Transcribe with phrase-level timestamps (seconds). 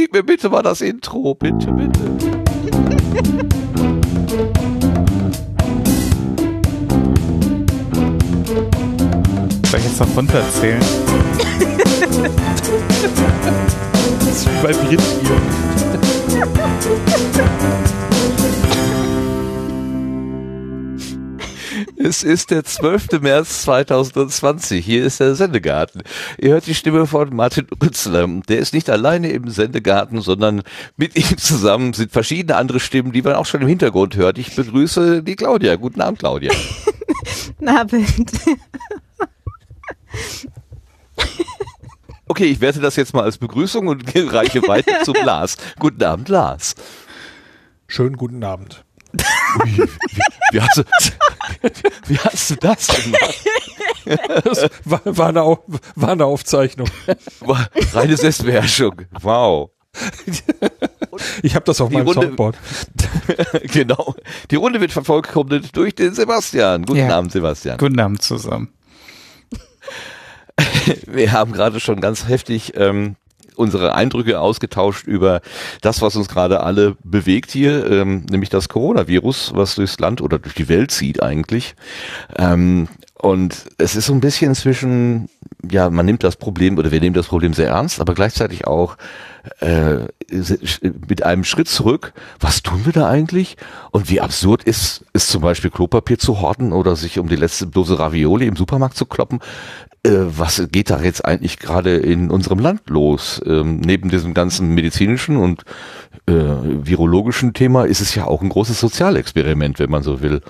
[0.00, 2.00] Gib mir bitte mal das Intro, bitte, bitte.
[9.66, 10.80] Soll ich jetzt noch runter erzählen?
[14.20, 14.48] das ist
[14.90, 15.00] wie
[22.02, 23.20] Es ist der 12.
[23.20, 24.82] März 2020.
[24.82, 26.02] Hier ist der Sendegarten.
[26.38, 28.26] Ihr hört die Stimme von Martin Rützler.
[28.48, 30.62] Der ist nicht alleine im Sendegarten, sondern
[30.96, 34.38] mit ihm zusammen sind verschiedene andere Stimmen, die man auch schon im Hintergrund hört.
[34.38, 35.76] Ich begrüße die Claudia.
[35.76, 36.52] Guten Abend, Claudia.
[37.58, 38.02] Guten Abend.
[42.28, 45.58] Okay, ich werte das jetzt mal als Begrüßung und reiche weiter zu Lars.
[45.78, 46.76] Guten Abend, Lars.
[47.88, 48.86] Schönen guten Abend.
[49.64, 49.88] Ui, wie,
[50.52, 50.82] wie, hast du,
[52.06, 53.38] wie hast du das gemacht?
[54.44, 55.58] Das war, war, eine,
[55.96, 56.88] war eine Aufzeichnung.
[57.40, 57.58] Wow,
[57.92, 59.02] Reine Selbstbeherrschung.
[59.20, 59.70] Wow.
[61.42, 62.56] Ich habe das auf Die meinem Runde- Soundboard.
[63.72, 64.14] genau.
[64.50, 66.84] Die Runde wird vervollkommnet durch den Sebastian.
[66.84, 67.16] Guten Ja.
[67.18, 67.78] Abend, Sebastian.
[67.78, 68.72] Guten Abend zusammen.
[71.06, 73.16] Wir haben gerade schon ganz heftig ähm,
[73.60, 75.40] unsere Eindrücke ausgetauscht über
[75.82, 80.38] das, was uns gerade alle bewegt hier, ähm, nämlich das Coronavirus, was durchs Land oder
[80.38, 81.76] durch die Welt zieht eigentlich.
[82.36, 85.28] Ähm, und es ist so ein bisschen zwischen,
[85.70, 88.96] ja, man nimmt das Problem oder wir nehmen das Problem sehr ernst, aber gleichzeitig auch
[89.60, 90.06] äh,
[91.06, 92.14] mit einem Schritt zurück.
[92.38, 93.58] Was tun wir da eigentlich?
[93.90, 97.66] Und wie absurd ist es zum Beispiel Klopapier zu horten oder sich um die letzte
[97.66, 99.40] Dose Ravioli im Supermarkt zu kloppen?
[100.02, 103.40] Äh, was geht da jetzt eigentlich gerade in unserem Land los?
[103.44, 105.64] Ähm, neben diesem ganzen medizinischen und
[106.26, 110.40] äh, virologischen Thema ist es ja auch ein großes Sozialexperiment, wenn man so will.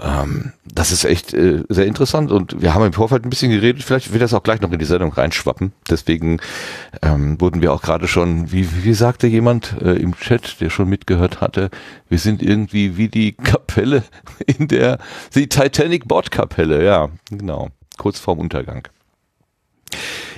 [0.00, 3.82] Ähm, das ist echt äh, sehr interessant und wir haben im Vorfeld ein bisschen geredet,
[3.82, 5.72] vielleicht wird das auch gleich noch in die Sendung reinschwappen.
[5.88, 6.38] Deswegen
[7.02, 10.88] ähm, wurden wir auch gerade schon, wie, wie sagte jemand äh, im Chat, der schon
[10.88, 11.70] mitgehört hatte,
[12.08, 14.04] wir sind irgendwie wie die Kapelle
[14.44, 14.98] in der,
[15.34, 18.88] die Titanic Bordkapelle, ja, genau, kurz vorm Untergang.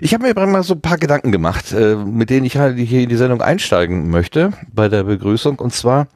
[0.00, 3.02] Ich habe mir mal so ein paar Gedanken gemacht, äh, mit denen ich halt hier
[3.02, 5.58] in die Sendung einsteigen möchte bei der Begrüßung.
[5.58, 6.08] Und zwar,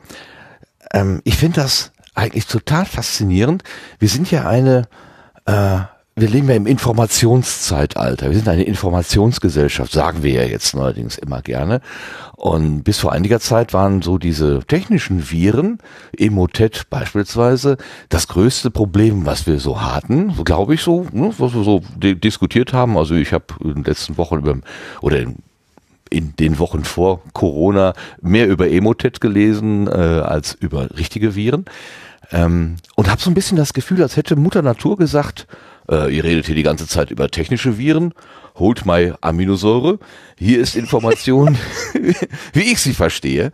[0.92, 3.64] ähm, ich finde das eigentlich total faszinierend.
[3.98, 4.88] Wir sind ja eine,
[5.46, 5.80] äh,
[6.14, 8.28] wir leben ja im Informationszeitalter.
[8.28, 11.80] Wir sind eine Informationsgesellschaft, sagen wir ja jetzt neuerdings immer gerne.
[12.36, 15.78] Und bis vor einiger Zeit waren so diese technischen Viren,
[16.16, 17.78] Emotet beispielsweise,
[18.10, 21.82] das größte Problem, was wir so hatten, so glaube ich so, ne, was wir so
[21.96, 22.98] di- diskutiert haben.
[22.98, 24.56] Also ich habe in den letzten Wochen über
[25.00, 25.36] oder in
[26.10, 31.64] in den Wochen vor Corona mehr über Emotet gelesen äh, als über richtige Viren.
[32.30, 35.46] Ähm, und habe so ein bisschen das Gefühl, als hätte Mutter Natur gesagt,
[35.90, 38.14] äh, ihr redet hier die ganze Zeit über technische Viren,
[38.56, 39.98] holt mal Aminosäure,
[40.38, 41.58] hier ist Information,
[42.52, 43.52] wie ich sie verstehe.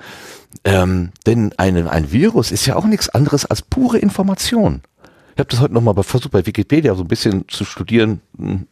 [0.64, 4.82] Ähm, denn ein, ein Virus ist ja auch nichts anderes als pure Information.
[5.34, 8.20] Ich habe das heute nochmal versucht bei Wikipedia so ein bisschen zu studieren.
[8.36, 8.66] Hm,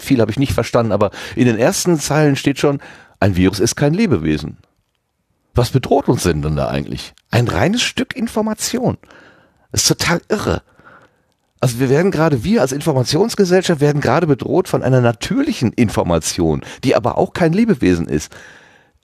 [0.00, 2.80] Viel habe ich nicht verstanden, aber in den ersten Zeilen steht schon,
[3.20, 4.56] ein Virus ist kein Lebewesen.
[5.54, 7.12] Was bedroht uns denn dann da eigentlich?
[7.30, 8.98] Ein reines Stück Information.
[9.72, 10.62] Das ist total irre.
[11.60, 16.96] Also wir werden gerade, wir als Informationsgesellschaft werden gerade bedroht von einer natürlichen Information, die
[16.96, 18.32] aber auch kein Lebewesen ist.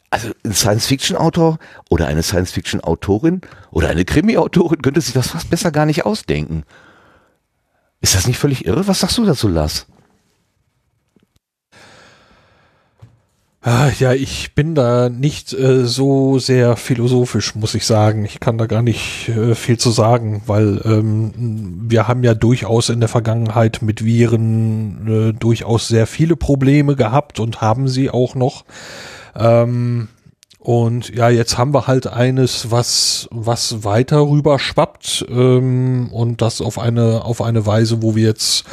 [0.08, 1.58] Also ein Science-Fiction-Autor
[1.90, 6.62] oder eine Science-Fiction-Autorin oder eine Krimi-Autorin könnte sich das fast besser gar nicht ausdenken.
[8.00, 8.86] Ist das nicht völlig irre?
[8.88, 9.86] Was sagst du dazu, Lars?
[13.68, 18.24] Ah, ja, ich bin da nicht äh, so sehr philosophisch, muss ich sagen.
[18.24, 21.32] Ich kann da gar nicht äh, viel zu sagen, weil ähm,
[21.88, 27.40] wir haben ja durchaus in der Vergangenheit mit Viren äh, durchaus sehr viele Probleme gehabt
[27.40, 28.64] und haben sie auch noch.
[29.34, 30.06] Ähm,
[30.60, 36.60] und ja, jetzt haben wir halt eines, was, was weiter rüber schwappt ähm, und das
[36.60, 38.64] auf eine, auf eine Weise, wo wir jetzt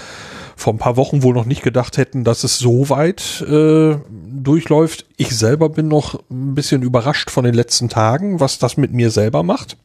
[0.56, 5.06] vor ein paar Wochen wohl noch nicht gedacht hätten, dass es so weit äh, durchläuft.
[5.18, 9.12] Ich selber bin noch ein bisschen überrascht von den letzten Tagen, was das mit mir
[9.12, 9.78] selber macht,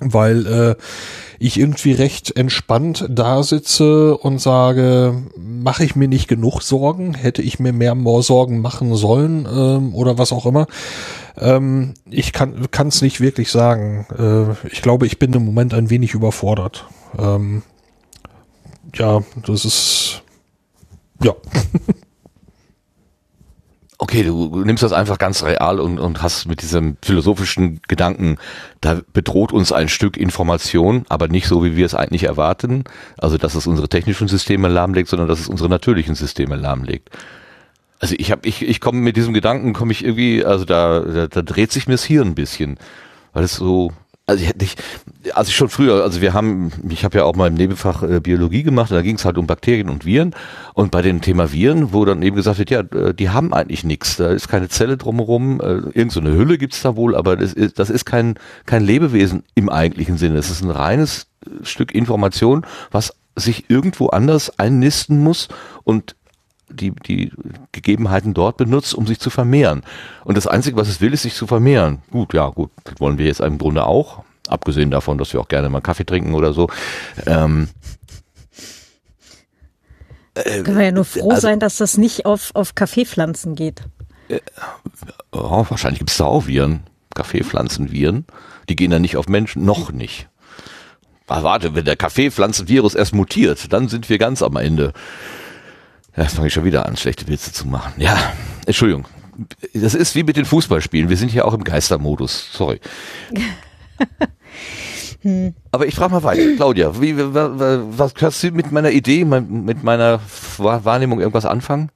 [0.00, 0.74] weil äh,
[1.38, 7.42] ich irgendwie recht entspannt da sitze und sage, mache ich mir nicht genug Sorgen, hätte
[7.42, 10.66] ich mir mehr Sorgen machen sollen ähm, oder was auch immer.
[11.36, 14.06] Ähm, ich kann es nicht wirklich sagen.
[14.16, 16.86] Äh, ich glaube, ich bin im Moment ein wenig überfordert.
[17.18, 17.62] Ähm,
[18.94, 20.22] ja, das ist
[21.22, 21.34] ja.
[23.98, 28.36] Okay, du nimmst das einfach ganz real und, und hast mit diesem philosophischen Gedanken,
[28.80, 32.82] da bedroht uns ein Stück Information, aber nicht so, wie wir es eigentlich erwarten.
[33.16, 37.10] Also, dass es unsere technischen Systeme lahmlegt, sondern dass es unsere natürlichen Systeme lahmlegt.
[38.00, 41.28] Also ich habe, ich, ich komme mit diesem Gedanken, komme ich irgendwie, also da, da,
[41.28, 42.78] da dreht sich mir das Hirn ein bisschen,
[43.32, 43.92] weil es so,
[44.32, 44.82] also ich hätte nicht,
[45.34, 48.62] also schon früher, also wir haben, ich habe ja auch mal im Nebenfach äh, Biologie
[48.62, 50.34] gemacht, und da ging es halt um Bakterien und Viren.
[50.74, 53.84] Und bei dem Thema Viren, wo dann eben gesagt wird, ja, äh, die haben eigentlich
[53.84, 57.36] nichts, da ist keine Zelle drumherum, äh, irgend so eine Hülle gibt's da wohl, aber
[57.36, 58.34] das ist, das ist kein,
[58.64, 61.26] kein Lebewesen im eigentlichen Sinne, das ist ein reines
[61.62, 65.48] Stück Information, was sich irgendwo anders einnisten muss
[65.84, 66.16] und
[66.72, 67.32] die, die
[67.72, 69.82] Gegebenheiten dort benutzt, um sich zu vermehren.
[70.24, 72.02] Und das Einzige, was es will, ist sich zu vermehren.
[72.10, 74.24] Gut, ja, gut, das wollen wir jetzt im Grunde auch.
[74.48, 76.68] Abgesehen davon, dass wir auch gerne mal Kaffee trinken oder so.
[77.26, 77.68] Ähm,
[80.34, 83.82] äh, Können wir ja nur froh also, sein, dass das nicht auf, auf Kaffeepflanzen geht.
[84.28, 84.40] Äh,
[85.30, 86.80] oh, wahrscheinlich gibt es da auch Viren.
[87.14, 88.26] Kaffeepflanzenviren.
[88.68, 89.64] Die gehen dann nicht auf Menschen.
[89.64, 90.28] Noch nicht.
[91.26, 94.92] Aber warte, wenn der Kaffeepflanzenvirus erst mutiert, dann sind wir ganz am Ende.
[96.16, 97.94] Ja, jetzt fange ich schon wieder an, schlechte Witze zu machen.
[97.96, 98.32] Ja,
[98.66, 99.06] Entschuldigung.
[99.72, 101.08] Das ist wie mit den Fußballspielen.
[101.08, 102.50] Wir sind hier auch im Geistermodus.
[102.52, 102.80] Sorry.
[105.22, 105.54] hm.
[105.70, 106.42] Aber ich frage mal weiter.
[106.56, 110.20] Claudia, wie, was kannst du mit meiner Idee, mit meiner
[110.58, 111.90] Wahrnehmung irgendwas anfangen?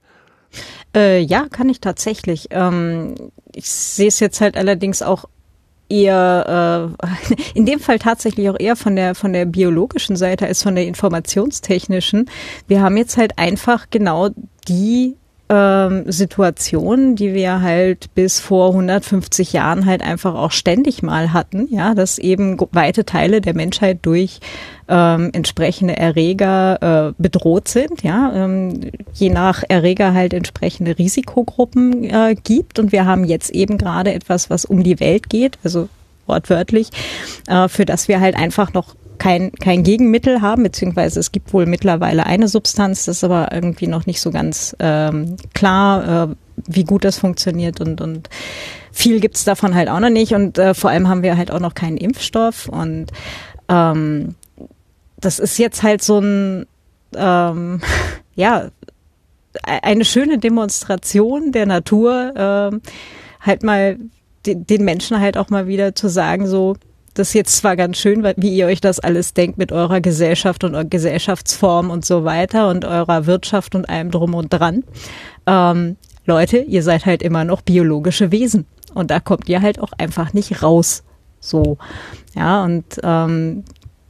[0.95, 2.47] Äh, ja, kann ich tatsächlich.
[2.49, 3.13] Ähm,
[3.53, 5.25] ich sehe es jetzt halt allerdings auch
[5.89, 10.63] eher äh, in dem Fall tatsächlich auch eher von der von der biologischen Seite als
[10.63, 12.29] von der informationstechnischen.
[12.67, 14.29] Wir haben jetzt halt einfach genau
[14.67, 15.15] die
[15.49, 21.95] Situation, die wir halt bis vor 150 Jahren halt einfach auch ständig mal hatten, ja,
[21.95, 24.41] dass eben weite Teile der Menschheit durch
[24.89, 32.35] ähm, entsprechende Erreger äh, bedroht sind, ja, ähm, je nach Erreger halt entsprechende Risikogruppen äh,
[32.43, 32.77] gibt.
[32.77, 35.87] Und wir haben jetzt eben gerade etwas, was um die Welt geht, also
[36.25, 36.89] wortwörtlich,
[37.47, 41.65] äh, für das wir halt einfach noch kein, kein Gegenmittel haben, beziehungsweise es gibt wohl
[41.65, 46.35] mittlerweile eine Substanz, das ist aber irgendwie noch nicht so ganz ähm, klar, äh,
[46.67, 48.29] wie gut das funktioniert und, und
[48.91, 51.59] viel gibt's davon halt auch noch nicht und äh, vor allem haben wir halt auch
[51.59, 53.07] noch keinen Impfstoff und
[53.69, 54.35] ähm,
[55.19, 56.65] das ist jetzt halt so ein,
[57.15, 57.81] ähm,
[58.35, 58.69] ja, e-,
[59.83, 62.79] eine schöne Demonstration der Natur, äh,
[63.41, 63.97] halt mal
[64.45, 66.77] den Menschen halt auch mal wieder zu sagen, so,
[67.17, 70.63] das ist jetzt zwar ganz schön, wie ihr euch das alles denkt mit eurer Gesellschaft
[70.63, 74.83] und eurer Gesellschaftsform und so weiter und eurer Wirtschaft und allem drum und dran.
[75.47, 79.93] Ähm, Leute, ihr seid halt immer noch biologische Wesen und da kommt ihr halt auch
[79.97, 81.03] einfach nicht raus.
[81.39, 81.77] So,
[82.35, 83.63] ja, und ähm,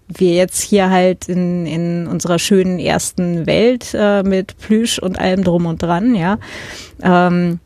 [0.07, 5.44] wir jetzt hier halt in, in unserer schönen ersten Welt äh, mit Plüsch und allem
[5.44, 6.39] drum und dran, ja,
[7.01, 7.60] ähm,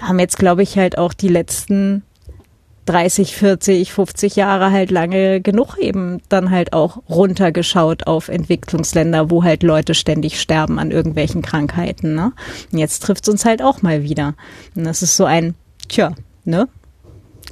[0.00, 2.02] haben jetzt, glaube ich, halt auch die letzten
[2.86, 9.42] 30, 40, 50 Jahre halt lange genug eben dann halt auch runtergeschaut auf Entwicklungsländer, wo
[9.42, 12.14] halt Leute ständig sterben an irgendwelchen Krankheiten.
[12.14, 12.32] Ne?
[12.72, 14.34] Und jetzt trifft es uns halt auch mal wieder.
[14.74, 15.54] Und das ist so ein,
[15.88, 16.12] tja,
[16.44, 16.68] ne?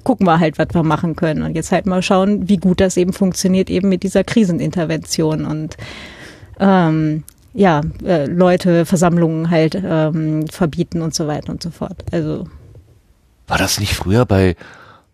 [0.05, 1.43] Gucken wir halt, was wir machen können.
[1.43, 5.45] Und jetzt halt mal schauen, wie gut das eben funktioniert, eben mit dieser Krisenintervention.
[5.45, 5.77] Und
[6.59, 7.23] ähm,
[7.55, 12.05] ja, äh, Leute, Versammlungen halt ähm, verbieten und so weiter und so fort.
[12.11, 12.47] Also
[13.47, 14.57] war das nicht früher bei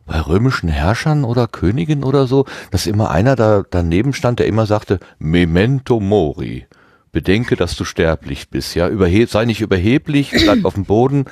[0.09, 4.67] bei römischen Herrschern oder Königen oder so, dass immer einer da daneben stand, der immer
[4.67, 6.67] sagte, Memento Mori.
[7.13, 8.89] Bedenke, dass du sterblich bist, ja.
[8.89, 11.27] Überheb, sei nicht überheblich, bleib auf dem Boden.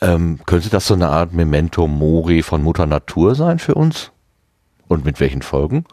[0.00, 4.10] Ähm, könnte das so eine Art Memento Mori von Mutter Natur sein für uns?
[4.88, 5.84] Und mit welchen Folgen?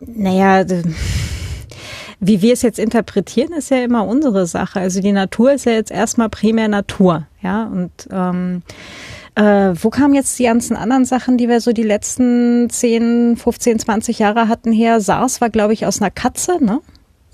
[0.00, 0.64] Naja,
[2.20, 4.80] wie wir es jetzt interpretieren, ist ja immer unsere Sache.
[4.80, 7.64] Also die Natur ist ja jetzt erstmal primär Natur, ja.
[7.64, 8.62] Und ähm,
[9.38, 13.78] äh, wo kamen jetzt die ganzen anderen Sachen, die wir so die letzten 10, 15,
[13.78, 15.00] 20 Jahre hatten her?
[15.00, 16.80] SARS war, glaube ich, aus einer Katze, ne?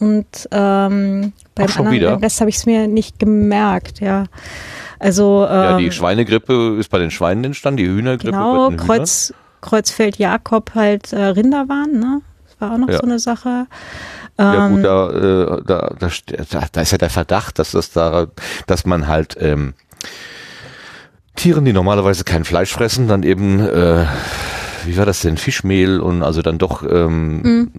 [0.01, 4.25] Und ähm, beim Ach, anderen Rest habe ich es mir nicht gemerkt, ja.
[4.99, 8.77] Also ähm, ja, die ähm, Schweinegrippe ist bei den Schweinen entstanden, die Hühnergrippe genau, bei
[8.77, 9.33] den Kreuz,
[9.63, 12.21] Kreuzfeld Jakob halt äh, Rinder waren, ne?
[12.47, 12.99] Das war auch noch ja.
[12.99, 13.67] so eine Sache.
[14.39, 18.27] Ja gut, ähm, da, äh, da, da, da ist ja der Verdacht, dass das da,
[18.67, 19.75] dass man halt ähm,
[21.37, 24.07] Tieren, die normalerweise kein Fleisch fressen, dann eben, äh,
[24.85, 27.71] wie war das denn, Fischmehl und also dann doch ähm, mhm.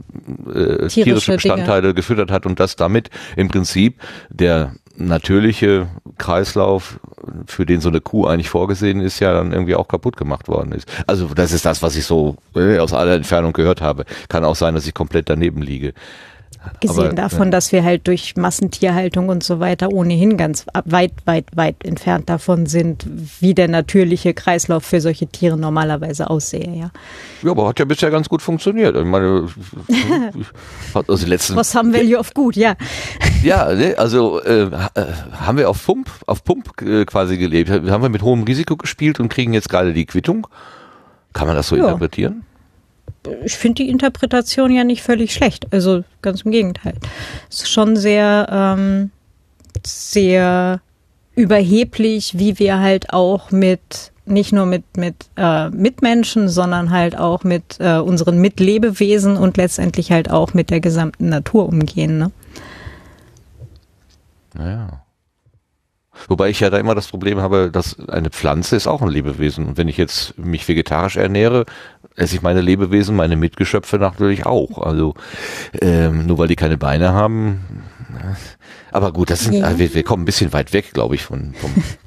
[0.47, 1.93] äh, tierische, tierische Bestandteile Dinge.
[1.93, 6.99] gefüttert hat und das damit im Prinzip der natürliche Kreislauf,
[7.47, 10.71] für den so eine Kuh eigentlich vorgesehen ist, ja dann irgendwie auch kaputt gemacht worden
[10.71, 10.87] ist.
[11.07, 14.05] Also das ist das, was ich so äh, aus aller Entfernung gehört habe.
[14.29, 15.93] Kann auch sein, dass ich komplett daneben liege.
[16.65, 17.51] Abgesehen Aber, davon, ja.
[17.51, 22.65] dass wir halt durch Massentierhaltung und so weiter ohnehin ganz weit, weit, weit entfernt davon
[22.65, 23.05] sind,
[23.39, 26.91] wie der natürliche Kreislauf für solche Tiere normalerweise aussehe, ja.
[27.43, 28.95] Ja, aber hat ja bisher ganz gut funktioniert.
[28.95, 29.47] Ich meine,
[30.93, 32.75] hat also letzten Was haben Value of Gut, ja.
[33.43, 34.69] Ja, ne, also äh, äh,
[35.33, 37.69] haben wir auf Pump, auf Pump äh, quasi gelebt.
[37.69, 40.47] Haben wir mit hohem Risiko gespielt und kriegen jetzt gerade die Quittung.
[41.33, 41.83] Kann man das so Ja.
[41.85, 42.43] interpretieren?
[43.43, 45.67] Ich finde die Interpretation ja nicht völlig schlecht.
[45.71, 46.93] Also ganz im Gegenteil.
[47.49, 49.11] Es ist schon sehr, ähm,
[49.85, 50.81] sehr
[51.35, 57.43] überheblich, wie wir halt auch mit nicht nur mit mit äh, Mitmenschen, sondern halt auch
[57.43, 62.17] mit äh, unseren Mitlebewesen und letztendlich halt auch mit der gesamten Natur umgehen.
[62.17, 62.31] Ne?
[64.55, 65.04] Naja.
[66.27, 69.65] Wobei ich ja da immer das Problem habe, dass eine Pflanze ist auch ein Lebewesen.
[69.67, 71.65] Und wenn ich jetzt mich vegetarisch ernähre,
[72.15, 74.77] esse ich meine Lebewesen, meine Mitgeschöpfe natürlich auch.
[74.79, 75.13] Also
[75.81, 77.61] ähm, nur weil die keine Beine haben.
[78.91, 79.77] Aber gut, das sind, Ja.
[79.77, 81.71] wir, wir kommen ein bisschen weit weg, glaube ich, von, vom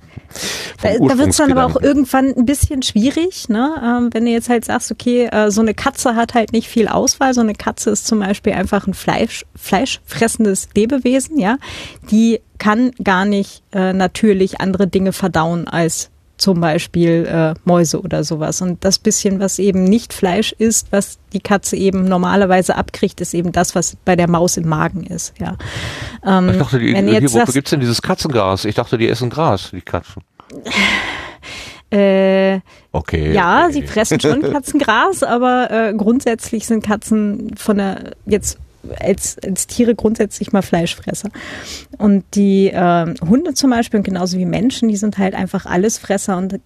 [0.82, 3.75] Da, da wird es dann aber auch irgendwann ein bisschen schwierig, ne?
[3.82, 6.88] Ähm, wenn du jetzt halt sagst, okay, äh, so eine Katze hat halt nicht viel
[6.88, 7.35] Auswahl.
[7.35, 11.58] So eine Katze ist zum Beispiel einfach ein Fleisch, fleischfressendes Lebewesen, ja.
[12.11, 18.25] Die kann gar nicht äh, natürlich andere Dinge verdauen als zum Beispiel äh, Mäuse oder
[18.25, 18.62] sowas.
[18.62, 23.35] Und das bisschen, was eben nicht Fleisch ist, was die Katze eben normalerweise abkriegt, ist
[23.35, 25.57] eben das, was bei der Maus im Magen ist, ja.
[26.25, 28.64] Ähm, Ich dachte, die, wenn hier, jetzt wofür sagst- gibt's denn dieses Katzengras?
[28.64, 30.23] Ich dachte, die essen Gras, die Katzen.
[31.90, 32.61] äh,
[32.92, 33.33] Okay.
[33.33, 33.73] Ja, okay.
[33.73, 38.59] sie fressen schon Katzengras, aber äh, grundsätzlich sind Katzen von der jetzt
[39.00, 41.30] als, als Tiere grundsätzlich mal Fleischfresser.
[41.99, 46.37] Und die ähm, Hunde zum Beispiel und genauso wie Menschen, die sind halt einfach Allesfresser
[46.37, 46.61] und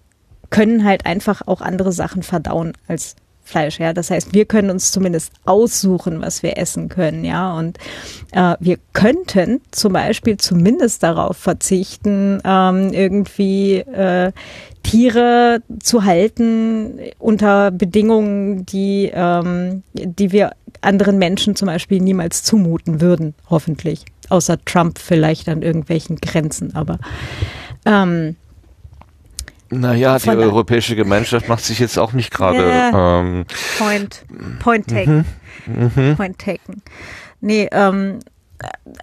[0.49, 3.93] können halt einfach auch andere Sachen verdauen als Fleisch, ja.
[3.93, 7.53] Das heißt, wir können uns zumindest aussuchen, was wir essen können, ja.
[7.57, 7.77] Und
[8.31, 14.31] äh, wir könnten zum Beispiel zumindest darauf verzichten, ähm, irgendwie äh,
[14.83, 23.01] Tiere zu halten unter Bedingungen, die, ähm, die wir anderen Menschen zum Beispiel niemals zumuten
[23.01, 24.05] würden, hoffentlich.
[24.29, 26.99] Außer Trump vielleicht an irgendwelchen Grenzen, aber
[27.85, 28.35] ähm,
[29.79, 32.69] Naja, die europäische Gemeinschaft macht sich jetzt auch nicht gerade.
[32.69, 33.19] Ja.
[33.19, 33.45] Ähm,
[33.77, 34.25] Point,
[34.59, 35.25] point taken.
[36.15, 36.81] Point taken.
[37.41, 38.19] Nee, ähm,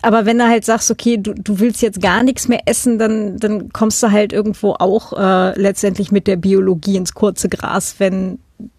[0.03, 3.37] aber wenn du halt sagst, okay, du, du willst jetzt gar nichts mehr essen, dann,
[3.39, 8.39] dann kommst du halt irgendwo auch äh, letztendlich mit der Biologie ins kurze Gras, wenn,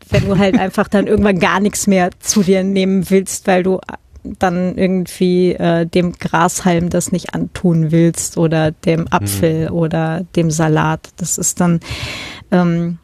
[0.09, 3.79] wenn du halt einfach dann irgendwann gar nichts mehr zu dir nehmen willst, weil du
[4.23, 11.09] dann irgendwie äh, dem Grashalm das nicht antun willst oder dem Apfel oder dem Salat.
[11.17, 11.79] Das ist dann
[12.51, 12.99] ähm,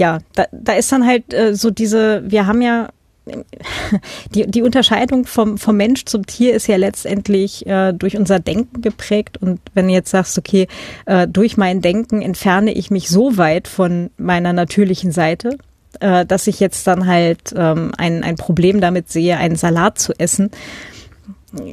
[0.00, 2.88] ja, da, da ist dann halt äh, so diese, wir haben ja
[4.34, 8.80] die, die Unterscheidung vom, vom Mensch zum Tier ist ja letztendlich äh, durch unser Denken
[8.80, 9.36] geprägt.
[9.36, 10.68] Und wenn du jetzt sagst, okay,
[11.04, 15.58] äh, durch mein Denken entferne ich mich so weit von meiner natürlichen Seite,
[16.00, 20.12] äh, dass ich jetzt dann halt ähm, ein, ein Problem damit sehe, einen Salat zu
[20.18, 20.50] essen,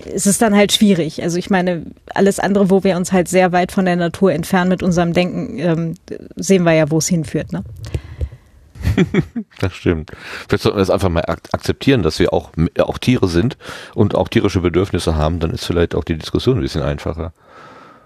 [0.05, 1.21] ist es dann halt schwierig.
[1.21, 4.69] Also ich meine, alles andere, wo wir uns halt sehr weit von der Natur entfernen
[4.69, 5.93] mit unserem Denken, ähm,
[6.35, 7.53] sehen wir ja, wo es hinführt.
[7.53, 7.63] Ne?
[9.59, 10.11] das stimmt.
[10.47, 13.57] Vielleicht sollten wir das einfach mal ak akzeptieren, dass wir auch, auch Tiere sind
[13.93, 15.39] und auch tierische Bedürfnisse haben.
[15.39, 17.33] Dann ist vielleicht auch die Diskussion ein bisschen einfacher.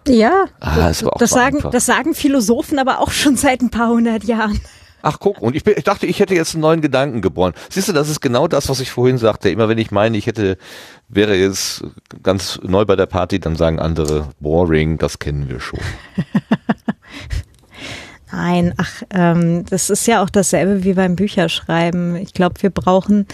[0.07, 1.71] Ja, Ah, ist auch das, so sagen, einfach.
[1.71, 4.59] das sagen Philosophen aber auch schon seit ein paar hundert Jahren.
[5.01, 7.53] Ach guck, und ich, bin, ich dachte, ich hätte jetzt einen neuen Gedanken geboren.
[7.69, 9.49] Siehst du, das ist genau das, was ich vorhin sagte.
[9.49, 10.57] Immer wenn ich meine, ich hätte,
[11.07, 11.83] wäre jetzt
[12.23, 15.79] ganz neu bei der Party, dann sagen andere, boring, das kennen wir schon.
[18.31, 22.15] Nein, ach, ähm, das ist ja auch dasselbe wie beim Bücherschreiben.
[22.15, 23.27] Ich glaube, wir brauchen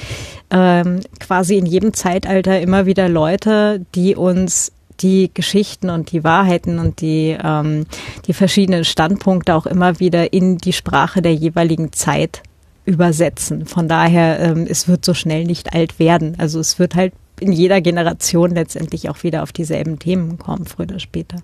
[0.50, 6.80] ähm, quasi in jedem Zeitalter immer wieder Leute, die uns die Geschichten und die Wahrheiten
[6.80, 7.86] und die, ähm,
[8.25, 12.44] die verschiedenen Standpunkte auch immer wieder in die Sprache der jeweiligen Zeit
[12.86, 13.66] übersetzen.
[13.66, 16.36] Von daher, ähm, es wird so schnell nicht alt werden.
[16.38, 20.88] Also es wird halt in jeder Generation letztendlich auch wieder auf dieselben Themen kommen, früher
[20.88, 21.38] oder später.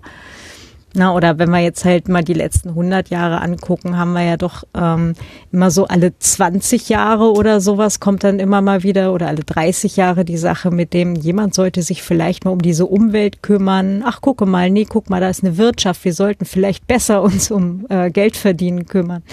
[0.96, 4.36] Na, oder wenn wir jetzt halt mal die letzten 100 Jahre angucken, haben wir ja
[4.36, 5.14] doch ähm,
[5.50, 9.96] immer so alle 20 Jahre oder sowas kommt dann immer mal wieder oder alle 30
[9.96, 14.04] Jahre die Sache mit dem, jemand sollte sich vielleicht mal um diese Umwelt kümmern.
[14.06, 17.50] Ach, gucke mal, nee, guck mal, da ist eine Wirtschaft, wir sollten vielleicht besser uns
[17.50, 19.24] um äh, Geld verdienen kümmern.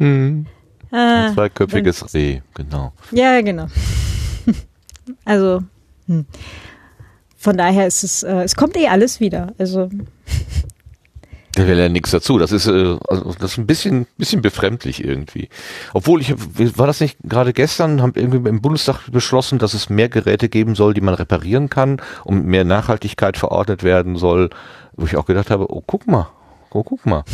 [0.00, 0.48] Ein
[0.90, 2.92] Äh, zweiköpfiges Reh, genau.
[3.12, 3.66] ja, genau.
[5.24, 5.62] also,
[6.06, 6.26] hm.
[7.36, 9.52] von daher ist es, äh, es kommt eh alles wieder.
[9.58, 9.90] Also,
[11.58, 12.38] Da wäre ja nichts dazu.
[12.38, 15.48] Das ist, äh, also das ist ein bisschen, bisschen befremdlich irgendwie.
[15.92, 16.32] Obwohl ich,
[16.78, 20.76] war das nicht gerade gestern, haben irgendwie im Bundestag beschlossen, dass es mehr Geräte geben
[20.76, 24.50] soll, die man reparieren kann, um mehr Nachhaltigkeit verordnet werden soll,
[24.92, 26.28] wo ich auch gedacht habe, oh, guck mal,
[26.70, 27.24] Oh, guck mal.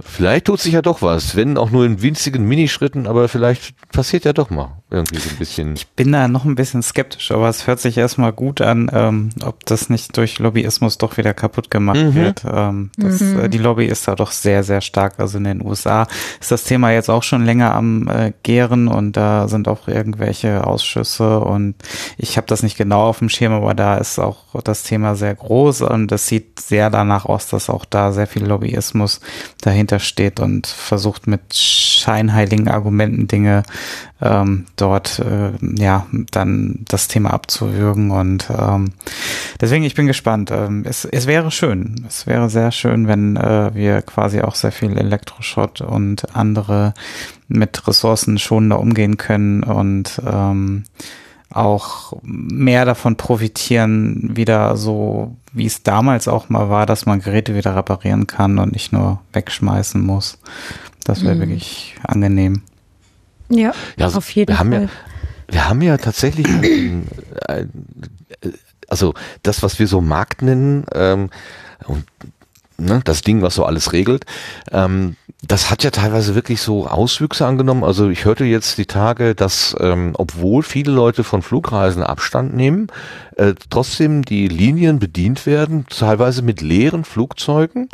[0.00, 4.24] vielleicht tut sich ja doch was, wenn auch nur in winzigen Minischritten, aber vielleicht passiert
[4.24, 5.74] ja doch mal irgendwie so ein bisschen.
[5.74, 9.30] Ich bin da noch ein bisschen skeptisch, aber es hört sich erstmal gut an, ähm,
[9.42, 12.14] ob das nicht durch Lobbyismus doch wieder kaputt gemacht mhm.
[12.14, 12.44] wird.
[12.50, 13.40] Ähm, das, mhm.
[13.40, 15.14] äh, die Lobby ist da doch sehr, sehr stark.
[15.18, 16.06] Also in den USA
[16.40, 20.66] ist das Thema jetzt auch schon länger am äh, Gären und da sind auch irgendwelche
[20.66, 21.74] Ausschüsse und
[22.18, 25.34] ich habe das nicht genau auf dem Schirm, aber da ist auch das Thema sehr
[25.34, 29.20] groß und es sieht sehr danach aus, dass auch da sehr viel Lobby Lobbyismus
[29.60, 33.64] dahinter steht und versucht mit scheinheiligen Argumenten Dinge
[34.20, 38.92] ähm, dort äh, ja dann das Thema abzuwürgen und ähm,
[39.60, 40.50] deswegen ich bin gespannt.
[40.52, 44.72] Ähm, es, es wäre schön, es wäre sehr schön, wenn äh, wir quasi auch sehr
[44.72, 46.94] viel Elektroschrott und andere
[47.48, 50.84] mit Ressourcen schonender umgehen können und ähm,
[51.54, 57.54] auch mehr davon profitieren, wieder so, wie es damals auch mal war, dass man Geräte
[57.54, 60.38] wieder reparieren kann und nicht nur wegschmeißen muss.
[61.04, 61.40] Das wäre mhm.
[61.40, 62.62] wirklich angenehm.
[63.48, 64.66] Ja, ja also auf jeden wir Fall.
[64.66, 64.88] Haben ja,
[65.48, 67.06] wir haben ja tatsächlich, ein,
[67.48, 67.70] ein,
[68.88, 71.30] also das, was wir so Markt nennen, ähm,
[71.86, 72.04] und
[72.78, 74.24] ne, das Ding, was so alles regelt,
[74.70, 77.82] ähm, das hat ja teilweise wirklich so Auswüchse angenommen.
[77.82, 82.86] Also ich hörte jetzt die Tage, dass ähm, obwohl viele Leute von Flugreisen Abstand nehmen,
[83.36, 87.88] äh, trotzdem die Linien bedient werden, teilweise mit leeren Flugzeugen,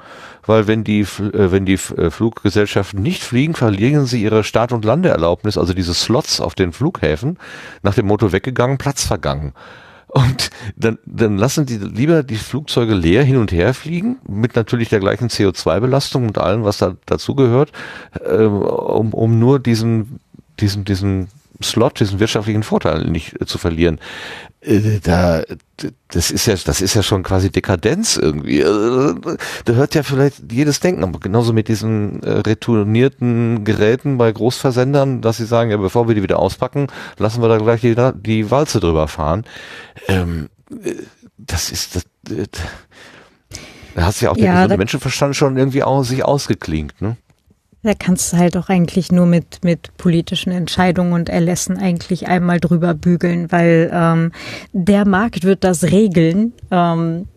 [0.45, 4.85] weil wenn die äh, wenn die äh, Fluggesellschaften nicht fliegen, verlieren sie ihre Start- und
[4.85, 7.39] Landeerlaubnis, also diese Slots auf den Flughäfen,
[7.83, 9.55] nach dem Motto weggegangen, Platz vergangen.
[10.09, 14.89] Und dann, dann lassen die lieber die Flugzeuge leer hin und her fliegen, mit natürlich
[14.89, 17.73] der gleichen CO2-Belastung und allem, was da dazugehört,
[18.25, 20.21] äh, um, um nur diesen,
[20.61, 21.29] diesen, diesen
[21.63, 24.01] Slot, diesen wirtschaftlichen Vorteil nicht äh, zu verlieren.
[24.61, 25.43] Äh, da,
[26.09, 28.61] das ist ja, das ist ja schon quasi Dekadenz irgendwie.
[28.61, 29.15] Äh,
[29.65, 35.39] da hört ja vielleicht jedes Denken, aber genauso mit diesen retournierten Geräten bei Großversendern, dass
[35.39, 36.89] sie sagen, ja, bevor wir die wieder auspacken,
[37.19, 39.45] lassen wir da gleich die, die Walze drüber fahren.
[40.07, 40.49] Ähm,
[41.39, 42.05] das ist, das,
[43.95, 47.17] da hast du ja auch ja, der Menschenverstand schon irgendwie aus, sich ausgeklingt, ne?
[47.89, 52.61] Da kannst du halt auch eigentlich nur mit, mit politischen Entscheidungen und Erlässen eigentlich einmal
[52.61, 54.33] drüber bügeln, weil ähm,
[54.75, 56.53] der Markt wird das regeln.
[56.71, 57.29] Ähm,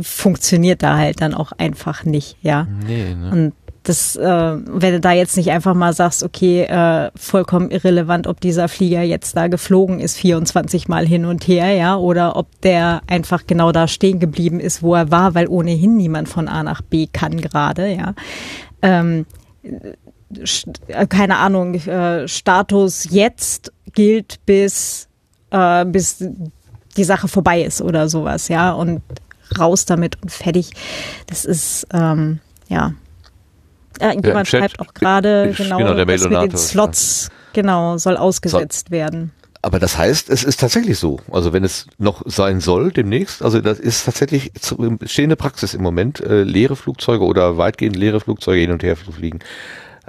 [0.00, 2.68] funktioniert da halt dann auch einfach nicht, ja.
[2.86, 3.30] Nee, ne?
[3.32, 4.22] Und das, äh,
[4.64, 9.02] wenn du da jetzt nicht einfach mal sagst, okay, äh, vollkommen irrelevant, ob dieser Flieger
[9.02, 13.72] jetzt da geflogen ist, 24 Mal hin und her, ja, oder ob der einfach genau
[13.72, 17.40] da stehen geblieben ist, wo er war, weil ohnehin niemand von A nach B kann
[17.40, 18.14] gerade, ja.
[18.82, 19.39] Ähm, äh,
[21.08, 25.08] keine Ahnung, äh, Status jetzt gilt bis,
[25.50, 26.24] äh, bis
[26.96, 29.02] die Sache vorbei ist oder sowas, ja, und
[29.58, 30.70] raus damit und fertig.
[31.26, 32.94] Das ist, ähm, ja.
[34.00, 38.92] ja jemand schreibt auch gerade, genau, genau das mit den Slots, genau, soll ausgesetzt so.
[38.92, 39.32] werden.
[39.62, 41.20] Aber das heißt, es ist tatsächlich so.
[41.30, 44.52] Also wenn es noch sein soll demnächst, also das ist tatsächlich
[45.04, 49.12] stehende Praxis im Moment, äh, leere Flugzeuge oder weitgehend leere Flugzeuge hin und her zu
[49.12, 49.40] fliegen.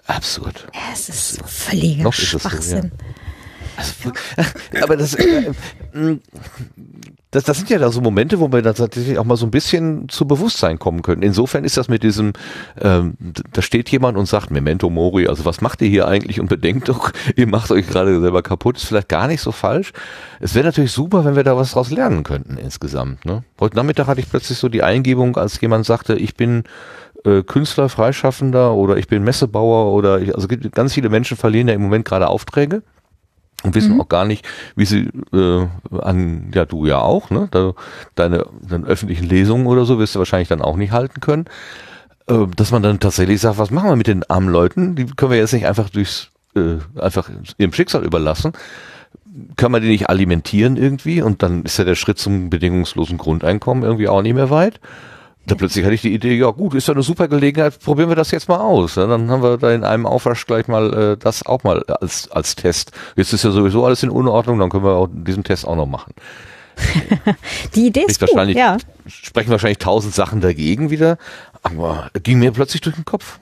[0.08, 0.68] Absurd.
[0.94, 2.92] Es ist so völliger Schwachsinn.
[3.82, 4.16] So, ja.
[4.38, 5.52] Also, aber das, äh,
[7.32, 9.52] das, das sind ja da so Momente, wo wir dann tatsächlich auch mal so ein
[9.52, 11.22] bisschen zu Bewusstsein kommen können.
[11.22, 12.34] Insofern ist das mit diesem,
[12.80, 13.14] ähm,
[13.54, 16.90] da steht jemand und sagt, Memento Mori, also was macht ihr hier eigentlich und bedenkt
[16.90, 19.94] doch, ihr macht euch gerade selber kaputt, ist vielleicht gar nicht so falsch.
[20.42, 23.26] Es wäre natürlich super, wenn wir da was draus lernen könnten insgesamt.
[23.26, 23.44] Ne?
[23.60, 26.64] Heute Nachmittag hatte ich plötzlich so die Eingebung, als jemand sagte, ich bin
[27.24, 31.76] äh, Künstler, Freischaffender oder ich bin Messebauer oder ich, also ganz viele Menschen verlieren ja
[31.76, 32.84] im Moment gerade Aufträge
[33.64, 34.02] und wissen mhm.
[34.02, 35.68] auch gar nicht, wie sie äh,
[36.00, 37.48] an, ja du ja auch, ne?
[37.52, 37.74] Da,
[38.16, 41.46] deine, deine öffentlichen Lesungen oder so wirst du wahrscheinlich dann auch nicht halten können.
[42.28, 44.96] Äh, dass man dann tatsächlich sagt, was machen wir mit den armen Leuten?
[44.96, 48.54] Die können wir jetzt nicht einfach durchs, äh, einfach ihrem Schicksal überlassen.
[49.56, 51.22] Kann man die nicht alimentieren irgendwie?
[51.22, 54.80] Und dann ist ja der Schritt zum bedingungslosen Grundeinkommen irgendwie auch nicht mehr weit.
[55.48, 58.16] Da plötzlich hatte ich die Idee, ja gut, ist ja eine super Gelegenheit, probieren wir
[58.16, 58.96] das jetzt mal aus.
[58.96, 62.30] Ja, dann haben wir da in einem Aufwasch gleich mal äh, das auch mal als,
[62.32, 62.92] als Test.
[63.16, 65.88] Jetzt ist ja sowieso alles in Unordnung, dann können wir auch diesen Test auch noch
[65.88, 66.14] machen.
[67.76, 68.78] die Idee ist gut, ja.
[69.08, 71.18] Sprechen wahrscheinlich tausend Sachen dagegen wieder,
[71.64, 73.40] aber ging mir plötzlich durch den Kopf.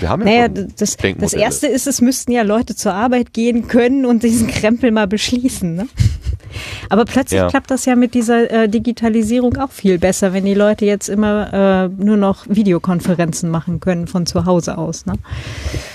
[0.00, 3.68] Wir haben ja naja, das, das erste ist, es müssten ja Leute zur Arbeit gehen
[3.68, 5.74] können und diesen Krempel mal beschließen.
[5.74, 5.88] Ne?
[6.88, 7.48] Aber plötzlich ja.
[7.48, 11.52] klappt das ja mit dieser äh, Digitalisierung auch viel besser, wenn die Leute jetzt immer
[11.52, 15.06] äh, nur noch Videokonferenzen machen können von zu Hause aus.
[15.06, 15.14] Ne?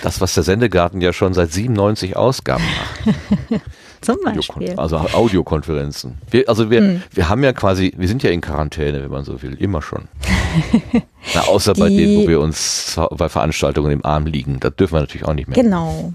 [0.01, 3.61] Das, was der Sendegarten ja schon seit 97 Ausgaben macht.
[4.01, 4.73] Zum Beispiel.
[4.77, 6.17] Also Audiokonferenzen.
[6.31, 7.01] Wir, also wir, hm.
[7.11, 10.07] wir haben ja quasi, wir sind ja in Quarantäne, wenn man so will, immer schon.
[11.33, 14.59] Na, außer Die, bei denen, wo wir uns bei Veranstaltungen im Arm liegen.
[14.59, 15.61] Da dürfen wir natürlich auch nicht mehr.
[15.61, 16.13] Genau.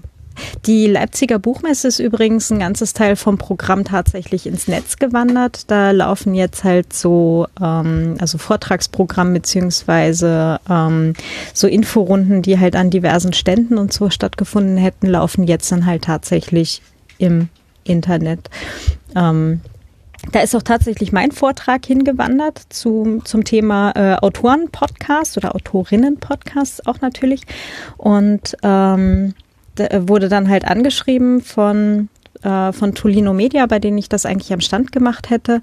[0.65, 5.69] Die Leipziger Buchmesse ist übrigens ein ganzes Teil vom Programm tatsächlich ins Netz gewandert.
[5.69, 11.13] Da laufen jetzt halt so, ähm, also Vortragsprogramm beziehungsweise ähm,
[11.53, 16.03] so Inforunden, die halt an diversen Ständen und so stattgefunden hätten, laufen jetzt dann halt
[16.03, 16.81] tatsächlich
[17.17, 17.49] im
[17.83, 18.49] Internet.
[19.15, 19.61] Ähm,
[20.31, 27.01] da ist auch tatsächlich mein Vortrag hingewandert zu, zum Thema äh, Autoren-Podcast oder Autorinnen-Podcast auch
[27.01, 27.41] natürlich.
[27.97, 29.33] Und ähm,
[29.77, 32.09] wurde dann halt angeschrieben von
[32.43, 35.61] äh, von Tolino Media, bei denen ich das eigentlich am Stand gemacht hätte,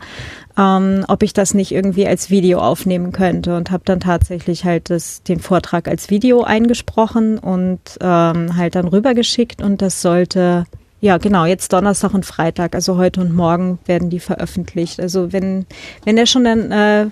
[0.59, 4.91] ähm, ob ich das nicht irgendwie als Video aufnehmen könnte und habe dann tatsächlich halt
[4.91, 10.65] das, den Vortrag als Video eingesprochen und ähm, halt dann rübergeschickt und das sollte
[11.01, 15.01] ja, genau, jetzt Donnerstag und Freitag, also heute und morgen werden die veröffentlicht.
[15.01, 15.67] Also wenn,
[16.05, 17.07] wenn der schon dann äh,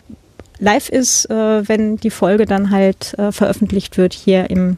[0.60, 4.76] live ist, äh, wenn die Folge dann halt äh, veröffentlicht wird hier im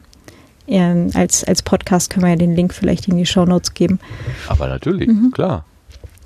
[0.67, 3.99] ähm, als, als Podcast können wir ja den Link vielleicht in die Show Notes geben.
[4.47, 5.31] Aber natürlich, mhm.
[5.31, 5.65] klar.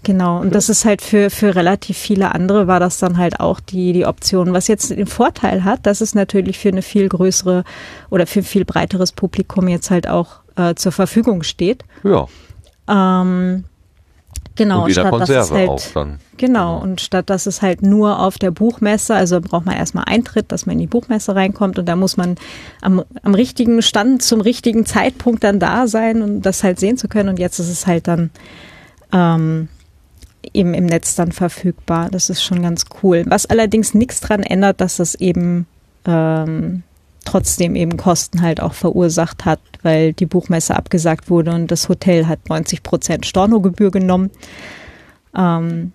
[0.04, 3.60] Genau, und das ist halt für, für relativ viele andere war das dann halt auch
[3.60, 4.54] die, die Option.
[4.54, 7.63] Was jetzt den Vorteil hat, dass es natürlich für eine viel größere
[8.10, 11.84] oder für viel breiteres Publikum jetzt halt auch äh, zur Verfügung steht.
[12.04, 12.28] Ja.
[12.88, 13.65] Ähm,
[14.58, 16.20] genau, und statt Konserve dass es halt, auch dann.
[16.38, 20.52] Genau, und statt dass es halt nur auf der Buchmesse, also braucht man erstmal Eintritt,
[20.52, 22.36] dass man in die Buchmesse reinkommt und da muss man
[22.82, 27.08] am, am richtigen Stand zum richtigen Zeitpunkt dann da sein um das halt sehen zu
[27.08, 27.30] können.
[27.30, 28.30] Und jetzt ist es halt dann
[29.13, 29.70] ähm,
[30.54, 32.10] eben im Netz dann verfügbar.
[32.12, 33.24] Das ist schon ganz cool.
[33.28, 35.67] Was allerdings nichts dran ändert, dass das eben
[36.06, 36.84] ähm,
[37.28, 42.26] trotzdem eben Kosten halt auch verursacht hat, weil die Buchmesse abgesagt wurde und das Hotel
[42.28, 44.32] hat 90 Prozent Stornogebühr genommen.
[45.36, 45.92] Ähm,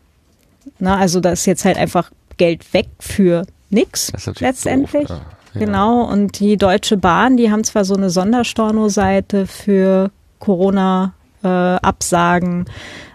[0.79, 5.09] na, also da ist jetzt halt einfach Geld weg für nix letztendlich.
[5.09, 5.21] Doof,
[5.55, 5.61] ja.
[5.61, 6.05] Genau.
[6.05, 12.67] Und die Deutsche Bahn, die haben zwar so eine Sonderstorno-Seite für Corona-Absagen.
[12.67, 12.71] Äh,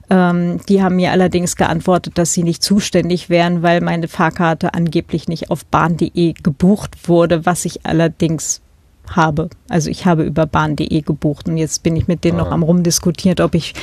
[0.10, 5.28] ähm, die haben mir allerdings geantwortet, dass sie nicht zuständig wären, weil meine Fahrkarte angeblich
[5.28, 8.62] nicht auf bahn.de gebucht wurde, was ich allerdings
[9.10, 9.50] habe.
[9.70, 12.44] Also ich habe über bahn.de gebucht und jetzt bin ich mit denen ah.
[12.44, 13.74] noch am rumdiskutiert, ob ich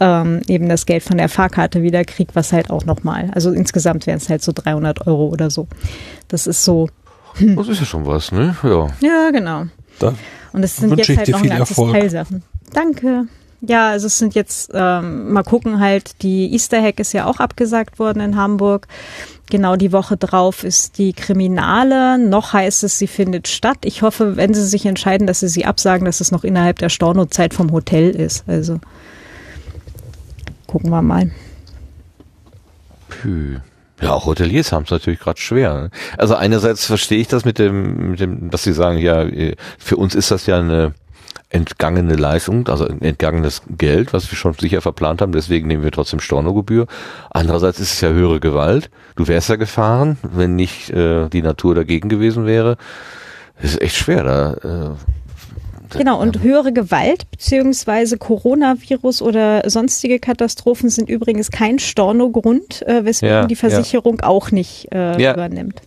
[0.00, 4.06] ähm, eben das Geld von der Fahrkarte wieder kriege, was halt auch nochmal, also insgesamt
[4.06, 5.66] wären es halt so 300 Euro oder so.
[6.28, 6.88] Das ist so.
[7.34, 7.56] Hm.
[7.56, 8.56] Das ist ja schon was, ne?
[8.62, 8.88] Ja.
[9.00, 9.64] Ja, genau.
[9.98, 10.14] Da
[10.52, 11.92] und es sind jetzt halt noch ein ganzes Erfolg.
[11.92, 12.42] Teil Sachen.
[12.72, 13.26] Danke.
[13.60, 17.40] Ja, also es sind jetzt, ähm, mal gucken halt, die Easter Hack ist ja auch
[17.40, 18.86] abgesagt worden in Hamburg.
[19.50, 22.18] Genau die Woche drauf ist die Kriminale.
[22.18, 23.78] Noch heißt es, sie findet statt.
[23.82, 26.88] Ich hoffe, wenn sie sich entscheiden, dass sie sie absagen, dass es noch innerhalb der
[26.88, 28.44] Stornozeit vom Hotel ist.
[28.46, 28.78] Also
[30.66, 31.32] gucken wir mal.
[33.08, 33.60] Puh.
[34.00, 35.74] Ja, auch Hoteliers haben es natürlich gerade schwer.
[35.74, 35.90] Ne?
[36.16, 39.26] Also einerseits verstehe ich das mit dem, mit dem, dass sie sagen, ja,
[39.76, 40.94] für uns ist das ja eine
[41.50, 46.20] entgangene Leistung, also entgangenes Geld, was wir schon sicher verplant haben, deswegen nehmen wir trotzdem
[46.20, 46.86] Stornogebühr.
[47.30, 48.90] Andererseits ist es ja höhere Gewalt.
[49.16, 52.76] Du wärst ja gefahren, wenn nicht äh, die Natur dagegen gewesen wäre.
[53.56, 54.92] Es ist echt schwer da.
[54.92, 54.94] Äh,
[55.96, 63.34] Genau, und höhere Gewalt beziehungsweise Coronavirus oder sonstige Katastrophen sind übrigens kein Stornogrund, äh, weswegen
[63.34, 64.26] ja, die Versicherung ja.
[64.26, 65.32] auch nicht äh, ja.
[65.32, 65.80] übernimmt.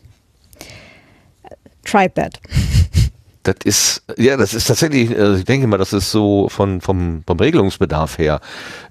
[1.86, 2.40] Try that.
[3.44, 7.24] Das ist, ja, das ist tatsächlich, also ich denke mal, das ist so von, vom,
[7.26, 8.40] vom Regelungsbedarf her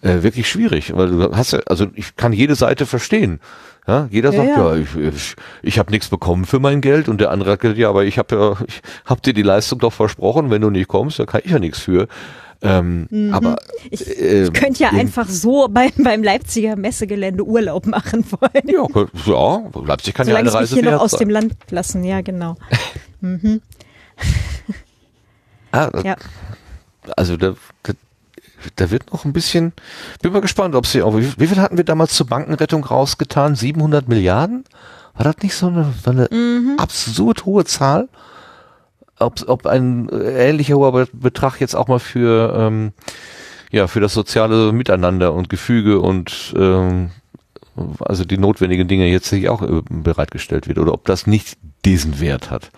[0.03, 3.39] äh, wirklich schwierig, weil du hast ja, also ich kann jede Seite verstehen.
[3.87, 7.21] Ja, jeder sagt, ja, ja ich, ich, ich habe nichts bekommen für mein Geld und
[7.21, 10.51] der andere sagt, ja, aber ich habe ja, ich hab dir die Leistung doch versprochen,
[10.51, 12.09] wenn du nicht kommst, da kann ich ja nichts für.
[12.63, 13.33] Ähm, mhm.
[13.33, 13.57] Aber
[13.91, 18.67] ich, äh, ich könnte ja einfach so beim, beim Leipziger Messegelände Urlaub machen wollen.
[18.67, 21.21] Ja, ja Leipzig kann Solange ja eine Reise mich hier noch aus sein.
[21.21, 22.57] dem Land lassen, ja genau.
[23.21, 23.63] mhm.
[25.73, 26.17] Ah, ja.
[27.17, 27.93] Also da, da,
[28.77, 29.73] da wird noch ein bisschen,
[30.23, 33.55] bin mal gespannt, ob sie auch, wie, wie, viel hatten wir damals zur Bankenrettung rausgetan?
[33.55, 34.65] 700 Milliarden?
[35.15, 36.77] War das nicht so eine, eine mhm.
[36.79, 38.09] absurd hohe Zahl?
[39.19, 42.93] Ob, ob ein ähnlicher hoher Betrag jetzt auch mal für, ähm,
[43.71, 47.11] ja, für das soziale Miteinander und Gefüge und ähm,
[48.01, 52.21] also die notwendigen Dinge jetzt sich auch äh, bereitgestellt wird oder ob das nicht diesen
[52.21, 52.71] Wert hat.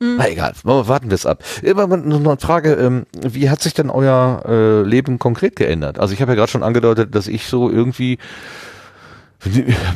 [0.00, 0.16] Mhm.
[0.16, 1.42] Na egal, warten wir es ab.
[1.62, 5.98] Immer noch eine Frage, ähm, wie hat sich denn euer äh, Leben konkret geändert?
[5.98, 8.18] Also ich habe ja gerade schon angedeutet, dass ich so irgendwie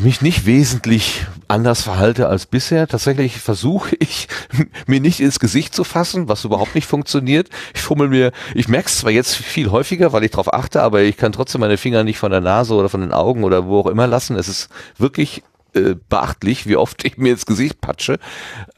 [0.00, 2.86] mich nicht wesentlich anders verhalte als bisher.
[2.86, 4.28] Tatsächlich versuche ich,
[4.86, 7.48] mir nicht ins Gesicht zu fassen, was überhaupt nicht funktioniert.
[7.74, 11.02] Ich fummel mir, ich merke es zwar jetzt viel häufiger, weil ich darauf achte, aber
[11.02, 13.80] ich kann trotzdem meine Finger nicht von der Nase oder von den Augen oder wo
[13.80, 14.36] auch immer lassen.
[14.36, 15.42] Es ist wirklich
[15.74, 18.18] äh, beachtlich, wie oft ich mir ins Gesicht patsche.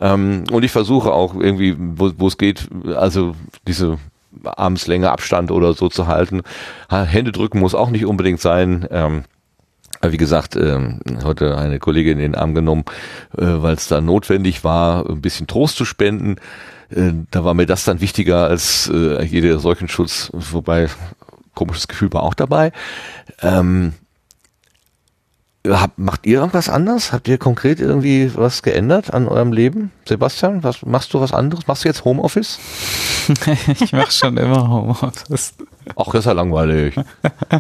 [0.00, 3.34] Ähm, und ich versuche auch irgendwie, wo es geht, also
[3.66, 3.98] diese
[4.44, 6.42] Armslänge Abstand oder so zu halten.
[6.88, 8.86] Hände drücken muss auch nicht unbedingt sein.
[8.90, 9.24] Ähm,
[10.02, 12.84] wie gesagt, ähm, heute eine Kollegin in den Arm genommen,
[13.36, 16.36] äh, weil es da notwendig war, ein bisschen Trost zu spenden.
[16.90, 20.88] Äh, da war mir das dann wichtiger als äh, jeder Seuchenschutz, wobei
[21.54, 22.72] komisches Gefühl war auch dabei.
[23.40, 23.94] Ähm,
[25.66, 27.12] hab, macht ihr irgendwas anders?
[27.12, 29.92] Habt ihr konkret irgendwie was geändert an eurem Leben?
[30.06, 31.66] Sebastian, was machst du was anderes?
[31.66, 32.58] Machst du jetzt Homeoffice?
[33.80, 35.54] ich mache schon immer Homeoffice.
[35.96, 36.94] Ach, das ist ja langweilig.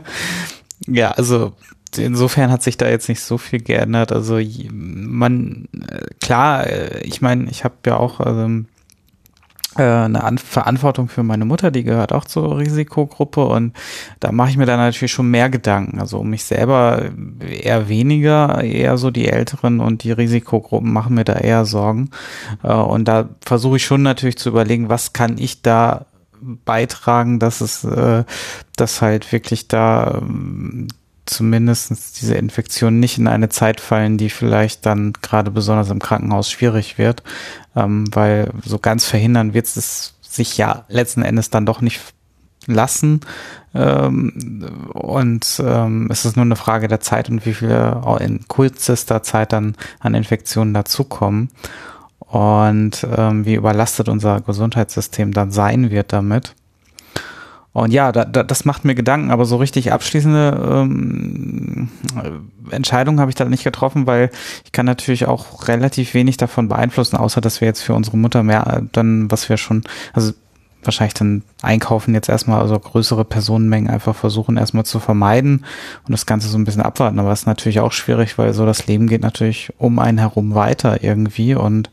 [0.86, 1.52] ja, also
[1.96, 4.12] insofern hat sich da jetzt nicht so viel geändert.
[4.12, 4.38] Also
[4.70, 8.64] man, äh, klar, äh, ich meine, ich habe ja auch äh,
[9.82, 13.72] eine An Verantwortung für meine Mutter, die gehört auch zur Risikogruppe und
[14.20, 16.00] da mache ich mir dann natürlich schon mehr Gedanken.
[16.00, 17.10] Also um mich selber
[17.40, 22.10] eher weniger, eher so die Älteren und die Risikogruppen machen mir da eher Sorgen.
[22.62, 26.06] Und da versuche ich schon natürlich zu überlegen, was kann ich da
[26.64, 28.24] beitragen, dass es, äh,
[28.76, 30.88] dass halt wirklich da ähm,
[31.26, 36.50] zumindest diese Infektionen nicht in eine Zeit fallen, die vielleicht dann gerade besonders im Krankenhaus
[36.50, 37.22] schwierig wird,
[37.76, 42.00] ähm, weil so ganz verhindern wird es sich ja letzten Endes dann doch nicht
[42.66, 43.20] lassen.
[43.74, 49.22] Ähm, und ähm, es ist nur eine Frage der Zeit und wie viele in kürzester
[49.22, 51.50] Zeit dann an Infektionen dazukommen.
[52.18, 56.54] Und ähm, wie überlastet unser Gesundheitssystem dann sein wird damit.
[57.74, 61.88] Und ja, da, da, das macht mir Gedanken, aber so richtig abschließende ähm,
[62.70, 64.30] Entscheidungen habe ich da nicht getroffen, weil
[64.64, 68.44] ich kann natürlich auch relativ wenig davon beeinflussen, außer dass wir jetzt für unsere Mutter
[68.44, 69.82] mehr dann, was wir schon,
[70.12, 70.32] also
[70.86, 75.64] wahrscheinlich dann einkaufen jetzt erstmal, also größere Personenmengen einfach versuchen erstmal zu vermeiden
[76.06, 77.18] und das Ganze so ein bisschen abwarten.
[77.18, 80.54] Aber es ist natürlich auch schwierig, weil so das Leben geht natürlich um einen herum
[80.54, 81.90] weiter irgendwie und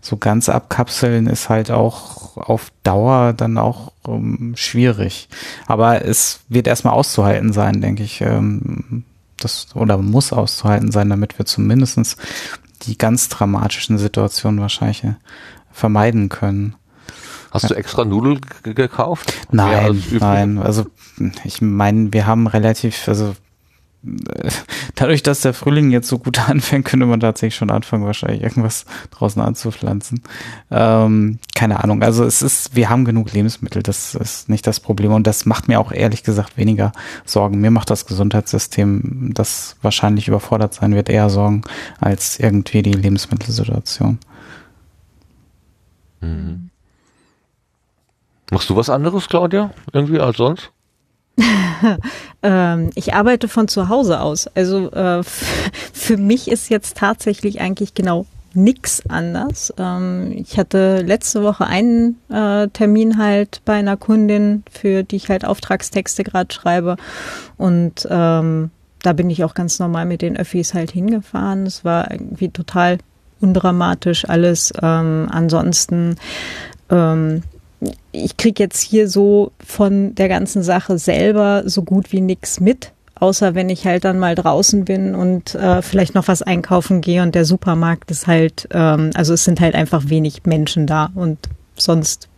[0.00, 5.28] so ganz abkapseln ist halt auch auf Dauer dann auch um, ähm, schwierig.
[5.66, 8.20] Aber es wird erstmal auszuhalten sein, denke ich.
[8.20, 9.04] Ähm,
[9.38, 12.16] das, oder muss auszuhalten sein, damit wir zumindestens
[12.82, 15.04] die ganz dramatischen Situationen wahrscheinlich
[15.70, 16.74] vermeiden können.
[17.52, 19.34] Hast du extra Nudeln gekauft?
[19.50, 20.58] Nein, nein.
[20.58, 20.86] Also
[21.44, 23.34] ich meine, wir haben relativ, also
[24.94, 28.84] dadurch, dass der Frühling jetzt so gut anfängt, könnte man tatsächlich schon anfangen, wahrscheinlich irgendwas
[29.10, 30.22] draußen anzupflanzen.
[30.70, 32.02] Ähm, keine Ahnung.
[32.02, 35.12] Also es ist, wir haben genug Lebensmittel, das ist nicht das Problem.
[35.12, 36.92] Und das macht mir auch ehrlich gesagt weniger
[37.24, 37.60] Sorgen.
[37.60, 41.62] Mir macht das Gesundheitssystem, das wahrscheinlich überfordert sein wird, eher Sorgen
[42.00, 44.18] als irgendwie die Lebensmittelsituation.
[46.20, 46.71] Mhm.
[48.50, 49.70] Machst du was anderes, Claudia?
[49.92, 50.70] Irgendwie als sonst?
[52.42, 54.46] ähm, ich arbeite von zu Hause aus.
[54.48, 59.72] Also äh, für mich ist jetzt tatsächlich eigentlich genau nix anders.
[59.78, 65.28] Ähm, ich hatte letzte Woche einen äh, Termin halt bei einer Kundin, für die ich
[65.28, 66.96] halt Auftragstexte gerade schreibe.
[67.56, 68.70] Und ähm,
[69.02, 71.66] da bin ich auch ganz normal mit den Öffis halt hingefahren.
[71.66, 72.98] Es war irgendwie total
[73.40, 74.72] undramatisch alles.
[74.80, 76.16] Ähm, ansonsten
[76.90, 77.42] ähm,
[78.12, 82.92] ich kriege jetzt hier so von der ganzen Sache selber so gut wie nichts mit,
[83.14, 87.22] außer wenn ich halt dann mal draußen bin und äh, vielleicht noch was einkaufen gehe
[87.22, 91.38] und der Supermarkt ist halt, ähm, also es sind halt einfach wenig Menschen da und
[91.76, 92.28] sonst,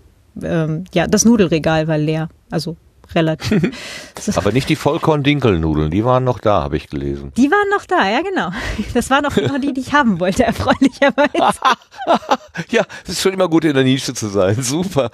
[0.43, 2.29] ähm, ja, das Nudelregal war leer.
[2.51, 2.77] Also
[3.15, 3.71] relativ.
[4.37, 7.33] Aber nicht die Vollkorn-Dinkelnudeln, die waren noch da, habe ich gelesen.
[7.37, 8.51] Die waren noch da, ja genau.
[8.95, 11.59] Das waren noch genau die, die ich haben wollte, erfreulicherweise.
[12.71, 15.11] ja, es ist schon immer gut in der Nische zu sein, super.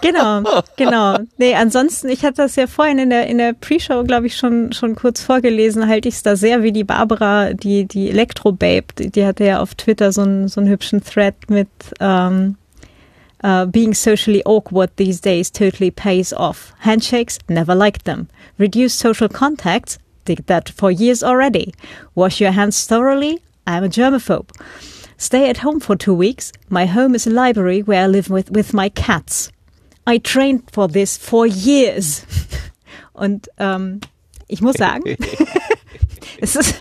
[0.00, 0.42] genau,
[0.76, 1.18] genau.
[1.38, 4.72] Nee, ansonsten, ich hatte das ja vorhin in der, in der Pre-Show, glaube ich, schon,
[4.72, 9.10] schon kurz vorgelesen, halte ich es da sehr wie die Barbara, die, die Elektro-Babe, die,
[9.10, 11.68] die hatte ja auf Twitter so einen, so einen hübschen Thread mit,
[12.00, 12.56] ähm,
[13.44, 16.72] Uh, being socially awkward these days totally pays off.
[16.78, 18.26] Handshakes, never liked them.
[18.56, 21.74] Reduce social contacts, did that for years already.
[22.14, 24.48] Wash your hands thoroughly, I'm a germaphobe.
[25.18, 26.52] Stay at home for two weeks.
[26.70, 29.52] My home is a library where I live with, with my cats.
[30.06, 32.24] I trained for this for years.
[33.14, 34.00] Und ähm,
[34.48, 35.04] ich muss sagen,
[36.40, 36.80] es ist,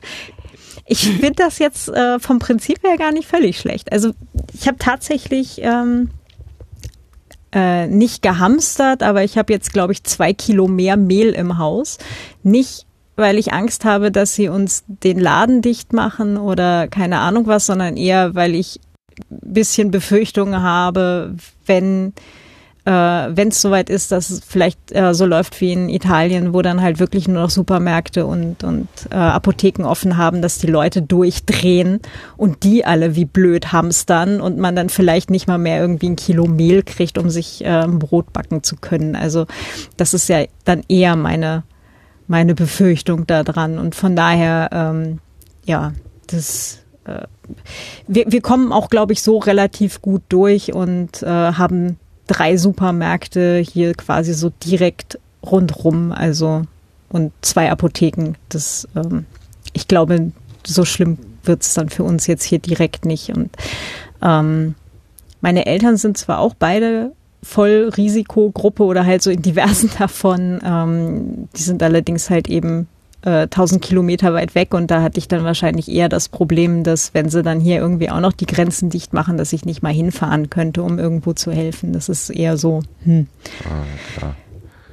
[0.86, 3.92] ich finde das jetzt äh, vom Prinzip her gar nicht völlig schlecht.
[3.92, 4.14] Also
[4.54, 6.10] ich habe tatsächlich ähm,
[7.54, 11.98] äh, nicht gehamstert, aber ich habe jetzt, glaube ich, zwei Kilo mehr Mehl im Haus.
[12.42, 12.86] Nicht,
[13.16, 17.66] weil ich Angst habe, dass sie uns den Laden dicht machen oder keine Ahnung was,
[17.68, 18.80] sondern eher, weil ich
[19.30, 21.36] bisschen Befürchtungen habe,
[21.66, 22.14] wenn
[22.86, 26.62] äh, wenn es soweit ist, dass es vielleicht äh, so läuft wie in Italien, wo
[26.62, 31.02] dann halt wirklich nur noch Supermärkte und, und äh, Apotheken offen haben, dass die Leute
[31.02, 32.02] durchdrehen
[32.36, 36.18] und die alle wie blöd hamstern und man dann vielleicht nicht mal mehr irgendwie ein
[36.18, 39.16] Kilo Mehl kriegt, um sich äh, ein Brot backen zu können.
[39.16, 39.46] Also
[39.96, 41.64] das ist ja dann eher meine,
[42.28, 43.80] meine Befürchtung da dran.
[43.80, 45.20] Und von daher, ähm,
[45.66, 45.94] ja,
[46.28, 47.28] das äh,
[48.08, 51.98] wir, wir kommen auch, glaube ich, so relativ gut durch und äh, haben
[52.34, 56.64] drei Supermärkte hier quasi so direkt rundrum, also
[57.10, 58.34] und zwei Apotheken.
[58.50, 59.26] Das, ähm,
[59.74, 60.32] ich glaube,
[60.66, 63.30] so schlimm wird es dann für uns jetzt hier direkt nicht.
[63.30, 63.52] Und
[64.22, 64.76] ähm,
[65.42, 67.12] meine Eltern sind zwar auch beide
[67.44, 70.60] voll Risikogruppe oder halt so in diversen davon.
[70.66, 72.88] Ähm, die sind allerdings halt eben
[73.24, 77.14] äh, 1000 Kilometer weit weg und da hatte ich dann wahrscheinlich eher das Problem, dass
[77.14, 79.94] wenn sie dann hier irgendwie auch noch die Grenzen dicht machen, dass ich nicht mal
[79.94, 81.94] hinfahren könnte, um irgendwo zu helfen.
[81.94, 82.82] Das ist eher so.
[83.04, 83.28] Hm.
[83.66, 84.36] Ah, klar.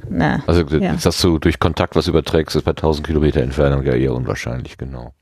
[0.08, 0.94] Na, also ja.
[0.94, 5.12] dass du durch Kontakt was überträgst, ist bei 1000 Kilometer Entfernung ja eher unwahrscheinlich, genau.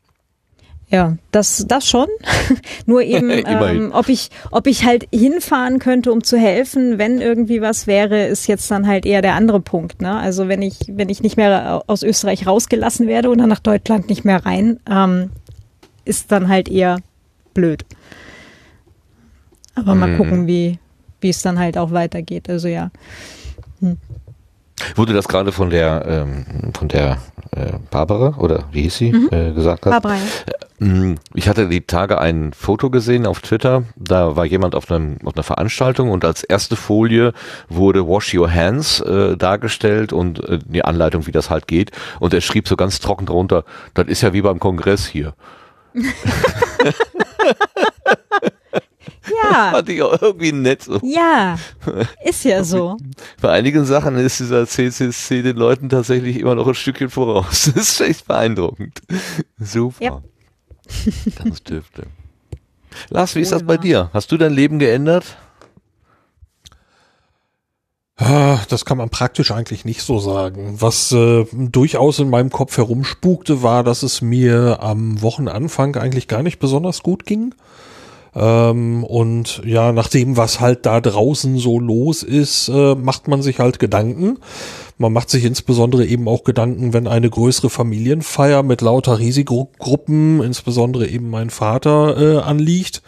[0.90, 2.07] Ja, das, das schon.
[2.87, 7.61] Nur eben, ähm, ob ich, ob ich halt hinfahren könnte, um zu helfen, wenn irgendwie
[7.61, 10.01] was wäre, ist jetzt dann halt eher der andere Punkt.
[10.01, 10.16] Ne?
[10.16, 14.24] Also wenn ich, wenn ich nicht mehr aus Österreich rausgelassen werde oder nach Deutschland nicht
[14.24, 15.31] mehr rein, ähm,
[16.05, 16.98] ist dann halt eher
[17.53, 17.85] blöd.
[19.74, 20.16] Aber mal mhm.
[20.16, 20.79] gucken, wie,
[21.20, 22.48] wie es dann halt auch weitergeht.
[22.48, 22.90] Also ja.
[23.81, 23.98] Hm.
[24.95, 27.19] Wurde das gerade von der ähm, von der
[27.53, 29.29] äh, Barbara oder wie hieß sie mhm.
[29.31, 29.93] äh, gesagt hat?
[29.93, 30.17] Barbara.
[30.17, 30.21] Ja.
[30.55, 33.83] Äh, ich hatte die Tage ein Foto gesehen auf Twitter.
[33.97, 37.33] Da war jemand auf, einem, auf einer Veranstaltung und als erste Folie
[37.69, 41.91] wurde Wash Your Hands äh, dargestellt und äh, die Anleitung, wie das halt geht.
[42.21, 43.64] Und er schrieb so ganz trocken drunter:
[43.95, 45.35] Das ist ja wie beim Kongress hier.
[49.43, 49.71] Ja.
[49.73, 51.01] Fand ich auch irgendwie nett so.
[51.03, 51.59] Ja,
[52.25, 52.97] ist ja so.
[53.41, 57.71] Bei einigen Sachen ist dieser CCC den Leuten tatsächlich immer noch ein Stückchen voraus.
[57.79, 59.01] Das ist echt beeindruckend.
[59.59, 60.05] Super.
[60.05, 60.23] Ja.
[61.43, 62.07] Ganz dürfte.
[63.11, 64.11] Lars, wie ist das bei dir?
[64.12, 65.37] Hast du dein Leben geändert?
[68.69, 70.81] Das kann man praktisch eigentlich nicht so sagen.
[70.81, 76.43] Was äh, durchaus in meinem Kopf herumspukte, war, dass es mir am Wochenanfang eigentlich gar
[76.43, 77.55] nicht besonders gut ging.
[78.35, 83.43] Ähm, und ja, nach dem, was halt da draußen so los ist, äh, macht man
[83.43, 84.38] sich halt Gedanken.
[84.99, 91.07] Man macht sich insbesondere eben auch Gedanken, wenn eine größere Familienfeier mit lauter Risikogruppen, insbesondere
[91.07, 93.03] eben mein Vater, äh, anliegt.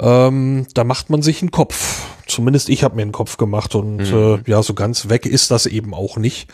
[0.00, 2.06] Ähm, da macht man sich einen Kopf.
[2.28, 4.40] Zumindest ich habe mir einen Kopf gemacht und mhm.
[4.46, 6.48] äh, ja, so ganz weg ist das eben auch nicht.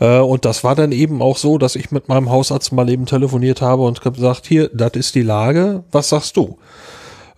[0.00, 3.06] Äh, und das war dann eben auch so, dass ich mit meinem Hausarzt mal eben
[3.06, 6.58] telefoniert habe und gesagt, hier, das ist die Lage, was sagst du?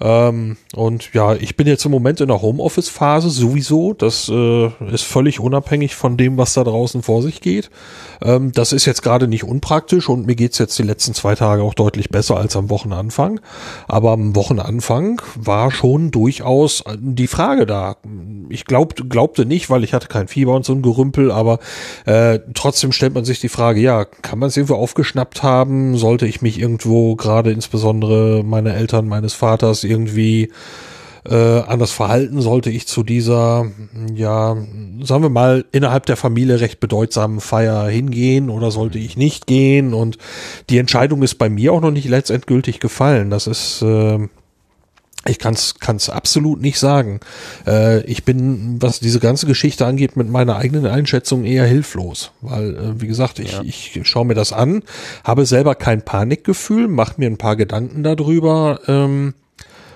[0.00, 3.92] Ähm, und ja, ich bin jetzt im Moment in der Homeoffice-Phase sowieso.
[3.92, 7.70] Das äh, ist völlig unabhängig von dem, was da draußen vor sich geht.
[8.22, 11.62] Ähm, das ist jetzt gerade nicht unpraktisch und mir geht's jetzt die letzten zwei Tage
[11.62, 13.40] auch deutlich besser als am Wochenanfang.
[13.88, 17.96] Aber am Wochenanfang war schon durchaus die Frage da.
[18.48, 21.58] Ich glaub, glaubte nicht, weil ich hatte kein Fieber und so ein Gerümpel, aber
[22.06, 25.96] äh, trotzdem stellt man sich die Frage, ja, kann man es irgendwo aufgeschnappt haben?
[25.96, 30.50] Sollte ich mich irgendwo gerade insbesondere meine Eltern, meines Vaters irgendwie
[31.28, 33.66] äh, anders verhalten, sollte ich zu dieser,
[34.14, 34.56] ja,
[35.02, 39.92] sagen wir mal, innerhalb der Familie recht bedeutsamen Feier hingehen oder sollte ich nicht gehen?
[39.92, 40.18] Und
[40.70, 43.28] die Entscheidung ist bei mir auch noch nicht letztendgültig gefallen.
[43.28, 44.28] Das ist, äh,
[45.26, 47.20] ich kann es absolut nicht sagen.
[47.66, 52.32] Äh, ich bin, was diese ganze Geschichte angeht, mit meiner eigenen Einschätzung eher hilflos.
[52.40, 53.62] Weil, äh, wie gesagt, ich, ja.
[53.62, 54.82] ich schaue mir das an,
[55.22, 59.34] habe selber kein Panikgefühl, mache mir ein paar Gedanken darüber, ähm,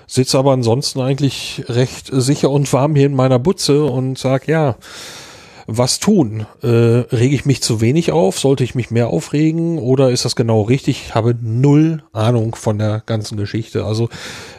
[0.07, 4.75] sitze aber ansonsten eigentlich recht sicher und warm hier in meiner Butze und sag ja,
[5.67, 6.45] was tun?
[6.61, 8.39] Äh, rege ich mich zu wenig auf?
[8.39, 9.79] Sollte ich mich mehr aufregen?
[9.79, 11.05] Oder ist das genau richtig?
[11.07, 13.83] Ich habe null Ahnung von der ganzen Geschichte.
[13.83, 14.09] Also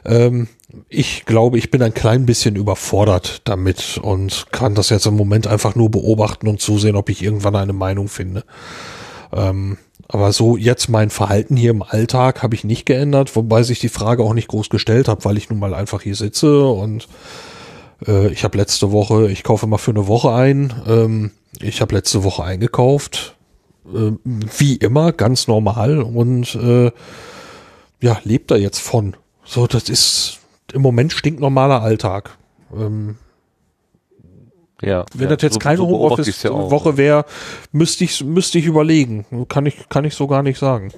[0.05, 0.49] ähm,
[0.89, 5.47] ich glaube, ich bin ein klein bisschen überfordert damit und kann das jetzt im Moment
[5.47, 8.45] einfach nur beobachten und zusehen, ob ich irgendwann eine Meinung finde.
[9.33, 9.79] Ähm,
[10.09, 13.89] aber so jetzt mein Verhalten hier im Alltag habe ich nicht geändert, wobei sich die
[13.89, 17.09] Frage auch nicht groß gestellt hat, weil ich nun mal einfach hier sitze und
[18.07, 21.31] äh, ich habe letzte Woche, ich kaufe mal für eine Woche ein, ähm,
[21.61, 23.37] ich habe letzte Woche eingekauft,
[23.93, 26.91] äh, wie immer, ganz normal und äh,
[28.01, 29.17] ja, lebt da jetzt von.
[29.45, 30.39] So, das ist
[30.73, 32.37] im Moment stinknormaler Alltag.
[32.77, 33.17] Ähm,
[34.83, 37.25] Ja, Wenn ja, das jetzt so, keine so Homeoffice-Woche ja wäre,
[37.73, 39.25] müsste ich, müsste ich überlegen.
[39.49, 40.93] Kann ich, kann ich so gar nicht sagen.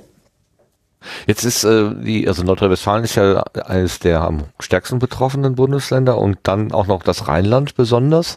[1.26, 6.38] Jetzt ist äh, die, also Nordrhein-Westfalen ist ja eines der am stärksten betroffenen Bundesländer und
[6.42, 8.36] dann auch noch das Rheinland besonders.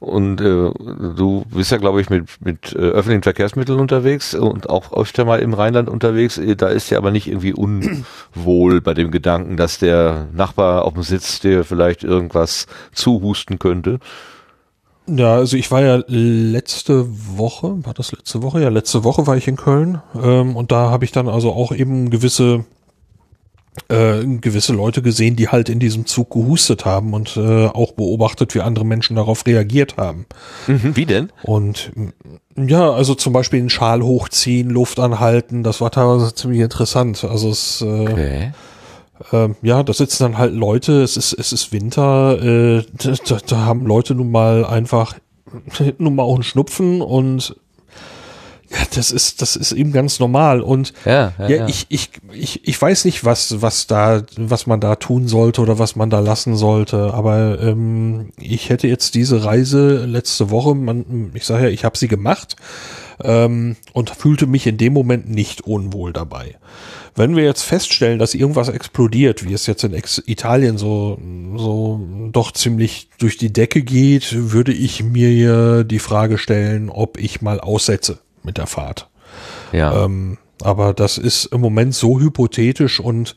[0.00, 4.92] Und äh, du bist ja, glaube ich, mit, mit äh, öffentlichen Verkehrsmitteln unterwegs und auch
[4.92, 6.36] öfter mal im Rheinland unterwegs.
[6.36, 10.94] Äh, da ist ja aber nicht irgendwie unwohl bei dem Gedanken, dass der Nachbar auf
[10.94, 14.00] dem Sitz dir vielleicht irgendwas zuhusten könnte.
[15.16, 17.06] Ja, also ich war ja letzte
[17.36, 18.62] Woche, war das letzte Woche?
[18.62, 21.72] Ja, letzte Woche war ich in Köln ähm, und da habe ich dann also auch
[21.72, 22.64] eben gewisse
[23.88, 28.54] äh, gewisse Leute gesehen, die halt in diesem Zug gehustet haben und äh, auch beobachtet,
[28.54, 30.26] wie andere Menschen darauf reagiert haben.
[30.66, 31.30] Mhm, wie denn?
[31.42, 31.92] Und
[32.56, 37.24] ja, also zum Beispiel den Schal hochziehen, Luft anhalten, das war teilweise ziemlich interessant.
[37.24, 38.52] Also es äh, okay
[39.32, 42.84] ähm, ja, da sitzen dann halt Leute, es ist, es ist Winter, äh,
[43.26, 45.16] da, da haben Leute nun mal einfach
[45.98, 47.56] nun mal auch einen Schnupfen und
[48.70, 50.60] ja, das ist, das ist eben ganz normal.
[50.60, 54.80] Und ja, ja, ja, Ich, ich, ich, ich weiß nicht, was, was da, was man
[54.80, 57.12] da tun sollte oder was man da lassen sollte.
[57.12, 61.98] Aber ähm, ich hätte jetzt diese Reise letzte Woche, man, ich sage ja, ich habe
[61.98, 62.54] sie gemacht
[63.22, 66.56] ähm, und fühlte mich in dem Moment nicht unwohl dabei.
[67.14, 71.18] Wenn wir jetzt feststellen, dass irgendwas explodiert, wie es jetzt in Ex Italien so,
[71.56, 72.00] so
[72.30, 77.60] doch ziemlich durch die Decke geht, würde ich mir die Frage stellen, ob ich mal
[77.60, 79.08] aussetze mit der Fahrt.
[79.72, 80.04] Ja.
[80.04, 83.36] Ähm, aber das ist im Moment so hypothetisch und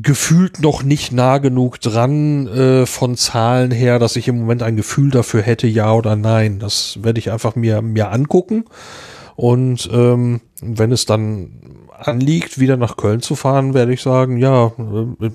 [0.00, 4.76] gefühlt noch nicht nah genug dran äh, von Zahlen her, dass ich im Moment ein
[4.76, 6.58] Gefühl dafür hätte, ja oder nein.
[6.58, 8.64] Das werde ich einfach mir, mir angucken.
[9.36, 14.72] Und ähm, wenn es dann anliegt, wieder nach Köln zu fahren, werde ich sagen, ja,
[15.20, 15.30] äh,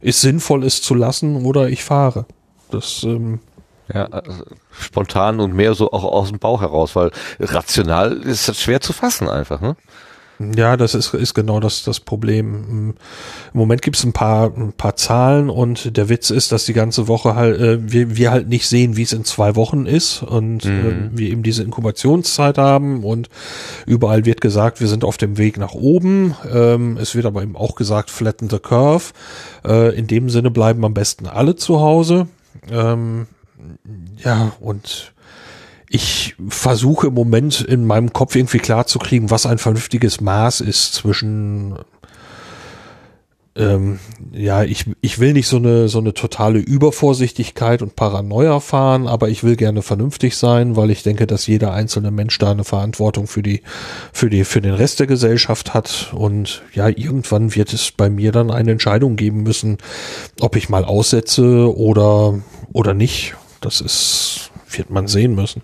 [0.00, 2.26] ist sinnvoll, es zu lassen oder ich fahre.
[2.70, 3.40] Das ähm,
[3.92, 8.60] ja, also spontan und mehr so auch aus dem Bauch heraus, weil rational ist das
[8.60, 9.76] schwer zu fassen einfach, ne?
[10.38, 12.94] Ja, das ist, ist genau das, das Problem.
[13.54, 16.74] Im Moment gibt es ein paar, ein paar Zahlen und der Witz ist, dass die
[16.74, 20.22] ganze Woche halt, äh, wir, wir halt nicht sehen, wie es in zwei Wochen ist
[20.22, 21.10] und mhm.
[21.14, 23.30] äh, wir eben diese Inkubationszeit haben und
[23.86, 26.34] überall wird gesagt, wir sind auf dem Weg nach oben.
[26.52, 29.12] Ähm, es wird aber eben auch gesagt, flatten the curve.
[29.64, 32.26] Äh, in dem Sinne bleiben am besten alle zu Hause.
[32.70, 33.26] Ähm,
[34.22, 35.12] ja, und
[35.88, 41.76] ich versuche im Moment in meinem Kopf irgendwie klarzukriegen, was ein vernünftiges Maß ist zwischen
[43.56, 43.98] ähm,
[44.32, 49.30] ja, ich, ich will nicht so eine, so eine totale Übervorsichtigkeit und Paranoia fahren, aber
[49.30, 53.26] ich will gerne vernünftig sein, weil ich denke, dass jeder einzelne Mensch da eine Verantwortung
[53.26, 53.62] für die,
[54.12, 56.12] für die, für den Rest der Gesellschaft hat.
[56.14, 59.78] Und ja, irgendwann wird es bei mir dann eine Entscheidung geben müssen,
[60.40, 62.38] ob ich mal aussetze oder,
[62.74, 63.34] oder nicht.
[63.62, 65.62] Das ist, wird man sehen müssen.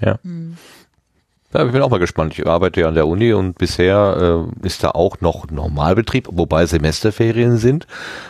[0.00, 0.18] Ja.
[0.22, 0.56] Mhm.
[1.54, 2.36] Ja, ich bin auch mal gespannt.
[2.36, 6.66] Ich arbeite ja an der Uni und bisher äh, ist da auch noch Normalbetrieb, wobei
[6.66, 7.86] Semesterferien sind.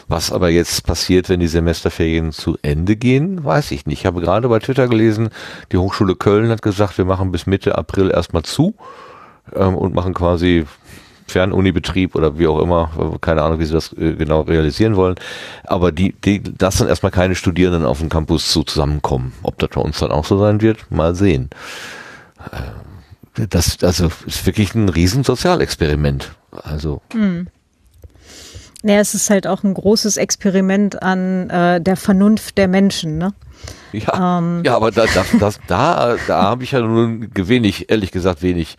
[0.09, 4.01] Was aber jetzt passiert, wenn die Semesterferien zu Ende gehen, weiß ich nicht.
[4.01, 5.31] Ich habe gerade bei Twitter gelesen,
[5.73, 8.75] die Hochschule Köln hat gesagt, wir machen bis Mitte April erstmal zu
[9.55, 10.67] ähm, und machen quasi
[11.27, 15.17] Fernunibetrieb oder wie auch immer, keine Ahnung, wie sie das äh, genau realisieren wollen.
[15.65, 19.33] Aber die, die lassen erstmal keine Studierenden auf dem Campus so zusammenkommen.
[19.43, 21.51] Ob das bei uns dann auch so sein wird, mal sehen.
[22.53, 26.33] Äh, das also ist wirklich ein riesen Sozialexperiment.
[26.53, 27.03] Also.
[27.13, 27.49] Hm.
[28.83, 33.33] Naja, es ist halt auch ein großes Experiment an äh, der Vernunft der Menschen, ne?
[33.93, 34.63] Ja, ähm.
[34.65, 38.77] ja aber da, das, das, da, da habe ich ja nun wenig, ehrlich gesagt, wenig,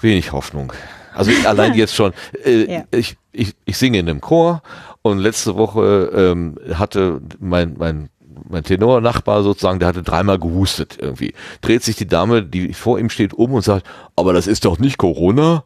[0.00, 0.72] wenig Hoffnung.
[1.14, 2.12] Also allein jetzt schon.
[2.44, 2.84] Äh, ja.
[2.90, 4.62] ich, ich, ich singe in einem Chor
[5.02, 8.08] und letzte Woche ähm, hatte mein, mein
[8.48, 11.34] mein Tenor-Nachbar sozusagen, der hatte dreimal gehustet irgendwie.
[11.60, 13.86] Dreht sich die Dame, die vor ihm steht, um und sagt,
[14.16, 15.64] aber das ist doch nicht Corona?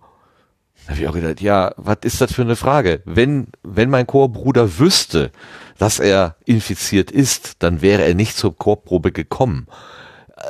[0.87, 3.03] Da habe ich auch gedacht, ja, was ist das für eine Frage?
[3.05, 5.33] Wenn, wenn mein Chorbruder wüsste,
[5.79, 9.67] dass er infiziert ist, dann wäre er nicht zur Chorprobe gekommen.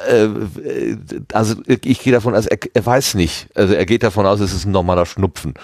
[0.09, 0.29] Äh,
[1.33, 3.49] also ich gehe davon aus, er, er weiß nicht.
[3.55, 5.55] Also er geht davon aus, es ist ein normaler Schnupfen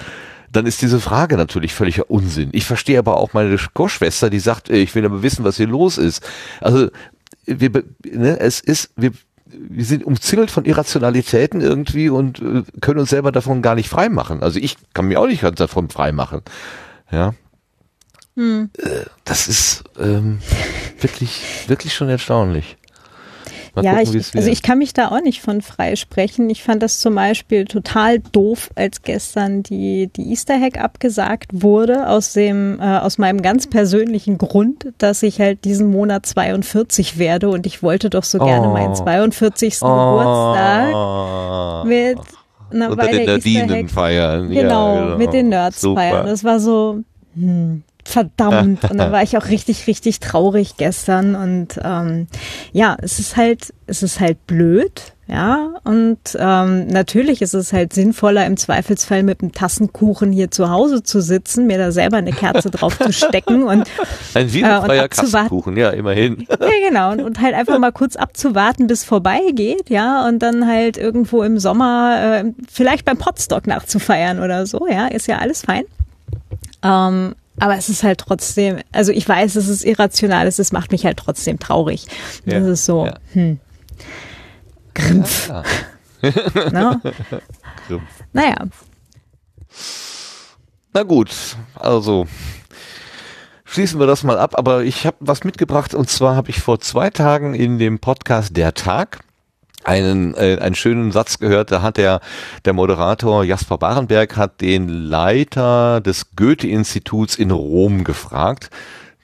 [0.55, 2.51] dann ist diese Frage natürlich völliger Unsinn.
[2.53, 5.67] Ich verstehe aber auch meine Chorschwester, die sagt, äh, ich will aber wissen, was hier
[5.67, 6.25] los ist.
[6.61, 6.89] Also
[7.45, 7.71] wir,
[8.05, 9.13] ne, es ist, wir,
[9.47, 14.43] wir sind umzingelt von Irrationalitäten irgendwie und äh, können uns selber davon gar nicht freimachen.
[14.43, 16.43] Also ich kann mir auch nicht ganz davon freimachen.
[17.11, 17.35] Ja.
[18.37, 18.71] Hm.
[19.25, 20.39] Das ist ähm,
[21.01, 22.77] wirklich, wirklich schon erstaunlich.
[23.75, 26.49] Mal ja, gucken, ich, also ich kann mich da auch nicht von freisprechen.
[26.49, 32.09] Ich fand das zum Beispiel total doof, als gestern die, die Easter Hack abgesagt wurde,
[32.09, 37.49] aus dem, äh, aus meinem ganz persönlichen Grund, dass ich halt diesen Monat 42 werde
[37.49, 38.73] und ich wollte doch so gerne oh.
[38.73, 39.79] meinen 42.
[39.83, 39.87] Oh.
[39.87, 42.19] Geburtstag mit
[42.71, 44.49] einer Unter Weile den Nerdinen feiern.
[44.51, 46.01] Genau, ja, genau, mit den Nerds Super.
[46.01, 46.27] feiern.
[46.27, 47.01] Das war so,
[47.35, 48.91] hm, verdammt.
[48.91, 51.35] Und da war ich auch richtig, richtig traurig gestern.
[51.35, 52.27] Und ähm,
[52.73, 55.75] ja, es ist halt, es ist halt blöd, ja.
[55.85, 61.03] Und ähm, natürlich ist es halt sinnvoller, im Zweifelsfall mit einem Tassenkuchen hier zu Hause
[61.03, 63.89] zu sitzen, mir da selber eine Kerze drauf zu stecken und
[64.35, 66.47] ein äh, Kassenkuchen, ja, immerhin.
[66.65, 67.13] Ja, genau.
[67.13, 71.59] Und, und halt einfach mal kurz abzuwarten, bis vorbeigeht, ja, und dann halt irgendwo im
[71.59, 75.85] Sommer äh, vielleicht beim Potstock nachzufeiern oder so, ja, ist ja alles fein.
[76.83, 81.05] Ähm, aber es ist halt trotzdem, also ich weiß, es ist irrational, es macht mich
[81.05, 82.07] halt trotzdem traurig.
[82.45, 83.15] Ja, das ist so, ja.
[83.33, 83.61] hm.
[84.95, 85.49] Grimpf.
[85.49, 85.63] Ja,
[86.73, 87.01] no?
[87.89, 88.11] Grimpf.
[88.33, 88.57] Naja.
[90.93, 92.27] Na gut, also
[93.65, 96.81] schließen wir das mal ab, aber ich habe was mitgebracht und zwar habe ich vor
[96.81, 99.24] zwei Tagen in dem Podcast Der Tag
[99.85, 102.21] einen, äh, einen schönen Satz gehört, da hat der,
[102.65, 108.71] der Moderator Jasper Barenberg hat den Leiter des Goethe-Instituts in Rom gefragt,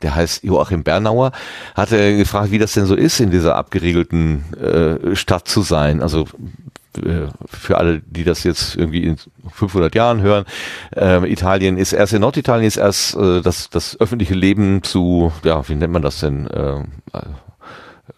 [0.03, 1.33] der heißt Joachim Bernauer,
[1.75, 6.01] hat er gefragt, wie das denn so ist, in dieser abgeriegelten äh, Stadt zu sein.
[6.01, 6.27] Also
[6.97, 9.17] äh, für alle, die das jetzt irgendwie in
[9.53, 10.45] 500 Jahren hören,
[10.97, 15.69] äh, Italien ist erst in Norditalien ist erst äh, das, das öffentliche Leben zu, ja,
[15.69, 16.47] wie nennt man das denn?
[16.49, 16.83] Äh,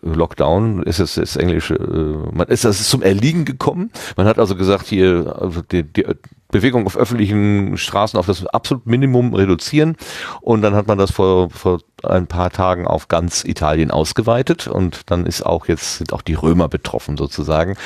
[0.01, 3.91] Lockdown ist es das englische, äh, man ist das zum Erliegen gekommen.
[4.17, 6.07] Man hat also gesagt, hier also die, die
[6.53, 9.97] Bewegung auf öffentlichen Straßen auf das absolute Minimum reduzieren.
[10.41, 14.69] Und dann hat man das vor, vor ein paar Tagen auf ganz Italien ausgeweitet.
[14.69, 17.77] Und dann ist auch jetzt sind auch die Römer betroffen sozusagen.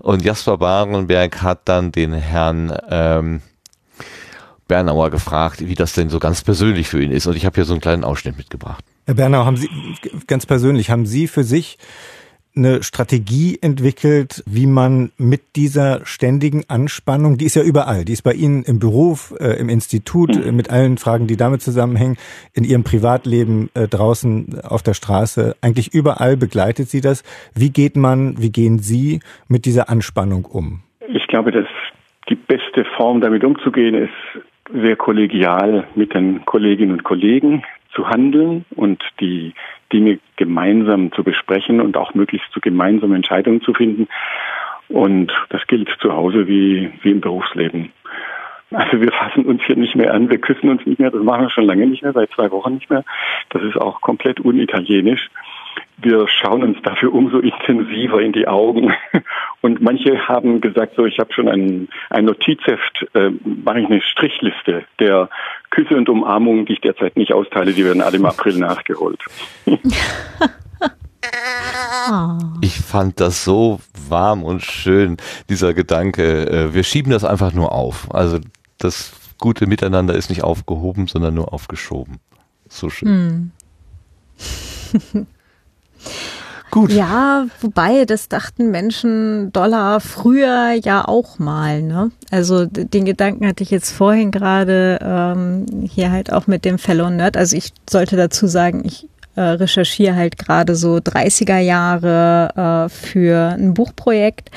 [0.00, 3.40] Und Jasper Barenberg hat dann den Herrn ähm,
[4.68, 7.64] Bernauer gefragt, wie das denn so ganz persönlich für ihn ist und ich habe hier
[7.64, 8.84] so einen kleinen Ausschnitt mitgebracht.
[9.06, 9.68] Herr Bernau, haben Sie
[10.26, 11.78] ganz persönlich, haben Sie für sich
[12.56, 18.22] eine Strategie entwickelt, wie man mit dieser ständigen Anspannung, die ist ja überall, die ist
[18.22, 22.16] bei Ihnen im Beruf, äh, im Institut, äh, mit allen Fragen, die damit zusammenhängen,
[22.54, 27.22] in Ihrem Privatleben äh, draußen auf der Straße, eigentlich überall begleitet Sie das.
[27.54, 30.80] Wie geht man, wie gehen Sie mit dieser Anspannung um?
[31.08, 31.66] Ich glaube, dass
[32.30, 34.42] die beste Form, damit umzugehen, ist
[34.72, 37.64] sehr kollegial mit den Kolleginnen und Kollegen
[37.94, 39.54] zu handeln und die
[39.92, 44.08] Dinge gemeinsam zu besprechen und auch möglichst zu gemeinsamen Entscheidungen zu finden.
[44.88, 47.92] Und das gilt zu Hause wie, wie im Berufsleben.
[48.72, 51.42] Also wir fassen uns hier nicht mehr an, wir küssen uns nicht mehr, das machen
[51.42, 53.04] wir schon lange nicht mehr, seit zwei Wochen nicht mehr.
[53.50, 55.30] Das ist auch komplett unitalienisch
[55.98, 58.92] wir schauen uns dafür umso intensiver in die Augen.
[59.62, 64.02] Und manche haben gesagt, so ich habe schon ein, ein Notizheft, äh, mache ich eine
[64.02, 65.28] Strichliste der
[65.70, 69.20] Küsse und Umarmungen, die ich derzeit nicht austeile, die werden alle im April nachgeholt.
[72.60, 75.16] Ich fand das so warm und schön,
[75.50, 76.46] dieser Gedanke.
[76.48, 78.14] Äh, wir schieben das einfach nur auf.
[78.14, 78.38] Also
[78.78, 82.18] das gute Miteinander ist nicht aufgehoben, sondern nur aufgeschoben.
[82.68, 83.52] So schön.
[84.38, 85.26] Hm.
[86.70, 86.92] Gut.
[86.92, 92.10] Ja, wobei, das dachten Menschen Dollar früher ja auch mal, ne?
[92.30, 97.08] Also den Gedanken hatte ich jetzt vorhin gerade ähm, hier halt auch mit dem Fellow
[97.08, 97.36] Nerd.
[97.36, 103.50] Also ich sollte dazu sagen, ich äh, recherchiere halt gerade so 30er Jahre äh, für
[103.50, 104.50] ein Buchprojekt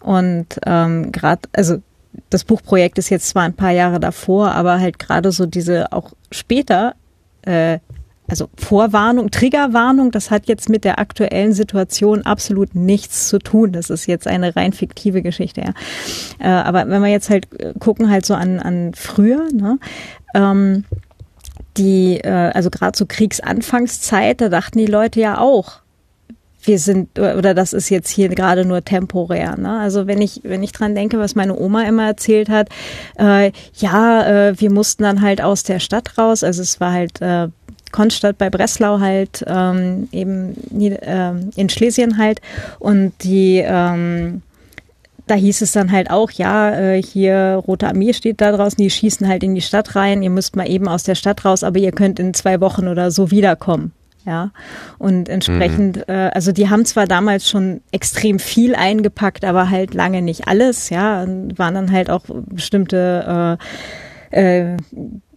[0.00, 1.78] und ähm, gerade, also
[2.30, 6.12] das Buchprojekt ist jetzt zwar ein paar Jahre davor, aber halt gerade so diese auch
[6.30, 6.94] später
[7.42, 7.78] äh,
[8.28, 13.72] also Vorwarnung, Triggerwarnung, das hat jetzt mit der aktuellen Situation absolut nichts zu tun.
[13.72, 15.72] Das ist jetzt eine rein fiktive Geschichte, ja.
[16.38, 19.78] Äh, aber wenn wir jetzt halt äh, gucken, halt so an, an früher, ne,
[20.34, 20.84] ähm,
[21.76, 25.80] die, äh, also gerade zur Kriegsanfangszeit, da dachten die Leute ja auch,
[26.66, 29.56] wir sind oder das ist jetzt hier gerade nur temporär.
[29.56, 29.78] Ne?
[29.78, 32.68] Also wenn ich wenn ich dran denke, was meine Oma immer erzählt hat,
[33.18, 36.42] äh, ja, äh, wir mussten dann halt aus der Stadt raus.
[36.42, 37.48] Also es war halt äh,
[37.96, 42.42] Konstadt bei Breslau halt, ähm, eben äh, in Schlesien halt.
[42.78, 44.42] Und die, ähm,
[45.26, 48.90] da hieß es dann halt auch, ja, äh, hier Rote Armee steht da draußen, die
[48.90, 51.78] schießen halt in die Stadt rein, ihr müsst mal eben aus der Stadt raus, aber
[51.78, 53.92] ihr könnt in zwei Wochen oder so wiederkommen.
[54.26, 54.50] Ja,
[54.98, 56.02] und entsprechend, mhm.
[56.08, 60.90] äh, also die haben zwar damals schon extrem viel eingepackt, aber halt lange nicht alles,
[60.90, 63.56] ja, und waren dann halt auch bestimmte
[64.32, 64.76] äh, äh,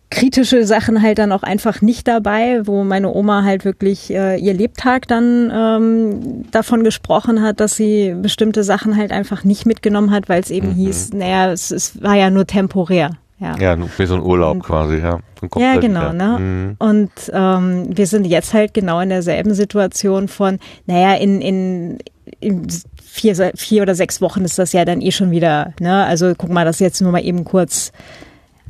[0.10, 4.54] kritische Sachen halt dann auch einfach nicht dabei, wo meine Oma halt wirklich äh, ihr
[4.54, 10.28] Lebtag dann ähm, davon gesprochen hat, dass sie bestimmte Sachen halt einfach nicht mitgenommen hat,
[10.28, 10.76] weil es eben mhm.
[10.76, 13.12] hieß, naja, es, es war ja nur temporär.
[13.40, 15.20] Ja, ja wie so ein Urlaub und, quasi, ja.
[15.56, 16.38] Ja, genau, ne?
[16.40, 16.76] Mhm.
[16.80, 22.00] Und ähm, wir sind jetzt halt genau in derselben Situation von, naja, in, in,
[22.42, 22.68] in
[23.02, 26.04] vier, vier oder sechs Wochen ist das ja dann eh schon wieder, ne?
[26.04, 27.94] Also guck mal, das jetzt nur mal eben kurz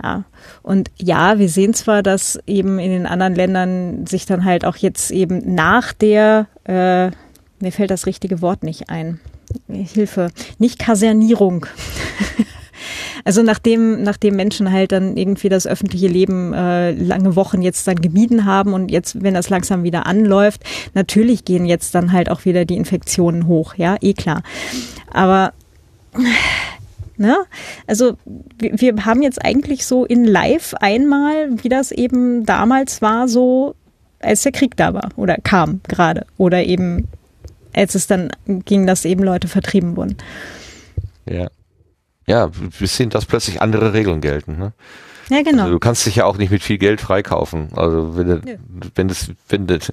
[0.04, 0.24] ja.
[0.70, 4.76] Und ja, wir sehen zwar, dass eben in den anderen Ländern sich dann halt auch
[4.76, 7.08] jetzt eben nach der, äh,
[7.60, 9.20] mir fällt das richtige Wort nicht ein.
[9.68, 11.66] Hilfe, nicht Kasernierung.
[13.26, 18.00] also nachdem, nachdem Menschen halt dann irgendwie das öffentliche Leben äh, lange Wochen jetzt dann
[18.00, 20.62] gemieden haben und jetzt, wenn das langsam wieder anläuft,
[20.94, 24.44] natürlich gehen jetzt dann halt auch wieder die Infektionen hoch, ja, eh klar.
[25.12, 25.52] Aber
[27.20, 27.38] Ne?
[27.86, 28.18] Also
[28.58, 33.76] wir, wir haben jetzt eigentlich so in Live einmal, wie das eben damals war, so
[34.22, 37.10] als der Krieg da war oder kam gerade oder eben
[37.74, 40.16] als es dann ging, dass eben Leute vertrieben wurden.
[41.30, 41.50] Ja.
[42.26, 44.58] Ja, wir sehen, dass plötzlich andere Regeln gelten.
[44.58, 44.74] Ne?
[45.30, 45.64] Ja, genau.
[45.64, 47.70] Also du kannst dich ja auch nicht mit viel Geld freikaufen.
[47.76, 48.56] Also wenn, ja.
[48.96, 49.92] wenn das, wenn das,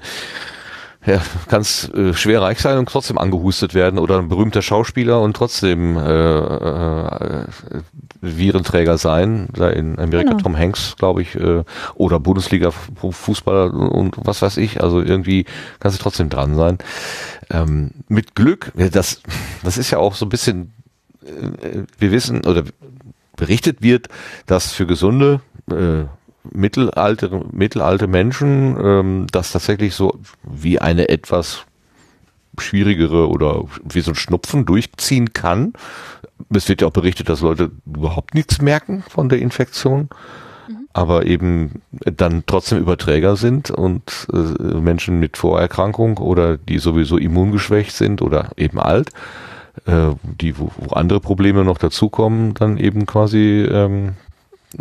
[1.06, 5.36] ja, kannst äh, schwer reich sein und trotzdem angehustet werden oder ein berühmter Schauspieler und
[5.36, 7.46] trotzdem äh, äh,
[8.20, 9.48] Virenträger sein.
[9.52, 10.42] Da in Amerika genau.
[10.42, 11.62] Tom Hanks, glaube ich, äh,
[11.94, 14.82] oder Bundesliga-Fußballer und was weiß ich.
[14.82, 15.44] Also irgendwie
[15.78, 16.78] kannst du trotzdem dran sein.
[17.50, 19.22] Ähm, mit Glück, das,
[19.62, 20.72] das ist ja auch so ein bisschen,
[21.24, 22.64] äh, wir wissen oder
[23.36, 24.08] berichtet wird,
[24.46, 25.40] dass für gesunde
[25.70, 26.04] äh,
[26.52, 31.66] mittelalte, mittelalte Menschen ähm, das tatsächlich so wie eine etwas
[32.60, 35.72] schwierigere oder wie so ein Schnupfen durchziehen kann.
[36.50, 40.08] Es wird ja auch berichtet, dass Leute überhaupt nichts merken von der Infektion,
[40.68, 40.88] mhm.
[40.92, 47.92] aber eben dann trotzdem Überträger sind und äh, Menschen mit Vorerkrankung oder die sowieso immungeschwächt
[47.92, 49.10] sind oder eben alt,
[49.86, 54.14] äh, die wo, wo andere Probleme noch dazukommen, dann eben quasi ähm,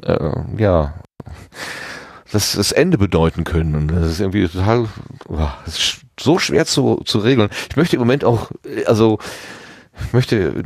[0.03, 0.93] äh, ja
[2.31, 3.75] das, das Ende bedeuten können.
[3.75, 4.87] Und das ist irgendwie total
[5.27, 7.49] oh, ist so schwer zu, zu regeln.
[7.69, 8.51] Ich möchte im Moment auch,
[8.85, 9.19] also
[10.07, 10.63] ich möchte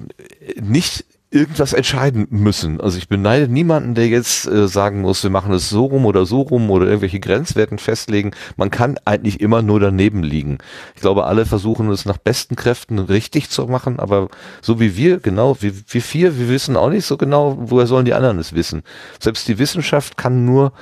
[0.60, 2.82] nicht irgendwas entscheiden müssen.
[2.82, 6.26] Also ich beneide niemanden, der jetzt äh, sagen muss, wir machen es so rum oder
[6.26, 8.32] so rum oder irgendwelche Grenzwerten festlegen.
[8.58, 10.58] Man kann eigentlich immer nur daneben liegen.
[10.96, 14.30] Ich glaube, alle versuchen es nach besten Kräften richtig zu machen, aber
[14.62, 18.06] so wie wir, genau, wie wir vier, wir wissen auch nicht so genau, woher sollen
[18.06, 18.82] die anderen es wissen.
[19.20, 20.74] Selbst die Wissenschaft kann nur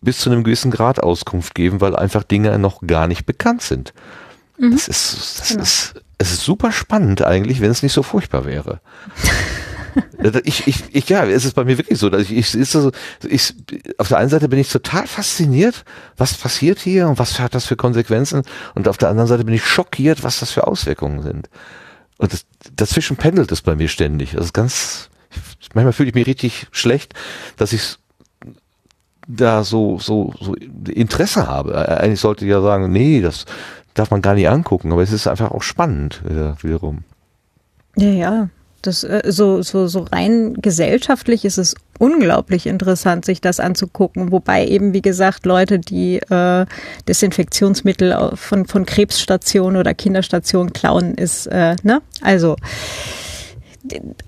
[0.00, 3.92] bis zu einem gewissen Grad Auskunft geben, weil einfach Dinge noch gar nicht bekannt sind.
[4.58, 4.72] Mhm.
[4.72, 5.62] Das ist, das genau.
[5.62, 8.80] ist, es ist super spannend eigentlich, wenn es nicht so furchtbar wäre.
[10.44, 12.90] ich, ich, ich, ja, es ist bei mir wirklich so, dass ich, ich, ist so,
[13.26, 13.54] ich,
[13.98, 15.84] auf der einen Seite bin ich total fasziniert,
[16.16, 18.42] was passiert hier und was hat das für Konsequenzen
[18.74, 21.48] und auf der anderen Seite bin ich schockiert, was das für Auswirkungen sind.
[22.18, 24.32] Und das, dazwischen pendelt es bei mir ständig.
[24.32, 25.10] Das ist ganz,
[25.74, 27.14] manchmal fühle ich mich richtig schlecht,
[27.56, 27.98] dass ich
[29.28, 31.88] da so, so, so Interesse habe.
[32.00, 33.44] Eigentlich sollte ich ja sagen, nee, das
[33.98, 37.04] darf man gar nicht angucken, aber es ist einfach auch spannend äh, wiederum.
[37.96, 38.48] Ja, ja.
[38.82, 44.30] Das, äh, so, so, so rein gesellschaftlich ist es unglaublich interessant, sich das anzugucken.
[44.30, 46.66] Wobei eben, wie gesagt, Leute, die äh,
[47.08, 52.00] Desinfektionsmittel von, von Krebsstationen oder Kinderstationen klauen, ist, äh, ne?
[52.20, 52.56] Also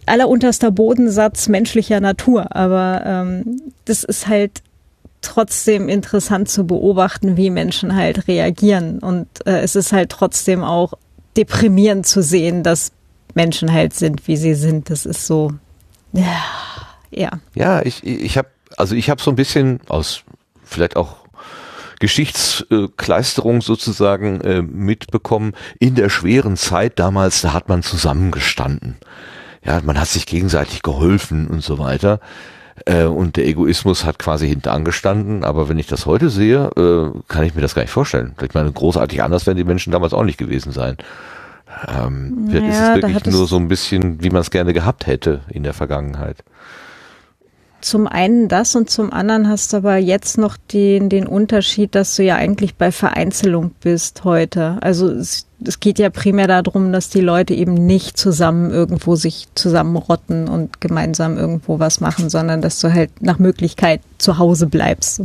[0.07, 2.55] allerunterster Bodensatz menschlicher Natur.
[2.57, 4.63] Aber ähm, das ist halt
[5.21, 8.99] trotzdem interessant zu beobachten, wie Menschen halt reagieren.
[8.99, 10.95] Und äh, es ist halt trotzdem auch
[11.37, 12.93] deprimierend zu sehen, dass
[13.35, 14.91] Menschen halt sind, wie sie sind.
[14.91, 15.53] Das ist so,
[16.13, 16.43] ja.
[17.11, 20.23] Ja, ja ich, ich habe also ich so ein bisschen aus
[20.65, 21.17] vielleicht auch
[22.01, 25.53] Geschichtskleisterung sozusagen äh, mitbekommen.
[25.81, 28.97] In der schweren Zeit damals, da hat man zusammengestanden.
[29.65, 32.21] Ja, man hat sich gegenseitig geholfen und so weiter.
[32.87, 35.45] Äh, und der Egoismus hat quasi hinter angestanden.
[35.45, 38.35] Aber wenn ich das heute sehe, äh, kann ich mir das gar nicht vorstellen.
[38.43, 40.97] Ich meine, großartig anders werden die Menschen damals auch nicht gewesen sein.
[41.87, 45.43] Ähm, ja, ist es wirklich nur so ein bisschen, wie man es gerne gehabt hätte
[45.49, 46.39] in der Vergangenheit.
[47.81, 52.17] Zum einen das und zum anderen hast du aber jetzt noch den, den Unterschied, dass
[52.17, 54.79] du ja eigentlich bei Vereinzelung bist heute.
[54.81, 59.47] Also es, es geht ja primär darum, dass die Leute eben nicht zusammen irgendwo sich
[59.55, 65.23] zusammenrotten und gemeinsam irgendwo was machen, sondern dass du halt nach Möglichkeit zu Hause bleibst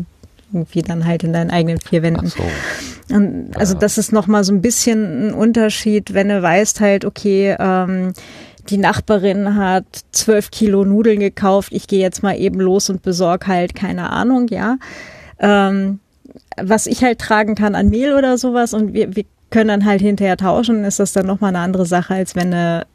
[0.54, 2.32] irgendwie dann halt in deinen eigenen vier Wänden.
[2.32, 3.16] Ach so.
[3.16, 7.56] Und also das ist nochmal so ein bisschen ein Unterschied, wenn du weißt halt, okay,
[7.60, 8.14] ähm,
[8.70, 13.47] die Nachbarin hat zwölf Kilo Nudeln gekauft, ich gehe jetzt mal eben los und besorge
[13.47, 14.78] halt, keine Ahnung, ja.
[15.39, 15.99] Ähm,
[16.61, 20.01] was ich halt tragen kann an Mehl oder sowas und wir, wir können dann halt
[20.01, 22.86] hinterher tauschen, ist das dann nochmal eine andere Sache, als wenn du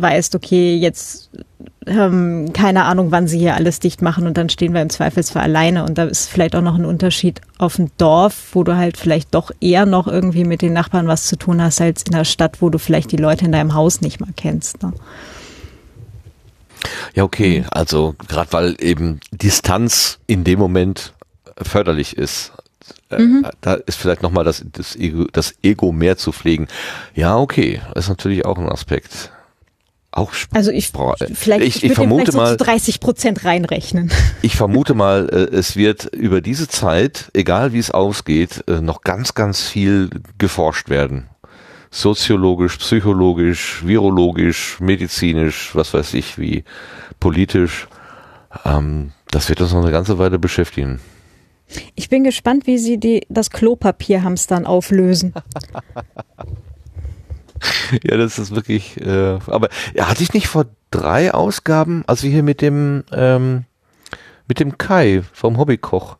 [0.00, 1.30] weißt, okay, jetzt
[1.88, 5.42] ähm, keine Ahnung, wann sie hier alles dicht machen und dann stehen wir im Zweifelsfall
[5.42, 8.96] alleine und da ist vielleicht auch noch ein Unterschied auf dem Dorf, wo du halt
[8.96, 12.24] vielleicht doch eher noch irgendwie mit den Nachbarn was zu tun hast, als in der
[12.24, 14.82] Stadt, wo du vielleicht die Leute in deinem Haus nicht mal kennst.
[14.82, 14.92] Ne?
[17.14, 21.14] Ja, okay, also gerade weil eben Distanz in dem Moment
[21.60, 22.52] förderlich ist.
[23.10, 23.46] Äh, mhm.
[23.60, 26.68] Da ist vielleicht nochmal das, das, Ego, das Ego mehr zu pflegen.
[27.14, 29.32] Ja, okay, ist natürlich auch ein Aspekt.
[30.10, 30.90] Auch also ich
[31.34, 34.10] vielleicht ich, ich, ich vermute mal so 30 Prozent reinrechnen.
[34.40, 39.02] Ich vermute mal, äh, es wird über diese Zeit, egal wie es ausgeht, äh, noch
[39.02, 41.28] ganz ganz viel geforscht werden.
[41.90, 46.64] Soziologisch, psychologisch, virologisch, medizinisch, was weiß ich, wie
[47.20, 47.88] politisch.
[48.64, 51.00] Ähm, das wird uns noch eine ganze Weile beschäftigen.
[51.94, 55.34] Ich bin gespannt, wie sie die, das Klopapierhamstern auflösen.
[58.02, 59.00] ja, das ist wirklich.
[59.00, 63.64] Äh, aber ja, hatte ich nicht vor drei Ausgaben, als wir hier mit dem ähm,
[64.46, 66.16] mit dem Kai vom Hobbykoch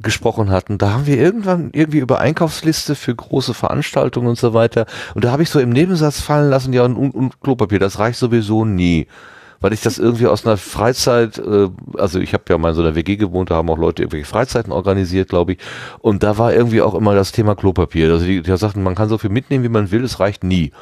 [0.00, 4.86] gesprochen hatten, da haben wir irgendwann irgendwie über Einkaufsliste für große Veranstaltungen und so weiter.
[5.14, 8.18] Und da habe ich so im Nebensatz fallen lassen, ja, und, und Klopapier, das reicht
[8.18, 9.06] sowieso nie
[9.62, 12.82] weil ich das irgendwie aus einer Freizeit, äh, also ich habe ja mal in so
[12.82, 15.58] einer WG gewohnt, da haben auch Leute irgendwelche Freizeiten organisiert, glaube ich.
[16.00, 18.10] Und da war irgendwie auch immer das Thema Klopapier.
[18.10, 20.72] Also die, die sagten, man kann so viel mitnehmen, wie man will, es reicht nie.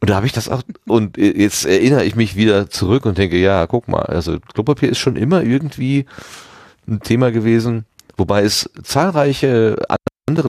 [0.00, 3.36] Und da habe ich das auch, und jetzt erinnere ich mich wieder zurück und denke,
[3.36, 6.06] ja, guck mal, also Klopapier ist schon immer irgendwie
[6.86, 7.84] ein Thema gewesen,
[8.16, 9.76] wobei es zahlreiche
[10.28, 10.48] andere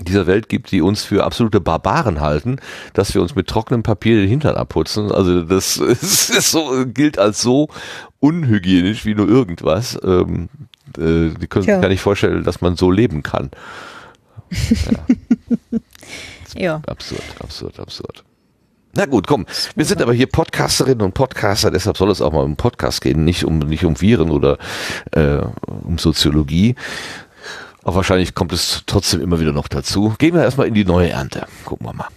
[0.00, 2.56] dieser Welt gibt, die uns für absolute Barbaren halten,
[2.92, 5.10] dass wir uns mit trockenem Papier den Hintern abputzen.
[5.10, 7.68] Also das ist, ist so, gilt als so
[8.20, 9.98] unhygienisch wie nur irgendwas.
[10.02, 10.48] Ähm,
[10.96, 13.50] äh, die können sich gar nicht vorstellen, dass man so leben kann.
[16.54, 16.62] Ja.
[16.62, 16.82] ja.
[16.86, 18.24] Absurd, absurd, absurd.
[18.94, 19.46] Na gut, komm.
[19.76, 23.24] Wir sind aber hier Podcasterinnen und Podcaster, deshalb soll es auch mal um Podcast gehen,
[23.24, 24.58] nicht um nicht um Viren oder
[25.12, 26.74] äh, um Soziologie,
[27.88, 30.14] aber wahrscheinlich kommt es trotzdem immer wieder noch dazu.
[30.18, 31.46] Gehen wir erstmal in die neue Ernte.
[31.64, 32.08] Gucken wir mal.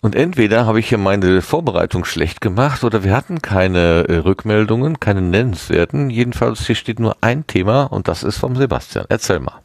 [0.00, 4.98] Und entweder habe ich hier meine Vorbereitung schlecht gemacht oder wir hatten keine äh, Rückmeldungen,
[4.98, 6.10] keine nennenswerten.
[6.10, 9.06] Jedenfalls hier steht nur ein Thema und das ist vom Sebastian.
[9.08, 9.60] Erzähl mal.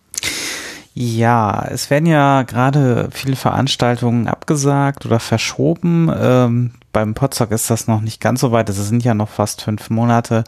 [0.93, 6.11] Ja, es werden ja gerade viele Veranstaltungen abgesagt oder verschoben.
[6.15, 8.69] Ähm, beim Potsdok ist das noch nicht ganz so weit.
[8.69, 10.45] Es sind ja noch fast fünf Monate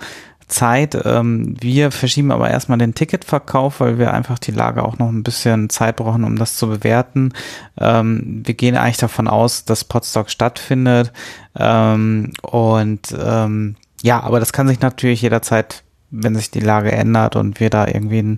[0.48, 0.98] Zeit.
[1.04, 5.24] Ähm, wir verschieben aber erstmal den Ticketverkauf, weil wir einfach die Lage auch noch ein
[5.24, 7.34] bisschen Zeit brauchen, um das zu bewerten.
[7.80, 11.12] Ähm, wir gehen eigentlich davon aus, dass Potsdok stattfindet.
[11.58, 13.16] Ähm, und
[14.04, 17.88] ja, aber das kann sich natürlich jederzeit wenn sich die Lage ändert und wir da
[17.88, 18.38] irgendwie einen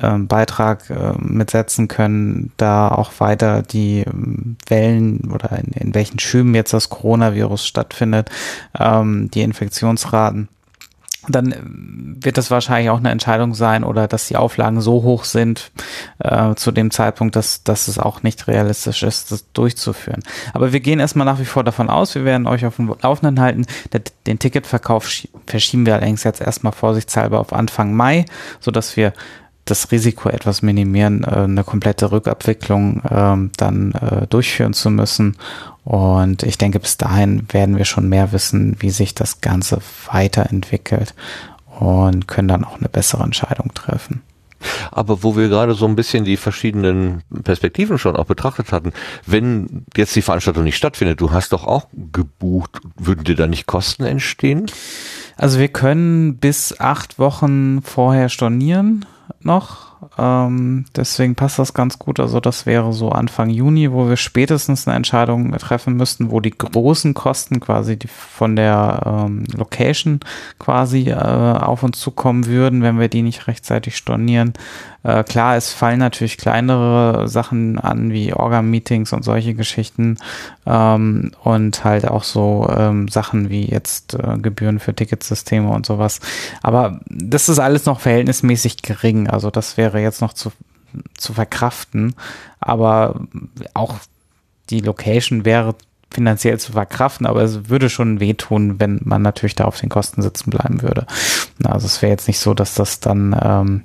[0.00, 6.18] äh, Beitrag äh, mitsetzen können, da auch weiter die ähm, Wellen oder in, in, welchen
[6.18, 8.30] Schüben jetzt das Coronavirus stattfindet,
[8.78, 10.48] ähm, die Infektionsraten
[11.28, 11.56] dann äh,
[12.24, 15.70] wird das wahrscheinlich auch eine Entscheidung sein oder dass die Auflagen so hoch sind
[16.18, 20.22] äh, zu dem Zeitpunkt, dass, dass es auch nicht realistisch ist, das durchzuführen.
[20.52, 23.40] Aber wir gehen erstmal nach wie vor davon aus, wir werden euch auf dem Laufenden
[23.40, 23.66] halten.
[24.26, 25.10] Den Ticketverkauf
[25.46, 28.24] verschieben wir allerdings jetzt erstmal vorsichtshalber auf Anfang Mai,
[28.60, 29.12] so dass wir
[29.64, 35.36] das Risiko etwas minimieren, äh, eine komplette Rückabwicklung ähm, dann äh, durchführen zu müssen
[35.84, 39.78] und ich denke, bis dahin werden wir schon mehr wissen, wie sich das Ganze
[40.10, 41.14] weiterentwickelt
[41.78, 44.22] und können dann auch eine bessere Entscheidung treffen.
[44.90, 48.94] Aber wo wir gerade so ein bisschen die verschiedenen Perspektiven schon auch betrachtet hatten,
[49.26, 53.66] wenn jetzt die Veranstaltung nicht stattfindet, du hast doch auch gebucht, würden dir da nicht
[53.66, 54.64] Kosten entstehen?
[55.36, 59.04] Also wir können bis acht Wochen vorher stornieren
[59.44, 62.20] noch ähm, deswegen passt das ganz gut.
[62.20, 66.56] Also das wäre so Anfang Juni, wo wir spätestens eine Entscheidung treffen müssten, wo die
[66.56, 70.20] großen Kosten quasi die von der ähm, Location
[70.58, 74.54] quasi äh, auf uns zukommen würden, wenn wir die nicht rechtzeitig stornieren.
[75.04, 80.16] Äh, klar, es fallen natürlich kleinere Sachen an, wie Orga-Meetings und solche Geschichten
[80.66, 86.20] ähm, und halt auch so ähm, Sachen wie jetzt äh, Gebühren für Ticketsysteme und sowas.
[86.62, 89.28] Aber das ist alles noch verhältnismäßig gering.
[89.34, 90.52] Also das wäre jetzt noch zu,
[91.16, 92.14] zu verkraften.
[92.60, 93.20] Aber
[93.74, 93.98] auch
[94.70, 95.74] die Location wäre
[96.14, 100.22] finanziell zu verkraften, aber es würde schon wehtun, wenn man natürlich da auf den Kosten
[100.22, 101.06] sitzen bleiben würde.
[101.64, 103.82] Also es wäre jetzt nicht so, dass das dann ähm,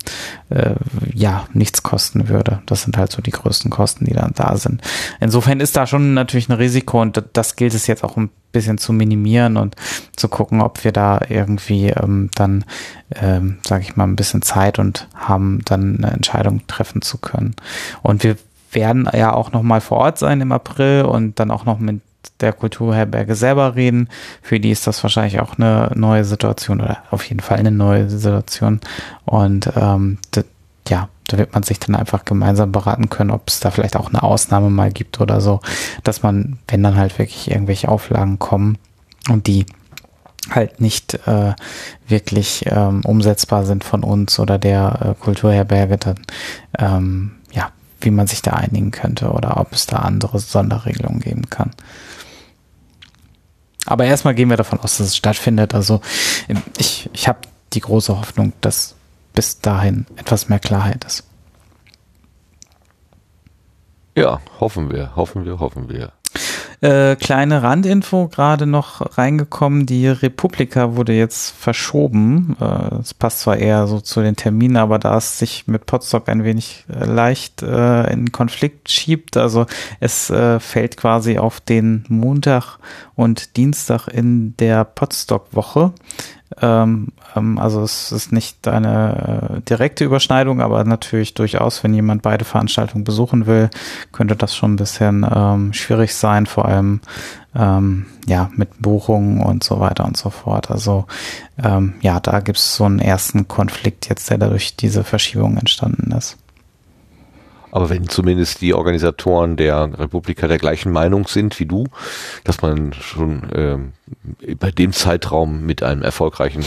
[0.48, 0.74] äh,
[1.12, 2.62] ja nichts kosten würde.
[2.66, 4.82] Das sind halt so die größten Kosten, die dann da sind.
[5.20, 8.78] Insofern ist da schon natürlich ein Risiko und das gilt es jetzt auch ein bisschen
[8.78, 9.76] zu minimieren und
[10.16, 12.64] zu gucken, ob wir da irgendwie ähm, dann,
[13.14, 17.54] ähm, sage ich mal, ein bisschen Zeit und haben, dann eine Entscheidung treffen zu können.
[18.02, 18.36] Und wir
[18.72, 22.00] werden ja auch noch mal vor Ort sein im April und dann auch noch mit
[22.40, 24.08] der Kulturherberge selber reden.
[24.42, 28.08] Für die ist das wahrscheinlich auch eine neue Situation oder auf jeden Fall eine neue
[28.08, 28.80] Situation.
[29.24, 30.18] Und ähm,
[30.88, 34.08] ja, da wird man sich dann einfach gemeinsam beraten können, ob es da vielleicht auch
[34.08, 35.60] eine Ausnahme mal gibt oder so,
[36.02, 38.78] dass man, wenn dann halt wirklich irgendwelche Auflagen kommen
[39.28, 39.66] und die
[40.50, 41.54] halt nicht äh,
[42.08, 46.20] wirklich ähm, umsetzbar sind von uns oder der äh, Kulturherberge, dann
[46.78, 47.70] ähm, ja,
[48.00, 51.70] wie man sich da einigen könnte oder ob es da andere Sonderregelungen geben kann.
[53.90, 55.74] Aber erstmal gehen wir davon aus, dass es stattfindet.
[55.74, 56.00] Also
[56.78, 57.40] ich, ich habe
[57.72, 58.94] die große Hoffnung, dass
[59.34, 61.24] bis dahin etwas mehr Klarheit ist.
[64.16, 66.12] Ja, hoffen wir, hoffen wir, hoffen wir.
[66.82, 69.84] Äh, kleine Randinfo gerade noch reingekommen.
[69.84, 72.56] Die Republika wurde jetzt verschoben.
[73.00, 76.28] Es äh, passt zwar eher so zu den Terminen, aber da es sich mit Potsdok
[76.30, 79.66] ein wenig äh, leicht äh, in Konflikt schiebt, also
[80.00, 82.78] es äh, fällt quasi auf den Montag
[83.14, 85.92] und Dienstag in der Potsdok-Woche.
[86.60, 92.22] Ähm, ähm, also es ist nicht eine äh, direkte Überschneidung, aber natürlich durchaus, wenn jemand
[92.22, 93.70] beide Veranstaltungen besuchen will,
[94.12, 97.00] könnte das schon ein bisschen ähm, schwierig sein, vor allem
[97.54, 100.70] ähm, ja mit Buchungen und so weiter und so fort.
[100.70, 101.06] Also
[101.62, 106.12] ähm, ja, da gibt es so einen ersten Konflikt jetzt, der dadurch diese Verschiebung entstanden
[106.12, 106.36] ist.
[107.72, 111.84] Aber wenn zumindest die Organisatoren der Republika der gleichen Meinung sind wie du,
[112.44, 113.92] dass man schon ähm,
[114.58, 116.64] bei dem Zeitraum mit einem erfolgreichen,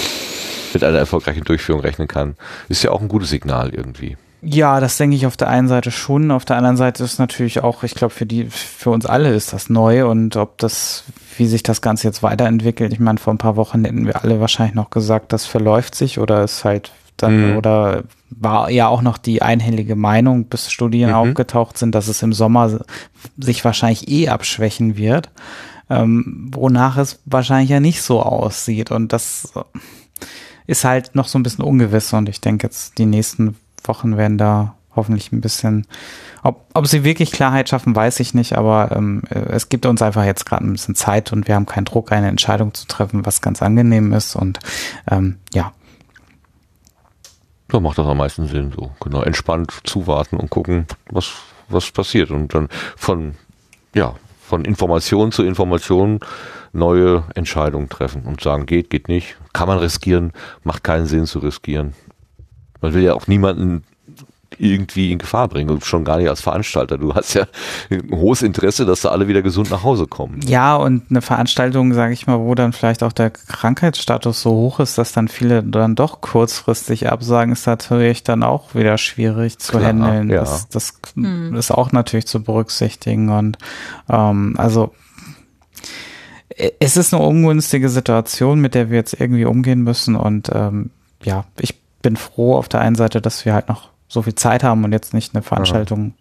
[0.73, 2.35] mit einer erfolgreichen Durchführung rechnen kann,
[2.69, 4.17] ist ja auch ein gutes Signal irgendwie.
[4.45, 6.29] Ja, das denke ich auf der einen Seite schon.
[6.29, 9.53] Auf der anderen Seite ist natürlich auch, ich glaube, für die, für uns alle ist
[9.53, 11.05] das neu und ob das,
[11.37, 12.91] wie sich das Ganze jetzt weiterentwickelt.
[12.91, 16.19] Ich meine, vor ein paar Wochen hätten wir alle wahrscheinlich noch gesagt, das verläuft sich
[16.19, 17.57] oder ist halt dann mhm.
[17.57, 18.03] oder
[18.39, 21.15] war ja auch noch die einhellige Meinung, bis Studien mhm.
[21.15, 22.79] aufgetaucht sind, dass es im Sommer
[23.37, 25.31] sich wahrscheinlich eh abschwächen wird,
[25.89, 28.91] ähm, wonach es wahrscheinlich ja nicht so aussieht.
[28.91, 29.53] Und das
[30.67, 34.37] ist halt noch so ein bisschen ungewiss und ich denke jetzt die nächsten Wochen werden
[34.37, 35.87] da hoffentlich ein bisschen,
[36.43, 40.23] ob, ob sie wirklich Klarheit schaffen, weiß ich nicht, aber ähm, es gibt uns einfach
[40.23, 43.41] jetzt gerade ein bisschen Zeit und wir haben keinen Druck, eine Entscheidung zu treffen, was
[43.41, 44.59] ganz angenehm ist und
[45.09, 45.73] ähm, ja,
[47.73, 48.91] da macht das am meisten Sinn, so.
[48.99, 51.33] Genau entspannt zuwarten und gucken, was
[51.69, 52.29] was passiert.
[52.29, 53.33] Und dann von
[53.95, 56.19] ja von Information zu Information
[56.71, 61.39] neue Entscheidungen treffen und sagen, geht, geht nicht, kann man riskieren, macht keinen Sinn zu
[61.39, 61.93] riskieren.
[62.81, 63.83] Man will ja auch niemanden
[64.59, 66.97] irgendwie in Gefahr bringen und schon gar nicht als Veranstalter.
[66.97, 67.45] Du hast ja
[67.89, 70.41] ein hohes Interesse, dass da alle wieder gesund nach Hause kommen.
[70.45, 74.79] Ja, und eine Veranstaltung, sage ich mal, wo dann vielleicht auch der Krankheitsstatus so hoch
[74.79, 79.73] ist, dass dann viele dann doch kurzfristig absagen, ist natürlich dann auch wieder schwierig zu
[79.73, 80.29] Klar, handeln.
[80.29, 80.41] Ja.
[80.41, 81.55] Das, das hm.
[81.55, 83.57] ist auch natürlich zu berücksichtigen und
[84.09, 84.93] ähm, also
[86.79, 90.91] es ist eine ungünstige Situation, mit der wir jetzt irgendwie umgehen müssen und ähm,
[91.23, 94.63] ja, ich bin froh auf der einen Seite, dass wir halt noch so viel Zeit
[94.63, 96.13] haben und jetzt nicht eine Veranstaltung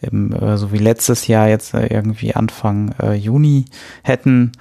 [0.00, 3.66] im, äh, so wie letztes Jahr jetzt äh, irgendwie Anfang äh, Juni
[4.02, 4.52] hätten.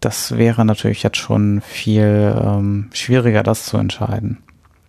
[0.00, 4.38] Das wäre natürlich jetzt schon viel ähm, schwieriger, das zu entscheiden.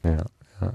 [0.04, 0.26] Ja,
[0.62, 0.72] ja.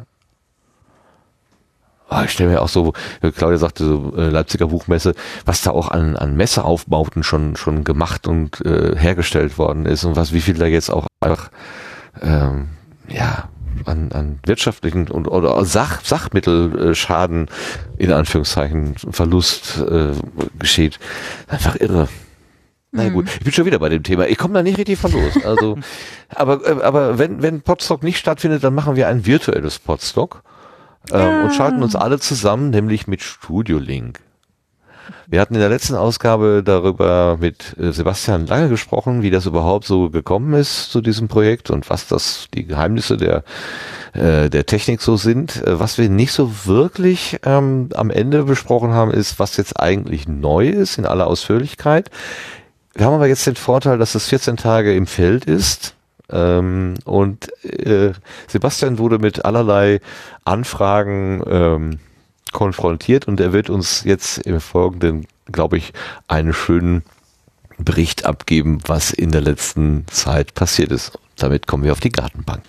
[2.11, 5.73] Oh, ich stelle mir auch so, äh, Claudia sagte so äh, Leipziger Buchmesse, was da
[5.73, 10.41] auch an, an Messeaufbauten schon schon gemacht und äh, hergestellt worden ist und was wie
[10.41, 11.51] viel da jetzt auch einfach
[12.23, 12.69] ähm,
[13.09, 13.49] ja
[13.85, 17.49] an, an wirtschaftlichen und oder Sach, Sachmittelschaden
[17.99, 20.13] in Anführungszeichen Verlust äh,
[20.59, 20.99] geschieht.
[21.49, 22.09] Einfach irre.
[22.97, 24.29] Na gut, ich bin schon wieder bei dem Thema.
[24.29, 25.45] Ich komme da nicht richtig von los.
[25.45, 25.79] Also,
[26.29, 30.43] aber, äh, aber wenn, wenn Podstock nicht stattfindet, dann machen wir ein virtuelles Podstock
[31.11, 31.43] ähm, ja.
[31.43, 34.21] und schalten uns alle zusammen, nämlich mit Studio Link.
[35.27, 39.85] Wir hatten in der letzten Ausgabe darüber mit äh, Sebastian Lange gesprochen, wie das überhaupt
[39.85, 43.45] so gekommen ist zu diesem Projekt und was das die Geheimnisse der
[44.15, 45.65] äh, der Technik so sind.
[45.67, 50.29] Äh, was wir nicht so wirklich ähm, am Ende besprochen haben, ist, was jetzt eigentlich
[50.29, 52.11] neu ist in aller Ausführlichkeit.
[52.95, 55.97] Wir haben aber jetzt den Vorteil, dass es 14 Tage im Feld ist.
[56.31, 58.13] Ähm, und äh,
[58.47, 60.01] Sebastian wurde mit allerlei
[60.45, 61.99] Anfragen ähm,
[62.55, 65.93] konfrontiert und er wird uns jetzt im Folgenden, glaube ich,
[66.27, 67.03] einen schönen
[67.77, 71.19] Bericht abgeben, was in der letzten Zeit passiert ist.
[71.37, 72.63] Damit kommen wir auf die Gartenbank.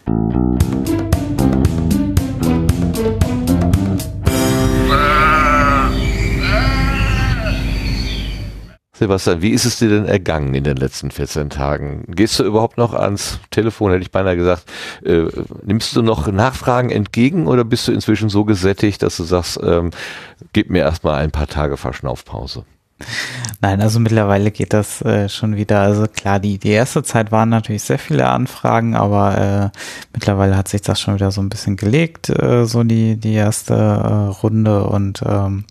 [8.98, 12.06] Sebastian, wie ist es dir denn ergangen in den letzten 14 Tagen?
[12.08, 14.64] Gehst du überhaupt noch ans Telefon, hätte ich beinahe gesagt.
[15.04, 15.26] Äh,
[15.64, 19.92] nimmst du noch Nachfragen entgegen oder bist du inzwischen so gesättigt, dass du sagst, ähm,
[20.54, 22.64] gib mir erstmal ein paar Tage Verschnaufpause?
[23.60, 25.82] Nein, also mittlerweile geht das äh, schon wieder.
[25.82, 29.78] Also klar, die, die erste Zeit waren natürlich sehr viele Anfragen, aber äh,
[30.14, 33.74] mittlerweile hat sich das schon wieder so ein bisschen gelegt, äh, so die, die erste
[33.74, 34.86] äh, Runde.
[34.86, 35.66] Und ähm,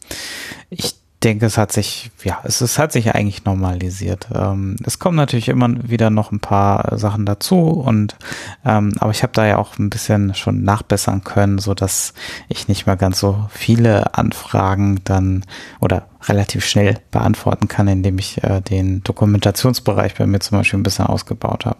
[0.68, 4.29] ich denke, es hat sich, ja, es, es hat sich eigentlich normalisiert.
[4.35, 8.16] Ähm, es kommen natürlich immer wieder noch ein paar Sachen dazu und
[8.64, 12.14] ähm, aber ich habe da ja auch ein bisschen schon nachbessern können, so dass
[12.49, 15.45] ich nicht mehr ganz so viele Anfragen dann
[15.81, 20.85] oder relativ schnell beantworten kann, indem ich äh, den Dokumentationsbereich bei mir zum Beispiel ein
[20.85, 21.79] bisschen ausgebaut habe.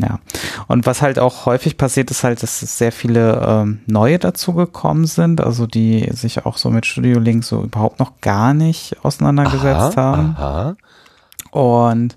[0.00, 0.20] Ja.
[0.68, 5.40] Und was halt auch häufig passiert, ist halt, dass sehr viele ähm, neue dazugekommen sind,
[5.40, 9.96] also die sich auch so mit Studio Link so überhaupt noch gar nicht auseinandergesetzt aha,
[9.96, 10.36] haben.
[10.38, 10.76] Aha.
[11.50, 12.16] Und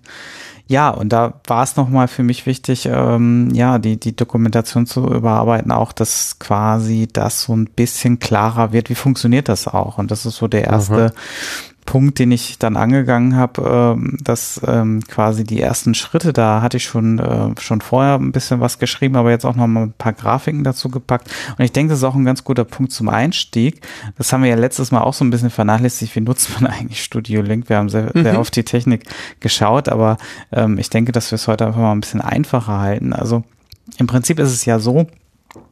[0.67, 5.05] ja, und da war es nochmal für mich wichtig, ähm, ja, die, die Dokumentation zu
[5.05, 9.97] überarbeiten, auch dass quasi das so ein bisschen klarer wird, wie funktioniert das auch.
[9.97, 11.72] Und das ist so der erste mhm.
[11.85, 16.77] Punkt, den ich dann angegangen habe, äh, dass ähm, quasi die ersten Schritte, da hatte
[16.77, 19.93] ich schon äh, schon vorher ein bisschen was geschrieben, aber jetzt auch noch mal ein
[19.93, 21.29] paar Grafiken dazu gepackt.
[21.57, 23.81] Und ich denke, das ist auch ein ganz guter Punkt zum Einstieg.
[24.17, 26.15] Das haben wir ja letztes Mal auch so ein bisschen vernachlässigt.
[26.15, 27.69] Wie nutzt man eigentlich Studio Link?
[27.69, 28.23] Wir haben sehr, mhm.
[28.23, 29.05] sehr auf die Technik
[29.39, 30.17] geschaut, aber
[30.51, 33.13] ähm, ich denke, dass wir es heute einfach mal ein bisschen einfacher halten.
[33.13, 33.43] Also
[33.97, 35.07] im Prinzip ist es ja so,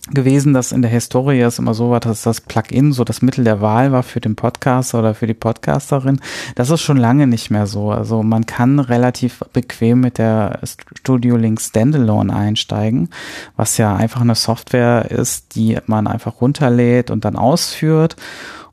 [0.09, 3.43] gewesen, dass in der Historie es immer so war, dass das Plugin so das Mittel
[3.43, 6.19] der Wahl war für den Podcaster oder für die Podcasterin.
[6.55, 7.91] Das ist schon lange nicht mehr so.
[7.91, 10.59] Also man kann relativ bequem mit der
[10.99, 13.09] Studio Link Standalone einsteigen,
[13.55, 18.15] was ja einfach eine Software ist, die man einfach runterlädt und dann ausführt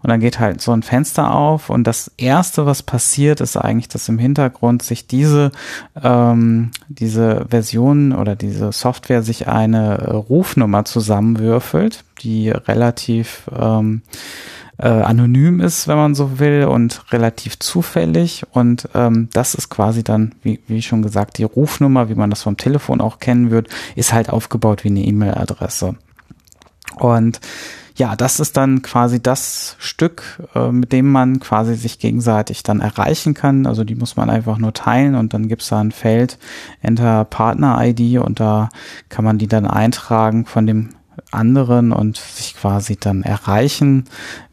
[0.03, 3.89] und dann geht halt so ein Fenster auf und das erste, was passiert, ist eigentlich,
[3.89, 5.51] dass im Hintergrund sich diese,
[6.03, 14.03] ähm, diese Version oder diese Software sich eine äh, Rufnummer zusammenwürfelt, die relativ ähm,
[14.79, 18.45] äh, anonym ist, wenn man so will, und relativ zufällig.
[18.53, 22.43] Und ähm, das ist quasi dann, wie, wie schon gesagt, die Rufnummer, wie man das
[22.43, 25.97] vom Telefon auch kennen wird, ist halt aufgebaut wie eine E-Mail-Adresse.
[26.97, 27.41] Und
[27.99, 32.81] ja, das ist dann quasi das Stück, äh, mit dem man quasi sich gegenseitig dann
[32.81, 33.67] erreichen kann.
[33.67, 36.39] Also die muss man einfach nur teilen und dann gibt's da ein Feld
[36.81, 38.69] Enter Partner ID und da
[39.09, 40.91] kann man die dann eintragen von dem
[41.31, 44.05] anderen und sich quasi dann erreichen,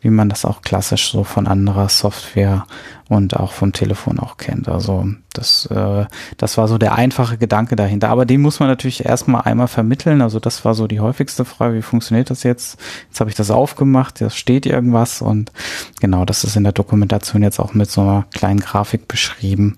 [0.02, 2.66] wie man das auch klassisch so von anderer Software
[3.08, 4.68] und auch vom Telefon auch kennt.
[4.68, 6.06] Also das, äh,
[6.38, 8.10] das war so der einfache Gedanke dahinter.
[8.10, 10.22] Aber den muss man natürlich erstmal einmal vermitteln.
[10.22, 12.80] Also das war so die häufigste Frage, wie funktioniert das jetzt?
[13.08, 15.52] Jetzt habe ich das aufgemacht, da steht irgendwas und
[16.00, 19.78] genau, das ist in der Dokumentation jetzt auch mit so einer kleinen Grafik beschrieben.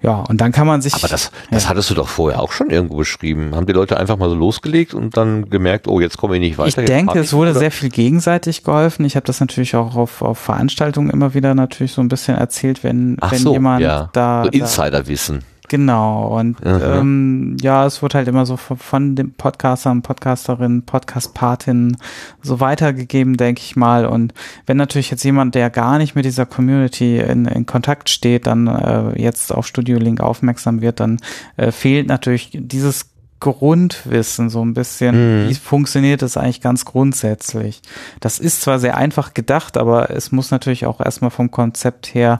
[0.00, 0.94] Ja, und dann kann man sich.
[0.94, 1.70] Aber das, das ja.
[1.70, 3.54] hattest du doch vorher auch schon irgendwo beschrieben.
[3.56, 6.58] Haben die Leute einfach mal so losgelegt und dann gemerkt, oh, jetzt komme ich nicht
[6.58, 6.82] weiter.
[6.82, 7.58] Ich denke, es wurde oder?
[7.58, 9.04] sehr viel gegenseitig geholfen.
[9.04, 12.84] Ich habe das natürlich auch auf, auf Veranstaltungen immer wieder natürlich so ein bisschen erzählt,
[12.84, 14.08] wenn, Ach wenn so, jemand ja.
[14.12, 14.44] da.
[14.44, 15.42] So Insiderwissen.
[15.68, 21.98] Genau, und ähm, ja, es wird halt immer so von, von den Podcastern, Podcasterinnen, Podcastpatinnen
[22.42, 24.06] so weitergegeben, denke ich mal.
[24.06, 24.32] Und
[24.64, 28.66] wenn natürlich jetzt jemand, der gar nicht mit dieser Community in, in Kontakt steht, dann
[28.66, 31.18] äh, jetzt auf Studio Link aufmerksam wird, dann
[31.58, 33.10] äh, fehlt natürlich dieses
[33.40, 35.48] Grundwissen so ein bisschen, mhm.
[35.50, 37.82] wie funktioniert das eigentlich ganz grundsätzlich.
[38.20, 42.38] Das ist zwar sehr einfach gedacht, aber es muss natürlich auch erstmal vom Konzept her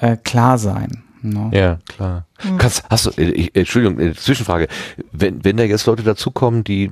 [0.00, 1.04] äh, klar sein.
[1.24, 1.50] No.
[1.54, 2.26] Ja, klar.
[2.44, 2.58] Mhm.
[2.58, 4.68] Kannst, hast du, äh, ich, Entschuldigung, äh, Zwischenfrage.
[5.10, 6.90] Wenn, wenn da jetzt Leute dazukommen, die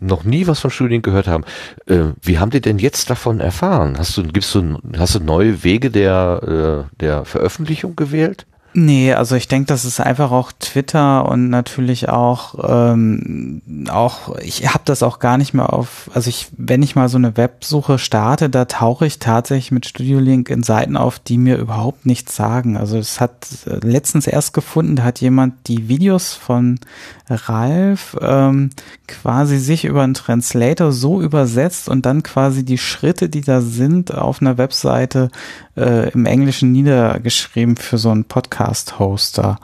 [0.00, 1.44] noch nie was von Studien gehört haben,
[1.84, 3.98] äh, wie haben die denn jetzt davon erfahren?
[3.98, 8.46] Hast du, gibst du, hast du neue Wege der, äh, der Veröffentlichung gewählt?
[8.76, 14.66] Nee, also ich denke, das ist einfach auch Twitter und natürlich auch ähm, auch ich
[14.66, 18.00] habe das auch gar nicht mehr auf, also ich wenn ich mal so eine Websuche
[18.00, 22.34] starte, da tauche ich tatsächlich mit Studio Link in Seiten auf, die mir überhaupt nichts
[22.34, 22.76] sagen.
[22.76, 26.80] Also es hat äh, letztens erst gefunden, da hat jemand die Videos von
[27.28, 28.70] Ralf ähm,
[29.08, 34.14] quasi sich über einen Translator so übersetzt und dann quasi die Schritte, die da sind,
[34.14, 35.30] auf einer Webseite
[35.76, 39.58] äh, im Englischen niedergeschrieben für so einen Podcast-Hoster.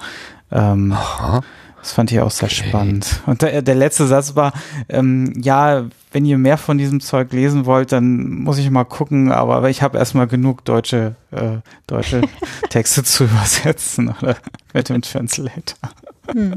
[0.50, 0.96] Ähm,
[1.80, 2.68] Das fand ich auch sehr okay.
[2.68, 3.20] spannend.
[3.26, 4.52] Und der, der letzte Satz war,
[4.88, 9.32] ähm, ja, wenn ihr mehr von diesem Zeug lesen wollt, dann muss ich mal gucken,
[9.32, 12.22] aber ich habe erstmal genug deutsche, äh, deutsche
[12.68, 14.36] Texte zu übersetzen oder
[14.74, 15.78] mit dem Translator.
[16.30, 16.56] Hm.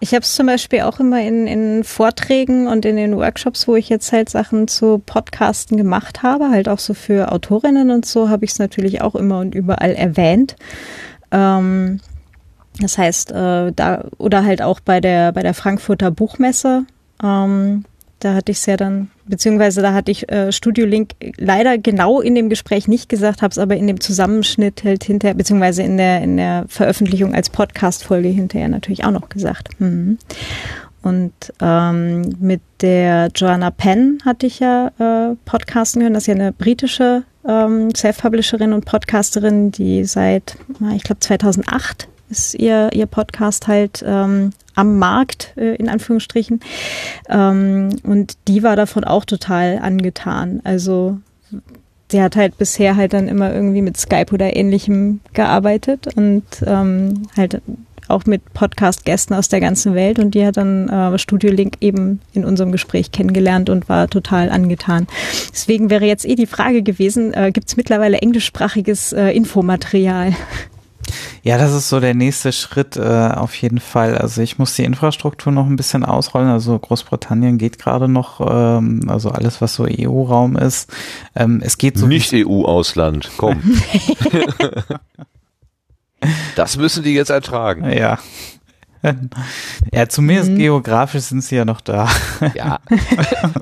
[0.00, 3.76] Ich habe es zum Beispiel auch immer in, in Vorträgen und in den Workshops, wo
[3.76, 8.28] ich jetzt halt Sachen zu Podcasten gemacht habe, halt auch so für Autorinnen und so,
[8.28, 10.56] habe ich es natürlich auch immer und überall erwähnt.
[11.30, 12.00] Ähm,
[12.80, 16.86] das heißt, äh, da oder halt auch bei der bei der Frankfurter Buchmesse.
[17.22, 17.84] Ähm,
[18.20, 22.20] da hatte ich es ja dann, beziehungsweise da hatte ich äh, Studio Link leider genau
[22.20, 25.96] in dem Gespräch nicht gesagt, habe es aber in dem Zusammenschnitt halt hinterher, beziehungsweise in
[25.96, 29.68] der, in der Veröffentlichung als Podcast-Folge hinterher natürlich auch noch gesagt.
[29.80, 30.18] Mhm.
[31.02, 36.14] Und ähm, mit der Joanna Penn hatte ich ja äh, podcasten können.
[36.14, 40.56] Das ist ja eine britische ähm, Self-Publisherin und Podcasterin, die seit,
[40.94, 46.60] ich glaube, 2008 ist ihr, ihr Podcast halt ähm, am Markt, äh, in Anführungsstrichen.
[47.28, 50.60] Ähm, und die war davon auch total angetan.
[50.64, 51.18] Also
[52.10, 57.22] sie hat halt bisher halt dann immer irgendwie mit Skype oder ähnlichem gearbeitet und ähm,
[57.36, 57.60] halt
[58.08, 62.20] auch mit Podcast-Gästen aus der ganzen Welt und die hat dann äh, Studio Link eben
[62.32, 65.06] in unserem Gespräch kennengelernt und war total angetan.
[65.52, 70.34] Deswegen wäre jetzt eh die Frage gewesen, äh, gibt es mittlerweile englischsprachiges äh, Infomaterial?
[71.42, 74.16] Ja, das ist so der nächste Schritt äh, auf jeden Fall.
[74.16, 76.48] Also ich muss die Infrastruktur noch ein bisschen ausrollen.
[76.48, 80.92] Also Großbritannien geht gerade noch, ähm, also alles, was so EU-Raum ist.
[81.34, 83.30] Ähm, es geht so nicht EU-Ausland.
[83.36, 83.62] Komm.
[86.56, 87.90] das müssen die jetzt ertragen.
[87.90, 88.18] Ja.
[89.92, 90.58] Ja, zumindest mhm.
[90.58, 92.08] geografisch sind sie ja noch da.
[92.54, 92.80] Ja.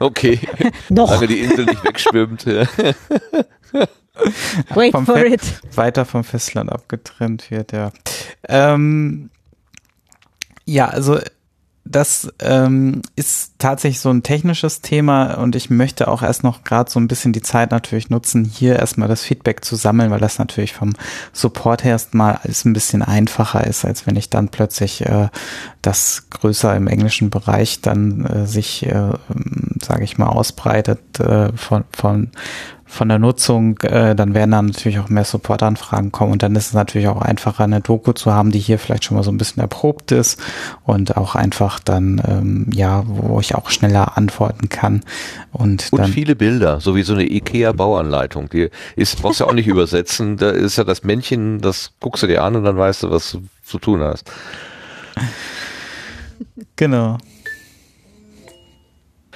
[0.01, 0.41] Okay.
[0.89, 1.09] noch.
[1.09, 2.45] Solange die Insel nicht wegschwimmt.
[4.75, 5.43] Wait for Fe it.
[5.75, 7.93] Weiter vom Festland abgetrennt wird, ja.
[8.49, 9.31] Ähm,
[10.65, 11.19] ja, also
[11.91, 16.91] das ähm, ist tatsächlich so ein technisches Thema und ich möchte auch erst noch gerade
[16.91, 20.39] so ein bisschen die Zeit natürlich nutzen, hier erstmal das Feedback zu sammeln, weil das
[20.39, 20.93] natürlich vom
[21.33, 25.29] Support her erstmal alles ein bisschen einfacher ist, als wenn ich dann plötzlich äh,
[25.81, 29.13] das größer im englischen Bereich dann äh, sich, äh,
[29.83, 32.31] sage ich mal, ausbreitet äh, von, von
[32.89, 36.69] von der Nutzung, äh, dann werden dann natürlich auch mehr Supportanfragen kommen und dann ist
[36.69, 39.37] es natürlich auch einfacher, eine Doku zu haben, die hier vielleicht schon mal so ein
[39.37, 40.41] bisschen erprobt ist
[40.85, 45.03] und auch einfach dann, ähm, ja, wo ich auch schneller antworten kann.
[45.53, 49.51] Und, und dann, viele Bilder, so wie so eine IKEA-Bauanleitung, die ist, brauchst du ja
[49.51, 52.79] auch nicht übersetzen, da ist ja das Männchen, das guckst du dir an und dann
[52.79, 54.31] weißt du, was du zu tun hast.
[56.77, 57.19] Genau.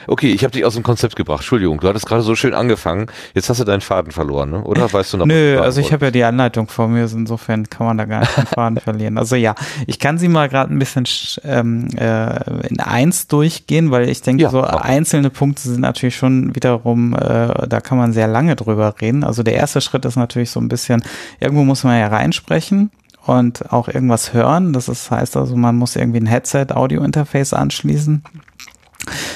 [0.06, 1.40] Okay, ich habe dich aus dem Konzept gebracht.
[1.40, 3.06] Entschuldigung, du hattest gerade so schön angefangen.
[3.34, 4.62] Jetzt hast du deinen Faden verloren, ne?
[4.64, 4.92] oder?
[4.92, 5.26] Weißt du noch?
[5.26, 8.36] Nö, also ich habe ja die Anleitung vor mir, insofern kann man da gar nicht
[8.36, 9.18] den Faden verlieren.
[9.18, 9.54] Also ja,
[9.86, 11.04] ich kann sie mal gerade ein bisschen
[11.44, 14.80] ähm, äh, in eins durchgehen, weil ich denke, ja, so auch.
[14.82, 19.24] einzelne Punkte sind natürlich schon wiederum, äh, da kann man sehr lange drüber reden.
[19.24, 21.02] Also der erste Schritt ist natürlich so ein bisschen,
[21.40, 22.90] irgendwo muss man ja reinsprechen
[23.26, 24.72] und auch irgendwas hören.
[24.72, 28.22] Das ist, heißt also, man muss irgendwie ein Headset-Audio-Interface anschließen.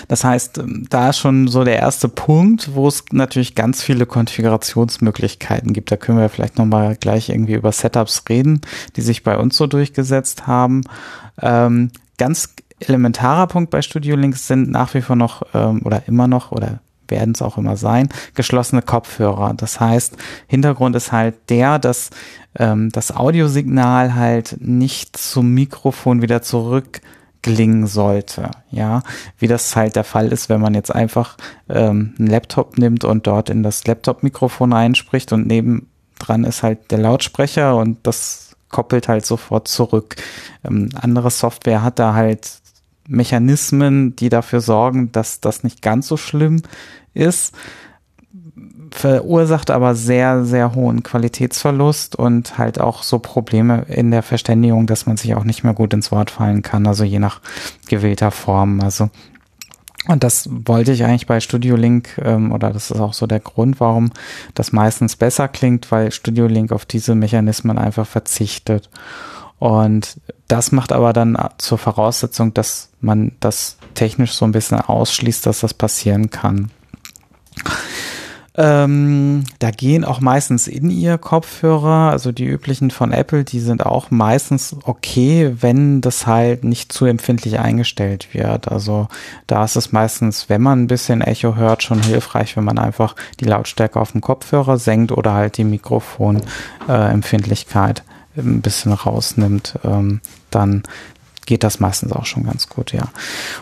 [0.08, 5.72] Das heißt, da ist schon so der erste Punkt, wo es natürlich ganz viele Konfigurationsmöglichkeiten
[5.72, 5.90] gibt.
[5.90, 8.60] Da können wir vielleicht nochmal gleich irgendwie über Setups reden,
[8.96, 10.82] die sich bei uns so durchgesetzt haben.
[11.40, 16.28] Ähm, ganz elementarer Punkt bei Studio Links sind nach wie vor noch ähm, oder immer
[16.28, 19.54] noch oder werden es auch immer sein, geschlossene Kopfhörer.
[19.56, 20.16] Das heißt,
[20.46, 22.10] Hintergrund ist halt der, dass
[22.58, 27.00] ähm, das Audiosignal halt nicht zum Mikrofon wieder zurück
[27.42, 28.50] gelingen sollte.
[28.70, 29.02] Ja,
[29.38, 31.36] wie das halt der Fall ist, wenn man jetzt einfach
[31.68, 36.98] ähm, einen Laptop nimmt und dort in das Laptop-Mikrofon einspricht und nebendran ist halt der
[36.98, 40.16] Lautsprecher und das koppelt halt sofort zurück.
[40.64, 42.60] Ähm, andere Software hat da halt
[43.08, 46.62] Mechanismen, die dafür sorgen, dass das nicht ganz so schlimm
[47.14, 47.54] ist
[48.98, 55.06] verursacht aber sehr, sehr hohen Qualitätsverlust und halt auch so Probleme in der Verständigung, dass
[55.06, 57.40] man sich auch nicht mehr gut ins Wort fallen kann, also je nach
[57.88, 58.80] gewählter Form.
[58.80, 59.10] Also
[60.08, 63.40] und das wollte ich eigentlich bei Studio Link, ähm, oder das ist auch so der
[63.40, 64.12] Grund, warum
[64.54, 68.88] das meistens besser klingt, weil Studio Link auf diese Mechanismen einfach verzichtet.
[69.58, 75.44] Und das macht aber dann zur Voraussetzung, dass man das technisch so ein bisschen ausschließt,
[75.44, 76.70] dass das passieren kann.
[78.58, 83.84] Ähm, da gehen auch meistens in ihr Kopfhörer, also die üblichen von Apple, die sind
[83.84, 88.68] auch meistens okay, wenn das halt nicht zu empfindlich eingestellt wird.
[88.68, 89.08] Also
[89.46, 93.14] da ist es meistens, wenn man ein bisschen Echo hört, schon hilfreich, wenn man einfach
[93.40, 98.04] die Lautstärke auf dem Kopfhörer senkt oder halt die Mikrofonempfindlichkeit
[98.36, 99.78] äh, ein bisschen rausnimmt.
[99.84, 100.82] Ähm, dann
[101.46, 103.08] geht das meistens auch schon ganz gut, ja.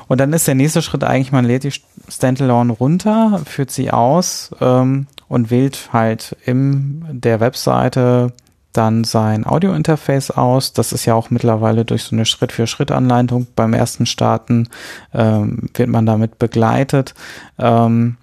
[0.09, 1.73] Und dann ist der nächste Schritt eigentlich, man lädt die
[2.09, 8.33] Standalone runter, führt sie aus ähm, und wählt halt in der Webseite
[8.73, 10.73] dann sein Audio-Interface aus.
[10.73, 14.69] Das ist ja auch mittlerweile durch so eine Schritt-für-Schritt-Anleitung beim ersten Starten
[15.13, 17.15] ähm, wird man damit begleitet.
[17.59, 18.17] Ähm,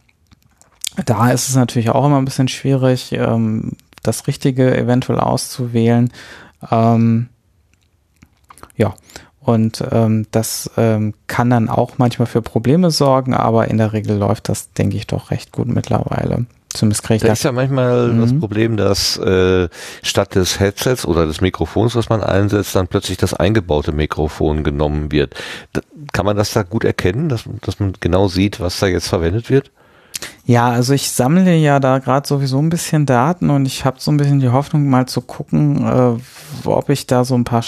[1.05, 3.71] da ist es natürlich auch immer ein bisschen schwierig, ähm,
[4.03, 6.11] das Richtige eventuell auszuwählen.
[6.69, 7.29] Ähm,
[8.75, 8.93] ja,
[9.43, 14.17] und ähm, das ähm, kann dann auch manchmal für Probleme sorgen, aber in der Regel
[14.17, 16.45] läuft das, denke ich, doch recht gut mittlerweile.
[16.73, 17.39] Zumindest kriege ich da das.
[17.39, 18.21] ist ja manchmal Mhm.
[18.21, 19.67] das Problem, dass äh,
[20.03, 25.11] statt des Headsets oder des Mikrofons, was man einsetzt, dann plötzlich das eingebaute Mikrofon genommen
[25.11, 25.35] wird.
[25.73, 25.81] Da,
[26.13, 29.49] kann man das da gut erkennen, dass, dass man genau sieht, was da jetzt verwendet
[29.49, 29.71] wird?
[30.45, 34.11] Ja, also ich sammle ja da gerade sowieso ein bisschen Daten und ich habe so
[34.11, 37.63] ein bisschen die Hoffnung, mal zu gucken, äh, ob ich da so ein paar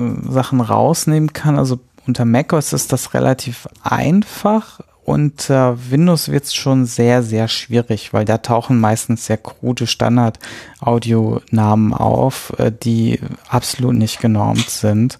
[0.00, 1.58] Standard-Sachen rausnehmen kann.
[1.58, 4.80] Also unter macOS ist das relativ einfach.
[5.04, 11.92] Unter Windows wird es schon sehr, sehr schwierig, weil da tauchen meistens sehr krude Standard-Audionamen
[11.92, 13.18] auf, äh, die
[13.48, 15.18] absolut nicht genormt sind.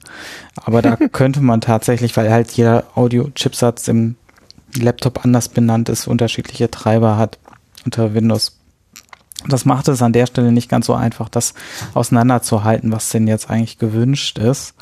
[0.54, 4.14] Aber da könnte man tatsächlich, weil halt jeder Audio-Chipsatz im
[4.76, 7.40] Laptop anders benannt ist, unterschiedliche Treiber hat
[7.84, 8.59] unter Windows.
[9.48, 11.54] Das macht es an der Stelle nicht ganz so einfach, das
[11.94, 14.74] auseinanderzuhalten, was denn jetzt eigentlich gewünscht ist.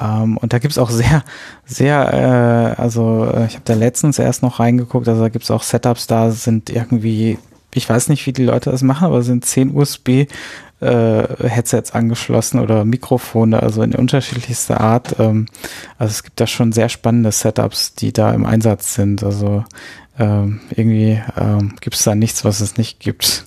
[0.00, 1.22] Ähm, und da gibt's auch sehr,
[1.66, 5.62] sehr, äh, also äh, ich habe da letztens erst noch reingeguckt, also da gibt's auch
[5.62, 7.38] Setups, da sind irgendwie,
[7.74, 10.26] ich weiß nicht, wie die Leute das machen, aber sind 10 USB
[10.80, 15.16] äh, Headsets angeschlossen oder Mikrofone, also in unterschiedlichster Art.
[15.18, 15.46] Ähm,
[15.98, 19.22] also es gibt da schon sehr spannende Setups, die da im Einsatz sind.
[19.22, 19.64] Also
[20.18, 23.46] ähm, irgendwie ähm, gibt es da nichts, was es nicht gibt.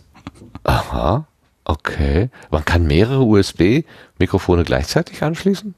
[0.66, 1.26] Aha,
[1.64, 2.30] okay.
[2.52, 5.76] Man kann mehrere USB-Mikrofone gleichzeitig anschließen?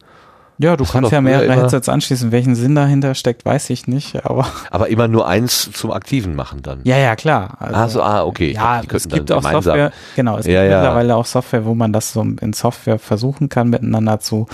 [0.59, 2.31] Ja, du Das kannst ja mehrere Headsets anschließen.
[2.31, 4.25] Welchen Sinn dahinter steckt, weiß ich nicht.
[4.25, 6.79] Aber Aber immer nur eins zum Aktiven machen dann.
[6.83, 7.57] ja, ja, klar.
[7.59, 8.53] Also, ah, so, ah, okay.
[8.53, 9.61] Ja, die es gibt auch gemeinsam.
[9.63, 10.77] Software, genau, es Ja, gibt ja.
[10.79, 14.47] mittlerweile auch Software, wo man das so in Software versuchen kann, miteinander zu,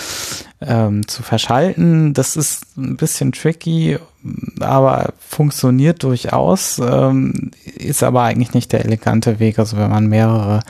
[0.66, 2.14] ähm, zu verschalten.
[2.14, 3.98] Das ist ein bisschen tricky,
[4.60, 9.60] aber funktioniert durchaus, ähm, ist aber eigentlich nicht der elegante Weg.
[9.60, 10.62] Also wenn man mehrere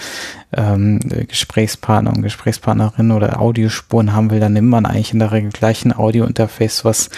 [0.51, 5.51] ähm, Gesprächspartner und Gesprächspartnerinnen oder Audiospuren haben will, dann nimmt man eigentlich in der Regel
[5.51, 7.09] gleich ein Audio-Interface, was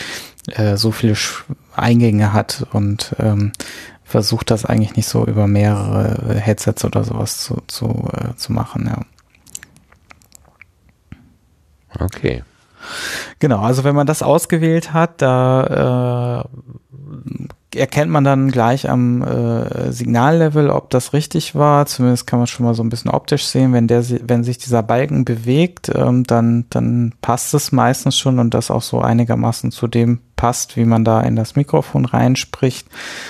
[0.52, 1.44] äh, so viele Sch-
[1.76, 3.52] Eingänge hat und ähm,
[4.04, 8.86] versucht das eigentlich nicht so über mehrere Headsets oder sowas zu, zu, äh, zu machen,
[8.88, 9.02] ja.
[12.00, 12.44] Okay.
[13.40, 19.92] Genau, also wenn man das ausgewählt hat, da äh, erkennt man dann gleich am äh,
[19.92, 21.86] Signallevel, ob das richtig war.
[21.86, 24.84] Zumindest kann man schon mal so ein bisschen optisch sehen, wenn der, wenn sich dieser
[24.84, 29.88] Balken bewegt, ähm, dann dann passt es meistens schon und das auch so einigermaßen zu
[29.88, 32.88] dem passt, wie man da in das Mikrofon reinspricht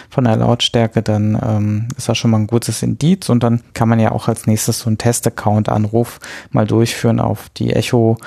[0.09, 3.89] von der Lautstärke, dann ähm, ist das schon mal ein gutes Indiz und dann kann
[3.89, 6.19] man ja auch als nächstes so einen Test-Account-Anruf
[6.51, 8.17] mal durchführen auf die Echo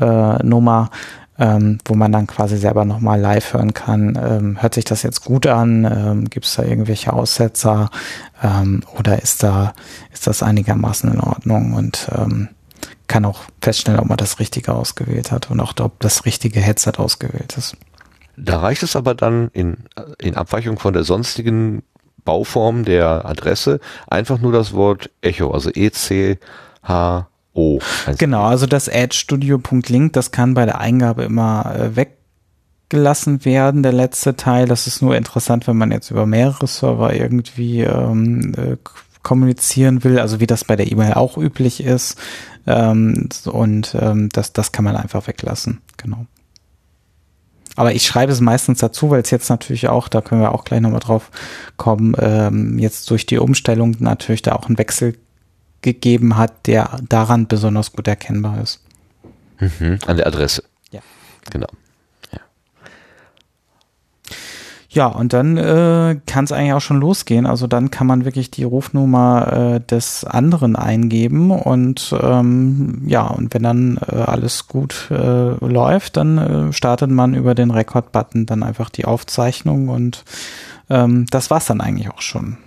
[0.00, 0.90] äh, Nummer,
[1.38, 4.18] ähm, wo man dann quasi selber nochmal live hören kann.
[4.22, 5.84] Ähm, hört sich das jetzt gut an?
[5.84, 7.90] Ähm, Gibt es da irgendwelche Aussetzer?
[8.42, 9.72] Ähm, oder ist da
[10.12, 12.48] ist das einigermaßen in Ordnung und ähm,
[13.08, 16.92] kann auch feststellen, ob man das Richtige ausgewählt hat und auch ob das richtige Headset
[16.98, 17.76] ausgewählt ist.
[18.36, 19.76] Da reicht es aber dann in,
[20.18, 21.82] in Abweichung von der sonstigen
[22.24, 25.70] Bauform der Adresse einfach nur das Wort Echo, also
[27.54, 27.78] E-C-H-O.
[28.18, 34.36] Genau, also das addstudio.link, das kann bei der Eingabe immer äh, weggelassen werden, der letzte
[34.36, 34.66] Teil.
[34.66, 38.76] Das ist nur interessant, wenn man jetzt über mehrere Server irgendwie ähm, äh,
[39.22, 42.18] kommunizieren will, also wie das bei der E-Mail auch üblich ist.
[42.66, 46.26] Ähm, und ähm, das, das kann man einfach weglassen, genau.
[47.74, 50.64] Aber ich schreibe es meistens dazu, weil es jetzt natürlich auch, da können wir auch
[50.64, 51.30] gleich nochmal drauf
[51.78, 55.16] kommen, ähm, jetzt durch die Umstellung natürlich da auch einen Wechsel
[55.82, 58.80] gegeben hat, der daran besonders gut erkennbar ist.
[59.58, 60.64] Mhm, an der Adresse.
[60.90, 61.00] Ja.
[61.50, 61.68] Genau.
[64.94, 67.46] Ja, und dann äh, kann es eigentlich auch schon losgehen.
[67.46, 73.54] Also dann kann man wirklich die Rufnummer äh, des anderen eingeben und ähm, ja, und
[73.54, 78.62] wenn dann äh, alles gut äh, läuft, dann äh, startet man über den Record-Button dann
[78.62, 80.24] einfach die Aufzeichnung und
[80.90, 82.58] ähm, das war's dann eigentlich auch schon.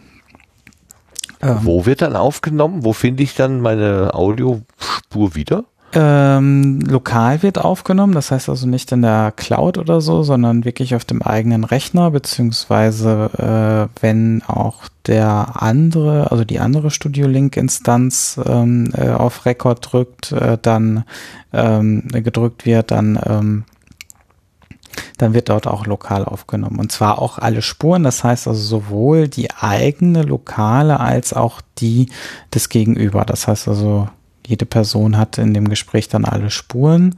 [1.46, 2.84] Ähm, Wo wird dann aufgenommen?
[2.84, 5.66] Wo finde ich dann meine Audiospur wieder?
[5.98, 10.94] Ähm, lokal wird aufgenommen, das heißt also nicht in der Cloud oder so, sondern wirklich
[10.94, 18.38] auf dem eigenen Rechner, beziehungsweise äh, wenn auch der andere, also die andere Studio Link-Instanz
[18.46, 21.06] ähm, äh, auf Rekord drückt, äh, dann
[21.54, 23.64] ähm, gedrückt wird, dann ähm,
[25.18, 26.80] dann wird dort auch lokal aufgenommen.
[26.80, 32.10] Und zwar auch alle Spuren, das heißt also sowohl die eigene lokale als auch die
[32.54, 33.26] des Gegenüber.
[33.26, 34.08] Das heißt also
[34.46, 37.16] jede Person hat in dem Gespräch dann alle Spuren.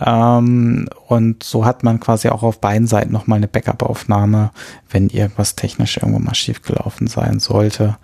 [0.00, 4.50] Ähm, und so hat man quasi auch auf beiden Seiten nochmal eine Backup-Aufnahme,
[4.90, 7.96] wenn irgendwas technisch irgendwo mal schiefgelaufen sein sollte.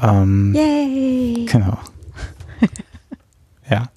[0.00, 1.46] Ähm, Yay!
[1.50, 1.78] Genau.
[3.70, 3.88] ja.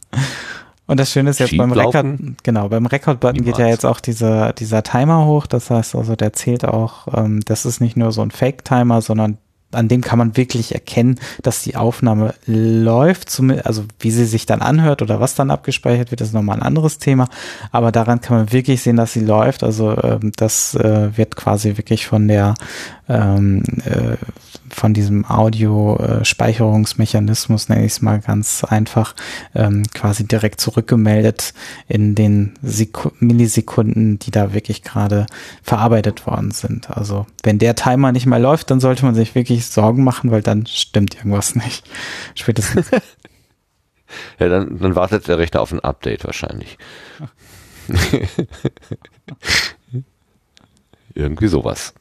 [0.87, 2.05] Und das Schöne ist jetzt beim Rekord,
[2.43, 5.47] genau, beim Rekord-Button geht ja jetzt auch dieser, dieser Timer hoch.
[5.47, 9.37] Das heißt also, der zählt auch, ähm, das ist nicht nur so ein Fake-Timer, sondern
[9.75, 14.61] an dem kann man wirklich erkennen, dass die Aufnahme läuft, also wie sie sich dann
[14.61, 17.27] anhört oder was dann abgespeichert wird, ist nochmal ein anderes Thema.
[17.71, 19.63] Aber daran kann man wirklich sehen, dass sie läuft.
[19.63, 22.55] Also ähm, das äh, wird quasi wirklich von der
[23.07, 24.17] ähm, äh,
[24.69, 29.15] von diesem Audio-Speicherungsmechanismus, nenne ich es mal ganz einfach,
[29.53, 31.53] ähm, quasi direkt zurückgemeldet
[31.87, 35.25] in den Seku Millisekunden, die da wirklich gerade
[35.61, 36.89] verarbeitet worden sind.
[36.89, 40.41] Also wenn der Timer nicht mehr läuft, dann sollte man sich wirklich Sorgen machen, weil
[40.41, 41.87] dann stimmt irgendwas nicht.
[42.35, 42.89] Spätestens.
[44.39, 46.79] ja, dann, dann wartet der Rechner auf ein Update wahrscheinlich.
[51.13, 51.93] Irgendwie sowas.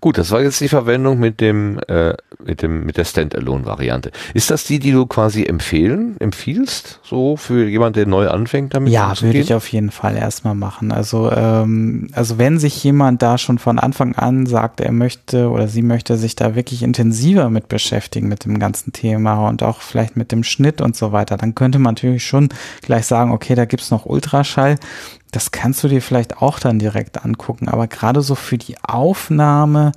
[0.00, 2.14] Gut, das war jetzt die Verwendung mit dem, äh,
[2.44, 4.10] mit dem, mit der Standalone-Variante.
[4.34, 8.92] Ist das die, die du quasi empfehlen, empfiehlst, so für jemand, der neu anfängt damit?
[8.92, 10.92] Ja, würde ich auf jeden Fall erstmal machen.
[10.92, 15.68] Also, ähm, also wenn sich jemand da schon von Anfang an sagt, er möchte oder
[15.68, 20.16] sie möchte sich da wirklich intensiver mit beschäftigen mit dem ganzen Thema und auch vielleicht
[20.16, 22.48] mit dem Schnitt und so weiter, dann könnte man natürlich schon
[22.82, 24.76] gleich sagen, okay, da gibt's noch Ultraschall
[25.30, 29.92] das kannst du dir vielleicht auch dann direkt angucken, aber gerade so für die Aufnahme,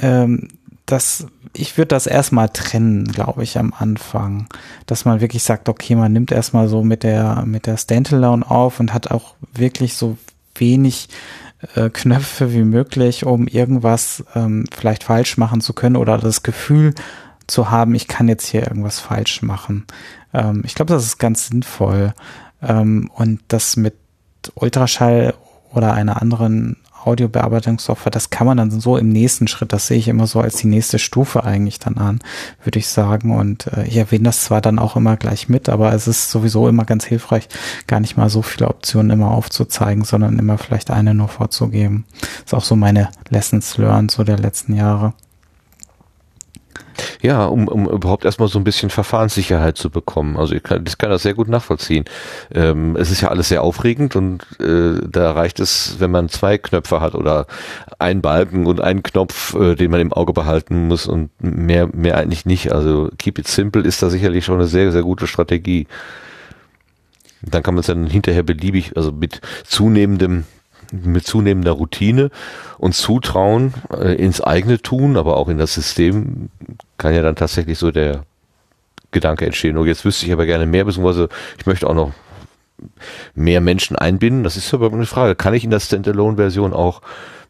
[0.00, 0.48] ähm,
[0.84, 4.46] das, ich würde das erstmal trennen, glaube ich, am Anfang.
[4.86, 8.78] Dass man wirklich sagt, okay, man nimmt erstmal so mit der, mit der Standalone auf
[8.78, 10.16] und hat auch wirklich so
[10.54, 11.08] wenig
[11.74, 16.94] äh, Knöpfe wie möglich, um irgendwas ähm, vielleicht falsch machen zu können oder das Gefühl
[17.46, 19.86] zu haben, ich kann jetzt hier irgendwas falsch machen.
[20.32, 22.14] Ähm, ich glaube, das ist ganz sinnvoll.
[22.62, 23.94] Ähm, und das mit
[24.54, 25.34] Ultraschall
[25.72, 30.08] oder einer anderen Audiobearbeitungssoftware, das kann man dann so im nächsten Schritt, das sehe ich
[30.08, 32.18] immer so als die nächste Stufe eigentlich dann an,
[32.64, 33.36] würde ich sagen.
[33.36, 36.68] Und äh, ich erwähne das zwar dann auch immer gleich mit, aber es ist sowieso
[36.68, 37.48] immer ganz hilfreich,
[37.86, 42.04] gar nicht mal so viele Optionen immer aufzuzeigen, sondern immer vielleicht eine nur vorzugeben.
[42.20, 45.14] Das ist auch so meine Lessons learned so der letzten Jahre.
[47.22, 50.36] Ja, um, um überhaupt erstmal so ein bisschen Verfahrenssicherheit zu bekommen.
[50.36, 52.04] Also ich kann, ich kann das sehr gut nachvollziehen.
[52.54, 56.58] Ähm, es ist ja alles sehr aufregend und äh, da reicht es, wenn man zwei
[56.58, 57.46] Knöpfe hat oder
[57.98, 62.16] einen Balken und einen Knopf, äh, den man im Auge behalten muss und mehr, mehr
[62.16, 62.72] eigentlich nicht.
[62.72, 65.86] Also keep it simple ist da sicherlich schon eine sehr, sehr gute Strategie.
[67.42, 70.44] Dann kann man es dann hinterher beliebig, also mit zunehmendem
[70.92, 72.30] mit zunehmender Routine
[72.78, 76.48] und Zutrauen äh, ins eigene Tun, aber auch in das System
[76.98, 78.22] kann ja dann tatsächlich so der
[79.10, 79.76] Gedanke entstehen.
[79.76, 82.12] Und jetzt wüsste ich aber gerne mehr, beziehungsweise ich möchte auch noch
[83.34, 84.44] mehr Menschen einbinden.
[84.44, 85.34] Das ist aber eine Frage.
[85.34, 87.00] Kann ich in der Standalone-Version auch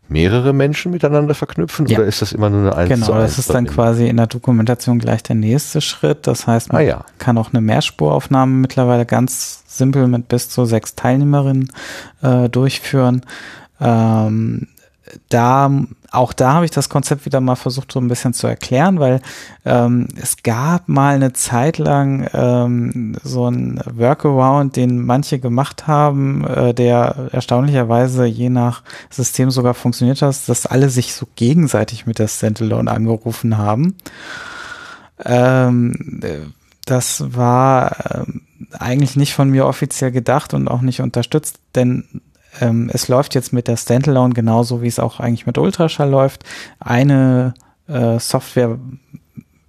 [0.08, 1.98] mehrere Menschen miteinander verknüpfen ja.
[1.98, 4.98] oder ist das immer nur eine 1 Genau, das ist dann quasi in der Dokumentation
[4.98, 6.26] gleich der nächste Schritt.
[6.26, 7.04] Das heißt, man ah, ja.
[7.18, 11.73] kann auch eine Mehrspuraufnahme mittlerweile ganz simpel mit bis zu sechs Teilnehmerinnen
[12.23, 13.23] äh, durchführen.
[13.81, 14.69] Ähm,
[15.28, 15.70] da
[16.11, 19.20] auch da habe ich das Konzept wieder mal versucht so ein bisschen zu erklären, weil
[19.65, 26.44] ähm, es gab mal eine Zeit lang ähm, so ein Workaround, den manche gemacht haben,
[26.47, 32.19] äh, der erstaunlicherweise je nach System sogar funktioniert hat, dass alle sich so gegenseitig mit
[32.19, 33.97] der Standalone angerufen haben.
[35.24, 36.23] Ähm,
[36.85, 42.22] das war ähm, eigentlich nicht von mir offiziell gedacht und auch nicht unterstützt, denn
[42.60, 46.44] ähm, es läuft jetzt mit der Standalone genauso, wie es auch eigentlich mit Ultraschall läuft.
[46.80, 47.55] Eine
[47.86, 48.78] äh, Software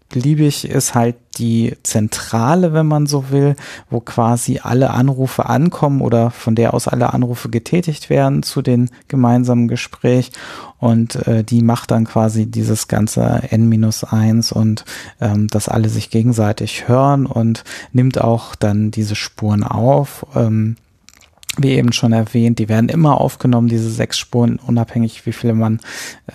[0.10, 3.56] beliebig ist halt die Zentrale, wenn man so will,
[3.90, 8.90] wo quasi alle Anrufe ankommen oder von der aus alle Anrufe getätigt werden zu den
[9.08, 10.32] gemeinsamen Gespräch
[10.80, 14.86] und äh, die macht dann quasi dieses ganze N-1 und
[15.22, 20.26] ähm, dass alle sich gegenseitig hören und nimmt auch dann diese Spuren auf.
[20.36, 20.78] Ähm,
[21.58, 25.80] wie eben schon erwähnt, die werden immer aufgenommen, diese sechs Spuren, unabhängig wie viele man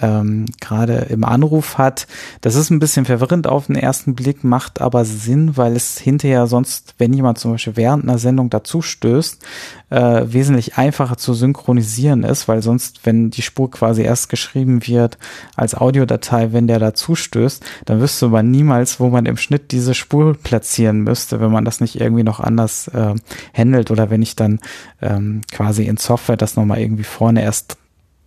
[0.01, 2.07] ähm, gerade im Anruf hat.
[2.41, 6.47] Das ist ein bisschen verwirrend auf den ersten Blick, macht aber Sinn, weil es hinterher
[6.47, 9.45] sonst, wenn jemand zum Beispiel während einer Sendung dazu stößt,
[9.91, 15.19] äh, wesentlich einfacher zu synchronisieren ist, weil sonst, wenn die Spur quasi erst geschrieben wird
[15.55, 19.95] als Audiodatei, wenn der dazu stößt, dann wüsste man niemals, wo man im Schnitt diese
[19.95, 23.15] Spur platzieren müsste, wenn man das nicht irgendwie noch anders äh,
[23.55, 24.61] handelt oder wenn ich dann
[25.17, 27.77] ähm, quasi in Software das nochmal irgendwie vorne erst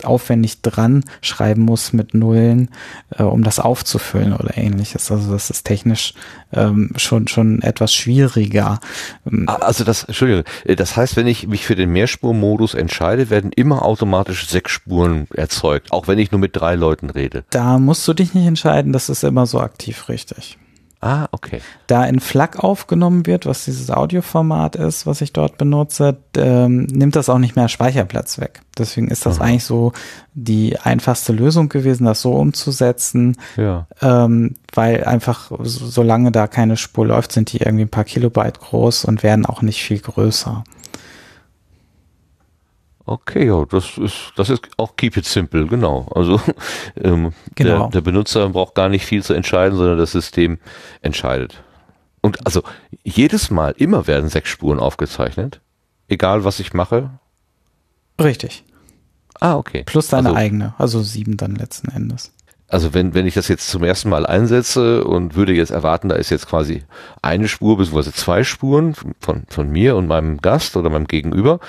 [0.03, 2.70] aufwendig dran schreiben muss mit Nullen,
[3.18, 5.10] äh, um das aufzufüllen oder ähnliches.
[5.10, 6.14] Also das ist technisch
[6.52, 8.80] ähm, schon schon etwas schwieriger.
[9.26, 13.30] Ähm, ah, also das, Entschuldigung, äh, das heißt, wenn ich mich für den Mehrspurmodus entscheide,
[13.30, 17.45] werden immer automatisch sechs Spuren erzeugt, auch wenn ich nur mit drei Leuten rede.
[17.49, 20.57] Da musst du dich nicht entscheiden, das ist immer so aktiv richtig.
[21.06, 21.61] Ah, okay.
[21.86, 27.15] Da in FLAC aufgenommen wird, was dieses Audioformat ist, was ich dort benutze, ähm, nimmt
[27.15, 28.61] das auch nicht mehr Speicherplatz weg.
[28.76, 29.45] Deswegen ist das Aha.
[29.45, 29.94] eigentlich so
[30.34, 33.86] die einfachste Lösung gewesen, das so umzusetzen, ja.
[34.02, 39.06] ähm, weil einfach solange da keine Spur läuft, sind die irgendwie ein paar Kilobyte groß
[39.06, 40.64] und werden auch nicht viel größer.
[43.07, 46.07] Okay, ja, das ist, das ist auch keep it simple, genau.
[46.15, 46.41] Also
[47.02, 47.80] ähm, genau.
[47.84, 50.57] Der, der Benutzer braucht gar nicht viel zu entscheiden, sondern das System
[51.02, 51.64] entscheidet.
[52.22, 52.64] Und also
[53.03, 55.61] jedes Mal, immer werden sechs Spuren aufgezeichnet,
[56.07, 57.11] egal was ich mache.
[58.19, 58.64] Richtig.
[59.40, 59.84] Ah, okay.
[59.86, 62.35] Plus deine also, eigene, also sieben dann letzten Endes
[62.68, 66.16] also wenn, wenn ich das jetzt zum ersten Mal einsetze und würde jetzt erwarten, da
[66.16, 66.84] ist jetzt quasi
[67.22, 68.12] eine Spur bzw.
[68.12, 71.60] zwei Spuren von, von mir und meinem Gast oder meinem Gegenüber,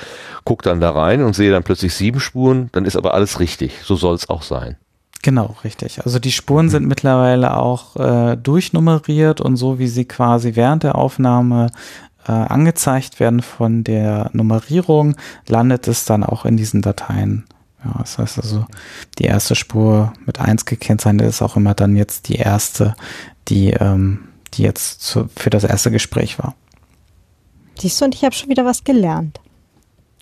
[0.44, 3.82] guck dann da rein und sehe dann plötzlich sieben Spuren, dann ist aber alles richtig.
[3.84, 4.76] So soll es auch sein.
[5.22, 6.04] Genau, richtig.
[6.04, 10.94] Also die Spuren sind mittlerweile auch äh, durchnummeriert und so wie sie quasi während der
[10.94, 11.70] Aufnahme
[12.26, 15.16] äh, angezeigt werden von der Nummerierung,
[15.46, 17.44] landet es dann auch in diesen Dateien
[17.86, 18.66] ja, das heißt also,
[19.18, 22.94] die erste Spur mit eins gekennzeichnet ist auch immer dann jetzt die erste,
[23.48, 26.54] die, ähm, die jetzt zu, für das erste Gespräch war.
[27.78, 29.40] Siehst du, und ich habe schon wieder was gelernt.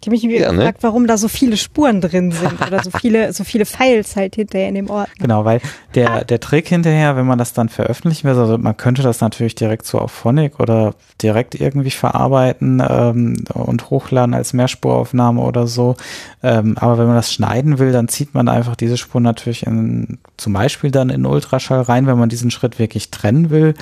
[0.04, 0.58] Ich habe mich ja, ne?
[0.58, 4.34] gefragt, warum da so viele Spuren drin sind oder so viele, so viele Files halt
[4.34, 5.08] hinterher in dem Ort.
[5.24, 5.60] Genau, weil
[5.94, 9.54] der, der Trick hinterher, wenn man das dann veröffentlichen will, also man könnte das natürlich
[9.54, 15.96] direkt so auf Phonic oder direkt irgendwie verarbeiten ähm, und hochladen als Mehrspuraufnahme oder so.
[16.42, 20.18] Ähm, aber wenn man das schneiden will, dann zieht man einfach diese Spur natürlich in,
[20.36, 23.74] zum Beispiel dann in Ultraschall rein, wenn man diesen Schritt wirklich trennen will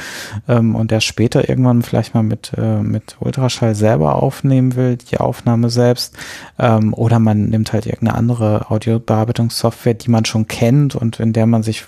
[0.48, 5.18] ähm, und der später irgendwann vielleicht mal mit, äh, mit Ultraschall selber aufnehmen will, die
[5.18, 6.11] Aufnahme selbst
[6.58, 11.46] ähm, oder man nimmt halt irgendeine andere Audiobearbeitungssoftware, die man schon kennt und in der
[11.46, 11.84] man sich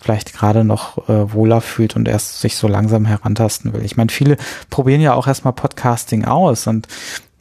[0.00, 3.84] vielleicht gerade noch äh, wohler fühlt und erst sich so langsam herantasten will.
[3.84, 4.36] Ich meine, viele
[4.70, 6.88] probieren ja auch erstmal Podcasting aus und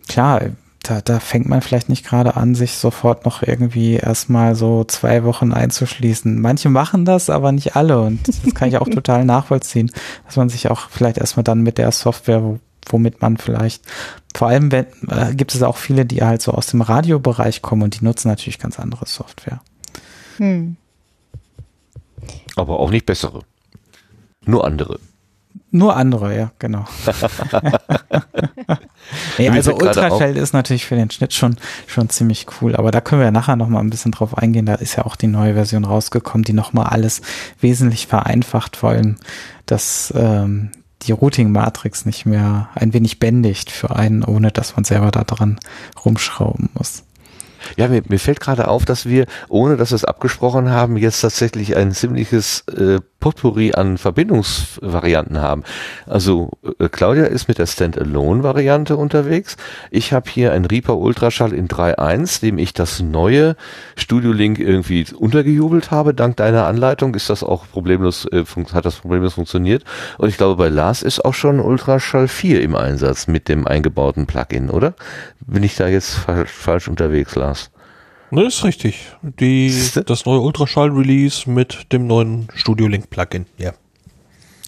[0.07, 0.41] klar,
[0.83, 5.23] da, da fängt man vielleicht nicht gerade an, sich sofort noch irgendwie erstmal so zwei
[5.23, 6.41] Wochen einzuschließen.
[6.41, 8.01] Manche machen das, aber nicht alle.
[8.01, 9.91] Und das kann ich auch total nachvollziehen,
[10.25, 13.83] dass man sich auch vielleicht erstmal dann mit der Software, womit man vielleicht,
[14.35, 17.83] vor allem wenn, äh, gibt es auch viele, die halt so aus dem Radiobereich kommen
[17.83, 19.61] und die nutzen natürlich ganz andere Software.
[20.37, 20.77] Hm.
[22.55, 23.41] Aber auch nicht bessere.
[24.45, 24.99] Nur andere.
[25.73, 26.85] Nur andere, ja, genau.
[29.37, 31.55] nee, also Ultraschall ist natürlich für den Schnitt schon,
[31.87, 34.65] schon ziemlich cool, aber da können wir ja nachher nochmal ein bisschen drauf eingehen.
[34.65, 37.21] Da ist ja auch die neue Version rausgekommen, die nochmal alles
[37.61, 39.15] wesentlich vereinfacht, vor allem
[39.65, 40.71] das, ähm,
[41.03, 45.59] die Routing-Matrix nicht mehr ein wenig bändigt für einen, ohne dass man selber da dran
[46.03, 47.03] rumschrauben muss.
[47.77, 51.21] Ja, mir, mir fällt gerade auf, dass wir, ohne dass wir es abgesprochen haben, jetzt
[51.21, 55.63] tatsächlich ein ziemliches äh, Potpourri an Verbindungsvarianten haben.
[56.07, 59.55] Also äh, Claudia ist mit der Standalone-Variante unterwegs.
[59.91, 63.55] Ich habe hier ein Reaper Ultraschall in 3.1, dem ich das neue
[63.95, 66.13] Studio Link irgendwie untergejubelt habe.
[66.13, 68.43] Dank deiner Anleitung ist das auch problemlos, äh,
[68.73, 69.85] hat das problemlos funktioniert.
[70.17, 74.25] Und ich glaube, bei Lars ist auch schon Ultraschall 4 im Einsatz mit dem eingebauten
[74.25, 74.95] Plugin, oder?
[75.45, 77.60] Bin ich da jetzt fa falsch unterwegs, Lars?
[78.31, 79.11] Ne, ist richtig.
[79.21, 83.73] Die, das neue Ultraschall-Release mit dem neuen Studio Link Plugin, ja.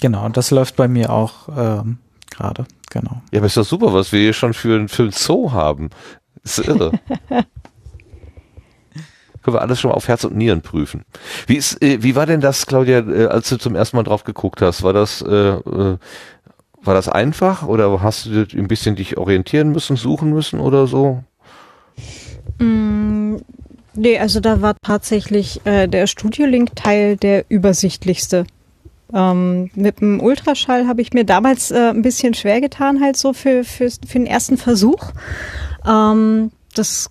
[0.01, 1.97] Genau, und das läuft bei mir auch ähm,
[2.29, 3.21] gerade, genau.
[3.31, 5.91] Ja, aber ist doch super, was wir hier schon für, für einen Zoo haben.
[6.43, 6.91] ist irre.
[9.43, 11.05] Können wir alles schon mal auf Herz und Nieren prüfen.
[11.47, 14.25] Wie ist, äh, wie war denn das, Claudia, äh, als du zum ersten Mal drauf
[14.25, 14.83] geguckt hast?
[14.83, 15.97] War das, äh, äh,
[16.81, 21.23] war das einfach oder hast du ein bisschen dich orientieren müssen, suchen müssen oder so?
[22.59, 23.37] Mm,
[23.93, 28.45] nee, also da war tatsächlich äh, der Studio-Link-Teil der übersichtlichste.
[29.13, 33.33] Ähm, mit dem Ultraschall habe ich mir damals äh, ein bisschen schwer getan, halt so
[33.33, 35.11] für, für, für den ersten Versuch.
[35.87, 37.09] Ähm, das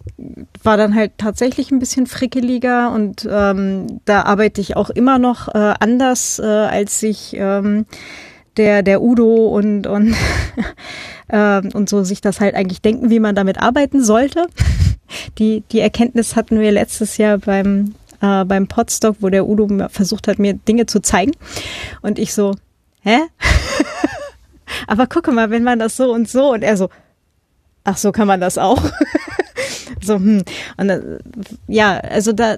[0.63, 5.49] war dann halt tatsächlich ein bisschen frickeliger und ähm, da arbeite ich auch immer noch
[5.49, 7.87] äh, anders, äh, als sich ähm,
[8.57, 10.15] der, der Udo und, und,
[11.33, 14.47] äh, und so sich das halt eigentlich denken, wie man damit arbeiten sollte.
[15.39, 20.27] Die, die Erkenntnis hatten wir letztes Jahr beim, äh, beim Podstock, wo der Udo versucht
[20.27, 21.33] hat, mir Dinge zu zeigen.
[22.01, 22.55] Und ich so,
[23.03, 23.19] hä?
[24.87, 26.89] Aber gucke mal, wenn man das so und so und er so,
[27.85, 28.83] ach so kann man das auch.
[30.03, 30.45] so, hm.
[30.79, 31.19] Und äh,
[31.69, 32.57] ja, also da,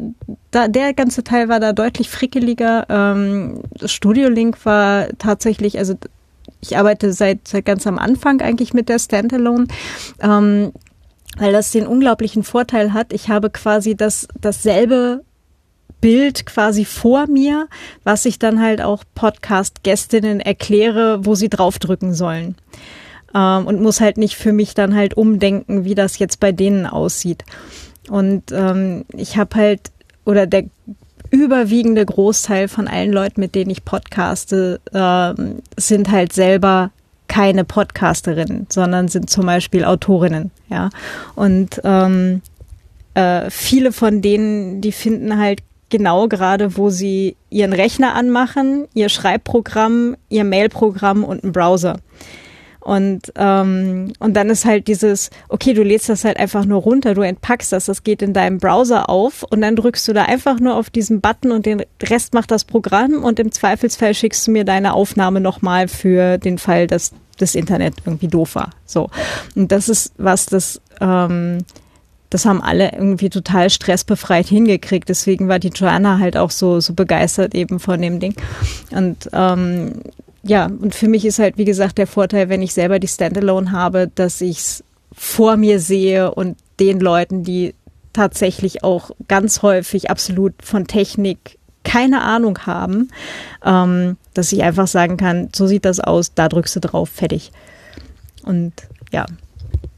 [0.52, 2.86] da, der ganze Teil war da deutlich frickeliger.
[2.88, 5.96] Ähm, Studio Link war tatsächlich, also
[6.64, 9.66] ich arbeite seit, seit ganz am Anfang eigentlich mit der Standalone.
[10.20, 10.72] Ähm,
[11.36, 15.24] weil das den unglaublichen Vorteil hat, ich habe quasi das dasselbe
[16.00, 17.68] Bild quasi vor mir,
[18.04, 22.56] was ich dann halt auch Podcast-Gästinnen erkläre, wo sie draufdrücken sollen
[23.34, 26.86] ähm, und muss halt nicht für mich dann halt umdenken, wie das jetzt bei denen
[26.86, 27.44] aussieht.
[28.08, 29.90] Und ähm, ich habe halt,
[30.24, 30.64] oder der
[31.34, 35.34] überwiegende Großteil von allen Leuten, mit denen ich podcaste, äh,
[35.76, 36.90] sind halt selber
[37.28, 40.90] keine Podcasterinnen, sondern sind zum Beispiel Autorinnen, ja.
[41.34, 42.42] Und ähm,
[43.14, 49.08] äh, viele von denen, die finden halt genau gerade, wo sie ihren Rechner anmachen, ihr
[49.08, 51.98] Schreibprogramm, ihr Mailprogramm und einen Browser.
[52.84, 57.14] Und, ähm, und dann ist halt dieses, okay, du lädst das halt einfach nur runter,
[57.14, 60.60] du entpackst das, das geht in deinem Browser auf und dann drückst du da einfach
[60.60, 64.50] nur auf diesen Button und den Rest macht das Programm und im Zweifelsfall schickst du
[64.50, 68.70] mir deine Aufnahme nochmal für den Fall, dass das Internet irgendwie doof war.
[68.84, 69.08] So.
[69.56, 71.64] Und das ist was, das, ähm,
[72.28, 75.08] das haben alle irgendwie total stressbefreit hingekriegt.
[75.08, 78.34] Deswegen war die Joanna halt auch so, so begeistert eben von dem Ding.
[78.90, 80.02] Und ähm,
[80.46, 83.72] ja, und für mich ist halt, wie gesagt, der Vorteil, wenn ich selber die Standalone
[83.72, 87.74] habe, dass ich es vor mir sehe und den Leuten, die
[88.12, 93.08] tatsächlich auch ganz häufig absolut von Technik keine Ahnung haben,
[93.64, 97.52] ähm, dass ich einfach sagen kann, so sieht das aus, da drückst du drauf, fertig.
[98.42, 98.72] Und
[99.12, 99.26] ja.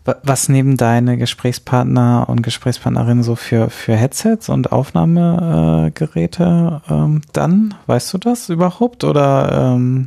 [0.05, 7.74] Was nehmen deine Gesprächspartner und Gesprächspartnerinnen so für, für Headsets und Aufnahmegeräte ähm, dann?
[7.86, 9.02] Weißt du das überhaupt?
[9.02, 10.06] Oder ähm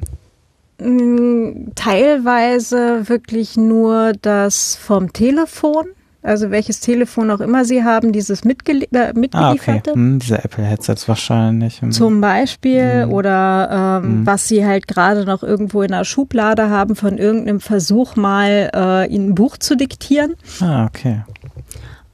[1.75, 5.87] teilweise wirklich nur das vom Telefon,
[6.21, 9.89] also welches Telefon auch immer Sie haben, dieses mitgel äh, mitgelieferte.
[9.89, 9.99] Ah, okay.
[9.99, 11.81] hm, diese Apple-Headsets wahrscheinlich.
[11.81, 11.91] Hm.
[11.91, 13.11] Zum Beispiel hm.
[13.11, 14.25] oder ähm, hm.
[14.25, 19.13] was Sie halt gerade noch irgendwo in der Schublade haben von irgendeinem Versuch mal äh,
[19.13, 20.35] Ihnen ein Buch zu diktieren.
[20.61, 21.23] Ah, okay.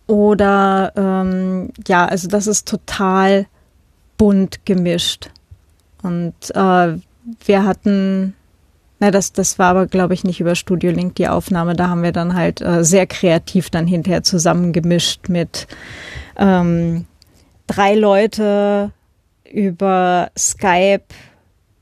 [0.07, 3.47] Oder ähm, ja, also das ist total
[4.17, 5.31] bunt gemischt.
[6.03, 6.97] Und äh,
[7.45, 8.35] wir hatten
[9.05, 11.75] na, das, das war aber, glaube ich, nicht über Studio Link die Aufnahme.
[11.75, 15.67] Da haben wir dann halt äh, sehr kreativ dann hinterher zusammengemischt mit
[16.37, 17.05] ähm,
[17.67, 18.91] drei Leute
[19.43, 21.03] über Skype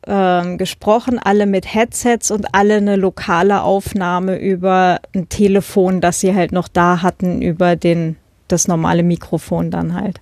[0.06, 6.36] ähm, gesprochen, alle mit Headsets und alle eine lokale Aufnahme über ein Telefon, das sie
[6.36, 8.18] halt noch da hatten, über den,
[8.50, 10.20] das normale Mikrofon dann halt.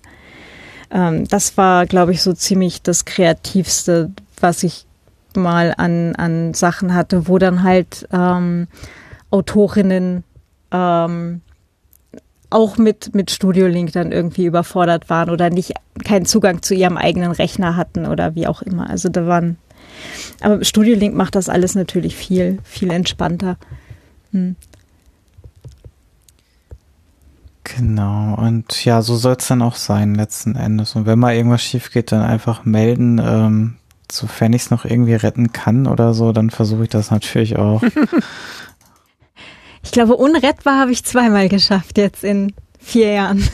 [0.92, 4.86] Ähm, das war, glaube ich, so ziemlich das Kreativste, was ich
[5.36, 8.68] mal an, an Sachen hatte, wo dann halt ähm,
[9.30, 10.24] Autorinnen
[10.70, 11.40] ähm,
[12.50, 15.72] auch mit, mit Studio Link dann irgendwie überfordert waren oder nicht
[16.04, 18.90] keinen Zugang zu ihrem eigenen Rechner hatten oder wie auch immer.
[18.90, 19.56] Also da waren,
[20.40, 23.56] aber Studio Link macht das alles natürlich viel, viel entspannter.
[24.32, 24.56] Hm.
[27.64, 30.94] Genau, und ja, so soll es dann auch sein letzten Endes.
[30.96, 33.20] Und wenn mal irgendwas schief geht, dann einfach melden.
[33.24, 33.76] Ähm,
[34.16, 37.82] sofern ich es noch irgendwie retten kann oder so, dann versuche ich das natürlich auch.
[39.82, 43.48] ich glaube, unrettbar habe ich zweimal geschafft jetzt in vier Jahren.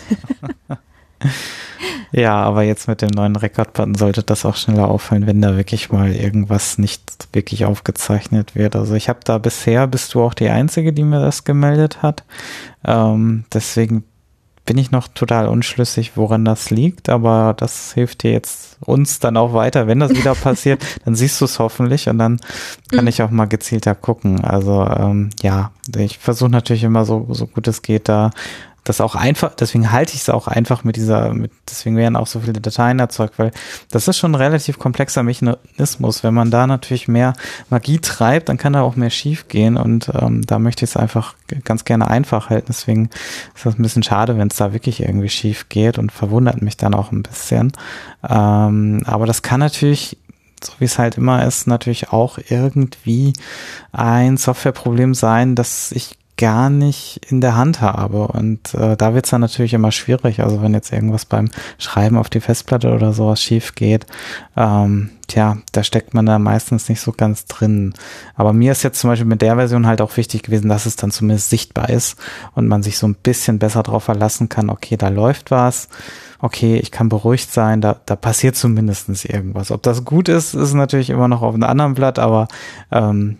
[2.12, 5.90] ja, aber jetzt mit dem neuen Rekordbutton sollte das auch schneller auffallen, wenn da wirklich
[5.90, 8.76] mal irgendwas nicht wirklich aufgezeichnet wird.
[8.76, 12.24] Also ich habe da bisher, bist du auch die Einzige, die mir das gemeldet hat.
[12.85, 14.05] Ähm, deswegen
[14.69, 19.39] bin ich noch total unschlüssig, woran das liegt, aber das hilft dir jetzt uns dann
[19.39, 19.86] auch weiter.
[19.86, 22.39] Wenn das wieder passiert, dann siehst du es hoffentlich und dann
[22.90, 23.09] kann mhm.
[23.09, 24.45] ich auch mal gezielter gucken.
[24.45, 28.31] Also ähm, ja, ich versuche natürlich immer so, so gut es geht, da
[28.85, 32.27] das auch einfach, deswegen halte ich es auch einfach mit dieser, mit, deswegen werden auch
[32.27, 33.51] so viele Dateien erzeugt, weil
[33.91, 36.23] das ist schon ein relativ komplexer Mechanismus.
[36.23, 37.35] Wenn man da natürlich mehr
[37.71, 40.97] Magie treibt, dann kann da auch mehr schief gehen und ähm, da möchte ich es
[40.97, 41.35] einfach
[41.65, 42.67] ganz gerne einfach halten.
[42.69, 43.11] Deswegen
[43.55, 46.77] ist das ein bisschen schade, wenn es da wirklich irgendwie schief geht und verwundert mich
[46.77, 47.73] dann auch ein bisschen.
[48.29, 50.17] Ähm, aber das kann natürlich
[50.65, 53.33] so wie es halt immer ist, natürlich auch irgendwie
[53.93, 58.28] ein Softwareproblem sein, dass ich gar nicht in der Hand habe.
[58.28, 60.40] Und äh, da wird's dann natürlich immer schwierig.
[60.40, 64.06] Also wenn jetzt irgendwas beim Schreiben auf die Festplatte oder sowas schief geht,
[64.56, 67.93] ähm, tja, da steckt man da meistens nicht so ganz drin.
[68.36, 70.97] Aber mir ist jetzt zum Beispiel mit der Version halt auch wichtig gewesen, dass es
[70.97, 72.16] dann zumindest sichtbar ist
[72.55, 75.89] und man sich so ein bisschen besser darauf verlassen kann, okay, da läuft was
[76.40, 79.73] okay, ich kann beruhigt sein, da, da passiert zumindestens irgendwas.
[79.73, 82.47] Ob das gut ist, ist natürlich immer noch auf einem anderen Blatt, aber
[82.93, 83.39] ähm,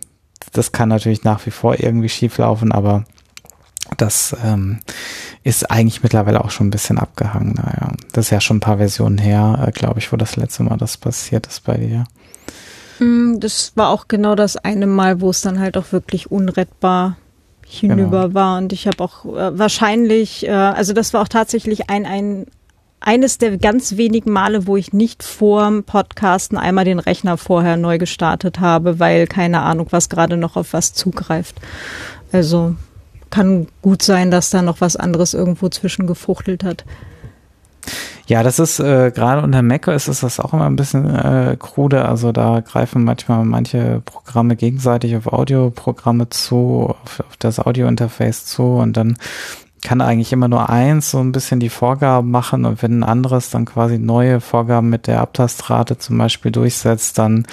[0.53, 3.05] das kann natürlich nach wie vor irgendwie schief laufen, aber
[3.97, 4.79] das ähm,
[5.43, 7.53] ist eigentlich mittlerweile auch schon ein bisschen abgehangen.
[7.53, 10.63] Naja, das ist ja schon ein paar Versionen her, äh, glaube ich, wo das letzte
[10.63, 12.05] Mal das passiert ist bei dir.
[12.99, 17.17] Mm, das war auch genau das eine Mal, wo es dann halt auch wirklich unrettbar
[17.65, 18.33] hinüber genau.
[18.33, 18.57] war.
[18.57, 22.47] Und ich habe auch äh, wahrscheinlich, äh, also das war auch tatsächlich ein, ein
[23.01, 27.97] eines der ganz wenigen Male, wo ich nicht vorm Podcasten einmal den Rechner vorher neu
[27.97, 31.59] gestartet habe, weil keine Ahnung, was gerade noch auf was zugreift.
[32.31, 32.75] Also
[33.29, 36.85] kann gut sein, dass da noch was anderes irgendwo zwischengefuchtelt hat.
[38.27, 42.05] Ja, das ist äh, gerade unter macOS ist das auch immer ein bisschen äh, krude.
[42.05, 48.63] Also da greifen manchmal manche Programme gegenseitig auf Audioprogramme zu, auf, auf das Audiointerface zu
[48.63, 49.17] und dann
[49.81, 53.49] kann eigentlich immer nur eins so ein bisschen die Vorgaben machen und wenn ein anderes
[53.49, 57.45] dann quasi neue Vorgaben mit der Abtastrate zum Beispiel durchsetzt, dann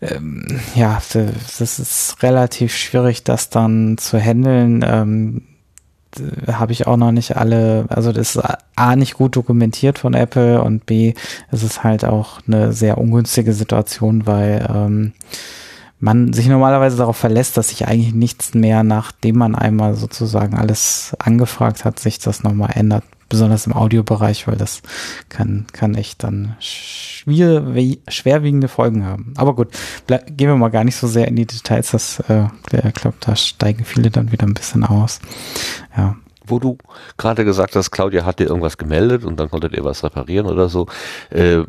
[0.00, 4.84] ähm, ja, das ist relativ schwierig, das dann zu handeln.
[4.86, 5.42] Ähm,
[6.50, 8.42] habe ich auch noch nicht alle, also das ist
[8.76, 11.14] A nicht gut dokumentiert von Apple und B,
[11.50, 15.12] es ist halt auch eine sehr ungünstige Situation, weil ähm,
[16.00, 21.16] man sich normalerweise darauf verlässt, dass sich eigentlich nichts mehr, nachdem man einmal sozusagen alles
[21.18, 23.04] angefragt hat, sich das nochmal ändert.
[23.30, 24.80] Besonders im Audiobereich, weil das
[25.28, 27.62] kann, kann echt dann schwer,
[28.08, 29.34] schwerwiegende Folgen haben.
[29.36, 29.68] Aber gut,
[30.06, 31.90] gehen wir mal gar nicht so sehr in die Details.
[31.90, 35.20] Das, äh, ich glaube, da steigen viele dann wieder ein bisschen aus.
[35.94, 36.16] Ja
[36.50, 36.78] wo du
[37.16, 40.68] gerade gesagt hast, Claudia hat dir irgendwas gemeldet und dann konntet ihr was reparieren oder
[40.68, 40.86] so.
[41.30, 41.62] Äh,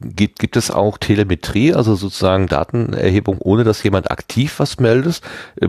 [0.00, 5.20] gibt, gibt es auch Telemetrie, also sozusagen Datenerhebung, ohne dass jemand aktiv was meldet?
[5.60, 5.68] Äh,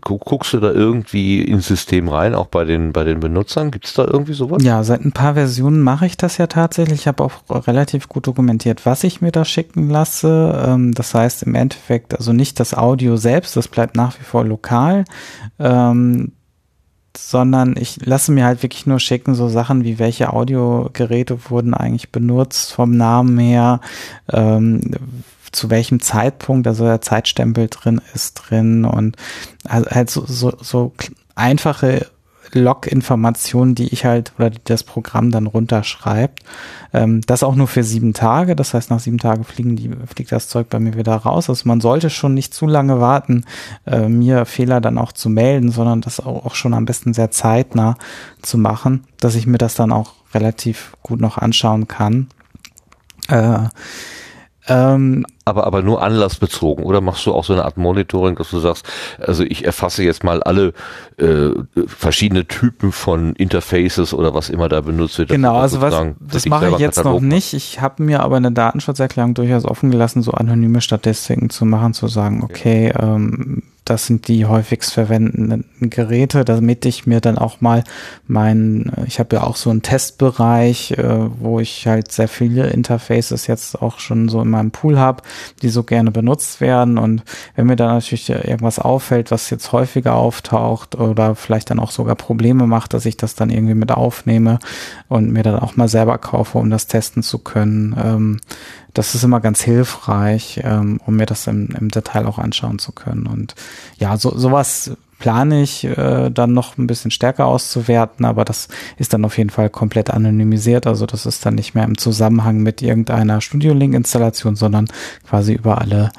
[0.00, 3.70] guckst du da irgendwie ins System rein, auch bei den, bei den Benutzern?
[3.70, 4.62] Gibt es da irgendwie sowas?
[4.62, 7.00] Ja, seit ein paar Versionen mache ich das ja tatsächlich.
[7.00, 7.32] Ich habe auch
[7.66, 10.62] relativ gut dokumentiert, was ich mir da schicken lasse.
[10.66, 14.44] Ähm, das heißt im Endeffekt also nicht das Audio selbst, das bleibt nach wie vor
[14.44, 15.04] lokal.
[15.58, 16.32] Ähm,
[17.16, 22.10] sondern ich lasse mir halt wirklich nur schicken, so Sachen wie welche Audiogeräte wurden eigentlich
[22.10, 23.80] benutzt vom Namen her,
[24.30, 24.80] ähm,
[25.52, 29.16] zu welchem Zeitpunkt, also der Zeitstempel drin ist drin und
[29.68, 30.92] halt so, so, so
[31.34, 32.06] einfache
[32.54, 36.40] Log-Informationen, die ich halt oder die das Programm dann runterschreibt.
[36.92, 38.56] Ähm, das auch nur für sieben Tage.
[38.56, 41.48] Das heißt, nach sieben Tagen fliegen die, fliegt das Zeug bei mir wieder raus.
[41.48, 43.44] Also man sollte schon nicht zu lange warten,
[43.86, 47.30] äh, mir Fehler dann auch zu melden, sondern das auch, auch schon am besten sehr
[47.30, 47.96] zeitnah
[48.42, 52.28] zu machen, dass ich mir das dann auch relativ gut noch anschauen kann.
[53.28, 53.68] Äh,
[54.68, 58.58] ähm, aber, aber nur anlassbezogen oder machst du auch so eine Art Monitoring, dass du
[58.58, 58.86] sagst,
[59.18, 60.72] also ich erfasse jetzt mal alle
[61.18, 61.50] äh,
[61.86, 65.30] verschiedene Typen von Interfaces oder was immer da benutzt wird.
[65.30, 67.54] Genau, also was, das mache ich jetzt Katalog noch nicht.
[67.54, 72.08] Ich habe mir aber eine Datenschutzerklärung durchaus offen gelassen, so anonyme Statistiken zu machen, zu
[72.08, 77.60] sagen, okay, okay ähm, das sind die häufigst verwendeten Geräte, damit ich mir dann auch
[77.60, 77.82] mal
[78.26, 83.46] mein, ich habe ja auch so einen Testbereich, äh, wo ich halt sehr viele Interfaces
[83.48, 85.22] jetzt auch schon so in meinem Pool habe,
[85.62, 86.96] die so gerne benutzt werden.
[86.96, 87.22] Und
[87.56, 92.14] wenn mir dann natürlich irgendwas auffällt, was jetzt häufiger auftaucht oder vielleicht dann auch sogar
[92.14, 94.60] Probleme macht, dass ich das dann irgendwie mit aufnehme
[95.08, 98.40] und mir dann auch mal selber kaufe, um das testen zu können.
[98.94, 102.92] Das ist immer ganz hilfreich, ähm, um mir das im, im Detail auch anschauen zu
[102.92, 103.26] können.
[103.26, 103.54] Und
[103.98, 109.12] ja, so sowas plane ich äh, dann noch ein bisschen stärker auszuwerten, aber das ist
[109.12, 110.86] dann auf jeden Fall komplett anonymisiert.
[110.86, 114.88] Also das ist dann nicht mehr im Zusammenhang mit irgendeiner Studio Link Installation, sondern
[115.26, 116.10] quasi über alle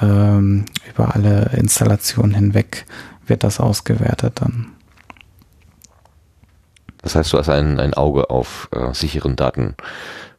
[0.00, 2.86] ähm, über alle Installationen hinweg
[3.26, 4.68] wird das ausgewertet dann.
[7.02, 9.74] Das heißt, du hast ein, ein Auge auf äh, sicheren Daten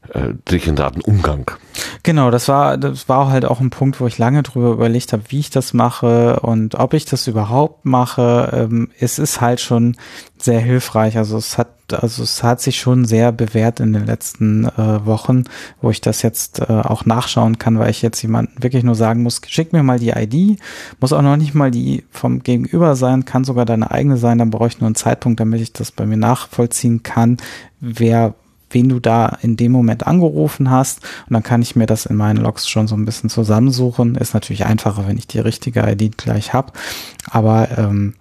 [0.08, 1.52] äh, sicheren Datenumgang.
[2.04, 5.24] Genau, das war, das war halt auch ein Punkt, wo ich lange drüber überlegt habe,
[5.30, 8.50] wie ich das mache und ob ich das überhaupt mache.
[8.54, 9.96] Ähm, es ist halt schon
[10.42, 11.18] sehr hilfreich.
[11.18, 15.44] Also es hat, also es hat sich schon sehr bewährt in den letzten äh, Wochen,
[15.82, 19.22] wo ich das jetzt äh, auch nachschauen kann, weil ich jetzt jemanden wirklich nur sagen
[19.22, 20.60] muss, schick mir mal die ID,
[21.00, 24.50] muss auch noch nicht mal die vom Gegenüber sein, kann sogar deine eigene sein, dann
[24.50, 27.38] brauche ich nur einen Zeitpunkt, damit ich das bei mir nachvollziehen kann,
[27.80, 28.34] wer
[28.72, 31.02] wen du da in dem Moment angerufen hast.
[31.28, 34.16] Und dann kann ich mir das in meinen Logs schon so ein bisschen zusammensuchen.
[34.16, 36.74] Ist natürlich einfacher, wenn ich die richtige ID gleich habe.
[37.30, 38.14] Aber ähm,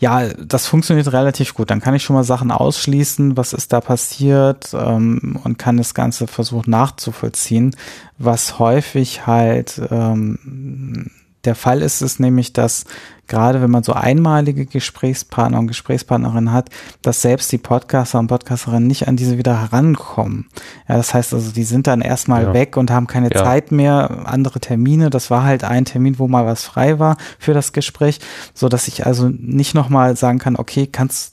[0.00, 1.70] Ja, das funktioniert relativ gut.
[1.70, 5.94] Dann kann ich schon mal Sachen ausschließen, was ist da passiert ähm, und kann das
[5.94, 7.76] Ganze versuchen nachzuvollziehen.
[8.18, 11.10] Was häufig halt ähm,
[11.44, 12.84] der Fall ist es nämlich, dass
[13.26, 16.68] gerade wenn man so einmalige Gesprächspartner und Gesprächspartnerinnen hat,
[17.00, 20.48] dass selbst die Podcaster und Podcasterinnen nicht an diese wieder herankommen.
[20.88, 22.54] Ja, das heißt also, die sind dann erstmal ja.
[22.54, 23.42] weg und haben keine ja.
[23.42, 25.10] Zeit mehr, andere Termine.
[25.10, 28.20] Das war halt ein Termin, wo mal was frei war für das Gespräch,
[28.54, 31.32] so dass ich also nicht nochmal sagen kann, okay, kannst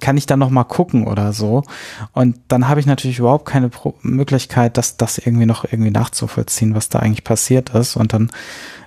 [0.00, 1.62] kann ich dann noch mal gucken oder so.
[2.12, 6.74] Und dann habe ich natürlich überhaupt keine Pro Möglichkeit, das, das irgendwie noch irgendwie nachzuvollziehen,
[6.74, 7.94] was da eigentlich passiert ist.
[7.94, 8.30] Und dann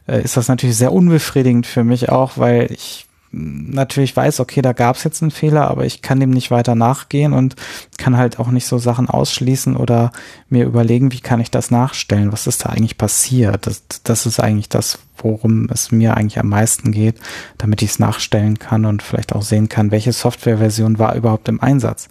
[0.08, 3.08] ist das natürlich sehr unbefriedigend für mich auch, weil ich
[3.38, 6.74] natürlich weiß, okay, da gab es jetzt einen Fehler, aber ich kann dem nicht weiter
[6.74, 7.56] nachgehen und
[7.98, 10.12] kann halt auch nicht so Sachen ausschließen oder
[10.48, 13.68] mir überlegen, wie kann ich das nachstellen, was ist da eigentlich passiert.
[13.68, 17.20] Das, das ist eigentlich das, worum es mir eigentlich am meisten geht,
[17.58, 21.62] damit ich es nachstellen kann und vielleicht auch sehen kann, welche Softwareversion war überhaupt im
[21.62, 22.08] Einsatz.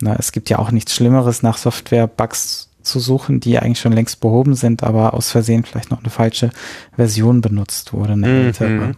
[0.00, 4.20] Na, es gibt ja auch nichts Schlimmeres nach Software-Bugs zu suchen, die eigentlich schon längst
[4.20, 6.50] behoben sind, aber aus Versehen vielleicht noch eine falsche
[6.96, 8.46] Version benutzt wurde, eine mhm.
[8.46, 8.94] ältere.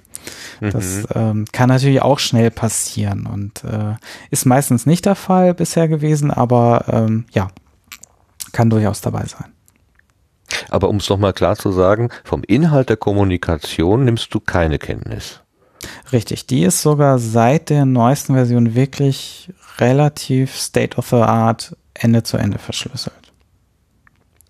[0.61, 1.07] Das mhm.
[1.15, 3.95] ähm, kann natürlich auch schnell passieren und äh,
[4.31, 7.49] ist meistens nicht der Fall bisher gewesen, aber ähm, ja,
[8.53, 9.53] kann durchaus dabei sein.
[10.69, 15.41] Aber um es nochmal klar zu sagen, vom Inhalt der Kommunikation nimmst du keine Kenntnis.
[16.12, 22.23] Richtig, die ist sogar seit der neuesten Version wirklich relativ state of the art Ende
[22.23, 23.15] zu Ende verschlüsselt.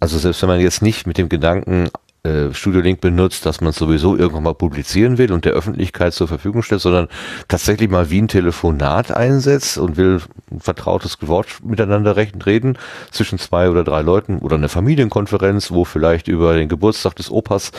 [0.01, 1.91] Also selbst wenn man jetzt nicht mit dem Gedanken
[2.23, 6.29] äh, Studio Link benutzt, dass man sowieso irgendwann mal publizieren will und der Öffentlichkeit zur
[6.29, 7.09] Verfügung stellt, sondern
[7.49, 10.21] tatsächlich mal wie ein Telefonat einsetzt und will
[10.51, 12.77] ein vertrautes Wort miteinander reden
[13.11, 17.73] zwischen zwei oder drei Leuten oder eine Familienkonferenz, wo vielleicht über den Geburtstag des Opas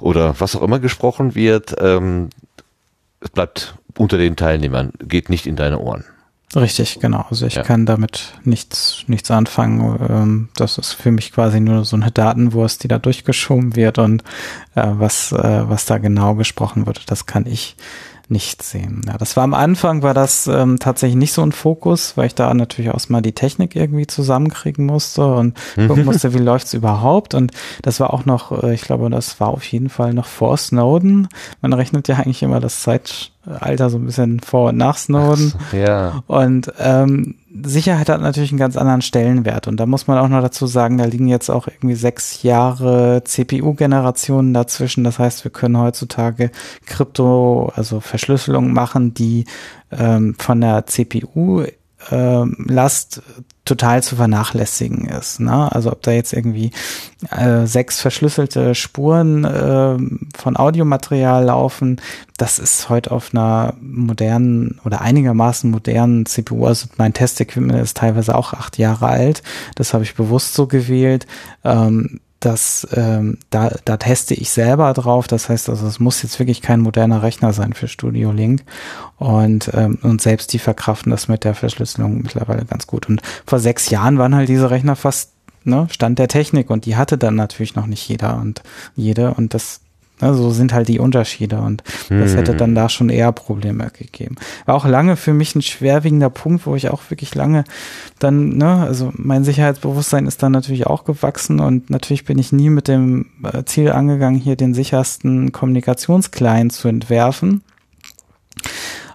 [0.00, 1.76] oder was auch immer gesprochen wird.
[1.78, 2.30] Ähm,
[3.20, 6.04] es bleibt unter den Teilnehmern, geht nicht in deine Ohren.
[6.54, 7.26] Richtig, genau.
[7.28, 7.62] Also ich ja.
[7.62, 9.98] kann damit nichts, nichts anfangen.
[10.08, 14.22] Ähm, das ist für mich quasi nur so eine Datenwurst, die da durchgeschoben wird und
[14.76, 17.76] äh, was, äh, was da genau gesprochen wird, das kann ich
[18.28, 19.02] nicht sehen.
[19.06, 22.34] Ja, das war am Anfang, war das ähm, tatsächlich nicht so ein Fokus, weil ich
[22.34, 27.34] da natürlich auch mal die Technik irgendwie zusammenkriegen musste und gucken musste, wie läuft's überhaupt.
[27.34, 27.52] Und
[27.82, 31.28] das war auch noch, äh, ich glaube, das war auf jeden Fall noch vor Snowden.
[31.60, 32.82] Man rechnet ja eigentlich immer das
[33.46, 35.52] Zeitalter so ein bisschen vor und nach Snowden.
[35.70, 36.22] So, ja.
[36.26, 39.66] Und ähm, Sicherheit hat natürlich einen ganz anderen Stellenwert.
[39.68, 43.22] Und da muss man auch noch dazu sagen, da liegen jetzt auch irgendwie sechs Jahre
[43.24, 45.04] CPU-Generationen dazwischen.
[45.04, 46.50] Das heißt, wir können heutzutage
[46.86, 49.46] Krypto, also Verschlüsselung machen, die
[49.90, 51.64] ähm, von der CPU
[52.10, 53.22] Last
[53.66, 55.40] total zu vernachlässigen ist.
[55.40, 55.70] Ne?
[55.72, 56.70] Also ob da jetzt irgendwie
[57.30, 59.98] äh, sechs verschlüsselte Spuren äh,
[60.38, 62.00] von Audiomaterial laufen,
[62.38, 68.36] das ist heute auf einer modernen oder einigermaßen modernen CPU, also mein Testequipment ist teilweise
[68.36, 69.42] auch acht Jahre alt,
[69.74, 71.26] das habe ich bewusst so gewählt.
[71.64, 75.26] Ähm, das, ähm, da, da teste ich selber drauf.
[75.26, 78.62] Das heißt also, es muss jetzt wirklich kein moderner Rechner sein für Studio Link.
[79.16, 83.08] Und, ähm, und selbst die verkraften das mit der Verschlüsselung mittlerweile ganz gut.
[83.08, 85.32] Und vor sechs Jahren waren halt diese Rechner fast
[85.64, 88.62] ne, Stand der Technik und die hatte dann natürlich noch nicht jeder und
[88.94, 89.34] jede.
[89.34, 89.80] Und das,
[90.20, 94.36] Ne, so sind halt die Unterschiede und das hätte dann da schon eher Probleme gegeben.
[94.64, 97.64] War auch lange für mich ein schwerwiegender Punkt, wo ich auch wirklich lange
[98.18, 102.70] dann, ne, also mein Sicherheitsbewusstsein ist dann natürlich auch gewachsen und natürlich bin ich nie
[102.70, 107.62] mit dem äh, Ziel angegangen, hier den sichersten Kommunikationsclient zu entwerfen.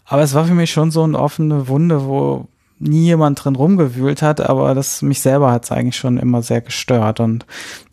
[0.06, 2.48] Aber es war für mich schon so eine offene Wunde, wo,
[2.82, 6.62] nie jemand drin rumgewühlt hat, aber das mich selber hat es eigentlich schon immer sehr
[6.62, 7.20] gestört.
[7.20, 7.46] Und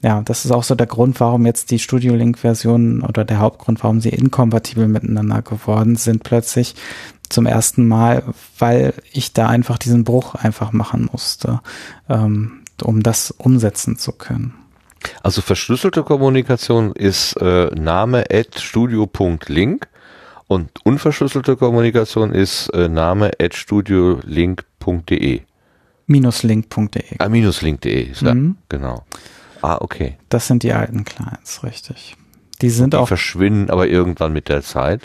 [0.02, 3.82] ja, das ist auch so der Grund, warum jetzt die Studio Link-Versionen oder der Hauptgrund,
[3.82, 6.74] warum sie inkompatibel miteinander geworden sind, plötzlich
[7.28, 8.24] zum ersten Mal,
[8.58, 11.60] weil ich da einfach diesen Bruch einfach machen musste,
[12.08, 14.54] ähm, um das umsetzen zu können.
[15.22, 19.86] Also verschlüsselte Kommunikation ist äh, Name at studio.link
[20.48, 24.67] und unverschlüsselte Kommunikation ist äh, Name at studiolink.de.
[26.06, 27.16] Minuslink.de.
[27.18, 28.34] Ah, minuslink.de ist da.
[28.34, 28.56] Mhm.
[28.68, 29.04] Genau.
[29.60, 30.16] Ah, okay.
[30.28, 32.16] Das sind die alten Clients, richtig.
[32.62, 33.08] Die sind die auch.
[33.08, 35.02] verschwinden aber irgendwann mit der Zeit.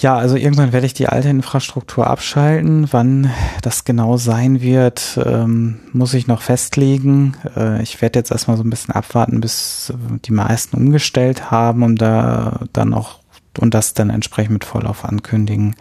[0.00, 2.86] Ja, also irgendwann werde ich die alte Infrastruktur abschalten.
[2.92, 3.30] Wann
[3.62, 7.36] das genau sein wird, ähm, muss ich noch festlegen.
[7.56, 9.92] Äh, ich werde jetzt erstmal so ein bisschen abwarten, bis
[10.24, 13.18] die meisten umgestellt haben, um da dann auch
[13.58, 15.74] und das dann entsprechend mit Vorlauf ankündigen.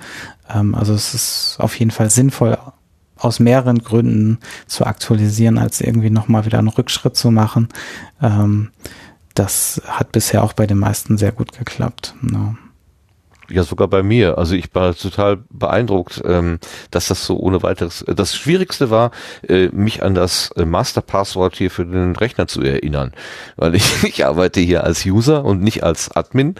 [0.50, 2.58] Ähm, also es ist auf jeden Fall sinnvoll,
[3.18, 7.70] aus mehreren Gründen zu aktualisieren, als irgendwie nochmal wieder einen Rückschritt zu machen.
[8.22, 8.70] Ähm,
[9.34, 12.16] das hat bisher auch bei den meisten sehr gut geklappt.
[12.22, 12.56] No.
[13.50, 14.38] Ja, sogar bei mir.
[14.38, 16.60] Also ich war total beeindruckt, ähm,
[16.92, 18.02] dass das so ohne weiteres.
[18.02, 19.12] Äh, das Schwierigste war,
[19.48, 23.14] äh, mich an das äh, Masterpasswort hier für den Rechner zu erinnern,
[23.56, 26.56] weil ich, ich arbeite hier als User und nicht als Admin.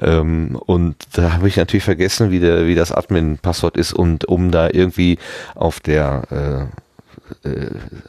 [0.00, 4.50] Ähm, und da habe ich natürlich vergessen, wie der, wie das Admin-Passwort ist und um
[4.50, 5.18] da irgendwie
[5.54, 6.68] auf der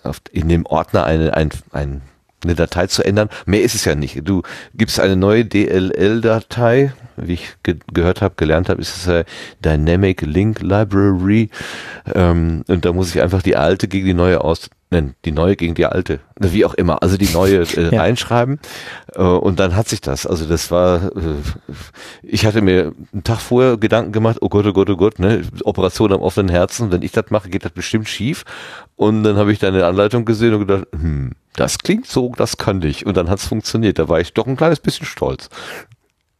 [0.03, 2.01] auf, in dem Ordner eine, ein, ein
[2.43, 3.29] eine Datei zu ändern.
[3.45, 4.27] Mehr ist es ja nicht.
[4.27, 4.43] Du
[4.73, 6.93] gibst eine neue DLL-Datei,
[7.23, 9.25] wie ich ge gehört habe, gelernt habe, ist es äh,
[9.63, 11.49] Dynamic Link Library.
[12.13, 15.55] Ähm, und da muss ich einfach die alte gegen die neue aus nein, die neue
[15.55, 18.01] gegen die alte, wie auch immer, also die neue äh, ja.
[18.01, 18.59] reinschreiben
[19.13, 21.35] äh, und dann hat sich das, also das war, äh,
[22.23, 25.43] ich hatte mir einen Tag vorher Gedanken gemacht, oh Gott, oh Gott, oh Gott, ne,
[25.63, 28.45] Operation am offenen Herzen, wenn ich das mache, geht das bestimmt schief
[28.95, 32.57] und dann habe ich da eine Anleitung gesehen und gedacht, hm, das klingt so, das
[32.57, 35.49] kann ich und dann hat es funktioniert, da war ich doch ein kleines bisschen stolz.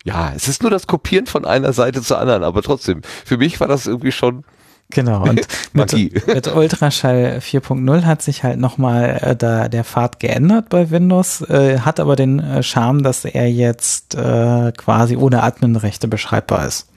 [0.06, 3.60] Ja, es ist nur das Kopieren von einer Seite zur anderen, aber trotzdem, für mich
[3.60, 4.44] war das irgendwie schon
[4.92, 10.70] Genau, und mit, mit Ultraschall 4.0 hat sich halt nochmal äh, da der Pfad geändert
[10.70, 16.08] bei Windows, äh, hat aber den äh, Charme, dass er jetzt äh, quasi ohne Adminrechte
[16.08, 16.88] beschreibbar ist.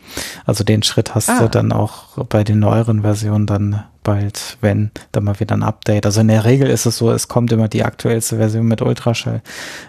[0.46, 1.40] Also den Schritt hast ah.
[1.40, 6.06] du dann auch bei den neueren Versionen dann bald, wenn da mal wieder ein Update.
[6.06, 9.42] Also in der Regel ist es so, es kommt immer die aktuellste Version mit Ultraschall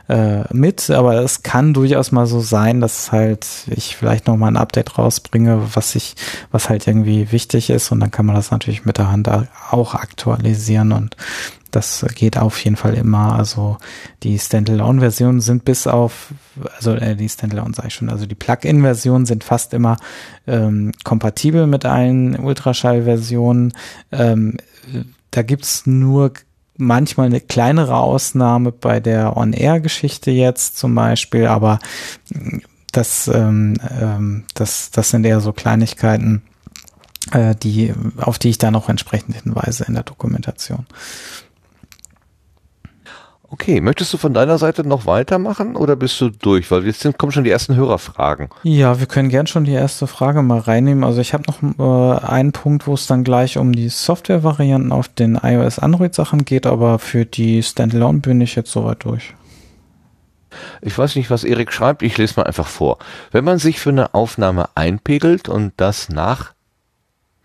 [0.09, 4.47] äh, mit, aber es kann durchaus mal so sein, dass halt ich vielleicht noch mal
[4.47, 6.15] ein Update rausbringe, was ich,
[6.51, 9.29] was halt irgendwie wichtig ist und dann kann man das natürlich mit der Hand
[9.71, 11.15] auch aktualisieren und
[11.71, 13.35] das geht auf jeden Fall immer.
[13.35, 13.77] Also
[14.21, 16.27] die Standalone-Versionen sind bis auf,
[16.75, 19.97] also äh, die Standalone sage ich schon, also die Plug-in-Versionen sind fast immer
[20.47, 23.73] ähm, kompatibel mit allen Ultraschall-Versionen.
[24.11, 24.57] Ähm,
[25.31, 26.33] da gibt's nur
[26.77, 31.79] manchmal eine kleinere Ausnahme bei der On-Air-Geschichte jetzt zum Beispiel, aber
[32.91, 36.43] das, ähm, ähm, das, das sind eher so Kleinigkeiten,
[37.31, 40.85] äh, die, auf die ich dann auch entsprechend hinweise in der Dokumentation.
[43.53, 46.71] Okay, möchtest du von deiner Seite noch weitermachen oder bist du durch?
[46.71, 48.49] Weil jetzt sind, kommen schon die ersten Hörerfragen.
[48.63, 51.03] Ja, wir können gern schon die erste Frage mal reinnehmen.
[51.03, 55.07] Also ich habe noch äh, einen Punkt, wo es dann gleich um die Software-Varianten auf
[55.07, 59.35] den iOS-Android-Sachen geht, aber für die Standalone bin ich jetzt soweit durch.
[60.81, 62.97] Ich weiß nicht, was Erik schreibt, ich lese mal einfach vor.
[63.31, 66.52] Wenn man sich für eine Aufnahme einpegelt und das nach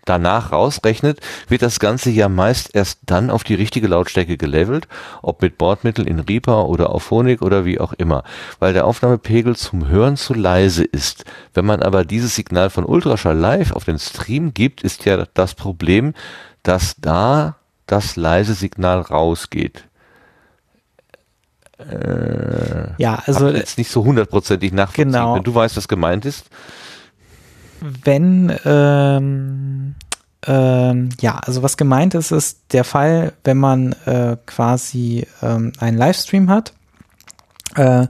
[0.09, 4.87] danach rausrechnet, wird das Ganze ja meist erst dann auf die richtige Lautstärke gelevelt,
[5.21, 8.23] ob mit Bordmittel in Reaper oder auf Phonik oder wie auch immer,
[8.59, 11.25] weil der Aufnahmepegel zum Hören zu leise ist.
[11.53, 15.53] Wenn man aber dieses Signal von Ultraschall live auf den Stream gibt, ist ja das
[15.53, 16.13] Problem,
[16.63, 17.55] dass da
[17.85, 19.85] das leise Signal rausgeht.
[21.79, 25.13] Äh, ja, also jetzt nicht so hundertprozentig nachvollziehen.
[25.13, 25.35] Genau.
[25.35, 26.47] Wenn du weißt, was gemeint ist
[27.81, 29.95] wenn ähm,
[30.47, 35.97] ähm, ja, also was gemeint ist, ist der Fall, wenn man äh, quasi ähm, einen
[35.97, 36.73] Livestream hat,
[37.75, 38.07] äh,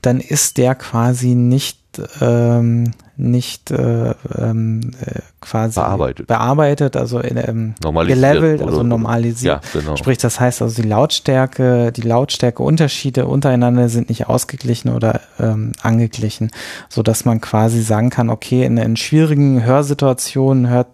[0.00, 1.81] dann ist der quasi nicht
[2.20, 9.64] ähm, nicht äh, ähm, äh, quasi bearbeitet, bearbeitet also in, ähm, gelevelt, also normalisiert.
[9.64, 9.96] Ja, genau.
[9.96, 16.50] Sprich, das heißt also die Lautstärke, die Lautstärkeunterschiede untereinander sind nicht ausgeglichen oder ähm, angeglichen,
[16.88, 20.88] so dass man quasi sagen kann, okay, in, in schwierigen Hörsituationen hört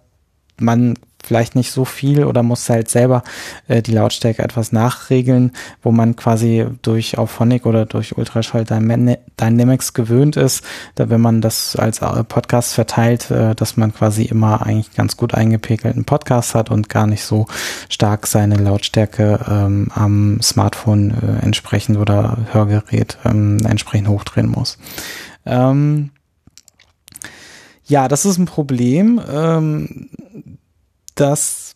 [0.59, 0.95] man
[1.29, 3.23] vielleicht nicht so viel oder muss halt selber
[3.69, 5.53] äh, die Lautstärke etwas nachregeln,
[5.83, 10.65] wo man quasi durch Auphonic oder durch Ultraschall Dynamics gewöhnt ist,
[10.95, 15.19] da wenn man das als äh, Podcast verteilt, äh, dass man quasi immer eigentlich ganz
[15.19, 17.47] gut eingepegelten Podcast hat und gar nicht so
[17.91, 24.79] stark seine Lautstärke ähm, am Smartphone äh, entsprechend oder Hörgerät ähm, entsprechend hochdrehen muss.
[25.45, 26.11] Ähm,
[27.89, 29.21] ja, das ist ein Problem.
[29.31, 30.11] Ähm,
[31.21, 31.75] dass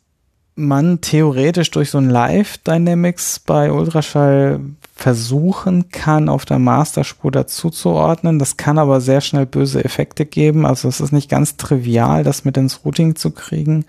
[0.54, 4.60] man theoretisch durch so ein Live Dynamics bei Ultraschall
[4.94, 8.38] versuchen kann, auf der Masterspur dazuzuordnen.
[8.38, 10.66] Das kann aber sehr schnell böse Effekte geben.
[10.66, 13.86] Also es ist nicht ganz trivial, das mit ins Routing zu kriegen.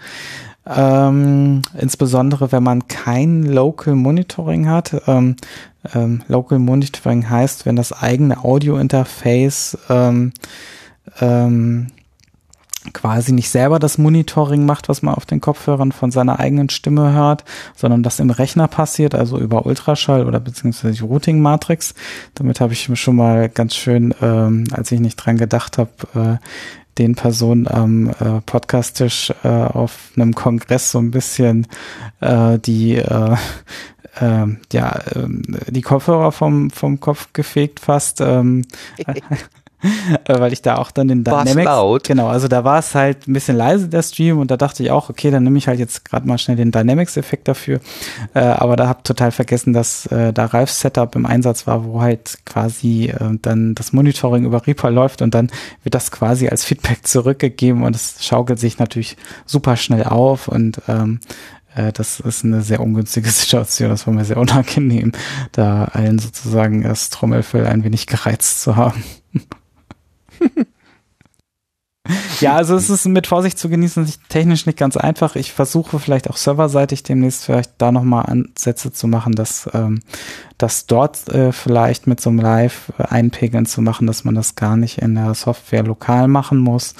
[0.65, 4.95] Ähm, insbesondere wenn man kein Local Monitoring hat.
[5.07, 5.35] Ähm,
[5.93, 10.31] ähm, Local Monitoring heißt, wenn das eigene Audio-Interface ähm,
[11.19, 11.87] ähm,
[12.91, 17.13] quasi nicht selber das Monitoring macht, was man auf den Kopfhörern von seiner eigenen Stimme
[17.13, 17.45] hört,
[17.75, 21.93] sondern das im Rechner passiert, also über Ultraschall oder beziehungsweise die Routing Matrix.
[22.35, 26.39] Damit habe ich mir schon mal ganz schön, ähm, als ich nicht dran gedacht habe,
[26.41, 26.47] äh,
[26.97, 31.67] den Personen am äh, Podcasttisch äh, auf einem Kongress so ein bisschen
[32.19, 33.35] äh, die äh,
[34.19, 35.27] äh, ja, äh,
[35.71, 38.21] die Kopfhörer vom, vom Kopf gefegt fast.
[38.21, 38.65] Ähm,
[38.97, 39.21] Äh,
[40.27, 42.03] weil ich da auch dann den War's Dynamics, laut?
[42.03, 44.91] genau, also da war es halt ein bisschen leise der Stream und da dachte ich
[44.91, 47.79] auch, okay, dann nehme ich halt jetzt gerade mal schnell den Dynamics-Effekt dafür,
[48.33, 52.01] äh, aber da habe total vergessen, dass äh, da Ralfs Setup im Einsatz war, wo
[52.01, 55.51] halt quasi äh, dann das Monitoring über Reaper läuft und dann
[55.83, 60.81] wird das quasi als Feedback zurückgegeben und es schaukelt sich natürlich super schnell auf und
[60.87, 61.19] ähm,
[61.75, 63.89] äh, das ist eine sehr ungünstige Situation.
[63.89, 65.11] Das war mir sehr unangenehm,
[65.51, 69.03] da allen sozusagen das Trommelfell ein wenig gereizt zu haben.
[72.41, 75.35] Ja, also es ist mit Vorsicht zu genießen, technisch nicht ganz einfach.
[75.35, 80.01] Ich versuche vielleicht auch serverseitig demnächst vielleicht da nochmal Ansätze zu machen, dass ähm,
[80.57, 84.97] das dort äh, vielleicht mit so einem Live-Einpegeln zu machen, dass man das gar nicht
[84.97, 86.95] in der Software lokal machen muss.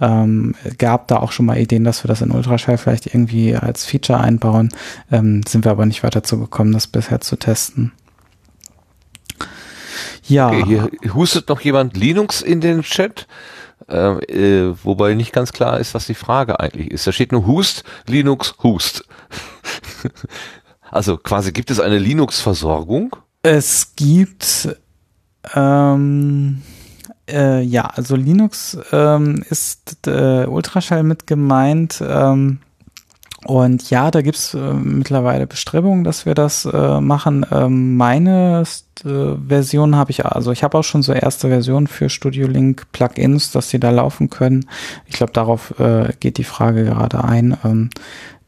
[0.00, 3.84] Ähm, gab da auch schon mal Ideen, dass wir das in Ultraschall vielleicht irgendwie als
[3.84, 4.70] Feature einbauen.
[5.12, 7.92] Ähm, sind wir aber nicht weiter zugekommen, das bisher zu testen.
[10.26, 10.48] Ja.
[10.48, 13.26] Okay, hier hustet noch jemand Linux in den Chat.
[13.88, 17.06] Äh, äh, wobei nicht ganz klar ist, was die Frage eigentlich ist.
[17.06, 19.04] Da steht nur Hust, Linux, Hust.
[20.90, 23.16] also quasi gibt es eine Linux-Versorgung?
[23.42, 24.68] Es gibt
[25.54, 26.62] ähm,
[27.28, 32.02] äh, ja, also Linux ähm, ist äh, Ultraschall mit gemeint.
[32.06, 32.58] Ähm,
[33.46, 37.46] und ja, da gibt's äh, mittlerweile Bestrebungen, dass wir das äh, machen.
[37.50, 38.64] Ähm, meine
[39.04, 42.92] äh, Version habe ich, also ich habe auch schon so erste Versionen für Studio Link
[42.92, 44.66] Plugins, dass die da laufen können.
[45.06, 47.56] Ich glaube, darauf äh, geht die Frage gerade ein.
[47.64, 47.90] Ähm,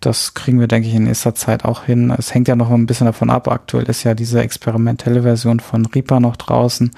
[0.06, 2.14] das kriegen wir, denke ich, in nächster Zeit auch hin.
[2.16, 3.48] Es hängt ja noch ein bisschen davon ab.
[3.48, 6.90] Aktuell ist ja diese experimentelle Version von Reaper noch draußen.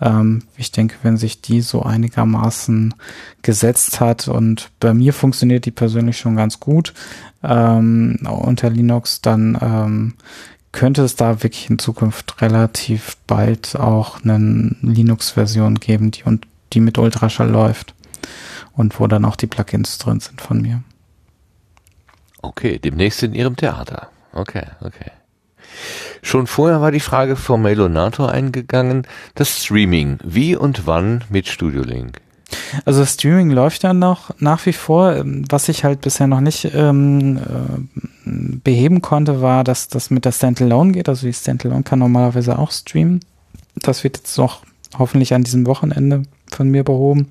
[0.00, 2.94] Ähm, ich denke, wenn sich die so einigermaßen
[3.42, 6.94] gesetzt hat und bei mir funktioniert die persönlich schon ganz gut
[7.42, 10.14] ähm, unter Linux, dann ähm,
[10.72, 16.80] könnte es da wirklich in Zukunft relativ bald auch eine Linux-Version geben, die, und, die
[16.80, 17.94] mit Ultraschall läuft
[18.72, 20.82] und wo dann auch die Plugins drin sind von mir.
[22.42, 24.08] Okay, demnächst in Ihrem Theater.
[24.32, 25.10] Okay, okay.
[26.22, 30.18] Schon vorher war die Frage vom Melonator eingegangen, das Streaming.
[30.24, 32.20] Wie und wann mit Studio Link?
[32.84, 35.22] Also Streaming läuft ja noch nach wie vor.
[35.48, 38.30] Was ich halt bisher noch nicht ähm, äh,
[38.62, 41.08] beheben konnte, war, dass das mit der Standalone geht.
[41.08, 43.20] Also die Standalone kann normalerweise auch streamen.
[43.74, 44.62] Das wird jetzt noch
[44.98, 47.30] hoffentlich an diesem Wochenende von mir behoben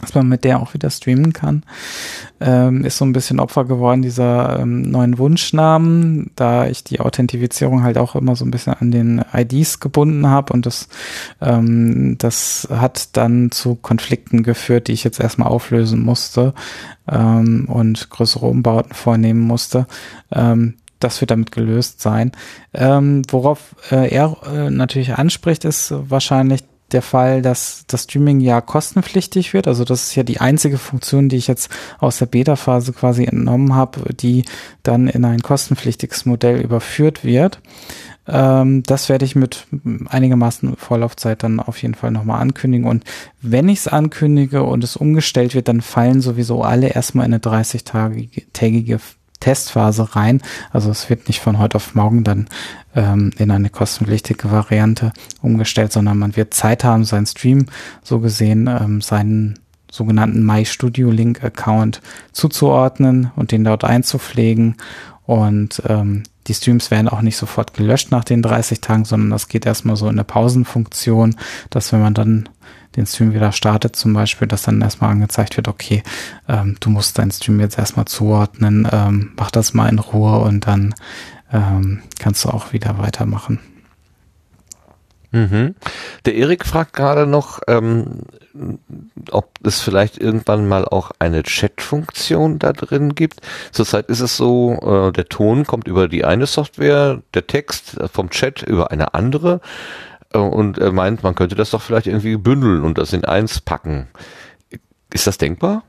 [0.00, 1.62] dass man mit der auch wieder streamen kann.
[2.40, 7.82] Ähm, ist so ein bisschen Opfer geworden dieser ähm, neuen Wunschnamen, da ich die Authentifizierung
[7.82, 10.88] halt auch immer so ein bisschen an den IDs gebunden habe und das,
[11.40, 16.52] ähm, das hat dann zu Konflikten geführt, die ich jetzt erstmal auflösen musste
[17.10, 19.86] ähm, und größere Umbauten vornehmen musste.
[20.30, 22.32] Ähm, das wird damit gelöst sein.
[22.72, 28.60] Ähm, worauf äh, er äh, natürlich anspricht, ist wahrscheinlich der Fall, dass das Streaming ja
[28.60, 29.66] kostenpflichtig wird.
[29.66, 33.74] Also das ist ja die einzige Funktion, die ich jetzt aus der Beta-Phase quasi entnommen
[33.74, 34.44] habe, die
[34.82, 37.60] dann in ein kostenpflichtiges Modell überführt wird.
[38.28, 39.66] Ähm, das werde ich mit
[40.08, 42.86] einigermaßen Vorlaufzeit dann auf jeden Fall nochmal ankündigen.
[42.86, 43.04] Und
[43.40, 47.42] wenn ich es ankündige und es umgestellt wird, dann fallen sowieso alle erstmal in eine
[47.42, 49.00] 30-tägige
[49.40, 50.42] Testphase rein.
[50.72, 52.48] Also es wird nicht von heute auf morgen dann
[52.94, 57.66] ähm, in eine kostenpflichtige Variante umgestellt, sondern man wird Zeit haben, seinen Stream
[58.02, 59.58] so gesehen, ähm, seinen
[59.90, 62.02] sogenannten My Studio Link Account
[62.32, 64.76] zuzuordnen und den dort einzupflegen.
[65.24, 69.48] Und ähm, die Streams werden auch nicht sofort gelöscht nach den 30 Tagen, sondern das
[69.48, 71.34] geht erstmal so in der Pausenfunktion,
[71.70, 72.48] dass wenn man dann
[72.96, 76.02] den Stream wieder startet, zum Beispiel, dass dann erstmal angezeigt wird, okay,
[76.48, 80.66] ähm, du musst deinen Stream jetzt erstmal zuordnen, ähm, mach das mal in Ruhe und
[80.66, 80.94] dann
[81.52, 83.60] ähm, kannst du auch wieder weitermachen.
[85.32, 85.74] Mhm.
[86.24, 88.20] Der Erik fragt gerade noch, ähm,
[89.30, 93.40] ob es vielleicht irgendwann mal auch eine Chat-Funktion da drin gibt.
[93.72, 98.30] Zurzeit ist es so, äh, der Ton kommt über die eine Software, der Text vom
[98.30, 99.60] Chat über eine andere.
[100.36, 103.60] Äh, und er meint, man könnte das doch vielleicht irgendwie bündeln und das in eins
[103.60, 104.08] packen.
[105.12, 105.84] Ist das denkbar?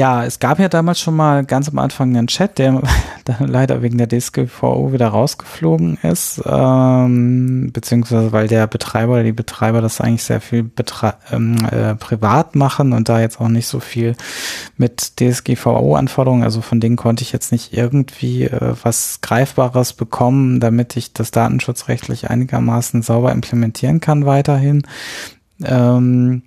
[0.00, 2.80] Ja, es gab ja damals schon mal ganz am Anfang einen Chat, der
[3.26, 9.32] dann leider wegen der DSGVO wieder rausgeflogen ist, ähm, beziehungsweise weil der Betreiber oder die
[9.32, 13.66] Betreiber das eigentlich sehr viel betre ähm, äh, privat machen und da jetzt auch nicht
[13.66, 14.16] so viel
[14.78, 20.96] mit DSGVO-Anforderungen, also von denen konnte ich jetzt nicht irgendwie äh, was Greifbares bekommen, damit
[20.96, 24.82] ich das datenschutzrechtlich einigermaßen sauber implementieren kann weiterhin.
[25.62, 26.40] Ähm,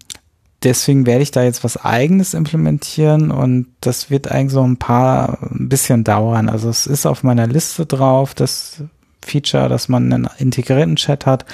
[0.63, 5.39] deswegen werde ich da jetzt was eigenes implementieren und das wird eigentlich so ein paar,
[5.41, 6.49] ein bisschen dauern.
[6.49, 8.83] Also es ist auf meiner Liste drauf, das
[9.21, 11.45] Feature, dass man einen integrierten Chat hat.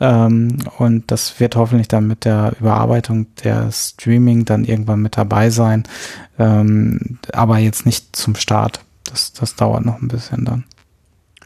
[0.00, 5.50] Ähm, und das wird hoffentlich dann mit der Überarbeitung der Streaming dann irgendwann mit dabei
[5.50, 5.84] sein.
[6.38, 8.80] Ähm, aber jetzt nicht zum Start.
[9.04, 10.64] Das, das dauert noch ein bisschen dann.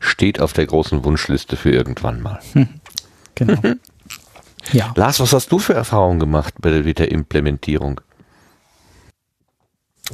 [0.01, 2.41] Steht auf der großen Wunschliste für irgendwann mal.
[2.53, 2.69] Hm.
[3.37, 3.61] Genau.
[4.73, 4.93] ja.
[4.97, 8.01] Lars, was hast du für Erfahrungen gemacht bei der, mit der Implementierung?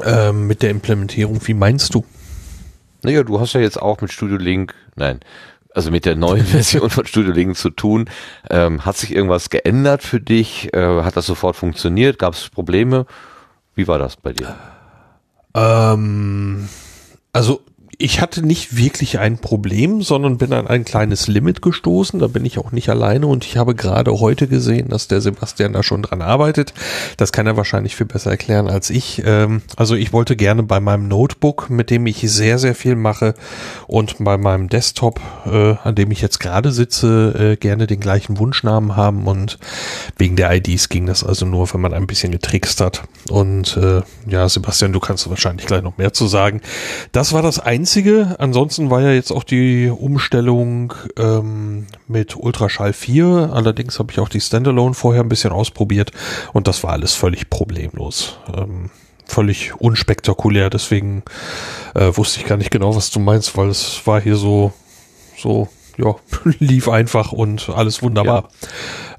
[0.04, 2.04] Ähm, mit der Implementierung, wie meinst du?
[3.02, 5.20] Naja, du hast ja jetzt auch mit Studio Link, nein,
[5.74, 8.08] also mit der neuen Version von Studio Link zu tun.
[8.48, 10.72] Ähm, hat sich irgendwas geändert für dich?
[10.74, 12.18] Äh, hat das sofort funktioniert?
[12.18, 13.06] Gab es Probleme?
[13.74, 14.56] Wie war das bei dir?
[15.54, 16.68] Ähm,
[17.32, 17.62] also
[18.00, 22.18] ich hatte nicht wirklich ein Problem, sondern bin an ein kleines Limit gestoßen.
[22.18, 25.74] Da bin ich auch nicht alleine und ich habe gerade heute gesehen, dass der Sebastian
[25.74, 26.72] da schon dran arbeitet.
[27.18, 29.22] Das kann er wahrscheinlich viel besser erklären als ich.
[29.26, 33.34] Ähm, also ich wollte gerne bei meinem Notebook, mit dem ich sehr, sehr viel mache
[33.86, 38.38] und bei meinem Desktop, äh, an dem ich jetzt gerade sitze, äh, gerne den gleichen
[38.38, 39.58] Wunschnamen haben und
[40.16, 43.02] wegen der IDs ging das also nur, wenn man ein bisschen getrickst hat.
[43.28, 46.62] Und äh, ja, Sebastian, du kannst wahrscheinlich gleich noch mehr zu sagen.
[47.12, 48.36] Das war das einzige einzige.
[48.38, 53.50] Ansonsten war ja jetzt auch die Umstellung ähm, mit Ultraschall 4.
[53.52, 56.12] Allerdings habe ich auch die Standalone vorher ein bisschen ausprobiert
[56.52, 58.38] und das war alles völlig problemlos.
[58.56, 58.90] Ähm,
[59.26, 60.70] völlig unspektakulär.
[60.70, 61.24] Deswegen
[61.96, 64.72] äh, wusste ich gar nicht genau, was du meinst, weil es war hier so
[65.36, 65.68] so
[66.02, 66.14] ja,
[66.58, 68.48] lief einfach und alles wunderbar.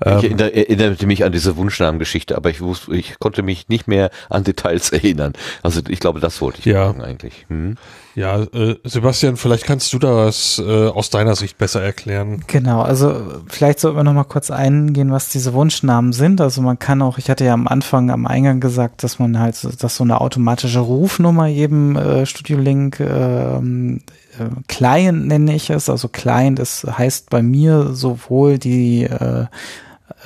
[0.04, 0.20] Ja.
[0.20, 4.10] Ich ähm, erinnerte mich an diese Wunschnamengeschichte, aber ich wusste, ich konnte mich nicht mehr
[4.30, 5.34] an Details erinnern.
[5.64, 6.88] Also ich glaube, das wollte ich ja.
[6.88, 7.46] sagen eigentlich.
[7.50, 7.78] Hm.
[8.14, 12.44] Ja, äh, Sebastian, vielleicht kannst du das äh, aus deiner Sicht besser erklären.
[12.48, 16.42] Genau, also vielleicht sollten wir noch mal kurz eingehen, was diese Wunschnamen sind.
[16.42, 19.56] Also man kann auch, ich hatte ja am Anfang am Eingang gesagt, dass man halt,
[19.82, 24.02] dass so eine automatische Rufnummer jedem äh, Studio Link ähm,
[24.40, 25.90] äh, Client nenne ich es.
[25.90, 29.46] Also Client ist, heißt bei mir sowohl die äh,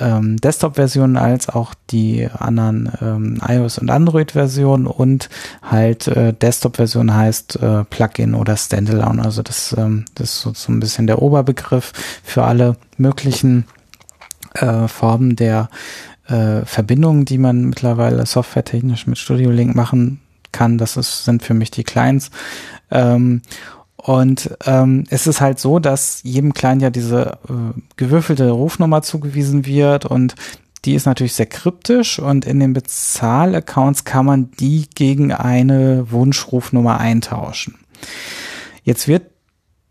[0.00, 5.28] ähm, Desktop-Version als auch die anderen ähm, iOS- und Android-Versionen und
[5.62, 9.24] halt äh, Desktop-Version heißt äh, Plugin oder Standalone.
[9.24, 11.92] Also das, ähm, das ist so, so ein bisschen der Oberbegriff
[12.22, 13.66] für alle möglichen
[14.54, 15.68] äh, Formen der
[16.28, 20.20] äh, Verbindungen, die man mittlerweile softwaretechnisch mit Studio Link machen
[20.52, 20.78] kann.
[20.78, 22.30] Das ist, sind für mich die Clients.
[22.90, 23.42] Ähm,
[24.06, 29.66] und ähm, es ist halt so, dass jedem Client ja diese äh, gewürfelte Rufnummer zugewiesen
[29.66, 30.36] wird und
[30.84, 37.00] die ist natürlich sehr kryptisch und in den Bezahlaccounts kann man die gegen eine Wunschrufnummer
[37.00, 37.74] eintauschen.
[38.84, 39.24] Jetzt wird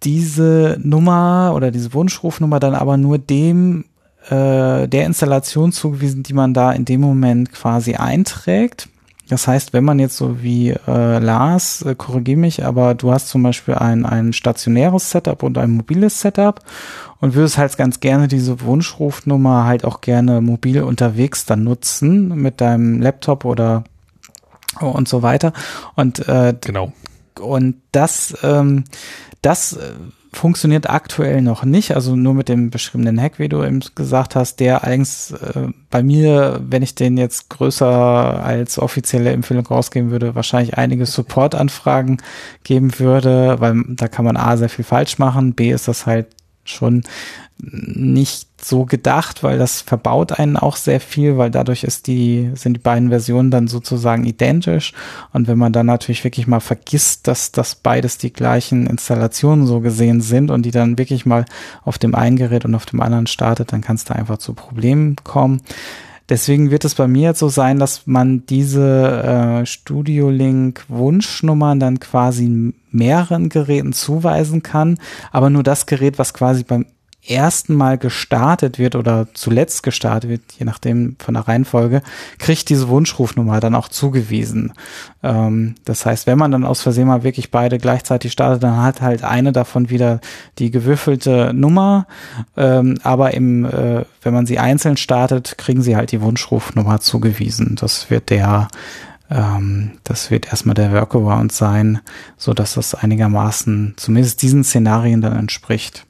[0.04, 3.84] diese Nummer oder diese Wunschrufnummer dann aber nur dem
[4.30, 8.88] äh, der Installation zugewiesen, die man da in dem Moment quasi einträgt.
[9.28, 13.30] Das heißt, wenn man jetzt so wie äh, Lars, äh, korrigiere mich, aber du hast
[13.30, 16.60] zum Beispiel ein, ein stationäres Setup und ein mobiles Setup
[17.20, 22.62] und würdest halt ganz gerne diese Wunschrufnummer halt auch gerne mobil unterwegs dann nutzen mit
[22.62, 23.84] deinem Laptop oder
[24.80, 25.54] und so weiter.
[25.96, 26.94] Und äh, genau.
[27.40, 28.84] Und das, ähm,
[29.42, 29.94] das äh,
[30.36, 34.60] funktioniert aktuell noch nicht, also nur mit dem beschriebenen Hack, wie du eben gesagt hast,
[34.60, 40.36] der eigentlich äh, bei mir, wenn ich den jetzt größer als offizielle Empfehlung rausgeben würde,
[40.36, 42.18] wahrscheinlich einige Support-Anfragen
[42.64, 46.28] geben würde, weil da kann man A sehr viel falsch machen, B ist das halt
[46.66, 47.04] schon
[47.58, 52.74] nicht so gedacht, weil das verbaut einen auch sehr viel, weil dadurch ist die, sind
[52.74, 54.94] die beiden Versionen dann sozusagen identisch.
[55.32, 59.80] Und wenn man dann natürlich wirklich mal vergisst, dass das beides die gleichen Installationen so
[59.80, 61.46] gesehen sind und die dann wirklich mal
[61.84, 64.54] auf dem einen Gerät und auf dem anderen startet, dann kann es da einfach zu
[64.54, 65.62] Problemen kommen.
[66.28, 71.80] Deswegen wird es bei mir jetzt so sein, dass man diese äh, Studio Link Wunschnummern
[71.80, 74.98] dann quasi mehreren Geräten zuweisen kann,
[75.32, 76.88] aber nur das Gerät, was quasi beim
[77.28, 82.02] ersten Mal gestartet wird oder zuletzt gestartet wird, je nachdem von der Reihenfolge,
[82.38, 84.74] kriegt diese Wunschrufnummer dann auch zugewiesen.
[85.24, 89.02] Ähm, das heißt, wenn man dann aus Versehen mal wirklich beide gleichzeitig startet, dann hat
[89.02, 90.20] halt eine davon wieder
[90.60, 92.08] die gewürfelte Nummer,
[92.58, 97.76] ähm, aber im, äh, wenn man sie einzeln startet, kriegen sie halt die Wunschrufnummer zugewiesen.
[97.80, 98.68] Das wird der
[99.30, 102.00] ähm, das wird erstmal der Workaround sein,
[102.38, 106.06] so dass das einigermaßen zumindest diesen Szenarien dann entspricht.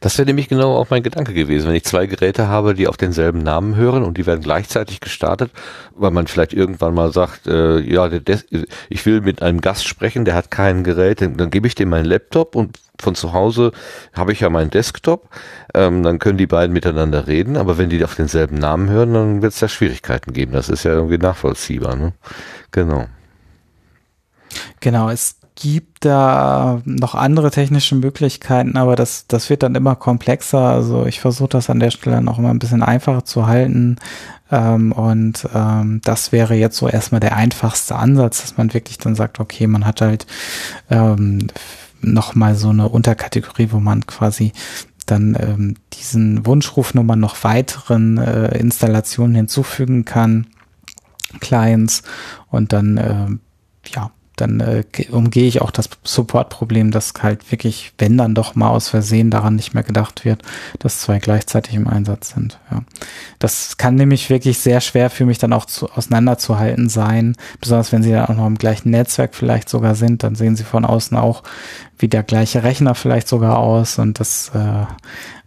[0.00, 2.96] Das wäre nämlich genau auch mein Gedanke gewesen, wenn ich zwei Geräte habe, die auf
[2.96, 5.50] denselben Namen hören und die werden gleichzeitig gestartet,
[5.94, 8.08] weil man vielleicht irgendwann mal sagt, äh, ja,
[8.88, 11.90] ich will mit einem Gast sprechen, der hat kein Gerät, dann, dann gebe ich dem
[11.90, 13.72] meinen Laptop und von zu Hause
[14.12, 15.28] habe ich ja meinen Desktop,
[15.74, 19.42] ähm, dann können die beiden miteinander reden, aber wenn die auf denselben Namen hören, dann
[19.42, 20.52] wird es da Schwierigkeiten geben.
[20.52, 21.96] Das ist ja irgendwie nachvollziehbar.
[21.96, 22.12] Ne?
[22.72, 23.06] Genau.
[24.80, 30.60] Genau, es gibt da noch andere technische Möglichkeiten, aber das, das wird dann immer komplexer.
[30.60, 33.96] Also ich versuche das an der Stelle noch immer ein bisschen einfacher zu halten.
[34.52, 39.16] Ähm, und ähm, das wäre jetzt so erstmal der einfachste Ansatz, dass man wirklich dann
[39.16, 40.26] sagt, okay, man hat halt
[40.90, 41.48] ähm,
[42.02, 44.52] nochmal so eine Unterkategorie, wo man quasi
[45.06, 50.46] dann ähm, diesen Wunschrufnummern noch weiteren äh, Installationen hinzufügen kann,
[51.40, 52.04] Clients
[52.48, 53.26] und dann äh,
[53.92, 58.70] ja dann äh, umgehe ich auch das Support-Problem, dass halt wirklich, wenn dann doch mal
[58.70, 60.42] aus Versehen daran nicht mehr gedacht wird,
[60.78, 62.58] dass zwei gleichzeitig im Einsatz sind.
[62.70, 62.82] Ja.
[63.38, 68.02] Das kann nämlich wirklich sehr schwer für mich dann auch zu, auseinanderzuhalten sein, besonders wenn
[68.02, 71.16] sie dann auch noch im gleichen Netzwerk vielleicht sogar sind, dann sehen sie von außen
[71.16, 71.42] auch
[71.98, 74.86] wie der gleiche Rechner vielleicht sogar aus und das äh,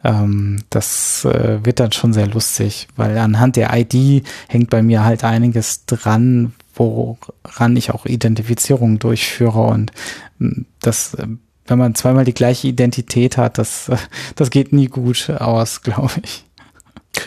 [0.03, 5.03] ähm, das äh, wird dann schon sehr lustig, weil anhand der ID hängt bei mir
[5.03, 9.91] halt einiges dran, woran ich auch Identifizierung durchführe und
[10.39, 11.27] hm, das, äh,
[11.67, 13.91] wenn man zweimal die gleiche Identität hat, das,
[14.35, 16.45] das geht nie gut aus, glaube ich.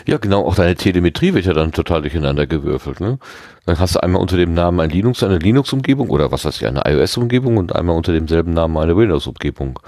[0.07, 3.19] Ja, genau, auch deine Telemetrie wird ja dann total durcheinander gewürfelt, ne?
[3.65, 6.67] Dann hast du einmal unter dem Namen ein Linux, eine Linux-Umgebung oder was weiß ich,
[6.67, 9.79] eine iOS-Umgebung und einmal unter demselben Namen eine Windows-Umgebung.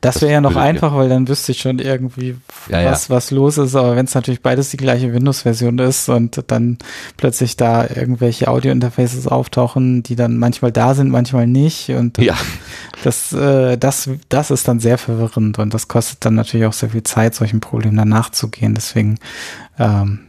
[0.00, 2.36] Das wäre ja noch einfach, weil dann wüsste ich schon irgendwie,
[2.70, 3.14] ja, was, ja.
[3.14, 3.76] was los ist.
[3.76, 6.78] Aber wenn es natürlich beides die gleiche Windows-Version ist und dann
[7.18, 11.90] plötzlich da irgendwelche Audio-Interfaces auftauchen, die dann manchmal da sind, manchmal nicht.
[11.90, 12.34] Und ja.
[13.04, 16.90] das, äh, das, das ist dann sehr verwirrend und das kostet dann natürlich auch sehr
[16.90, 18.74] viel Zeit, solchen Problemen dann nachzugehen.
[18.74, 19.18] Deswegen
[19.78, 20.20] ähm,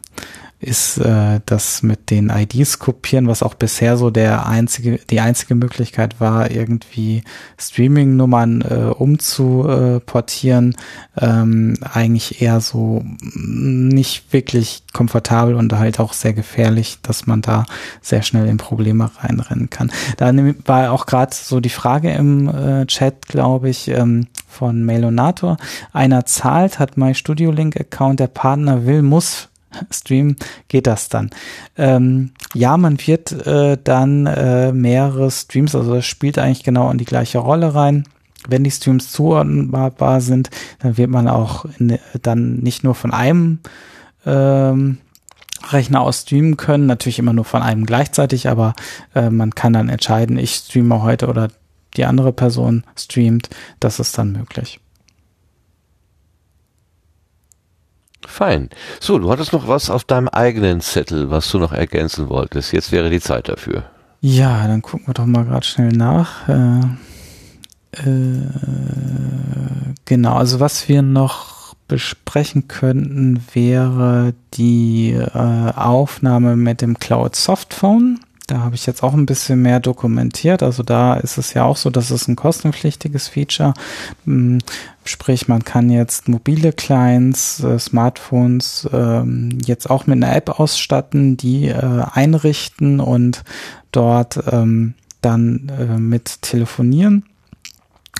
[0.62, 5.56] ist äh, das mit den IDs kopieren, was auch bisher so der einzige, die einzige
[5.56, 7.24] Möglichkeit war, irgendwie
[7.58, 10.76] Streaming-Nummern äh, umzuportieren,
[11.18, 17.66] ähm, eigentlich eher so nicht wirklich komfortabel und halt auch sehr gefährlich, dass man da
[18.02, 19.92] sehr schnell in Probleme reinrennen kann.
[20.18, 20.34] Da
[20.66, 25.58] war auch gerade so die Frage im äh, Chat, glaube ich, ähm, von Mailonator.
[25.94, 29.49] Einer zahlt, hat mein Studio Link Account, der Partner will, muss
[29.92, 30.36] Stream
[30.68, 31.30] geht das dann.
[31.78, 36.98] Ähm, ja, man wird äh, dann äh, mehrere Streams, also das spielt eigentlich genau in
[36.98, 38.06] die gleiche Rolle rein.
[38.48, 43.60] Wenn die Streams zuordnbar sind, dann wird man auch in, dann nicht nur von einem
[44.26, 44.98] ähm,
[45.70, 48.74] Rechner aus streamen können, natürlich immer nur von einem gleichzeitig, aber
[49.14, 51.50] äh, man kann dann entscheiden, ich streame heute oder
[51.98, 54.80] die andere Person streamt, das ist dann möglich.
[58.26, 58.70] Fein.
[59.00, 62.74] So, du hattest noch was auf deinem eigenen Zettel, was du noch ergänzen wolltest.
[62.74, 63.86] Jetzt wäre die Zeit dafür.
[64.22, 66.48] Ja, dann gucken wir doch mal gerade schnell nach.
[66.50, 66.82] Äh,
[67.94, 68.42] äh,
[70.06, 78.20] genau, also was wir noch besprechen könnten, wäre die äh, Aufnahme mit dem Cloud Softphone.
[78.50, 80.64] Da habe ich jetzt auch ein bisschen mehr dokumentiert.
[80.64, 83.76] Also da ist es ja auch so, dass es ein kostenpflichtiges Feature.
[84.26, 84.58] Hm,
[85.04, 91.38] sprich, man kann jetzt mobile Clients, äh, Smartphones ähm, jetzt auch mit einer App ausstatten,
[91.38, 93.44] die äh, einrichten und
[93.92, 97.29] dort ähm, dann äh, mit telefonieren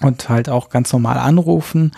[0.02, 1.92] und halt auch ganz normal anrufen.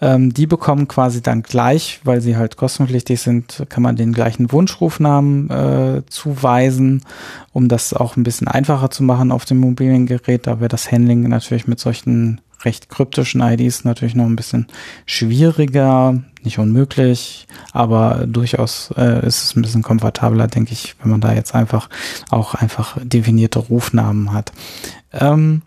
[0.00, 4.52] Ähm, die bekommen quasi dann gleich, weil sie halt kostenpflichtig sind, kann man den gleichen
[4.52, 7.02] Wunschrufnamen äh, zuweisen,
[7.52, 10.46] um das auch ein bisschen einfacher zu machen auf dem mobilen Gerät.
[10.46, 14.66] Da wäre das Handling natürlich mit solchen recht kryptischen IDs natürlich noch ein bisschen
[15.06, 21.20] schwieriger, nicht unmöglich, aber durchaus äh, ist es ein bisschen komfortabler, denke ich, wenn man
[21.20, 21.88] da jetzt einfach
[22.30, 24.52] auch einfach definierte Rufnamen hat.
[25.12, 25.62] Ähm,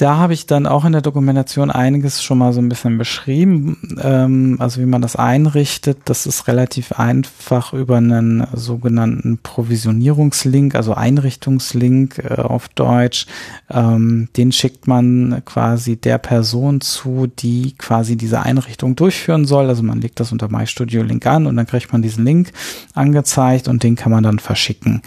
[0.00, 3.98] da habe ich dann auch in der Dokumentation einiges schon mal so ein bisschen beschrieben,
[4.02, 5.98] ähm, also wie man das einrichtet.
[6.06, 13.26] Das ist relativ einfach über einen sogenannten Provisionierungslink, also Einrichtungslink äh, auf Deutsch.
[13.68, 19.68] Ähm, den schickt man quasi der Person zu, die quasi diese Einrichtung durchführen soll.
[19.68, 22.52] Also man legt das unter MyStudio Link an und dann kriegt man diesen Link
[22.94, 25.02] angezeigt und den kann man dann verschicken,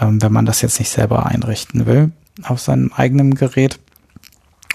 [0.00, 2.12] ähm, wenn man das jetzt nicht selber einrichten will
[2.44, 3.80] auf seinem eigenen Gerät.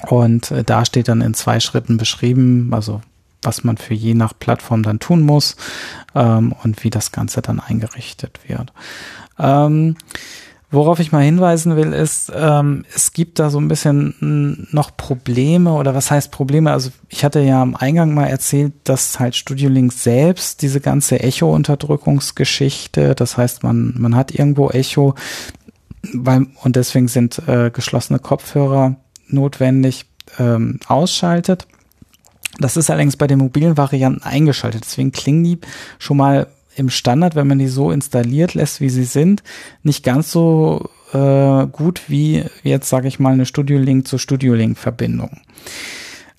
[0.07, 3.01] Und äh, da steht dann in zwei Schritten beschrieben, also
[3.41, 5.55] was man für je nach Plattform dann tun muss
[6.15, 8.71] ähm, und wie das Ganze dann eingerichtet wird.
[9.37, 9.95] Ähm,
[10.71, 15.73] worauf ich mal hinweisen will, ist, ähm, es gibt da so ein bisschen noch Probleme
[15.73, 16.71] oder was heißt Probleme?
[16.71, 21.19] Also ich hatte ja am Eingang mal erzählt, dass halt Studio Link selbst diese ganze
[21.19, 25.15] Echo-Unterdrückungsgeschichte, das heißt, man, man hat irgendwo Echo,
[26.13, 28.97] weil, und deswegen sind äh, geschlossene Kopfhörer
[29.33, 30.05] notwendig
[30.39, 31.67] ähm, ausschaltet.
[32.59, 34.83] Das ist allerdings bei den mobilen Varianten eingeschaltet.
[34.85, 35.59] Deswegen klingen die
[35.99, 39.43] schon mal im Standard, wenn man die so installiert lässt, wie sie sind,
[39.83, 44.53] nicht ganz so äh, gut wie jetzt, sage ich mal, eine Studio Link zu Studio
[44.53, 45.41] Link Verbindung.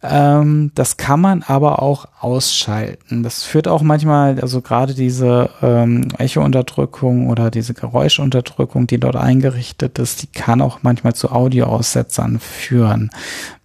[0.06, 3.22] Ähm, das kann man aber auch ausschalten.
[3.22, 9.98] Das führt auch manchmal, also gerade diese ähm, Echo-Unterdrückung oder diese Geräuschunterdrückung, die dort eingerichtet
[9.98, 13.10] ist, die kann auch manchmal zu Audioaussetzern führen.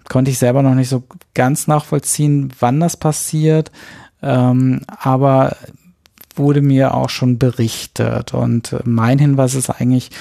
[0.07, 1.03] Konnte ich selber noch nicht so
[1.33, 3.69] ganz nachvollziehen, wann das passiert,
[4.21, 5.57] ähm, aber
[6.35, 8.33] wurde mir auch schon berichtet.
[8.33, 10.11] Und mein Hinweis ist eigentlich,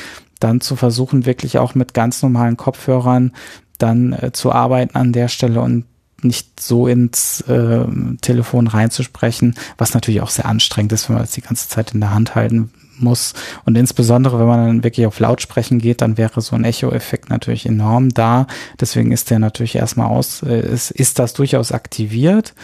[0.40, 3.32] dann zu versuchen, wirklich auch mit ganz normalen Kopfhörern
[3.78, 5.84] dann äh, zu arbeiten an der Stelle und
[6.22, 7.84] nicht so ins äh,
[8.20, 12.00] Telefon reinzusprechen, was natürlich auch sehr anstrengend ist, wenn man das die ganze Zeit in
[12.00, 12.70] der Hand halten
[13.00, 13.34] muss.
[13.64, 17.66] Und insbesondere, wenn man dann wirklich auf Lautsprechen geht, dann wäre so ein Echo-Effekt natürlich
[17.66, 18.46] enorm da.
[18.80, 22.54] Deswegen ist der natürlich erstmal aus, äh, ist, ist das durchaus aktiviert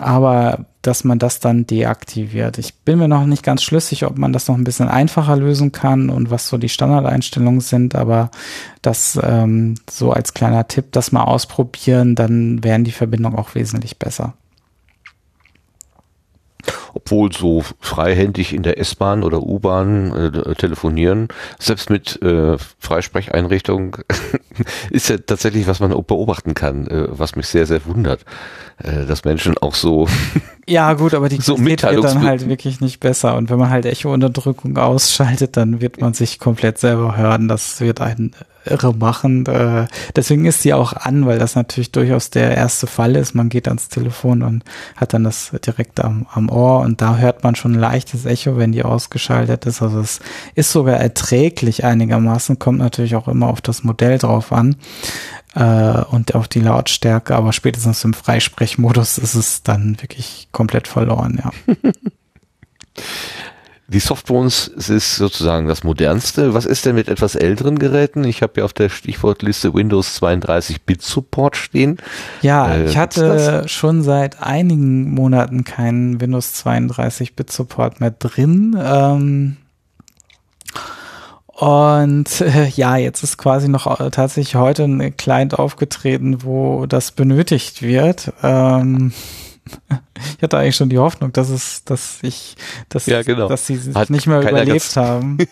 [0.00, 2.56] aber dass man das dann deaktiviert.
[2.58, 5.72] Ich bin mir noch nicht ganz schlüssig, ob man das noch ein bisschen einfacher lösen
[5.72, 8.30] kann und was so die Standardeinstellungen sind, aber
[8.80, 13.98] das ähm, so als kleiner Tipp, das mal ausprobieren, dann wären die Verbindungen auch wesentlich
[13.98, 14.34] besser.
[16.94, 21.28] Obwohl so freihändig in der S-Bahn oder U-Bahn äh, telefonieren,
[21.58, 23.98] selbst mit äh, Freisprecheinrichtung,
[24.90, 28.24] ist ja tatsächlich, was man beobachten kann, äh, was mich sehr, sehr wundert,
[28.82, 30.08] äh, dass Menschen auch so
[30.70, 33.36] Ja, gut, aber die so wird dann halt wirklich nicht besser.
[33.36, 37.48] Und wenn man halt Echo-Unterdrückung ausschaltet, dann wird man sich komplett selber hören.
[37.48, 38.32] Das wird ein
[38.64, 39.46] irre machen.
[39.46, 43.34] Äh, deswegen ist sie auch an, weil das natürlich durchaus der erste Fall ist.
[43.34, 44.64] Man geht ans Telefon und
[44.96, 48.56] hat dann das direkt am, am Ohr und da hört man schon ein leichtes Echo,
[48.56, 49.82] wenn die ausgeschaltet ist.
[49.82, 50.20] Also es
[50.54, 54.76] ist sogar erträglich einigermaßen, kommt natürlich auch immer auf das Modell drauf an
[55.54, 61.42] äh, und auf die Lautstärke, aber spätestens im Freisprechmodus ist es dann wirklich komplett verloren,
[61.42, 61.74] ja.
[63.92, 66.54] Die Softphones ist sozusagen das modernste.
[66.54, 68.22] Was ist denn mit etwas älteren Geräten?
[68.22, 71.98] Ich habe ja auf der Stichwortliste Windows 32-Bit Support stehen.
[72.40, 78.78] Ja, äh, ich hatte schon seit einigen Monaten keinen Windows 32-Bit Support mehr drin.
[78.80, 79.56] Ähm
[81.46, 87.10] und äh, ja, jetzt ist quasi noch äh, tatsächlich heute ein Client aufgetreten, wo das
[87.10, 88.32] benötigt wird.
[88.44, 89.12] Ähm
[90.36, 92.56] ich hatte eigentlich schon die Hoffnung, dass es, dass ich,
[92.88, 93.48] dass, ja, genau.
[93.48, 95.38] dass sie Hat nicht mehr überlebt haben.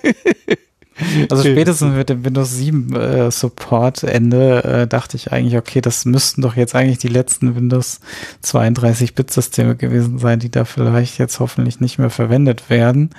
[1.30, 6.04] Also spätestens mit dem Windows 7 äh, Support Ende äh, dachte ich eigentlich, okay, das
[6.04, 8.00] müssten doch jetzt eigentlich die letzten Windows
[8.42, 13.10] 32 Bit Systeme gewesen sein, die da vielleicht jetzt hoffentlich nicht mehr verwendet werden.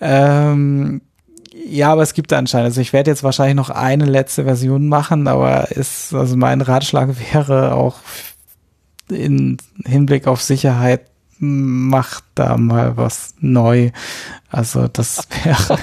[0.00, 1.02] Ähm,
[1.66, 5.28] ja, aber es gibt anscheinend, also ich werde jetzt wahrscheinlich noch eine letzte Version machen,
[5.28, 7.96] aber ist, also mein Ratschlag wäre auch
[9.10, 11.02] in Hinblick auf Sicherheit
[11.40, 13.90] macht da mal was neu.
[14.50, 15.78] Also das wäre,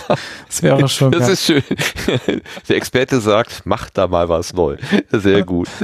[0.47, 1.11] das wäre schon.
[1.11, 1.63] Das ist schön.
[2.69, 4.77] Der Experte sagt, mach da mal was neu.
[5.11, 5.69] Sehr gut.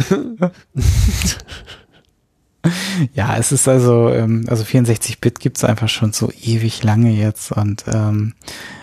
[3.16, 7.86] Ja, es ist also, ähm, also 64-Bit gibt's einfach schon so ewig lange jetzt und
[7.88, 8.81] ähm, äh,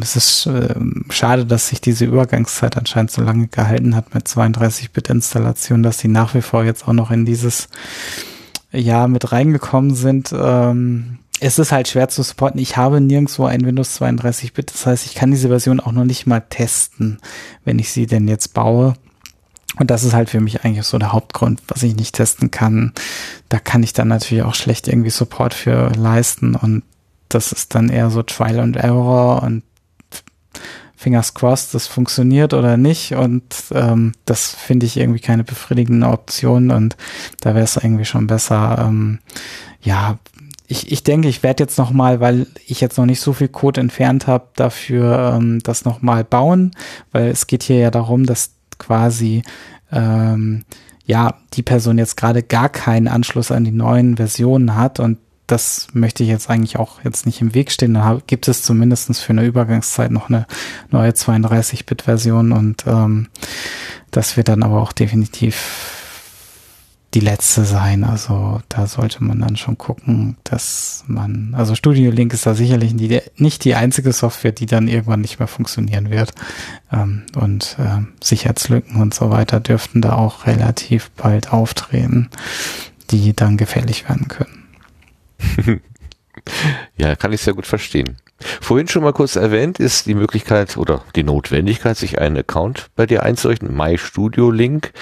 [0.00, 0.74] es ist äh,
[1.10, 6.34] schade, dass sich diese Übergangszeit anscheinend so lange gehalten hat mit 32-Bit-Installation, dass die nach
[6.34, 7.68] wie vor jetzt auch noch in dieses
[8.72, 10.34] Jahr mit reingekommen sind.
[10.34, 12.58] Ähm, es ist halt schwer zu supporten.
[12.58, 14.72] Ich habe nirgendwo ein Windows 32-Bit.
[14.72, 17.18] Das heißt, ich kann diese Version auch noch nicht mal testen,
[17.64, 18.94] wenn ich sie denn jetzt baue.
[19.78, 22.92] Und das ist halt für mich eigentlich so der Hauptgrund, was ich nicht testen kann.
[23.50, 26.82] Da kann ich dann natürlich auch schlecht irgendwie Support für leisten und
[27.34, 29.62] das ist dann eher so Trial and Error und
[30.96, 33.14] Fingers crossed, das funktioniert oder nicht.
[33.14, 36.96] Und ähm, das finde ich irgendwie keine befriedigende Option und
[37.40, 39.18] da wäre es irgendwie schon besser, ähm,
[39.82, 40.18] ja,
[40.66, 43.82] ich, ich denke, ich werde jetzt nochmal, weil ich jetzt noch nicht so viel Code
[43.82, 46.70] entfernt habe, dafür ähm, das nochmal bauen,
[47.12, 49.42] weil es geht hier ja darum, dass quasi
[49.92, 50.64] ähm,
[51.04, 55.88] ja die Person jetzt gerade gar keinen Anschluss an die neuen Versionen hat und das
[55.92, 57.94] möchte ich jetzt eigentlich auch jetzt nicht im Weg stehen.
[57.94, 60.46] Da gibt es zumindest für eine Übergangszeit noch eine
[60.90, 63.28] neue 32-Bit-Version und ähm,
[64.10, 66.00] das wird dann aber auch definitiv
[67.14, 68.04] die letzte sein.
[68.04, 72.96] Also da sollte man dann schon gucken, dass man, also Studio Link ist da sicherlich
[72.96, 76.32] die, nicht die einzige Software, die dann irgendwann nicht mehr funktionieren wird.
[76.92, 82.30] Ähm, und äh, Sicherheitslücken und so weiter dürften da auch relativ bald auftreten,
[83.10, 84.63] die dann gefährlich werden können.
[86.96, 88.16] ja, kann ich sehr gut verstehen.
[88.60, 93.06] Vorhin schon mal kurz erwähnt ist die Möglichkeit oder die Notwendigkeit, sich einen Account bei
[93.06, 94.92] dir einzurichten, My Studio Link,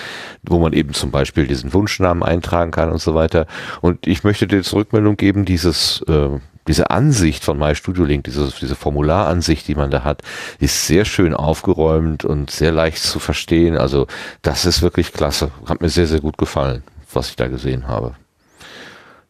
[0.43, 3.47] wo man eben zum Beispiel diesen Wunschnamen eintragen kann und so weiter.
[3.81, 6.39] Und ich möchte dir Zurückmeldung geben, dieses äh,
[6.69, 10.23] diese Ansicht von My Studio Link, diese, diese Formularansicht, die man da hat,
[10.61, 13.77] ist sehr schön aufgeräumt und sehr leicht zu verstehen.
[13.77, 14.07] Also
[14.43, 15.51] das ist wirklich klasse.
[15.67, 18.15] Hat mir sehr, sehr gut gefallen, was ich da gesehen habe.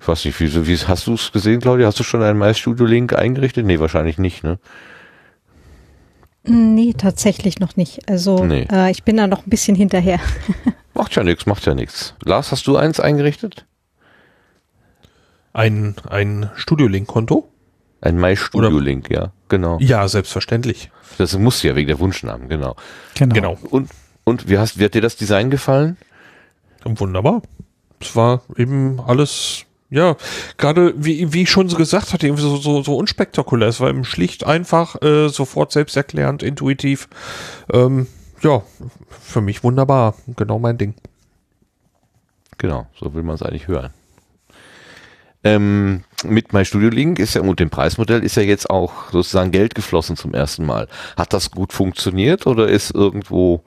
[0.03, 1.87] Ich weiß nicht, wie, wie hast du es gesehen, Claudia?
[1.87, 3.65] Hast du schon einen MyStudio-Link eingerichtet?
[3.65, 4.59] Nee, wahrscheinlich nicht, ne?
[6.43, 8.09] Nee, tatsächlich noch nicht.
[8.09, 8.67] Also nee.
[8.69, 10.19] äh, ich bin da noch ein bisschen hinterher.
[10.95, 12.17] macht ja nichts, macht ja nichts.
[12.25, 13.65] Lars, hast du eins eingerichtet?
[15.53, 17.49] Ein, ein Studio-Link-Konto?
[18.01, 19.79] Ein MyStudio-Link, ja, genau.
[19.79, 20.91] Ja, selbstverständlich.
[21.19, 22.75] Das muss ja wegen der Wunschnamen, genau.
[23.15, 23.35] Genau.
[23.35, 23.59] genau.
[23.71, 23.89] Und,
[24.25, 25.97] und wie, hast, wie hat dir das Design gefallen?
[26.85, 27.43] Wunderbar.
[28.01, 30.17] Es war eben alles ja,
[30.57, 33.69] gerade wie, wie ich schon so gesagt hatte, irgendwie so, so, so unspektakulär.
[33.69, 37.09] Es war eben schlicht einfach, äh, sofort selbsterklärend, intuitiv.
[37.71, 38.07] Ähm,
[38.41, 38.63] ja,
[39.21, 40.15] für mich wunderbar.
[40.35, 40.95] Genau mein Ding.
[42.57, 43.91] Genau, so will man es eigentlich hören.
[45.45, 49.51] Ähm, mit My Studio Link ist ja und dem Preismodell ist ja jetzt auch sozusagen
[49.51, 50.89] Geld geflossen zum ersten Mal.
[51.19, 53.63] Hat das gut funktioniert oder ist irgendwo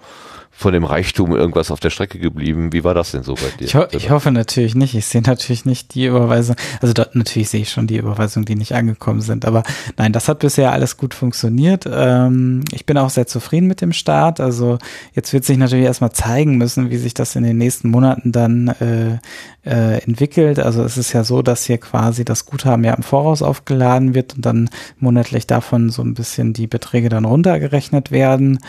[0.57, 2.71] von dem Reichtum irgendwas auf der Strecke geblieben.
[2.71, 3.65] Wie war das denn so bei dir?
[3.65, 4.95] Ich, ho ich hoffe natürlich nicht.
[4.95, 6.55] Ich sehe natürlich nicht die Überweisung.
[6.81, 9.43] Also dort natürlich sehe ich schon die Überweisungen, die nicht angekommen sind.
[9.43, 9.63] Aber
[9.97, 11.85] nein, das hat bisher alles gut funktioniert.
[11.91, 14.39] Ähm, ich bin auch sehr zufrieden mit dem Start.
[14.39, 14.77] Also
[15.13, 18.69] jetzt wird sich natürlich erstmal zeigen müssen, wie sich das in den nächsten Monaten dann
[18.69, 19.19] äh,
[19.65, 20.59] äh, entwickelt.
[20.59, 24.35] Also es ist ja so, dass hier quasi das Guthaben ja im Voraus aufgeladen wird
[24.35, 24.69] und dann
[24.99, 28.59] monatlich davon so ein bisschen die Beträge dann runtergerechnet werden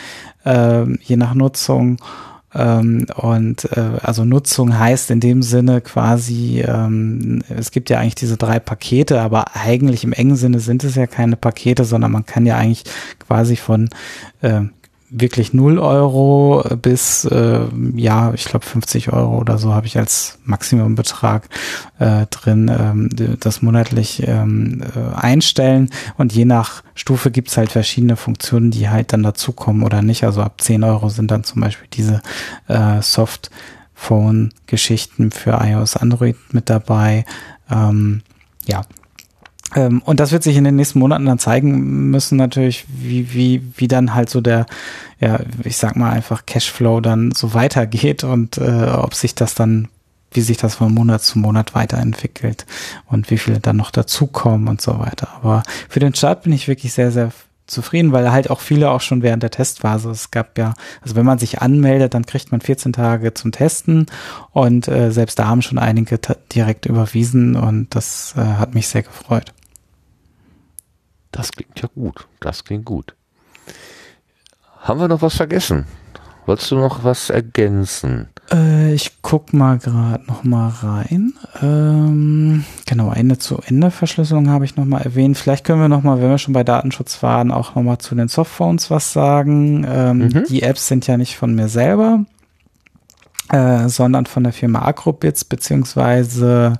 [0.47, 1.97] äh, je nach Nutzung.
[2.55, 8.15] Ähm, und äh, also Nutzung heißt in dem Sinne quasi, ähm, es gibt ja eigentlich
[8.15, 12.25] diese drei Pakete, aber eigentlich im engen Sinne sind es ja keine Pakete, sondern man
[12.25, 12.85] kann ja eigentlich
[13.19, 13.89] quasi von
[14.41, 14.61] äh,
[15.09, 17.61] wirklich 0 Euro bis, äh,
[17.95, 21.47] ja, ich glaube 50 Euro oder so habe ich als Maximumbetrag
[21.99, 23.09] äh, drin, ähm,
[23.39, 29.13] das monatlich ähm, äh, einstellen und je nach Stufe gibt's halt verschiedene Funktionen, die halt
[29.13, 30.25] dann dazukommen oder nicht.
[30.25, 32.21] Also ab 10 Euro sind dann zum Beispiel diese
[32.67, 37.23] äh, Softphone-Geschichten für iOS, Android mit dabei.
[37.71, 38.23] Ähm,
[38.65, 38.81] ja,
[39.75, 43.87] und das wird sich in den nächsten Monaten dann zeigen müssen, natürlich, wie, wie, wie
[43.87, 44.65] dann halt so der,
[45.19, 49.89] ja, ich sag mal einfach Cashflow dann so weitergeht und äh, ob sich das dann,
[50.31, 52.65] wie sich das von Monat zu Monat weiterentwickelt
[53.07, 55.29] und wie viele dann noch dazukommen und so weiter.
[55.35, 57.31] Aber für den Start bin ich wirklich sehr, sehr
[57.65, 61.25] zufrieden, weil halt auch viele auch schon während der Testphase, es gab ja, also wenn
[61.25, 64.05] man sich anmeldet, dann kriegt man 14 Tage zum Testen
[64.51, 66.17] und äh, selbst da haben schon einige
[66.53, 69.53] direkt überwiesen und das äh, hat mich sehr gefreut.
[71.31, 72.27] Das klingt ja gut.
[72.39, 73.15] Das klingt gut.
[74.79, 75.85] Haben wir noch was vergessen?
[76.45, 78.29] Wolltest du noch was ergänzen?
[78.49, 81.33] Äh, ich guck mal gerade noch mal rein.
[81.61, 85.37] Ähm, genau, Ende zu Ende Verschlüsselung habe ich noch mal erwähnt.
[85.37, 88.15] Vielleicht können wir noch mal, wenn wir schon bei Datenschutz waren, auch noch mal zu
[88.15, 89.85] den Softphones was sagen.
[89.89, 90.45] Ähm, mhm.
[90.47, 92.25] Die Apps sind ja nicht von mir selber
[93.51, 96.79] äh, sondern von der Firma Acrobits, beziehungsweise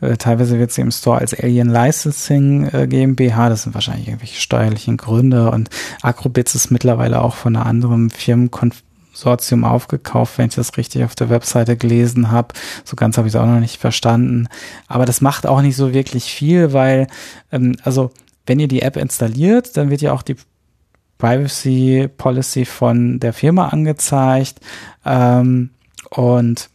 [0.00, 4.40] äh, teilweise wird sie im Store als Alien Licensing äh, GmbH, das sind wahrscheinlich irgendwelche
[4.40, 5.70] steuerlichen Gründe und
[6.02, 11.30] Acrobits ist mittlerweile auch von einer anderen Firmenkonsortium aufgekauft, wenn ich das richtig auf der
[11.30, 12.54] Webseite gelesen habe.
[12.84, 14.48] So ganz habe ich es auch noch nicht verstanden.
[14.86, 17.06] Aber das macht auch nicht so wirklich viel, weil,
[17.52, 18.10] ähm, also
[18.46, 20.36] wenn ihr die App installiert, dann wird ja auch die
[21.18, 24.60] Privacy Policy von der Firma angezeigt.
[25.04, 25.70] Ähm,
[26.10, 26.70] und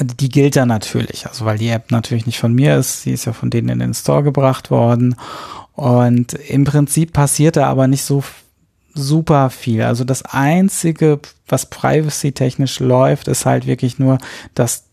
[0.00, 3.26] die gilt dann natürlich, also weil die App natürlich nicht von mir ist, sie ist
[3.26, 5.16] ja von denen in den Store gebracht worden.
[5.74, 8.22] Und im Prinzip passiert da aber nicht so
[8.94, 9.82] super viel.
[9.82, 14.18] Also das Einzige, was privacy-technisch läuft, ist halt wirklich nur,
[14.54, 14.84] dass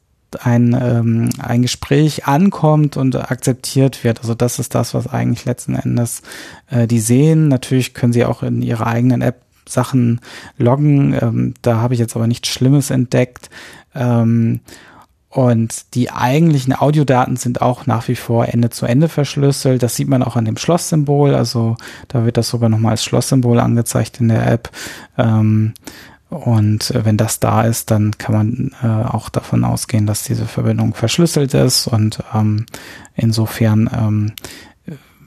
[0.42, 4.20] ein, ähm, ein Gespräch ankommt und akzeptiert wird.
[4.20, 6.22] Also das ist das, was eigentlich letzten Endes
[6.70, 7.48] äh, die sehen.
[7.48, 10.22] Natürlich können sie auch in ihrer eigenen App Sachen
[10.58, 11.18] loggen.
[11.20, 13.50] Ähm, da habe ich jetzt aber nichts Schlimmes entdeckt.
[13.96, 14.62] Ähm,
[15.30, 19.84] und die eigentlichen Audiodaten sind auch nach wie vor Ende zu Ende verschlüsselt.
[19.84, 21.36] Das sieht man auch an dem Schlosssymbol.
[21.36, 21.76] Also
[22.08, 24.72] da wird das sogar nochmal als Schlosssymbol angezeigt in der App.
[25.18, 25.74] Ähm,
[26.30, 30.94] und wenn das da ist, dann kann man äh, auch davon ausgehen, dass diese Verbindung
[30.94, 31.88] verschlüsselt ist.
[31.88, 32.66] Und ähm,
[33.16, 34.32] insofern ähm,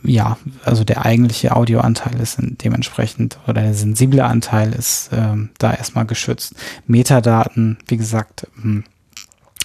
[0.02, 6.06] ja, also der eigentliche Audioanteil ist dementsprechend oder der sensible Anteil ist ähm, da erstmal
[6.06, 6.54] geschützt.
[6.86, 8.84] Metadaten, wie gesagt, hm,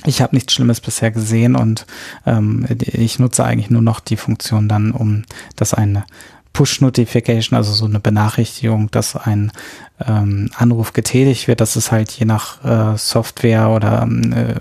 [0.05, 1.85] ich habe nichts Schlimmes bisher gesehen und
[2.25, 5.23] ähm, ich nutze eigentlich nur noch die Funktion dann, um
[5.55, 6.05] das eine
[6.53, 9.51] Push-Notification, also so eine Benachrichtigung, dass ein
[10.05, 11.61] ähm, Anruf getätigt wird.
[11.61, 14.55] Das ist halt je nach äh, Software oder ähm, äh,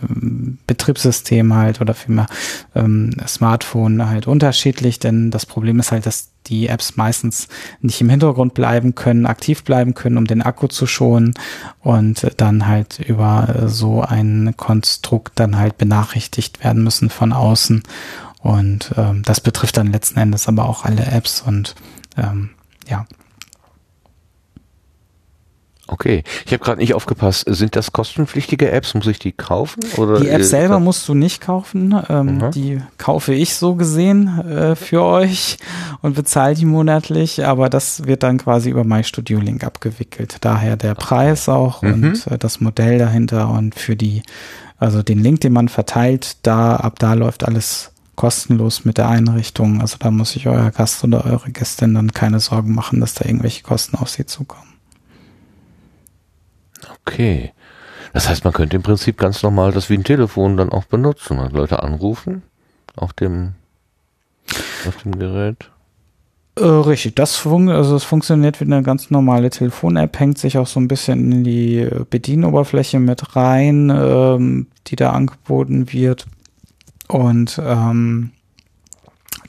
[0.66, 2.26] Betriebssystem halt oder vielmehr
[2.74, 7.48] ähm, Smartphone halt unterschiedlich, denn das Problem ist halt, dass die Apps meistens
[7.80, 11.34] nicht im Hintergrund bleiben können, aktiv bleiben können, um den Akku zu schonen
[11.80, 17.82] und dann halt über so ein Konstrukt dann halt benachrichtigt werden müssen von außen.
[18.40, 21.74] Und ähm, das betrifft dann letzten Endes aber auch alle Apps und
[22.18, 22.50] ähm,
[22.86, 23.06] ja.
[25.86, 27.44] Okay, ich habe gerade nicht aufgepasst.
[27.46, 28.94] Sind das kostenpflichtige Apps?
[28.94, 29.80] Muss ich die kaufen?
[29.98, 31.94] Oder die App selber musst du nicht kaufen.
[32.08, 32.50] Ähm, mhm.
[32.52, 35.58] Die kaufe ich so gesehen äh, für euch
[36.00, 40.38] und bezahle die monatlich, aber das wird dann quasi über MyStudio Link abgewickelt.
[40.40, 41.92] Daher der Preis auch mhm.
[41.92, 44.22] und äh, das Modell dahinter und für die,
[44.78, 49.82] also den Link, den man verteilt, da ab da läuft alles kostenlos mit der Einrichtung.
[49.82, 53.26] Also da muss sich euer Gast oder eure Gästin dann keine Sorgen machen, dass da
[53.26, 54.73] irgendwelche Kosten auf sie zukommen.
[57.06, 57.52] Okay.
[58.12, 61.38] Das heißt, man könnte im Prinzip ganz normal das wie ein Telefon dann auch benutzen
[61.38, 62.42] und Leute anrufen
[62.96, 63.54] auf dem,
[64.86, 65.70] auf dem Gerät.
[66.56, 70.68] Äh, richtig, das, fun also es funktioniert wie eine ganz normale Telefon-App, hängt sich auch
[70.68, 76.26] so ein bisschen in die Bedienoberfläche mit rein, ähm, die da angeboten wird.
[77.08, 78.30] Und ähm,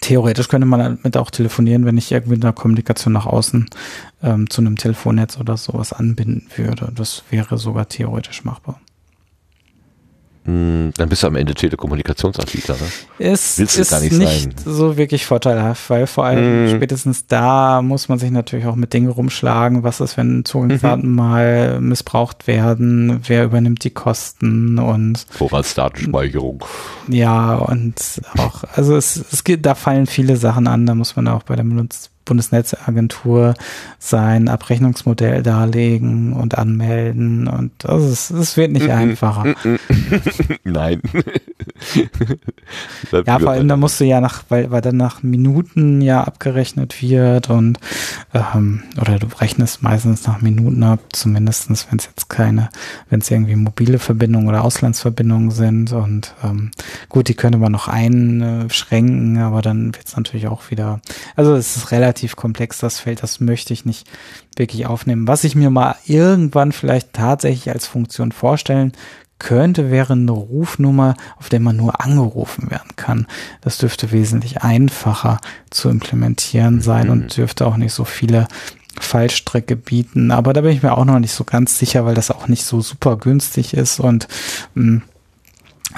[0.06, 3.65] theoretisch könnte man damit auch telefonieren, wenn ich irgendwie eine Kommunikation nach außen
[4.22, 6.91] ähm, zu einem Telefonnetz oder sowas anbinden würde.
[6.94, 8.80] Das wäre sogar theoretisch machbar.
[10.45, 12.88] Hm, dann bist du am Ende Telekommunikationsanbieter, ne?
[13.17, 16.76] Es Willst ist nicht, nicht so wirklich vorteilhaft, weil vor allem mm.
[16.76, 19.81] spätestens da muss man sich natürlich auch mit Dingen rumschlagen.
[19.81, 21.15] Was ist, wenn Zugangsdaten mhm.
[21.15, 23.22] mal missbraucht werden?
[23.26, 26.63] Wer übernimmt die Kosten und Vorratsdatenspeicherung?
[27.07, 27.95] Ja, und
[28.38, 31.55] auch, also es, es geht, da fallen viele Sachen an, da muss man auch bei
[31.55, 33.53] der Benutz Bundesnetzagentur
[33.99, 39.56] sein Abrechnungsmodell darlegen und anmelden und also es, es wird nicht einfacher.
[40.64, 41.02] Nein.
[43.26, 47.02] ja, vor allem da musst du ja nach, weil, weil dann nach Minuten ja abgerechnet
[47.02, 47.80] wird und
[48.34, 52.69] ähm, oder du rechnest meistens nach Minuten ab, zumindestens wenn es jetzt keine,
[53.10, 56.72] wenn es irgendwie mobile Verbindungen oder Auslandsverbindungen sind und ähm,
[57.07, 60.99] gut, die könnte man noch einschränken, aber dann wird es natürlich auch wieder,
[61.35, 64.07] also es ist relativ relativ komplex, das Feld, das möchte ich nicht
[64.55, 65.27] wirklich aufnehmen.
[65.27, 68.93] Was ich mir mal irgendwann vielleicht tatsächlich als Funktion vorstellen
[69.37, 73.27] könnte, wäre eine Rufnummer, auf der man nur angerufen werden kann.
[73.59, 77.11] Das dürfte wesentlich einfacher zu implementieren sein mhm.
[77.11, 78.47] und dürfte auch nicht so viele
[78.97, 80.31] Fallstrecke bieten.
[80.31, 82.63] Aber da bin ich mir auch noch nicht so ganz sicher, weil das auch nicht
[82.63, 84.29] so super günstig ist und
[84.75, 85.01] mh, mm,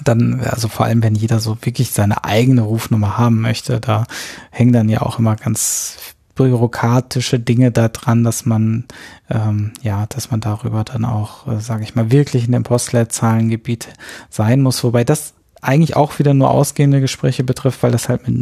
[0.03, 4.06] dann, also vor allem, wenn jeder so wirklich seine eigene Rufnummer haben möchte, da
[4.52, 5.98] hängen dann ja auch immer ganz
[6.36, 8.86] bürokratische Dinge da dran, dass man
[9.30, 13.90] ähm, ja, dass man darüber dann auch, äh, sage ich mal, wirklich in dem Postleitzahlengebiet
[14.30, 18.38] sein muss, wobei das eigentlich auch wieder nur ausgehende Gespräche betrifft, weil das halt mit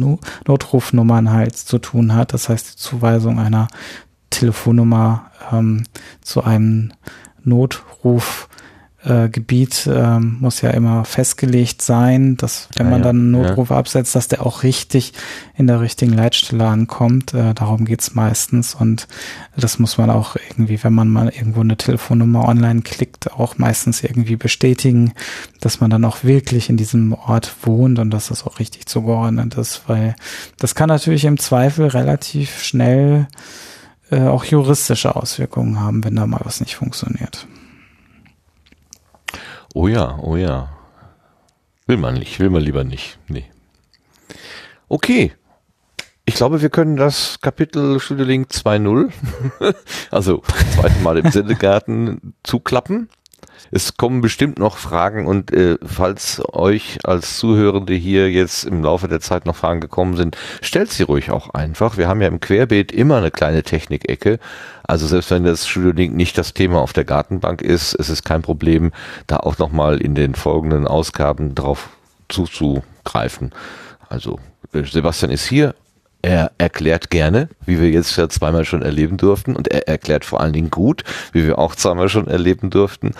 [0.46, 2.34] Notrufnummern halt zu tun hat.
[2.34, 3.68] Das heißt, die Zuweisung einer
[4.30, 5.84] Telefonnummer ähm,
[6.20, 6.92] zu einem
[7.42, 8.48] Notruf
[9.06, 13.70] äh, Gebiet äh, muss ja immer festgelegt sein, dass wenn ja, man dann einen Notruf
[13.70, 13.76] ja.
[13.76, 15.12] absetzt, dass der auch richtig
[15.56, 17.32] in der richtigen Leitstelle ankommt.
[17.32, 19.06] Äh, darum geht's meistens und
[19.56, 24.02] das muss man auch irgendwie, wenn man mal irgendwo eine Telefonnummer online klickt, auch meistens
[24.02, 25.12] irgendwie bestätigen,
[25.60, 29.54] dass man dann auch wirklich in diesem Ort wohnt und dass das auch richtig zugeordnet
[29.54, 30.16] ist, weil
[30.58, 33.28] das kann natürlich im Zweifel relativ schnell
[34.10, 37.46] äh, auch juristische Auswirkungen haben, wenn da mal was nicht funktioniert.
[39.78, 40.70] Oh ja, oh ja.
[41.86, 43.18] Will man nicht, will man lieber nicht.
[43.28, 43.44] Nee.
[44.88, 45.34] Okay.
[46.24, 49.12] Ich glaube, wir können das Kapitel Studio Link 2.0,
[50.10, 50.42] also
[50.74, 53.10] zweite Mal im Sendegarten, zuklappen.
[53.70, 59.08] Es kommen bestimmt noch Fragen und äh, falls euch als Zuhörende hier jetzt im Laufe
[59.08, 61.96] der Zeit noch Fragen gekommen sind, stellt sie ruhig auch einfach.
[61.96, 64.38] Wir haben ja im Querbeet immer eine kleine Technikecke.
[64.84, 68.22] Also selbst wenn das Studio Link nicht das Thema auf der Gartenbank ist, ist es
[68.22, 68.92] kein Problem,
[69.26, 71.90] da auch nochmal in den folgenden Ausgaben drauf
[72.28, 73.52] zuzugreifen.
[74.08, 74.38] Also
[74.72, 75.74] äh, Sebastian ist hier,
[76.26, 79.54] er erklärt gerne, wie wir jetzt ja zweimal schon erleben durften.
[79.54, 83.12] Und er erklärt vor allen Dingen gut, wie wir auch zweimal schon erleben durften.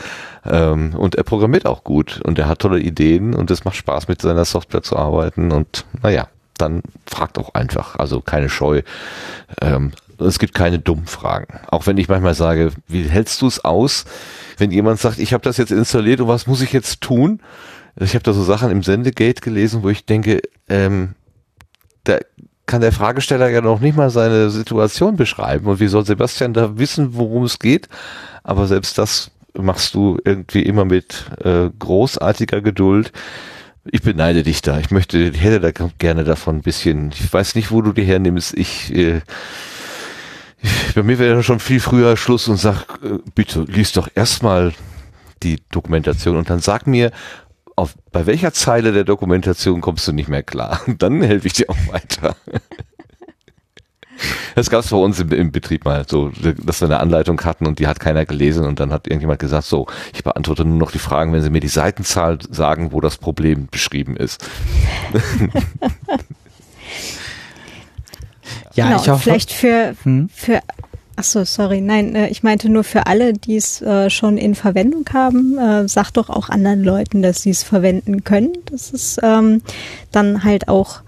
[0.45, 2.21] Ähm, und er programmiert auch gut.
[2.25, 5.53] Und er hat tolle Ideen und es macht Spaß, mit seiner Software zu arbeiten.
[5.53, 6.27] Und naja,
[6.59, 7.95] dann fragt auch einfach.
[7.95, 8.83] Also keine Scheu.
[9.63, 11.61] Ähm, es gibt keine dummen Fragen.
[11.69, 14.05] Auch wenn ich manchmal sage, wie hältst du es aus,
[14.59, 17.41] wenn jemand sagt, ich habe das jetzt installiert und was muss ich jetzt tun?
[18.01, 21.15] Ich habe da so Sachen im Sendegate gelesen, wo ich denke, ähm,
[22.03, 22.19] da
[22.67, 25.67] kann der Fragesteller ja noch nicht mal seine Situation beschreiben.
[25.67, 27.89] Und wie soll Sebastian da wissen, worum es geht?
[28.43, 33.13] Aber selbst das machst du irgendwie immer mit äh, großartiger Geduld.
[33.85, 34.79] Ich beneide dich da.
[34.81, 37.13] Ich möchte, ich hätte da gerne davon ein bisschen.
[37.13, 38.55] Ich weiß nicht, wo du die hernimmst.
[38.55, 39.21] Ich, äh,
[40.95, 44.73] bei mir wäre schon viel früher Schluss und sag, äh, bitte lies doch erstmal
[45.43, 47.13] die Dokumentation und dann sag mir,
[47.77, 50.81] auf, bei welcher Zeile der Dokumentation kommst du nicht mehr klar?
[50.99, 52.35] Dann helfe ich dir auch weiter.
[54.55, 57.67] Das gab es bei uns im, im, Betrieb mal so, dass wir eine Anleitung hatten
[57.67, 60.91] und die hat keiner gelesen und dann hat irgendjemand gesagt, so, ich beantworte nur noch
[60.91, 64.49] die Fragen, wenn Sie mir die Seitenzahl sagen, wo das Problem beschrieben ist.
[68.73, 69.23] ja, genau, ich hoffe.
[69.23, 70.31] Vielleicht für, hm?
[70.33, 70.63] für
[71.19, 74.55] Ach so, sorry, nein, äh, ich meinte nur für alle, die es äh, schon in
[74.55, 78.53] Verwendung haben, äh, sag doch auch anderen Leuten, dass sie es verwenden können.
[78.71, 79.63] Das ist ähm,
[80.13, 81.01] dann halt auch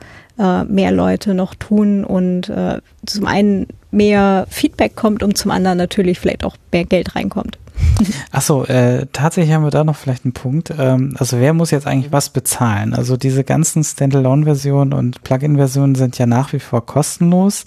[0.68, 6.20] mehr Leute noch tun und äh, zum einen mehr Feedback kommt und zum anderen natürlich
[6.20, 7.58] vielleicht auch mehr Geld reinkommt.
[8.30, 10.72] Achso, äh, tatsächlich haben wir da noch vielleicht einen Punkt.
[10.78, 12.94] Ähm, also wer muss jetzt eigentlich was bezahlen?
[12.94, 17.66] Also diese ganzen Standalone-Versionen und Plugin-Versionen sind ja nach wie vor kostenlos.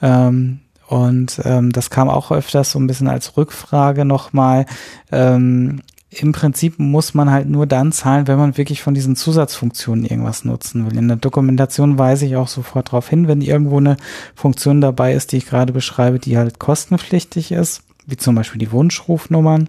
[0.00, 4.66] Ähm, und ähm, das kam auch öfters so ein bisschen als Rückfrage nochmal.
[5.10, 5.80] Ähm,
[6.10, 10.44] im Prinzip muss man halt nur dann zahlen, wenn man wirklich von diesen Zusatzfunktionen irgendwas
[10.44, 10.96] nutzen will.
[10.96, 13.96] In der Dokumentation weise ich auch sofort darauf hin, wenn irgendwo eine
[14.34, 18.70] Funktion dabei ist, die ich gerade beschreibe, die halt kostenpflichtig ist, wie zum Beispiel die
[18.70, 19.68] Wunschrufnummern.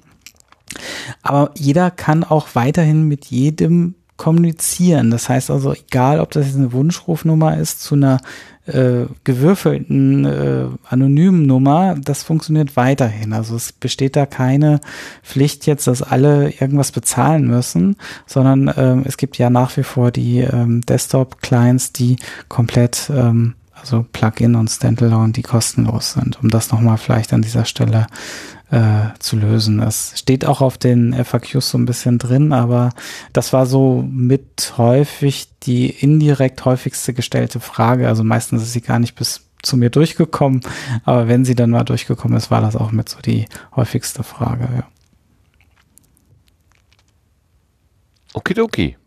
[1.23, 5.11] Aber jeder kann auch weiterhin mit jedem kommunizieren.
[5.11, 8.21] Das heißt also, egal ob das jetzt eine Wunschrufnummer ist zu einer
[8.65, 13.33] äh, gewürfelten äh, anonymen Nummer, das funktioniert weiterhin.
[13.33, 14.79] Also es besteht da keine
[15.21, 20.11] Pflicht jetzt, dass alle irgendwas bezahlen müssen, sondern ähm, es gibt ja nach wie vor
[20.11, 22.15] die ähm, Desktop-Clients, die
[22.47, 23.55] komplett ähm,
[23.85, 28.07] also Plugin und Standalone, die kostenlos sind, um das nochmal vielleicht an dieser Stelle
[28.71, 29.79] äh, zu lösen.
[29.79, 32.89] Es steht auch auf den FAQs so ein bisschen drin, aber
[33.31, 38.07] das war so mit häufig die indirekt häufigste gestellte Frage.
[38.07, 40.61] Also meistens ist sie gar nicht bis zu mir durchgekommen,
[41.03, 43.45] aber wenn sie dann mal durchgekommen ist, war das auch mit so die
[43.75, 44.67] häufigste Frage.
[44.75, 44.87] Ja.
[48.33, 48.97] Okidoki.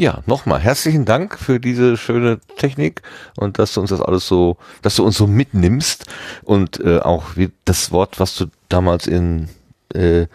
[0.00, 3.02] Ja, nochmal herzlichen Dank für diese schöne Technik
[3.36, 6.04] und dass du uns das alles so, dass du uns so mitnimmst
[6.44, 9.48] und äh, auch wie das Wort, was du damals in
[9.92, 10.28] äh,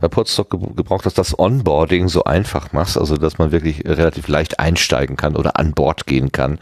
[0.00, 4.28] bei Podstock ge gebraucht hast, das Onboarding so einfach machst, also dass man wirklich relativ
[4.28, 6.58] leicht einsteigen kann oder an Bord gehen kann,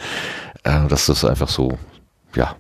[0.62, 1.76] äh, dass du es einfach so,
[2.36, 2.54] ja,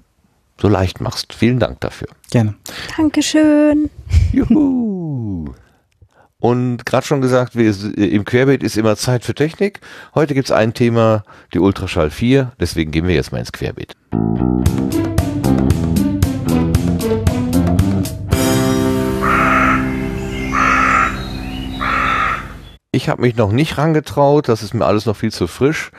[0.60, 1.34] so leicht machst.
[1.34, 2.08] Vielen Dank dafür.
[2.32, 2.56] Gerne.
[2.96, 3.90] Dankeschön.
[4.32, 5.54] Juhu.
[6.44, 9.80] Und gerade schon gesagt, wir, im Querbeet ist immer Zeit für Technik.
[10.14, 12.52] Heute gibt es ein Thema, die Ultraschall 4.
[12.60, 13.94] Deswegen gehen wir jetzt mal ins Querbeet.
[22.92, 25.92] Ich habe mich noch nicht rangetraut, das ist mir alles noch viel zu frisch.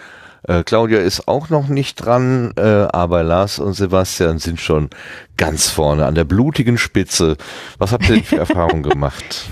[0.43, 4.91] Äh, Claudia ist auch noch nicht dran, äh, aber Lars und Sebastian sind schon
[5.37, 7.35] ganz vorne an der blutigen Spitze.
[7.79, 9.49] Was habt ihr denn für Erfahrungen gemacht?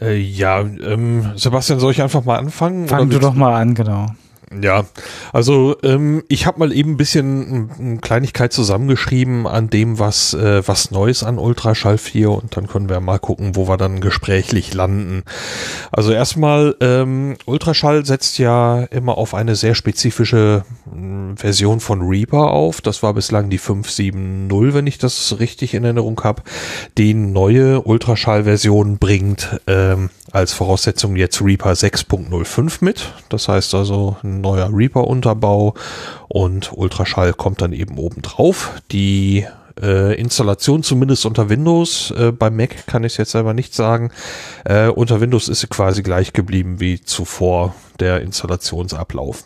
[0.00, 2.88] Äh, ja, ähm, Sebastian, soll ich einfach mal anfangen?
[2.88, 4.06] Fang du doch mal an, genau.
[4.62, 4.84] Ja,
[5.32, 10.62] also ähm, ich habe mal eben ein bisschen eine Kleinigkeit zusammengeschrieben an dem, was äh,
[10.66, 14.74] was Neues an Ultraschall 4 und dann können wir mal gucken, wo wir dann gesprächlich
[14.74, 15.24] landen.
[15.90, 22.50] Also erstmal, ähm, Ultraschall setzt ja immer auf eine sehr spezifische äh, Version von Reaper
[22.50, 22.80] auf.
[22.80, 26.42] Das war bislang die 5.7.0, wenn ich das richtig in Erinnerung habe.
[26.98, 33.12] Die neue Ultraschall-Version bringt ähm, als Voraussetzung jetzt Reaper 6.05 mit.
[33.28, 35.74] Das heißt also ein neuer Reaper-Unterbau
[36.28, 38.72] und Ultraschall kommt dann eben oben drauf.
[38.92, 39.46] Die
[39.80, 44.10] äh, Installation zumindest unter Windows, äh, bei Mac kann ich jetzt selber nicht sagen.
[44.64, 49.44] Äh, unter Windows ist sie quasi gleich geblieben wie zuvor der Installationsablauf.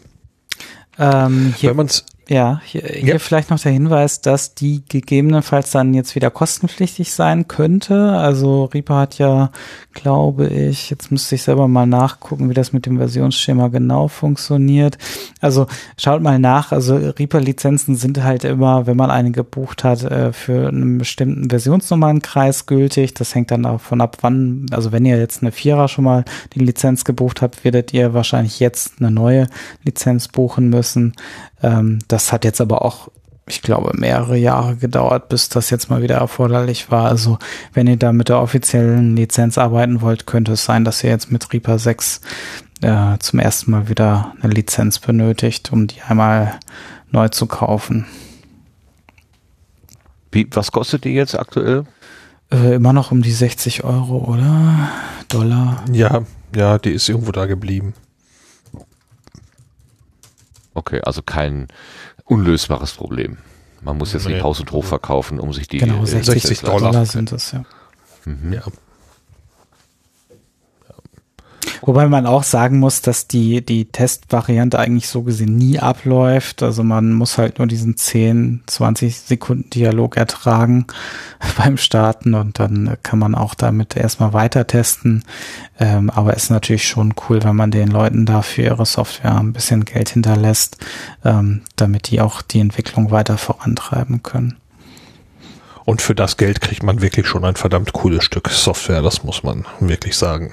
[0.99, 3.19] Ähm, Wenn man es ja, hier, hier ja.
[3.19, 8.13] vielleicht noch der Hinweis, dass die gegebenenfalls dann jetzt wieder kostenpflichtig sein könnte.
[8.13, 9.51] Also Reaper hat ja,
[9.95, 14.99] glaube ich, jetzt müsste ich selber mal nachgucken, wie das mit dem Versionsschema genau funktioniert.
[15.41, 16.71] Also schaut mal nach.
[16.71, 22.67] Also Reaper-Lizenzen sind halt immer, wenn man eine gebucht hat, äh, für einen bestimmten Versionsnummernkreis
[22.67, 23.15] gültig.
[23.15, 26.61] Das hängt dann davon ab, wann, also wenn ihr jetzt eine Vierer schon mal die
[26.61, 29.47] Lizenz gebucht habt, werdet ihr wahrscheinlich jetzt eine neue
[29.83, 31.15] Lizenz buchen müssen.
[31.63, 33.09] Ähm, das hat jetzt aber auch,
[33.47, 37.09] ich glaube, mehrere Jahre gedauert, bis das jetzt mal wieder erforderlich war.
[37.09, 37.39] Also
[37.73, 41.31] wenn ihr da mit der offiziellen Lizenz arbeiten wollt, könnte es sein, dass ihr jetzt
[41.33, 42.21] mit Reaper 6
[42.83, 46.59] äh, zum ersten Mal wieder eine Lizenz benötigt, um die einmal
[47.11, 48.07] neu zu kaufen.
[50.31, 51.85] Wie, was kostet die jetzt aktuell?
[52.51, 54.91] Äh, immer noch um die 60 Euro, oder?
[55.29, 55.85] Dollar.
[55.93, 56.23] Ja,
[56.55, 57.95] ja, die ist irgendwo da geblieben.
[60.79, 61.67] Okay, also kein
[62.25, 63.39] unlösbares Problem.
[63.83, 64.35] Man muss jetzt Nee.
[64.35, 67.07] nicht Haus und Hof verkaufen, um sich die Genau, äh, 60, 60 Dollar, Dollar.
[67.07, 67.65] sind es, ja.
[68.25, 68.53] Mhm.
[68.53, 68.63] Ja.
[71.83, 76.63] Wobei man auch sagen muss, dass die, die Testvariante eigentlich so gesehen nie abläuft.
[76.63, 80.87] Also man muss halt nur diesen 10, 20 Sekunden Dialog ertragen
[81.59, 85.25] beim Starten und dann kann man auch damit erstmal weiter testen.
[85.79, 89.53] Ähm, aber ist natürlich schon cool, wenn man den Leuten da für ihre Software ein
[89.53, 90.79] bisschen Geld hinterlässt,
[91.25, 94.57] ähm, damit die auch die Entwicklung weiter vorantreiben können.
[95.89, 99.43] Und für das Geld kriegt man wirklich schon ein verdammt cooles Stück Software, das muss
[99.43, 100.53] man wirklich sagen.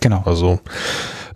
[0.00, 0.22] Genau.
[0.24, 0.60] Also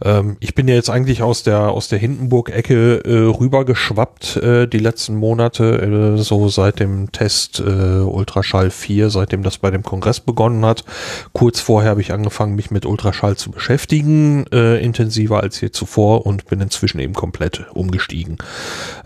[0.02, 4.78] ähm, ich bin ja jetzt eigentlich aus der aus der Hindenburg-Ecke äh, rübergeschwappt äh, die
[4.78, 10.20] letzten Monate, äh, so seit dem Test äh, Ultraschall 4, seitdem das bei dem Kongress
[10.20, 10.84] begonnen hat.
[11.32, 16.26] Kurz vorher habe ich angefangen, mich mit Ultraschall zu beschäftigen, äh, intensiver als je zuvor
[16.26, 18.38] und bin inzwischen eben komplett umgestiegen.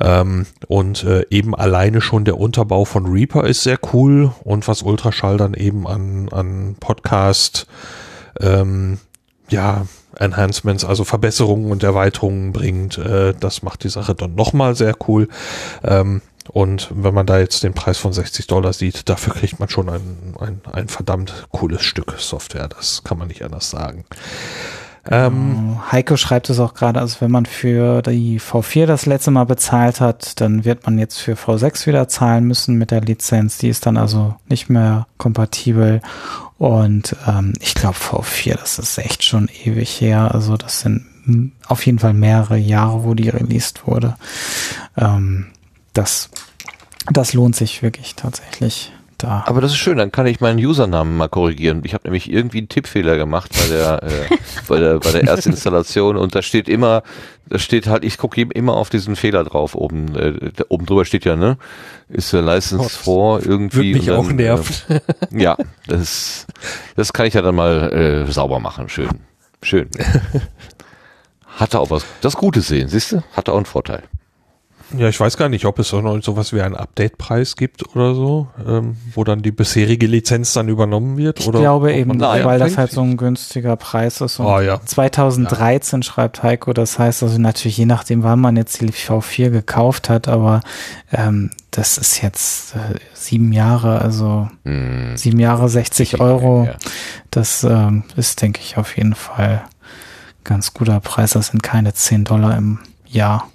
[0.01, 4.83] Ähm, und äh, eben alleine schon der Unterbau von Reaper ist sehr cool und was
[4.83, 7.67] Ultraschall dann eben an, an Podcast
[8.41, 8.99] ähm,
[9.49, 9.87] ja,
[10.19, 12.99] Enhancements, also Verbesserungen und Erweiterungen bringt.
[12.99, 15.29] Äh, das macht die Sache dann nochmal sehr cool.
[15.85, 19.69] Ähm, und wenn man da jetzt den Preis von 60 Dollar sieht, dafür kriegt man
[19.69, 22.69] schon ein, ein, ein verdammt cooles Stück Software.
[22.69, 24.05] Das kann man nicht anders sagen.
[25.11, 29.45] Ähm, Heiko schreibt es auch gerade, also wenn man für die V4 das letzte Mal
[29.45, 33.57] bezahlt hat, dann wird man jetzt für V6 wieder zahlen müssen mit der Lizenz.
[33.59, 36.03] Die ist dann also nicht mehr kompatibel.
[36.59, 40.35] Und ähm, ich glaube V4, das ist echt schon ewig her.
[40.35, 41.07] Also das sind
[41.67, 44.17] auf jeden Fall mehrere Jahre, wo die released wurde.
[44.97, 45.47] Ähm,
[45.93, 46.31] das,
[47.11, 49.45] das lohnt sich wirklich tatsächlich da.
[49.47, 51.83] Aber das ist schön, dann kann ich meinen Usernamen mal korrigieren.
[51.85, 54.37] Ich habe nämlich irgendwie einen Tippfehler gemacht bei der, äh,
[54.69, 57.03] bei der, bei der Erstinstallation und da steht immer,
[57.49, 60.15] da steht halt, ich gucke immer auf diesen Fehler drauf oben.
[60.17, 61.59] Äh, oben drüber steht ja, ne?
[62.09, 63.95] Ist der License vor irgendwie.
[63.95, 64.75] Würde mich und auch dann, nerven.
[64.89, 65.01] Äh,
[65.43, 65.57] ja,
[65.87, 66.47] das,
[66.97, 68.89] das kann ich ja dann mal äh, sauber machen.
[68.89, 69.09] Schön.
[69.63, 69.89] Schön.
[71.57, 73.23] Hatte auch was, das Gute sehen, siehst du?
[73.33, 74.05] Hatte auch einen Vorteil.
[74.97, 78.15] Ja, ich weiß gar nicht, ob es auch noch sowas wie einen Update-Preis gibt oder
[78.15, 81.41] so, ähm, wo dann die bisherige Lizenz dann übernommen wird.
[81.41, 84.39] Ich oder glaube eben, da weil das halt so ein günstiger Preis ist.
[84.39, 84.81] Und Ah, ja.
[84.83, 90.09] 2013 schreibt Heiko, das heißt also natürlich je nachdem, wann man jetzt die V4 gekauft
[90.09, 90.63] hat, aber
[91.13, 95.17] ähm, das ist jetzt äh, sieben Jahre, also Hm.
[95.17, 96.65] sieben Jahre 60 Euro.
[96.65, 96.75] Ja.
[97.31, 99.63] Das ähm, ist, denke ich, auf jeden Fall
[100.45, 101.33] ganz guter Preis.
[101.33, 103.49] Das sind keine 10 Dollar im Jahr.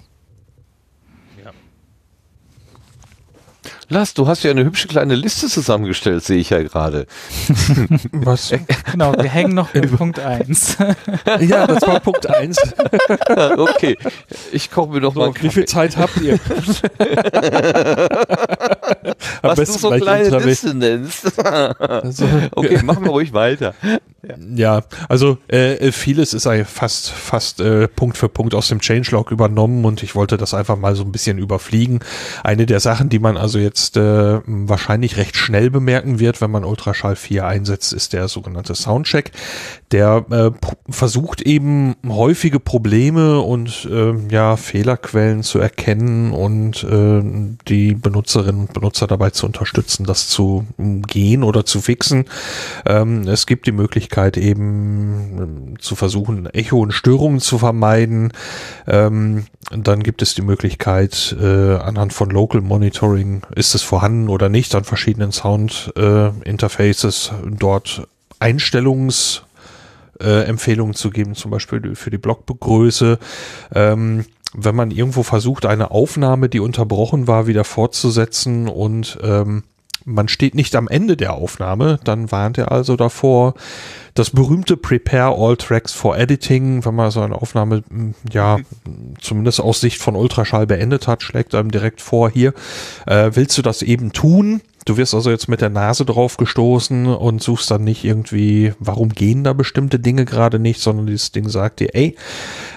[3.88, 7.06] Lars, du hast ja eine hübsche kleine Liste zusammengestellt, sehe ich ja gerade.
[8.12, 8.52] Was?
[8.90, 10.76] Genau, wir hängen noch mit Punkt 1.
[11.40, 12.56] ja, das war Punkt eins.
[13.56, 13.96] okay,
[14.52, 15.64] ich koche mir noch mal So, einen wie viel.
[15.66, 16.38] Zeit habt ihr?
[19.42, 20.38] Am Was du so kleine.
[20.38, 21.38] Liste nennst.
[21.38, 23.74] Also, okay, machen wir ruhig weiter.
[24.54, 29.84] Ja, also äh, vieles ist fast fast äh, Punkt für Punkt aus dem Changelog übernommen
[29.84, 32.00] und ich wollte das einfach mal so ein bisschen überfliegen.
[32.42, 36.64] Eine der Sachen, die man also jetzt äh, wahrscheinlich recht schnell bemerken wird, wenn man
[36.64, 39.32] Ultraschall 4 einsetzt, ist der sogenannte Soundcheck.
[39.94, 40.50] Der äh,
[40.88, 47.22] versucht eben häufige Probleme und äh, ja Fehlerquellen zu erkennen und äh,
[47.68, 52.24] die Benutzerinnen und Benutzer dabei zu unterstützen, das zu gehen oder zu fixen.
[52.86, 58.32] Ähm, es gibt die Möglichkeit eben ähm, zu versuchen, Echo und Störungen zu vermeiden.
[58.88, 64.48] Ähm, dann gibt es die Möglichkeit, äh, anhand von Local Monitoring, ist es vorhanden oder
[64.48, 68.08] nicht, an verschiedenen Sound äh, Interfaces dort
[68.40, 69.44] Einstellungs
[70.20, 73.18] äh, Empfehlungen zu geben, zum Beispiel für die Blockgröße.
[73.74, 74.24] Ähm,
[74.56, 79.64] wenn man irgendwo versucht, eine Aufnahme, die unterbrochen war, wieder fortzusetzen und ähm,
[80.04, 83.54] man steht nicht am Ende der Aufnahme, dann warnt er also davor.
[84.12, 88.58] Das berühmte Prepare All Tracks for Editing, wenn man so eine Aufnahme, m, ja,
[89.20, 92.52] zumindest aus Sicht von Ultraschall beendet hat, schlägt einem direkt vor, hier,
[93.06, 94.60] äh, willst du das eben tun?
[94.84, 99.08] Du wirst also jetzt mit der Nase drauf gestoßen und suchst dann nicht irgendwie, warum
[99.08, 102.16] gehen da bestimmte Dinge gerade nicht, sondern dieses Ding sagt dir, ey,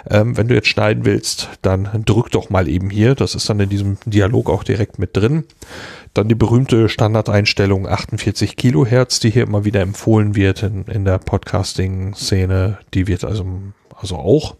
[0.09, 3.13] ähm, wenn du jetzt schneiden willst, dann drück doch mal eben hier.
[3.13, 5.43] Das ist dann in diesem Dialog auch direkt mit drin.
[6.13, 11.17] Dann die berühmte Standardeinstellung 48 Kilohertz, die hier immer wieder empfohlen wird in, in der
[11.17, 12.77] Podcasting-Szene.
[12.93, 13.45] Die wird also,
[13.99, 14.55] also auch.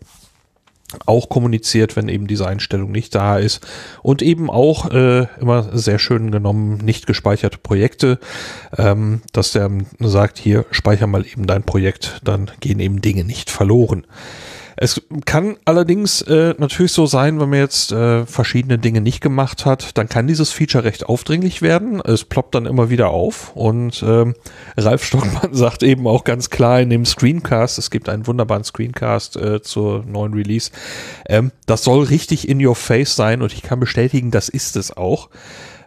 [1.06, 3.66] Auch kommuniziert, wenn eben diese Einstellung nicht da ist.
[4.02, 8.20] Und eben auch äh, immer sehr schön genommen, nicht gespeicherte Projekte,
[8.78, 13.50] ähm, dass der sagt, hier speicher mal eben dein Projekt, dann gehen eben Dinge nicht
[13.50, 14.06] verloren.
[14.80, 19.66] Es kann allerdings äh, natürlich so sein, wenn man jetzt äh, verschiedene Dinge nicht gemacht
[19.66, 22.00] hat, dann kann dieses Feature recht aufdringlich werden.
[22.00, 24.36] Es ploppt dann immer wieder auf und ähm,
[24.78, 29.36] Ralf Stockmann sagt eben auch ganz klar in dem Screencast, es gibt einen wunderbaren Screencast
[29.38, 30.70] äh, zur neuen Release,
[31.28, 34.96] ähm, das soll richtig in your face sein und ich kann bestätigen, das ist es
[34.96, 35.30] auch.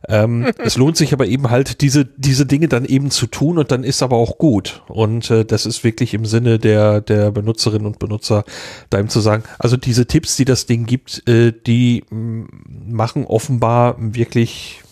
[0.08, 3.70] Ähm, es lohnt sich aber eben halt, diese, diese Dinge dann eben zu tun und
[3.70, 4.82] dann ist aber auch gut.
[4.88, 8.44] Und äh, das ist wirklich im Sinne der, der Benutzerinnen und Benutzer,
[8.90, 12.44] da eben zu sagen, also diese Tipps, die das Ding gibt, äh, die mm,
[12.88, 14.82] machen offenbar wirklich,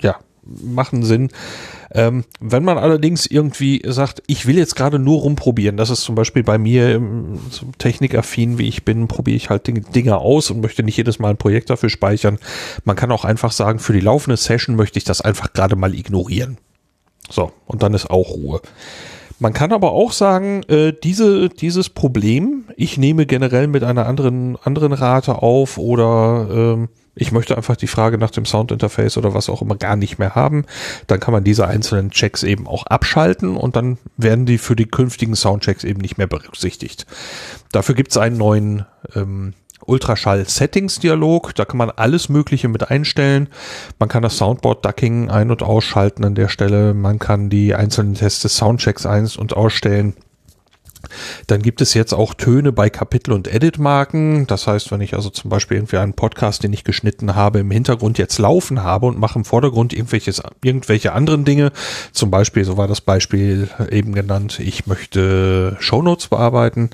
[0.00, 1.30] ja, machen Sinn.
[1.92, 6.14] Ähm, wenn man allerdings irgendwie sagt, ich will jetzt gerade nur rumprobieren, das ist zum
[6.14, 10.60] Beispiel bei mir ähm, so technikaffin, wie ich bin, probiere ich halt Dinge, aus und
[10.60, 12.38] möchte nicht jedes Mal ein Projekt dafür speichern.
[12.84, 15.94] Man kann auch einfach sagen, für die laufende Session möchte ich das einfach gerade mal
[15.94, 16.58] ignorieren.
[17.28, 18.60] So, und dann ist auch Ruhe.
[19.40, 24.56] Man kann aber auch sagen, äh, diese, dieses Problem, ich nehme generell mit einer anderen,
[24.62, 29.48] anderen Rate auf oder ähm, ich möchte einfach die Frage nach dem Soundinterface oder was
[29.48, 30.64] auch immer gar nicht mehr haben,
[31.06, 34.86] dann kann man diese einzelnen Checks eben auch abschalten und dann werden die für die
[34.86, 37.06] künftigen Soundchecks eben nicht mehr berücksichtigt.
[37.72, 39.54] Dafür gibt es einen neuen ähm,
[39.86, 41.54] Ultraschall-Settings-Dialog.
[41.54, 43.48] Da kann man alles Mögliche mit einstellen.
[43.98, 46.94] Man kann das Soundboard-Ducking ein- und ausschalten an der Stelle.
[46.94, 50.14] Man kann die einzelnen Tests des Soundchecks ein- und ausstellen.
[51.46, 54.46] Dann gibt es jetzt auch Töne bei Kapitel- und Editmarken.
[54.46, 57.70] Das heißt, wenn ich also zum Beispiel irgendwie einen Podcast, den ich geschnitten habe, im
[57.70, 61.72] Hintergrund jetzt laufen habe und mache im Vordergrund irgendwelches, irgendwelche anderen Dinge,
[62.12, 66.90] zum Beispiel, so war das Beispiel eben genannt, ich möchte Shownotes bearbeiten,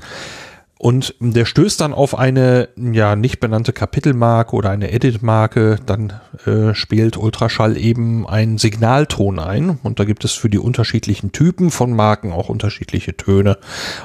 [0.78, 6.74] und der stößt dann auf eine ja nicht benannte Kapitelmarke oder eine Editmarke, dann äh,
[6.74, 11.94] spielt Ultraschall eben einen Signalton ein und da gibt es für die unterschiedlichen Typen von
[11.94, 13.56] Marken auch unterschiedliche Töne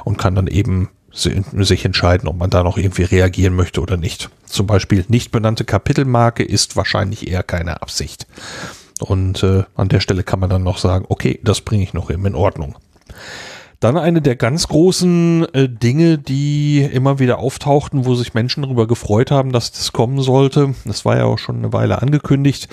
[0.05, 4.29] und kann dann eben sich entscheiden, ob man da noch irgendwie reagieren möchte oder nicht.
[4.45, 8.27] Zum Beispiel nicht benannte Kapitelmarke ist wahrscheinlich eher keine Absicht.
[9.01, 12.09] Und äh, an der Stelle kann man dann noch sagen, okay, das bringe ich noch
[12.09, 12.75] eben in Ordnung.
[13.81, 18.85] Dann eine der ganz großen äh, Dinge, die immer wieder auftauchten, wo sich Menschen darüber
[18.85, 20.75] gefreut haben, dass das kommen sollte.
[20.85, 22.69] Das war ja auch schon eine Weile angekündigt.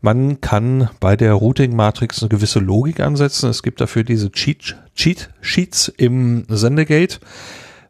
[0.00, 3.50] Man kann bei der Routing Matrix eine gewisse Logik ansetzen.
[3.50, 7.18] Es gibt dafür diese Cheat, Cheat Sheets im Sendegate.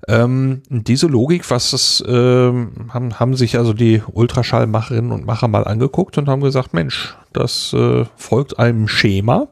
[0.08, 5.62] Ähm, diese Logik, was es, äh, haben, haben sich also die Ultraschallmacherinnen und Macher mal
[5.62, 9.46] angeguckt und haben gesagt, Mensch, das äh, folgt einem Schema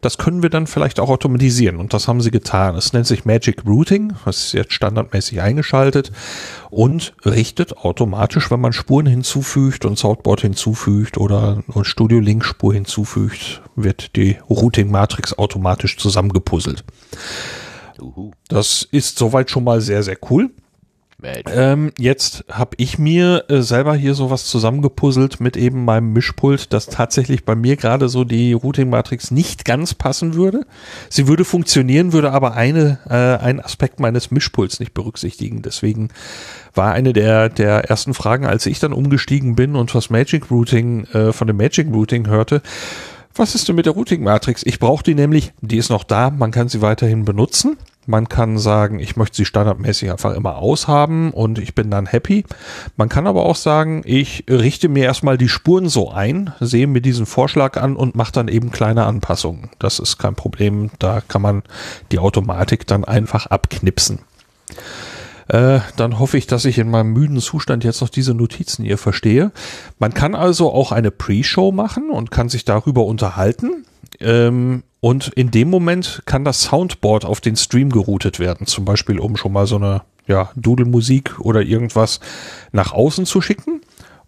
[0.00, 2.74] das können wir dann vielleicht auch automatisieren und das haben sie getan.
[2.74, 6.10] Es nennt sich Magic Routing, das ist jetzt standardmäßig eingeschaltet
[6.70, 12.72] und richtet automatisch, wenn man Spuren hinzufügt und Soundboard hinzufügt oder eine Studio Link Spur
[12.72, 16.84] hinzufügt, wird die Routing Matrix automatisch zusammengepuzzelt.
[18.48, 20.50] Das ist soweit schon mal sehr, sehr cool.
[21.54, 26.86] Ähm, jetzt habe ich mir äh, selber hier sowas zusammengepuzzelt mit eben meinem Mischpult, das
[26.86, 30.66] tatsächlich bei mir gerade so die Routing-Matrix nicht ganz passen würde.
[31.08, 35.62] Sie würde funktionieren, würde aber eine, äh, einen Aspekt meines Mischpults nicht berücksichtigen.
[35.62, 36.08] Deswegen
[36.74, 41.04] war eine der, der ersten Fragen, als ich dann umgestiegen bin und was Magic Routing,
[41.12, 42.62] äh, von dem Magic Routing hörte,
[43.34, 44.62] was ist denn mit der Routing-Matrix?
[44.64, 47.76] Ich brauche die nämlich, die ist noch da, man kann sie weiterhin benutzen.
[48.06, 52.44] Man kann sagen, ich möchte sie standardmäßig einfach immer aushaben und ich bin dann happy.
[52.96, 57.02] Man kann aber auch sagen, ich richte mir erstmal die Spuren so ein, sehe mir
[57.02, 59.70] diesen Vorschlag an und mache dann eben kleine Anpassungen.
[59.78, 60.90] Das ist kein Problem.
[60.98, 61.62] Da kann man
[62.10, 64.20] die Automatik dann einfach abknipsen.
[65.48, 68.98] Äh, dann hoffe ich, dass ich in meinem müden Zustand jetzt noch diese Notizen hier
[68.98, 69.50] verstehe.
[69.98, 73.84] Man kann also auch eine Pre-Show machen und kann sich darüber unterhalten.
[74.20, 79.18] Ähm, und in dem Moment kann das Soundboard auf den Stream geroutet werden, zum Beispiel
[79.18, 82.20] um schon mal so eine ja, Dudelmusik oder irgendwas
[82.72, 83.80] nach außen zu schicken.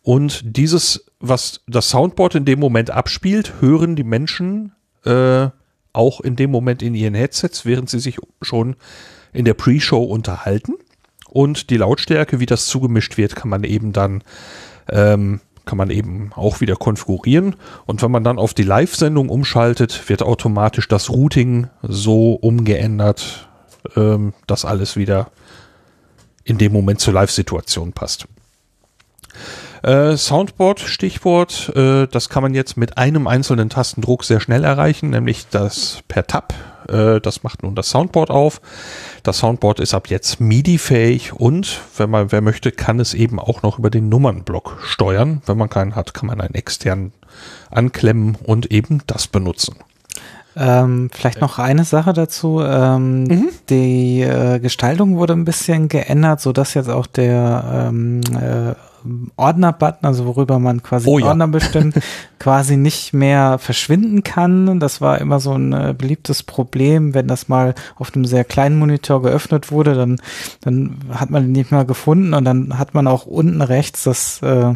[0.02, 4.72] Und dieses, was das Soundboard in dem Moment abspielt, hören die Menschen
[5.04, 5.48] äh,
[5.92, 8.76] auch in dem Moment in ihren Headsets, während sie sich schon
[9.32, 10.74] in der Pre-Show unterhalten.
[11.28, 14.24] Und die Lautstärke, wie das zugemischt wird, kann man eben dann
[14.88, 17.56] ähm, kann man eben auch wieder konfigurieren.
[17.86, 23.48] Und wenn man dann auf die Live-Sendung umschaltet, wird automatisch das Routing so umgeändert,
[23.96, 25.30] ähm, dass alles wieder
[26.44, 28.26] in dem Moment zur Live-Situation passt.
[29.82, 35.10] Äh, Soundboard, Stichwort, äh, das kann man jetzt mit einem einzelnen Tastendruck sehr schnell erreichen,
[35.10, 36.54] nämlich das per Tab
[36.88, 38.60] Äh, das macht nun das Soundboard auf.
[39.22, 43.62] Das Soundboard ist ab jetzt MIDI-fähig und wenn man, wer möchte, kann es eben auch
[43.62, 45.42] noch über den Nummernblock steuern.
[45.46, 47.12] Wenn man keinen hat, kann man einen externen
[47.70, 49.76] anklemmen und eben das benutzen.
[50.54, 52.60] Ähm, vielleicht noch eine Sache dazu.
[52.60, 53.48] Ähm, mhm.
[53.70, 58.74] Die äh, Gestaltung wurde ein bisschen geändert, so dass jetzt auch der ähm, äh,
[59.36, 61.26] Ordner-Button, also worüber man quasi oh, ja.
[61.26, 61.98] Ordner bestimmt,
[62.38, 64.80] quasi nicht mehr verschwinden kann.
[64.80, 68.78] Das war immer so ein äh, beliebtes Problem, wenn das mal auf einem sehr kleinen
[68.78, 70.20] Monitor geöffnet wurde, dann,
[70.60, 74.42] dann hat man ihn nicht mehr gefunden und dann hat man auch unten rechts das,
[74.42, 74.74] äh,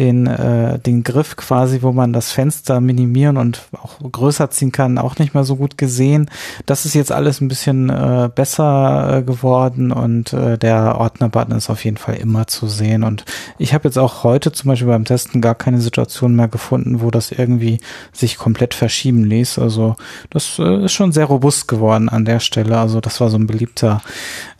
[0.00, 4.96] den, äh, den Griff quasi, wo man das Fenster minimieren und auch größer ziehen kann,
[4.96, 6.30] auch nicht mehr so gut gesehen.
[6.64, 11.68] Das ist jetzt alles ein bisschen äh, besser äh, geworden und äh, der Ordner-Button ist
[11.68, 13.26] auf jeden Fall immer zu sehen und
[13.58, 17.10] ich habe jetzt auch heute zum Beispiel beim Testen gar keine Situation mehr gefunden, wo
[17.10, 17.78] das irgendwie
[18.10, 19.58] sich komplett verschieben ließ.
[19.58, 19.96] Also
[20.30, 22.78] das äh, ist schon sehr robust geworden an der Stelle.
[22.78, 24.00] Also das war so ein beliebter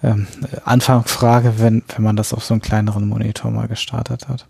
[0.03, 0.27] ähm,
[0.67, 4.50] Anfangsfrage, wenn, wenn man das auf so einem kleineren Monitor mal gestartet hat.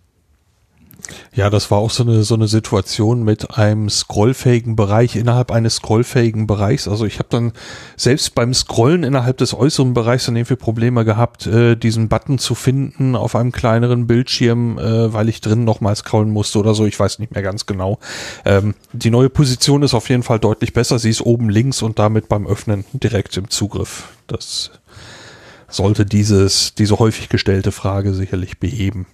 [1.34, 5.76] Ja, das war auch so eine so eine Situation mit einem scrollfähigen Bereich innerhalb eines
[5.76, 6.89] scrollfähigen Bereichs.
[6.89, 7.52] Also ich habe dann
[7.97, 12.55] selbst beim Scrollen innerhalb des äußeren Bereichs dann irgendwie Probleme gehabt, äh, diesen Button zu
[12.55, 16.84] finden auf einem kleineren Bildschirm, äh, weil ich drin nochmal scrollen musste oder so.
[16.84, 17.98] Ich weiß nicht mehr ganz genau.
[18.44, 20.98] Ähm, die neue Position ist auf jeden Fall deutlich besser.
[20.98, 24.08] Sie ist oben links und damit beim Öffnen direkt im Zugriff.
[24.26, 24.70] Das
[25.68, 29.06] sollte dieses diese häufig gestellte Frage sicherlich beheben.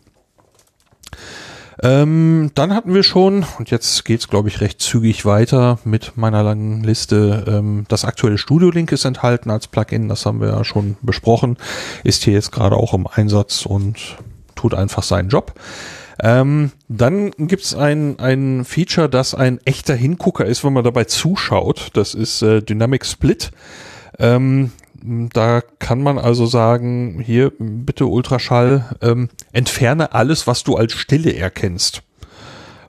[1.83, 6.43] Ähm, dann hatten wir schon, und jetzt geht's glaube ich, recht zügig weiter mit meiner
[6.43, 7.45] langen Liste.
[7.47, 11.59] Ähm, das aktuelle Studio-Link ist enthalten als Plugin, das haben wir ja schon besprochen,
[12.03, 14.17] ist hier jetzt gerade auch im Einsatz und
[14.55, 15.55] tut einfach seinen Job.
[16.23, 21.91] Ähm, dann gibt's ein, ein Feature, das ein echter Hingucker ist, wenn man dabei zuschaut.
[21.93, 23.51] Das ist äh, Dynamic Split.
[24.19, 24.73] Ähm,
[25.07, 31.35] da kann man also sagen, hier bitte Ultraschall, ähm, entferne alles, was du als Stille
[31.35, 32.03] erkennst.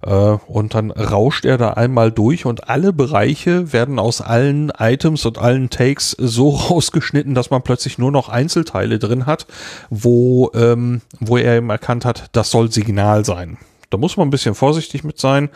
[0.01, 0.09] Äh,
[0.47, 5.37] und dann rauscht er da einmal durch und alle Bereiche werden aus allen Items und
[5.37, 9.47] allen Takes so rausgeschnitten, dass man plötzlich nur noch Einzelteile drin hat,
[9.89, 13.57] wo, ähm, wo er eben erkannt hat, das soll Signal sein.
[13.89, 15.49] Da muss man ein bisschen vorsichtig mit sein.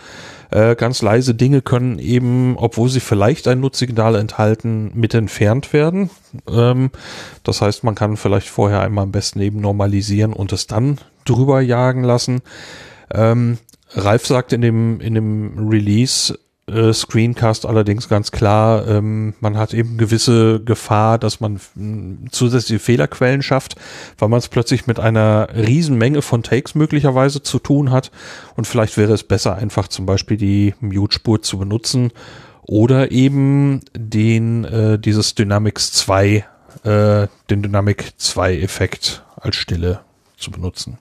[0.52, 6.10] Äh, ganz leise Dinge können eben, obwohl sie vielleicht ein Nutzsignal enthalten, mit entfernt werden.
[6.50, 6.92] Ähm,
[7.44, 11.62] das heißt, man kann vielleicht vorher einmal am besten eben normalisieren und es dann drüber
[11.62, 12.42] jagen lassen.
[13.14, 13.58] Ähm,
[13.94, 16.38] Ralf sagt in dem, in dem Release,
[16.72, 22.80] äh, Screencast allerdings ganz klar, ähm, man hat eben gewisse Gefahr, dass man hm, zusätzliche
[22.80, 23.76] Fehlerquellen schafft,
[24.18, 28.12] weil man es plötzlich mit einer riesen Menge von Takes möglicherweise zu tun hat
[28.56, 32.12] und vielleicht wäre es besser, einfach zum Beispiel die Mute-Spur zu benutzen
[32.64, 36.46] oder eben den äh, dieses Dynamics 2,
[36.84, 40.00] äh, den Dynamic 2 Effekt als Stille
[40.38, 40.98] zu benutzen.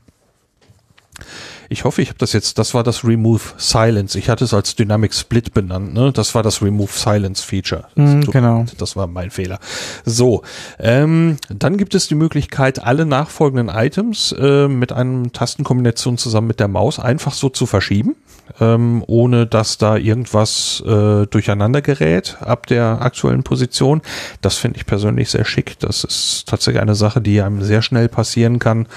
[1.73, 4.18] Ich hoffe, ich habe das jetzt, das war das Remove Silence.
[4.18, 6.10] Ich hatte es als Dynamic Split benannt, ne?
[6.12, 7.84] Das war das Remove Silence Feature.
[7.94, 8.66] Mm, genau.
[8.76, 9.60] Das war mein Fehler.
[10.05, 10.42] So,
[10.81, 16.58] ähm, dann gibt es die Möglichkeit, alle nachfolgenden Items äh, mit einem Tastenkombination zusammen mit
[16.58, 18.16] der Maus einfach so zu verschieben,
[18.60, 24.02] ähm, ohne dass da irgendwas äh, durcheinander gerät ab der aktuellen Position.
[24.40, 25.78] Das finde ich persönlich sehr schick.
[25.78, 28.89] Das ist tatsächlich eine Sache, die einem sehr schnell passieren kann.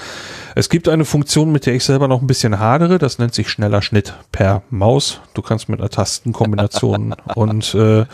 [0.56, 2.98] Es gibt eine Funktion, mit der ich selber noch ein bisschen hadere.
[2.98, 5.20] Das nennt sich schneller Schnitt per Maus.
[5.34, 8.04] Du kannst mit einer Tastenkombination und äh,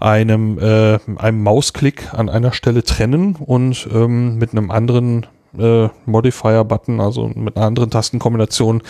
[0.00, 5.26] einem, äh, einem Mausklick an einer Stelle trennen und ähm, mit einem anderen
[5.58, 8.82] äh, Modifier-Button, also mit einer anderen Tastenkombination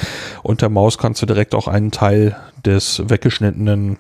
[0.43, 3.99] und der Maus kannst du direkt auch einen Teil des weggeschnittenen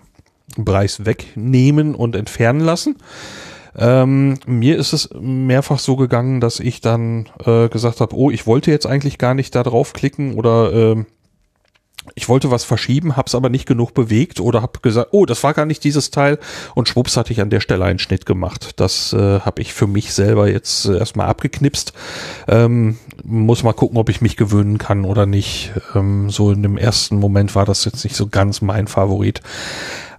[0.56, 2.96] Bereichs wegnehmen und entfernen lassen.
[3.76, 8.46] Ähm, mir ist es mehrfach so gegangen, dass ich dann äh, gesagt habe, oh, ich
[8.46, 11.04] wollte jetzt eigentlich gar nicht da draufklicken oder äh,
[12.14, 15.54] ich wollte was verschieben, hab's aber nicht genug bewegt oder hab gesagt, oh, das war
[15.54, 16.38] gar nicht dieses Teil
[16.74, 18.78] und schwupps hatte ich an der Stelle einen Schnitt gemacht.
[18.78, 21.94] Das äh, habe ich für mich selber jetzt äh, erstmal abgeknipst.
[22.46, 25.72] Ähm, muss mal gucken, ob ich mich gewöhnen kann oder nicht.
[25.94, 29.40] Ähm, so in dem ersten Moment war das jetzt nicht so ganz mein Favorit.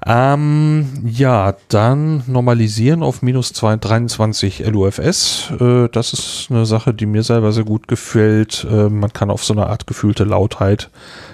[0.06, 5.52] Ähm, ja, dann normalisieren auf minus 23 LUFS.
[5.60, 8.66] Äh, das ist eine Sache, die mir selber sehr gut gefällt.
[8.70, 10.90] Äh, man kann auf so eine Art gefühlte Lautheit,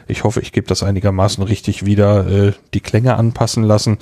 [0.07, 3.97] ich hoffe, ich gebe das einigermaßen richtig wieder, äh, die Klänge anpassen lassen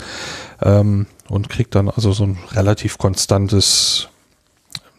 [0.61, 4.09] ähm, und kriegt dann also so ein relativ konstantes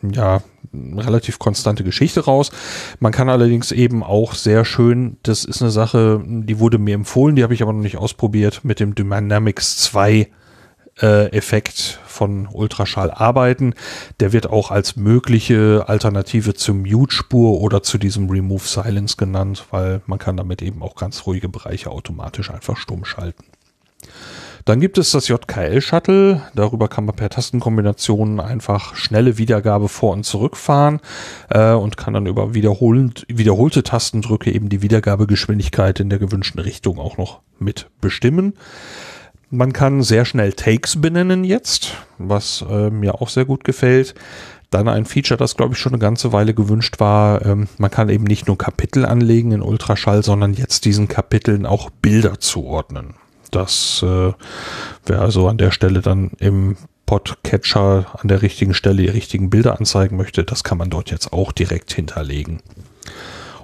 [0.02, 0.42] ja,
[0.72, 2.50] relativ konstante Geschichte raus.
[2.98, 7.36] Man kann allerdings eben auch sehr schön, das ist eine Sache, die wurde mir empfohlen,
[7.36, 10.28] die habe ich aber noch nicht ausprobiert, mit dem Dynamics 2
[11.02, 13.72] Effekt von Ultraschall arbeiten.
[14.18, 20.02] Der wird auch als mögliche Alternative zur Mute-Spur oder zu diesem Remove Silence genannt, weil
[20.04, 23.44] man kann damit eben auch ganz ruhige Bereiche automatisch einfach stumm schalten.
[24.64, 26.42] Dann gibt es das JKL-Shuttle.
[26.54, 31.00] Darüber kann man per Tastenkombinationen einfach schnelle Wiedergabe vor- und zurückfahren
[31.48, 36.98] äh, und kann dann über wiederholend, wiederholte Tastendrücke eben die Wiedergabegeschwindigkeit in der gewünschten Richtung
[36.98, 38.54] auch noch mit bestimmen.
[39.50, 44.14] Man kann sehr schnell Takes benennen jetzt, was äh, mir auch sehr gut gefällt.
[44.70, 47.44] Dann ein Feature, das glaube ich schon eine ganze Weile gewünscht war.
[47.44, 51.90] Ähm, man kann eben nicht nur Kapitel anlegen in Ultraschall, sondern jetzt diesen Kapiteln auch
[51.90, 53.14] Bilder zuordnen.
[53.50, 54.32] Das äh,
[55.06, 59.78] wer also an der Stelle dann im Podcatcher an der richtigen Stelle die richtigen Bilder
[59.78, 62.60] anzeigen möchte, das kann man dort jetzt auch direkt hinterlegen.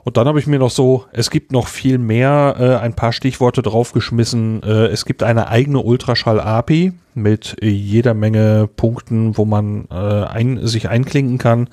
[0.03, 3.13] Und dann habe ich mir noch so, es gibt noch viel mehr, äh, ein paar
[3.13, 4.63] Stichworte draufgeschmissen.
[4.63, 10.89] Äh, es gibt eine eigene Ultraschall-API mit jeder Menge Punkten, wo man äh, ein, sich
[10.89, 11.69] einklinken kann.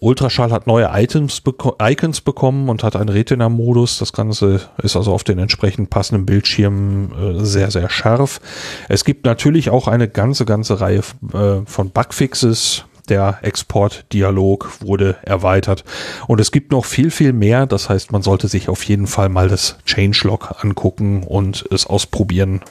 [0.00, 3.98] Ultraschall hat neue Items beko Icons bekommen und hat einen Retina-Modus.
[3.98, 8.40] Das Ganze ist also auf den entsprechend passenden Bildschirmen äh, sehr, sehr scharf.
[8.88, 12.84] Es gibt natürlich auch eine ganze, ganze Reihe äh, von Bugfixes.
[13.10, 15.84] Der Exportdialog wurde erweitert
[16.26, 17.66] und es gibt noch viel, viel mehr.
[17.66, 22.62] Das heißt, man sollte sich auf jeden Fall mal das Changelog angucken und es ausprobieren,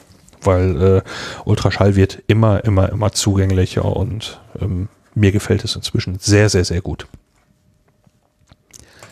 [0.42, 1.02] weil äh,
[1.44, 6.80] Ultraschall wird immer, immer, immer zugänglicher und ähm, mir gefällt es inzwischen sehr, sehr, sehr
[6.80, 7.06] gut.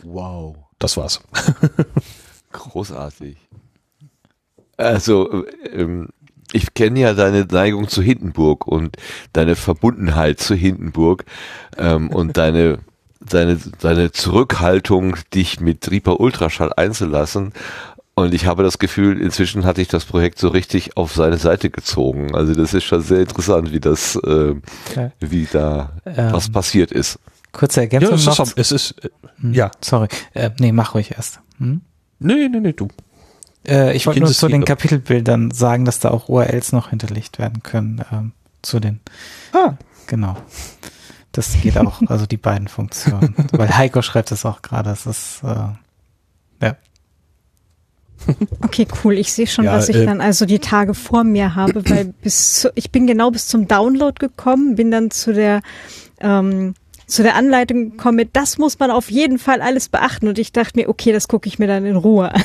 [0.03, 0.57] Wow.
[0.83, 1.21] Das war's.
[2.53, 3.37] Großartig.
[4.77, 6.09] Also, ähm,
[6.53, 8.97] ich kenne ja deine Neigung zu Hindenburg und
[9.33, 11.25] deine Verbundenheit zu Hindenburg
[11.79, 12.81] ähm, und deine,
[13.21, 17.53] deine, deine Zurückhaltung, dich mit Reaper Ultraschall einzulassen.
[18.23, 21.71] Und ich habe das Gefühl, inzwischen hat sich das Projekt so richtig auf seine Seite
[21.71, 22.35] gezogen.
[22.35, 24.55] Also das ist schon sehr interessant, wie das, äh,
[25.21, 27.19] wie da ähm, was passiert ist.
[27.53, 28.47] Kurze Ergänzung ja, es noch.
[28.47, 29.09] Ist, es ist, äh,
[29.41, 29.71] hm, ja.
[29.81, 30.09] Sorry.
[30.35, 31.41] Äh, nee, mach ruhig erst.
[31.59, 31.83] Hm?
[32.19, 32.89] Nee, nee, nee, du.
[33.67, 37.63] Äh, ich wollte nur zu den Kapitelbildern sagen, dass da auch URLs noch hinterlegt werden
[37.63, 39.01] können ähm, zu den.
[39.53, 39.75] Ah.
[40.07, 40.37] Genau.
[41.33, 43.35] Das geht auch, also die beiden Funktionen.
[43.53, 44.91] Weil Heiko schreibt das auch gerade.
[44.91, 46.77] Das ist äh, ja.
[48.61, 49.19] Okay, cool.
[49.19, 52.07] Ich sehe schon, ja, dass ich äh, dann also die Tage vor mir habe, weil
[52.23, 55.61] bis zu, ich bin genau bis zum Download gekommen, bin dann zu der
[56.21, 56.75] ähm,
[57.07, 60.53] zu der Anleitung gekommen mit, das muss man auf jeden Fall alles beachten und ich
[60.53, 62.43] dachte mir, okay, das gucke ich mir dann in Ruhe an.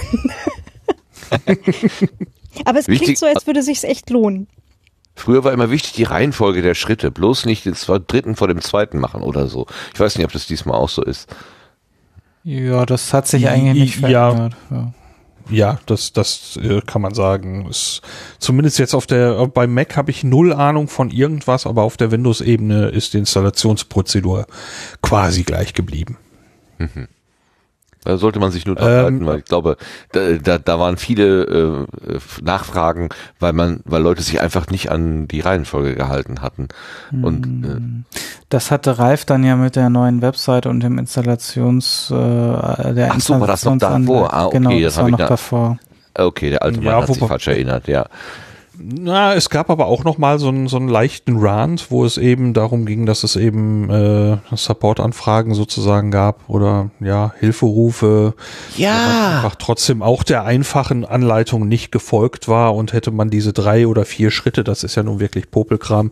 [2.66, 4.48] Aber es wichtig, klingt so, als würde sich's echt lohnen.
[5.16, 7.76] Früher war immer wichtig die Reihenfolge der Schritte, bloß nicht den
[8.08, 9.68] dritten vor dem zweiten machen oder so.
[9.94, 11.34] Ich weiß nicht, ob das diesmal auch so ist.
[12.44, 14.56] Ja, das hat sich eigentlich nicht verändert.
[14.70, 14.94] Ja.
[15.50, 15.80] Ja.
[15.86, 17.68] Das, das äh, kann man sagen.
[17.70, 18.02] Ist,
[18.40, 22.12] zumindest jetzt auf der, bei Mac habe ich null Ahnung von irgendwas, aber auf der
[22.12, 24.48] Windows-Ebene ist die Installationsprozedur
[25.02, 26.18] quasi gleich geblieben.
[26.78, 27.08] Mhm.
[28.08, 29.76] Da sollte man sich nur dran ähm, halten, weil ich glaube,
[30.14, 33.10] da, da, da waren viele äh, Nachfragen,
[33.42, 36.70] weil man, weil Leute sich einfach nicht an die Reihenfolge gehalten hatten.
[37.12, 38.06] Und hm.
[38.14, 42.14] äh, das hatte Ralf dann ja mit der neuen Webseite und dem Installations äh,
[42.94, 44.34] der Ach so, war das noch davor?
[44.34, 45.78] Ah, okay, genau, das, das war noch da, davor.
[46.14, 48.06] Okay, der alte Mann ja, hat sich falsch erinnert, ja.
[48.80, 52.18] Na, es gab aber auch noch mal so einen, so einen leichten Rant, wo es
[52.18, 58.36] eben darum ging, dass es eben äh, Support-Anfragen sozusagen gab oder ja Hilferufe.
[58.76, 59.38] Ja.
[59.38, 64.06] Einfach trotzdem auch der einfachen Anleitung nicht gefolgt war und hätte man diese drei oder
[64.06, 66.12] vier Schritte, das ist ja nun wirklich Popelkram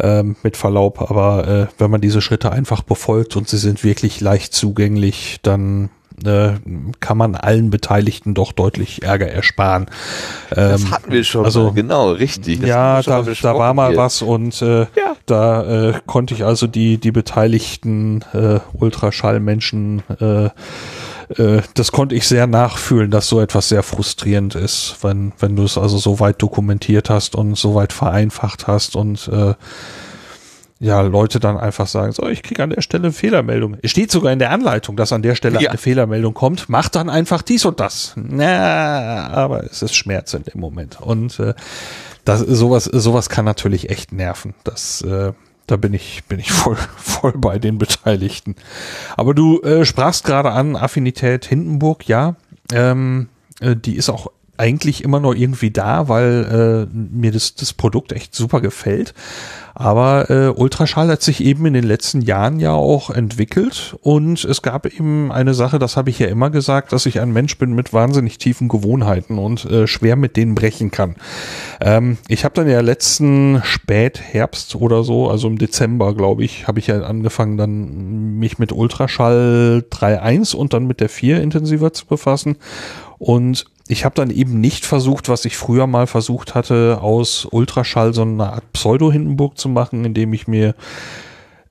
[0.00, 4.20] ähm, mit Verlaub, aber äh, wenn man diese Schritte einfach befolgt und sie sind wirklich
[4.20, 5.90] leicht zugänglich, dann
[6.24, 6.52] äh,
[7.00, 9.86] kann man allen Beteiligten doch deutlich Ärger ersparen.
[10.50, 12.60] das ähm, hatten wir schon, also, genau, richtig.
[12.60, 13.98] ja, da, da war mal hier.
[13.98, 15.16] was und äh, ja.
[15.26, 20.50] da äh, konnte ich also die, die beteiligten äh, Ultraschallmenschen äh,
[21.38, 25.64] äh, das konnte ich sehr nachfühlen, dass so etwas sehr frustrierend ist, wenn, wenn du
[25.64, 29.54] es also so weit dokumentiert hast und so weit vereinfacht hast und äh,
[30.80, 33.76] ja, Leute dann einfach sagen, so, ich kriege an der Stelle eine Fehlermeldung.
[33.82, 35.70] Es steht sogar in der Anleitung, dass an der Stelle ja.
[35.70, 36.68] eine Fehlermeldung kommt.
[36.68, 38.12] Mach dann einfach dies und das.
[38.16, 41.00] Na, aber es ist schmerzend im Moment.
[41.00, 41.54] Und äh,
[42.24, 44.54] das, sowas, sowas kann natürlich echt nerven.
[44.64, 45.32] Das, äh,
[45.66, 48.56] da bin ich, bin ich voll, voll bei den Beteiligten.
[49.16, 52.34] Aber du äh, sprachst gerade an Affinität Hindenburg, ja.
[52.72, 53.28] Ähm,
[53.60, 58.12] äh, die ist auch eigentlich immer noch irgendwie da, weil äh, mir das, das Produkt
[58.12, 59.14] echt super gefällt.
[59.76, 64.62] Aber äh, Ultraschall hat sich eben in den letzten Jahren ja auch entwickelt und es
[64.62, 67.72] gab eben eine Sache, das habe ich ja immer gesagt, dass ich ein Mensch bin
[67.72, 71.16] mit wahnsinnig tiefen Gewohnheiten und äh, schwer mit denen brechen kann.
[71.80, 76.78] Ähm, ich habe dann ja letzten Spätherbst oder so, also im Dezember, glaube ich, habe
[76.78, 82.06] ich ja angefangen, dann mich mit Ultraschall 3.1 und dann mit der 4 intensiver zu
[82.06, 82.58] befassen.
[83.18, 88.14] Und ich habe dann eben nicht versucht, was ich früher mal versucht hatte, aus Ultraschall
[88.14, 90.74] so eine Art Pseudo-Hindenburg zu machen, indem ich mir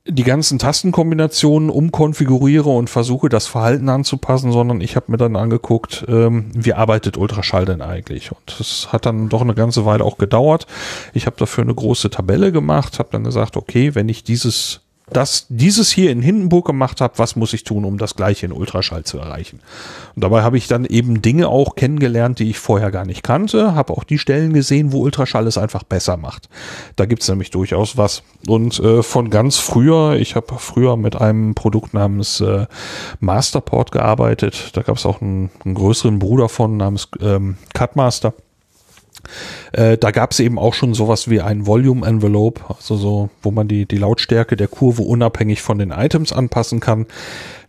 [0.05, 6.05] die ganzen Tastenkombinationen umkonfiguriere und versuche, das Verhalten anzupassen, sondern ich habe mir dann angeguckt,
[6.09, 8.31] ähm, wie arbeitet Ultraschall denn eigentlich?
[8.31, 10.67] Und das hat dann doch eine ganze Weile auch gedauert.
[11.13, 15.47] Ich habe dafür eine große Tabelle gemacht, habe dann gesagt, okay, wenn ich dieses das
[15.49, 19.03] dieses hier in Hindenburg gemacht habe, was muss ich tun, um das gleiche in Ultraschall
[19.03, 19.59] zu erreichen.
[20.15, 23.75] Und dabei habe ich dann eben Dinge auch kennengelernt, die ich vorher gar nicht kannte,
[23.75, 26.47] habe auch die Stellen gesehen, wo Ultraschall es einfach besser macht.
[26.95, 28.23] Da gibt's nämlich durchaus was.
[28.47, 32.65] Und äh, von ganz früher, ich habe früher mit einem Produkt namens äh,
[33.19, 38.33] Masterport gearbeitet, da gab's auch einen, einen größeren Bruder von namens ähm, Cutmaster.
[39.71, 43.51] Äh, da gab es eben auch schon sowas wie ein Volume Envelope, also so, wo
[43.51, 47.05] man die, die Lautstärke der Kurve unabhängig von den Items anpassen kann.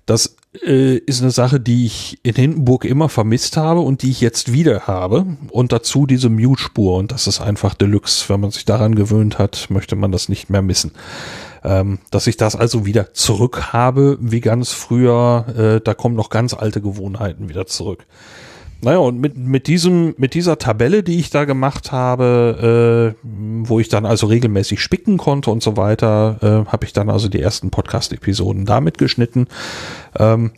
[0.06, 4.20] Das äh, ist eine Sache, die ich in Hindenburg immer vermisst habe und die ich
[4.20, 5.26] jetzt wieder habe.
[5.50, 6.96] Und dazu diese Mute-Spur.
[6.96, 8.28] Und das ist einfach Deluxe.
[8.28, 10.92] Wenn man sich daran gewöhnt hat, möchte man das nicht mehr missen.
[11.64, 16.28] Ähm, dass ich das also wieder zurück habe, wie ganz früher, äh, da kommen noch
[16.28, 18.06] ganz alte Gewohnheiten wieder zurück.
[18.84, 23.80] Naja, und mit, mit diesem, mit dieser Tabelle, die ich da gemacht habe, äh, wo
[23.80, 27.40] ich dann also regelmäßig spicken konnte und so weiter, äh, habe ich dann also die
[27.40, 29.46] ersten Podcast-Episoden damit geschnitten.
[30.18, 30.52] Ähm,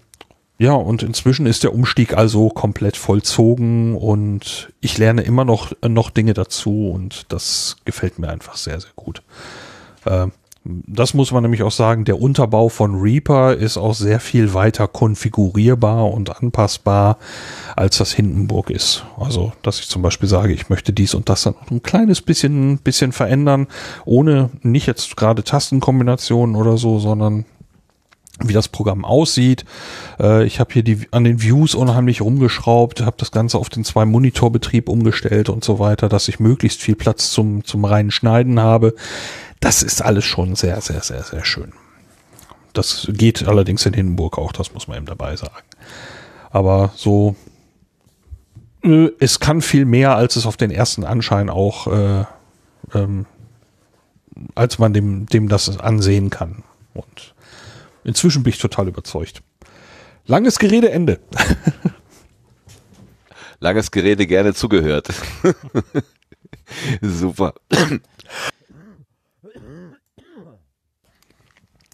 [0.58, 6.10] ja, und inzwischen ist der Umstieg also komplett vollzogen und ich lerne immer noch, noch
[6.10, 9.22] Dinge dazu und das gefällt mir einfach sehr, sehr gut.
[10.04, 10.28] Äh,
[10.86, 14.88] das muss man nämlich auch sagen, der Unterbau von Reaper ist auch sehr viel weiter
[14.88, 17.18] konfigurierbar und anpassbar,
[17.76, 19.04] als das Hindenburg ist.
[19.18, 22.78] Also, dass ich zum Beispiel sage, ich möchte dies und das dann ein kleines bisschen,
[22.78, 23.66] bisschen verändern,
[24.04, 27.44] ohne nicht jetzt gerade Tastenkombinationen oder so, sondern
[28.44, 29.64] wie das Programm aussieht.
[30.20, 33.84] Äh, ich habe hier die an den Views unheimlich rumgeschraubt, habe das Ganze auf den
[33.84, 38.60] zwei Monitorbetrieb umgestellt und so weiter, dass ich möglichst viel Platz zum zum reinen Schneiden
[38.60, 38.94] habe.
[39.60, 41.72] Das ist alles schon sehr, sehr, sehr, sehr schön.
[42.72, 45.64] Das geht allerdings in Hindenburg auch, das muss man eben dabei sagen.
[46.50, 47.36] Aber so,
[48.82, 52.24] äh, es kann viel mehr, als es auf den ersten Anschein auch, äh,
[52.94, 53.26] ähm,
[54.54, 56.62] als man dem, dem das ansehen kann.
[56.92, 57.34] Und
[58.06, 59.42] inzwischen bin ich total überzeugt.
[60.26, 61.20] Langes Gerede, Ende.
[63.60, 65.08] Langes Gerede gerne zugehört.
[67.00, 67.54] Super.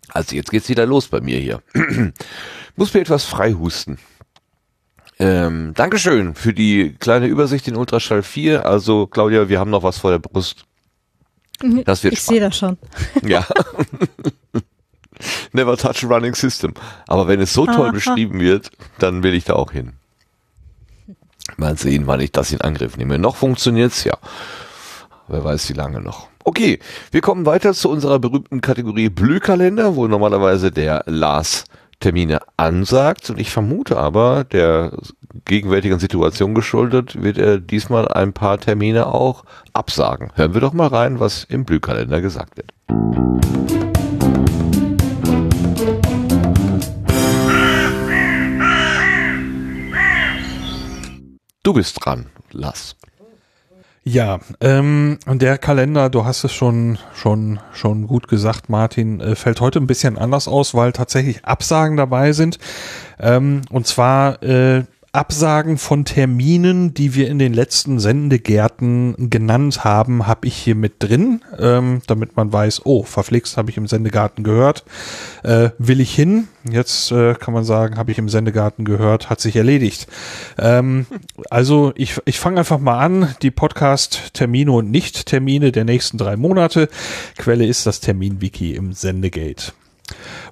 [0.09, 1.63] Also jetzt geht's wieder los bei mir hier.
[2.77, 3.99] Muss mir etwas freihusten.
[5.19, 8.67] Ähm, Dankeschön für die kleine Übersicht in Ultraschall 4.
[8.67, 10.65] Also Claudia, wir haben noch was vor der Brust.
[11.63, 12.77] Mhm, das wird ich sehe das schon.
[13.23, 13.47] Ja.
[15.53, 16.75] Never touch a running system.
[17.07, 17.93] Aber wenn es so toll Aha.
[17.93, 19.95] beschrieben wird, dann will ich da auch hin.
[21.57, 23.19] Mal sehen, wann ich das in Angriff nehme.
[23.19, 24.17] Noch funktioniert's ja.
[25.29, 26.29] Wer weiß, wie lange noch.
[26.45, 31.65] Okay, wir kommen weiter zu unserer berühmten Kategorie Blühkalender, wo normalerweise der Lars
[32.01, 33.31] Termine ansagt.
[33.31, 34.93] Und ich vermute aber, der
[35.47, 40.31] gegenwärtigen Situation geschuldet, wird er diesmal ein paar Termine auch absagen.
[40.35, 43.72] Hören wir doch mal rein, was im Blühkalender gesagt wird.
[51.73, 52.97] Du bist dran, Lars.
[54.05, 59.35] Ja, ähm, und der Kalender, du hast es schon, schon, schon gut gesagt, Martin, äh,
[59.37, 62.59] fällt heute ein bisschen anders aus, weil tatsächlich Absagen dabei sind.
[63.19, 64.85] Ähm, und zwar äh,
[65.15, 70.95] Absagen von Terminen, die wir in den letzten Sendegärten genannt haben, habe ich hier mit
[71.01, 74.85] drin, ähm, damit man weiß, oh, verflixt habe ich im Sendegarten gehört,
[75.43, 76.49] äh, will ich hin.
[76.71, 80.07] Jetzt äh, kann man sagen, habe ich im Sendegarten gehört, hat sich erledigt.
[80.59, 81.05] Ähm,
[81.51, 86.89] also ich, ich fange einfach mal an, die Podcast-Termine und Nicht-Termine der nächsten drei Monate.
[87.37, 89.75] Quelle ist das Termin-Wiki im Sendegate.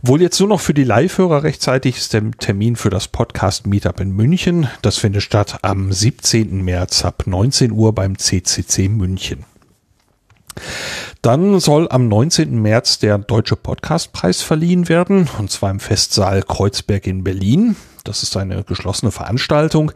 [0.02, 4.00] Wohl jetzt nur noch für die Live-Hörer rechtzeitig ist der Termin für das Podcast Meetup
[4.00, 4.66] in München.
[4.80, 6.64] Das findet statt am 17.
[6.64, 9.44] März ab 19 Uhr beim CCC München.
[11.20, 12.62] Dann soll am 19.
[12.62, 17.76] März der Deutsche Podcastpreis verliehen werden, und zwar im Festsaal Kreuzberg in Berlin.
[18.10, 19.92] Das ist eine geschlossene Veranstaltung.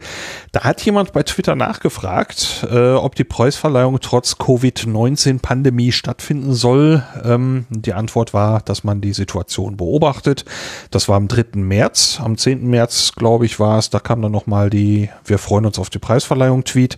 [0.53, 7.03] Da hat jemand bei Twitter nachgefragt, äh, ob die Preisverleihung trotz Covid-19-Pandemie stattfinden soll.
[7.25, 10.45] Ähm, die Antwort war, dass man die Situation beobachtet.
[10.91, 11.59] Das war am 3.
[11.59, 12.21] März.
[12.23, 12.69] Am 10.
[12.69, 13.89] März, glaube ich, war es.
[13.89, 16.97] Da kam dann nochmal die Wir freuen uns auf die Preisverleihung-Tweet.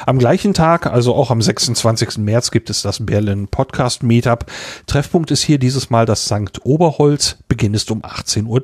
[0.05, 2.17] Am gleichen Tag, also auch am 26.
[2.17, 4.47] März, gibt es das Berlin Podcast Meetup.
[4.85, 6.65] Treffpunkt ist hier dieses Mal das St.
[6.65, 7.37] Oberholz.
[7.47, 8.63] Beginn ist um 18.30 Uhr.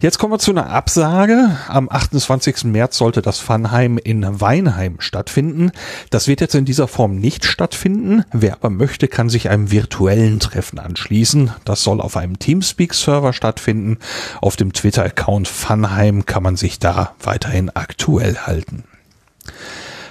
[0.00, 1.56] Jetzt kommen wir zu einer Absage.
[1.68, 2.64] Am 28.
[2.64, 5.72] März sollte das Funheim in Weinheim stattfinden.
[6.10, 8.24] Das wird jetzt in dieser Form nicht stattfinden.
[8.32, 11.52] Wer aber möchte, kann sich einem virtuellen Treffen anschließen.
[11.64, 13.98] Das soll auf einem Teamspeak-Server stattfinden.
[14.40, 18.84] Auf dem Twitter-Account Funheim kann man sich da weiterhin aktuell halten.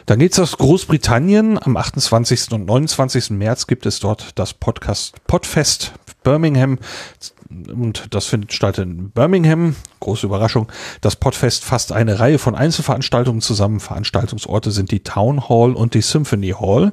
[0.07, 1.61] Dann geht's aus Großbritannien.
[1.61, 2.53] Am 28.
[2.53, 3.31] und 29.
[3.31, 5.91] März gibt es dort das Podcast Podfest
[6.27, 6.77] Birmingham
[7.49, 9.77] und das findet statt in Birmingham.
[10.01, 10.69] Große Überraschung.
[10.99, 13.79] Das Podfest fasst eine Reihe von Einzelveranstaltungen zusammen.
[13.79, 16.91] Veranstaltungsorte sind die Town Hall und die Symphony Hall.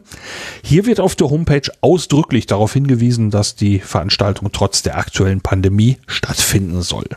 [0.63, 5.99] Hier wird auf der Homepage ausdrücklich darauf hingewiesen, dass die Veranstaltung trotz der aktuellen Pandemie
[6.07, 7.09] stattfinden soll.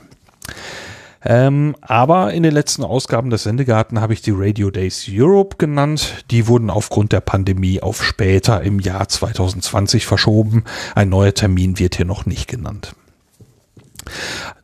[1.29, 6.23] Ähm, aber in den letzten Ausgaben des Sendegarten habe ich die Radio Days Europe genannt.
[6.31, 10.63] Die wurden aufgrund der Pandemie auf später im Jahr 2020 verschoben.
[10.95, 12.95] Ein neuer Termin wird hier noch nicht genannt.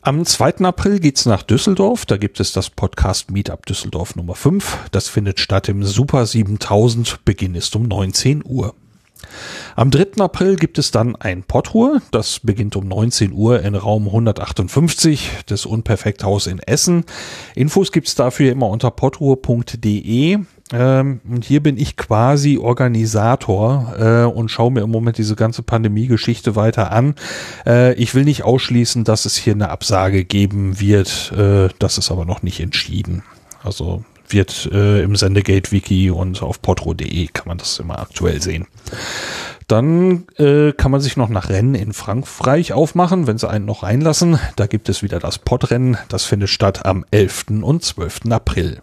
[0.01, 0.59] Am 2.
[0.59, 2.05] April geht's nach Düsseldorf.
[2.05, 4.77] Da gibt es das Podcast Meetup Düsseldorf Nummer 5.
[4.91, 7.25] Das findet statt im Super 7000.
[7.25, 8.73] Beginn ist um 19 Uhr.
[9.75, 10.21] Am 3.
[10.23, 12.01] April gibt es dann ein Podruhr.
[12.11, 17.05] Das beginnt um 19 Uhr in Raum 158 des Unperfekthaus in Essen.
[17.55, 20.39] Infos gibt's dafür immer unter podruhr.de.
[20.71, 25.61] Ähm, und hier bin ich quasi Organisator äh, und schaue mir im Moment diese ganze
[25.61, 27.15] Pandemie-Geschichte weiter an.
[27.65, 31.31] Äh, ich will nicht ausschließen, dass es hier eine Absage geben wird.
[31.37, 33.23] Äh, das ist aber noch nicht entschieden.
[33.63, 38.67] Also wird äh, im Sendegate-Wiki und auf potro.de kann man das immer aktuell sehen.
[39.67, 43.83] Dann äh, kann man sich noch nach Rennen in Frankreich aufmachen, wenn sie einen noch
[43.83, 44.39] reinlassen.
[44.55, 45.97] Da gibt es wieder das Podrennen.
[46.09, 47.45] Das findet statt am 11.
[47.61, 48.21] und 12.
[48.29, 48.81] April.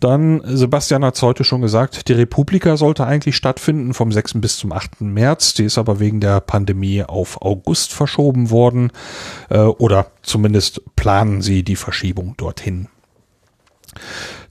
[0.00, 4.34] Dann, Sebastian hat es heute schon gesagt, die Republika sollte eigentlich stattfinden vom 6.
[4.34, 5.00] bis zum 8.
[5.00, 5.54] März.
[5.54, 8.90] Die ist aber wegen der Pandemie auf August verschoben worden.
[9.48, 12.88] Äh, oder zumindest planen sie die Verschiebung dorthin.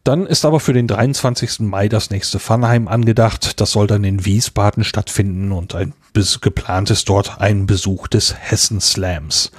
[0.03, 1.61] Dann ist aber für den 23.
[1.61, 3.61] Mai das nächste Funheim angedacht.
[3.61, 5.93] Das soll dann in Wiesbaden stattfinden und ein
[6.41, 9.51] geplant ist dort ein Besuch des Hessen Slams.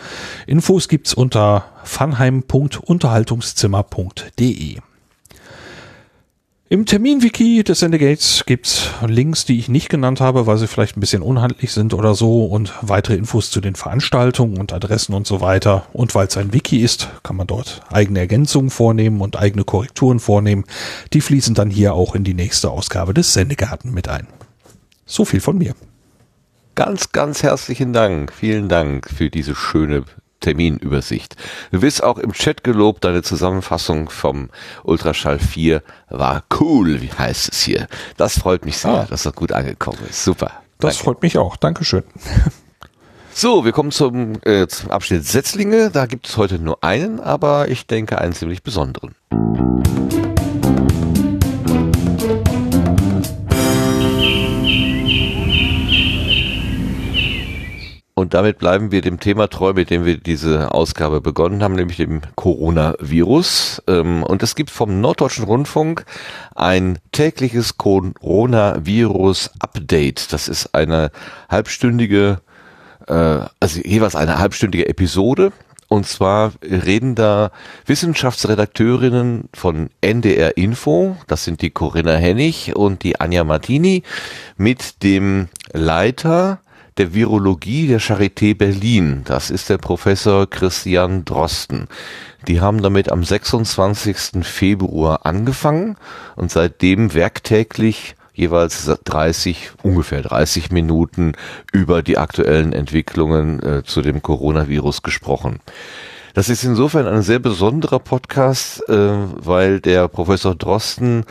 [0.46, 4.78] Infos gibt's unter funheim.unterhaltungszimmer.de.
[6.70, 11.00] Im Terminwiki des Sendegates gibt's Links, die ich nicht genannt habe, weil sie vielleicht ein
[11.00, 15.42] bisschen unhandlich sind oder so und weitere Infos zu den Veranstaltungen und Adressen und so
[15.42, 15.86] weiter.
[15.92, 20.20] Und weil es ein Wiki ist, kann man dort eigene Ergänzungen vornehmen und eigene Korrekturen
[20.20, 20.64] vornehmen.
[21.12, 24.26] Die fließen dann hier auch in die nächste Ausgabe des Sendegarten mit ein.
[25.04, 25.74] So viel von mir.
[26.76, 28.32] Ganz, ganz herzlichen Dank.
[28.32, 30.04] Vielen Dank für diese schöne
[30.44, 31.36] Terminübersicht.
[31.72, 34.50] Du wirst auch im Chat gelobt, deine Zusammenfassung vom
[34.82, 37.88] Ultraschall 4 war cool, wie heißt es hier.
[38.16, 39.06] Das freut mich sehr, ah.
[39.08, 40.22] dass das gut angekommen ist.
[40.22, 40.52] Super.
[40.78, 41.04] Das Danke.
[41.04, 41.56] freut mich auch.
[41.56, 42.04] Dankeschön.
[43.36, 45.90] So, wir kommen zum, äh, zum Abschnitt Setzlinge.
[45.90, 49.16] Da gibt es heute nur einen, aber ich denke einen ziemlich besonderen.
[58.24, 61.98] Und damit bleiben wir dem Thema treu, mit dem wir diese Ausgabe begonnen haben, nämlich
[61.98, 63.82] dem Coronavirus.
[63.86, 66.06] Ähm, und es gibt vom Norddeutschen Rundfunk
[66.54, 70.32] ein tägliches Coronavirus-Update.
[70.32, 71.10] Das ist eine
[71.50, 72.40] halbstündige,
[73.08, 75.52] äh, also jeweils eine halbstündige Episode.
[75.88, 77.50] Und zwar reden da
[77.84, 84.02] Wissenschaftsredakteurinnen von NDR Info, das sind die Corinna Hennig und die Anja Martini,
[84.56, 86.60] mit dem Leiter
[86.98, 89.22] der Virologie der Charité Berlin.
[89.24, 91.88] Das ist der Professor Christian Drosten.
[92.46, 94.44] Die haben damit am 26.
[94.44, 95.96] Februar angefangen
[96.36, 101.32] und seitdem werktäglich jeweils 30, ungefähr 30 Minuten
[101.72, 105.60] über die aktuellen Entwicklungen äh, zu dem Coronavirus gesprochen.
[106.34, 111.24] Das ist insofern ein sehr besonderer Podcast, äh, weil der Professor Drosten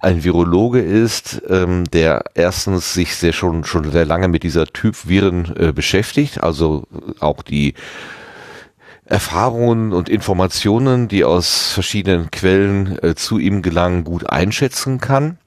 [0.00, 5.08] ein Virologe ist, ähm, der erstens sich sehr schon schon sehr lange mit dieser Typ
[5.08, 6.86] Viren äh, beschäftigt, also
[7.20, 7.74] auch die
[9.04, 15.38] Erfahrungen und Informationen, die aus verschiedenen Quellen äh, zu ihm gelangen, gut einschätzen kann.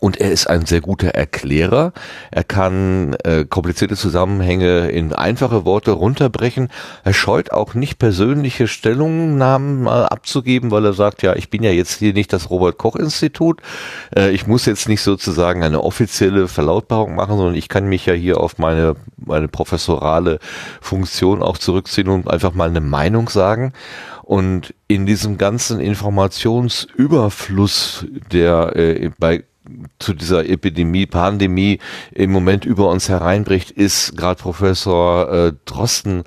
[0.00, 1.92] Und er ist ein sehr guter Erklärer.
[2.30, 6.68] Er kann äh, komplizierte Zusammenhänge in einfache Worte runterbrechen.
[7.04, 11.70] Er scheut auch nicht persönliche Stellungnahmen mal abzugeben, weil er sagt, ja, ich bin ja
[11.70, 13.60] jetzt hier nicht das Robert Koch Institut.
[14.14, 18.14] Äh, ich muss jetzt nicht sozusagen eine offizielle Verlautbarung machen, sondern ich kann mich ja
[18.14, 20.38] hier auf meine, meine professorale
[20.80, 23.72] Funktion auch zurückziehen und einfach mal eine Meinung sagen.
[24.22, 29.44] Und in diesem ganzen Informationsüberfluss, der äh, bei
[29.98, 31.78] zu dieser Epidemie, Pandemie
[32.12, 36.24] im Moment über uns hereinbricht, ist gerade Professor äh, Drosten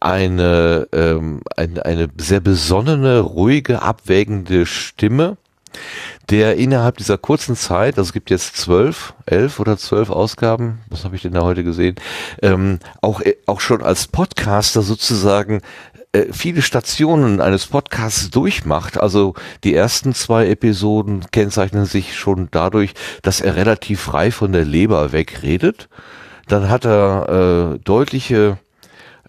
[0.00, 5.36] eine, ähm, eine, eine sehr besonnene, ruhige, abwägende Stimme,
[6.30, 11.04] der innerhalb dieser kurzen Zeit, also es gibt jetzt zwölf, elf oder zwölf Ausgaben, was
[11.04, 11.96] habe ich denn da heute gesehen,
[12.42, 15.60] ähm, auch, äh, auch schon als Podcaster sozusagen
[16.30, 19.00] viele Stationen eines Podcasts durchmacht.
[19.00, 19.34] Also
[19.64, 25.12] die ersten zwei Episoden kennzeichnen sich schon dadurch, dass er relativ frei von der Leber
[25.12, 25.88] wegredet.
[26.48, 28.58] Dann hat er äh, deutliche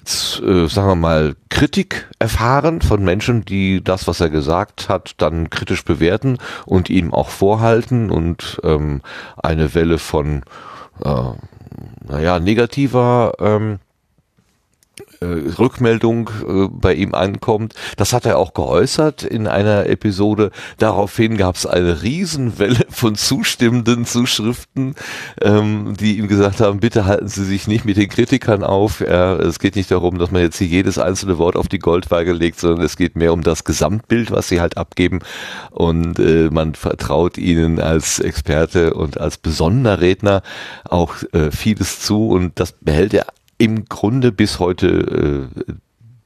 [0.05, 5.49] äh, sagen wir mal, Kritik erfahren von Menschen, die das, was er gesagt hat, dann
[5.49, 9.01] kritisch bewerten und ihm auch vorhalten und ähm,
[9.41, 10.43] eine Welle von,
[11.03, 11.23] äh,
[12.05, 13.82] naja, negativer ähm, äh,
[15.23, 17.73] Rückmeldung äh, bei ihm ankommt.
[17.97, 20.51] Das hat er auch geäußert in einer Episode.
[20.77, 24.95] Daraufhin gab es eine Riesenwelle von zustimmenden Zuschriften,
[25.41, 29.01] ähm, die ihm gesagt haben, bitte halten Sie sich nicht mit den Kritikern auf.
[29.01, 32.33] Ja, es geht nicht darum, dass man jetzt hier jedes einzelne Wort auf die Goldwaage
[32.33, 35.19] legt, sondern es geht mehr um das Gesamtbild, was sie halt abgeben.
[35.71, 40.43] Und äh, man vertraut ihnen als Experte und als besonderer Redner
[40.83, 43.25] auch äh, vieles zu und das behält er
[43.57, 45.73] im Grunde bis heute äh,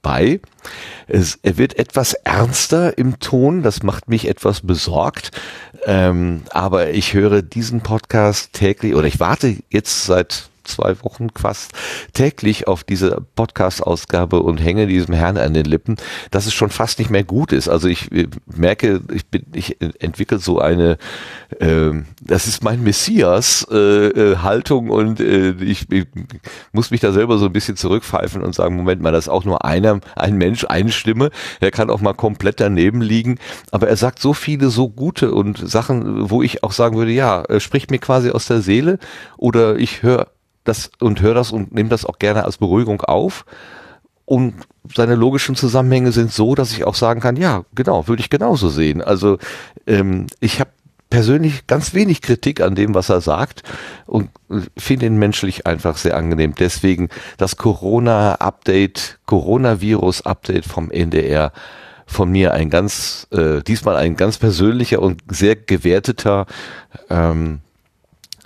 [0.02, 0.40] bei.
[1.06, 5.30] Es, er wird etwas ernster im Ton, das macht mich etwas besorgt.
[5.86, 11.72] Ähm, aber ich höre diesen Podcast täglich oder ich warte jetzt seit zwei Wochen fast
[12.12, 15.96] täglich auf diese Podcast-Ausgabe und hänge diesem Herrn an den Lippen,
[16.30, 17.68] dass es schon fast nicht mehr gut ist.
[17.68, 20.98] Also ich äh, merke, ich bin, ich entwickle so eine,
[21.58, 21.90] äh,
[22.22, 24.36] das ist mein Messias äh, äh,
[24.68, 26.06] und äh, ich, ich
[26.72, 29.44] muss mich da selber so ein bisschen zurückpfeifen und sagen, Moment mal, das ist auch
[29.44, 31.30] nur einer, ein Mensch, eine Stimme.
[31.60, 33.38] Der kann auch mal komplett daneben liegen,
[33.70, 37.44] aber er sagt so viele so gute und Sachen, wo ich auch sagen würde, ja,
[37.58, 38.98] spricht mir quasi aus der Seele
[39.36, 40.28] oder ich höre
[40.68, 43.44] das und höre das und nehme das auch gerne als Beruhigung auf.
[44.24, 44.54] Und
[44.94, 48.68] seine logischen Zusammenhänge sind so, dass ich auch sagen kann, ja, genau, würde ich genauso
[48.68, 49.00] sehen.
[49.00, 49.38] Also
[49.86, 50.70] ähm, ich habe
[51.10, 53.62] persönlich ganz wenig Kritik an dem, was er sagt
[54.06, 54.30] und
[54.76, 56.54] finde ihn menschlich einfach sehr angenehm.
[56.58, 61.52] Deswegen das Corona-Update, Coronavirus-Update vom NDR
[62.06, 66.46] von mir ein ganz, äh, diesmal ein ganz persönlicher und sehr gewerteter
[67.10, 67.60] ähm,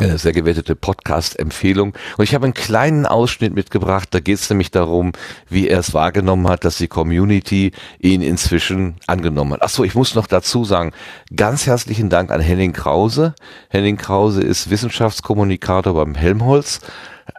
[0.01, 1.95] sehr gewertete Podcast-Empfehlung.
[2.17, 4.09] Und ich habe einen kleinen Ausschnitt mitgebracht.
[4.11, 5.12] Da geht es nämlich darum,
[5.49, 9.62] wie er es wahrgenommen hat, dass die Community ihn inzwischen angenommen hat.
[9.62, 10.93] Ach so, ich muss noch dazu sagen,
[11.35, 13.35] ganz herzlichen Dank an Henning Krause.
[13.69, 16.81] Henning Krause ist Wissenschaftskommunikator beim Helmholtz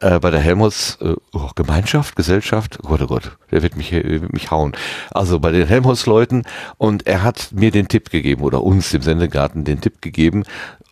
[0.01, 3.89] äh, bei der Helmholtz äh, oh, Gemeinschaft, Gesellschaft, oh Gott, oh Gott, der wird mich,
[3.89, 4.73] der wird mich hauen.
[5.11, 6.43] Also bei den Helmholtz-Leuten
[6.77, 10.43] und er hat mir den Tipp gegeben oder uns, dem Sendegarten, den Tipp gegeben,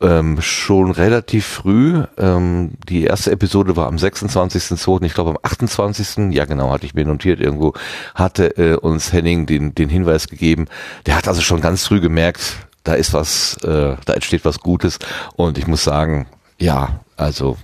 [0.01, 6.33] ähm, schon relativ früh, ähm, die erste Episode war am 26.02., ich glaube am 28.,
[6.33, 7.73] ja genau, hatte ich mir notiert irgendwo,
[8.15, 10.67] hatte äh, uns Henning den, den Hinweis gegeben.
[11.05, 14.99] Der hat also schon ganz früh gemerkt, da ist was, äh, da entsteht was Gutes
[15.35, 17.57] und ich muss sagen, ja, also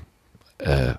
[0.59, 0.93] äh,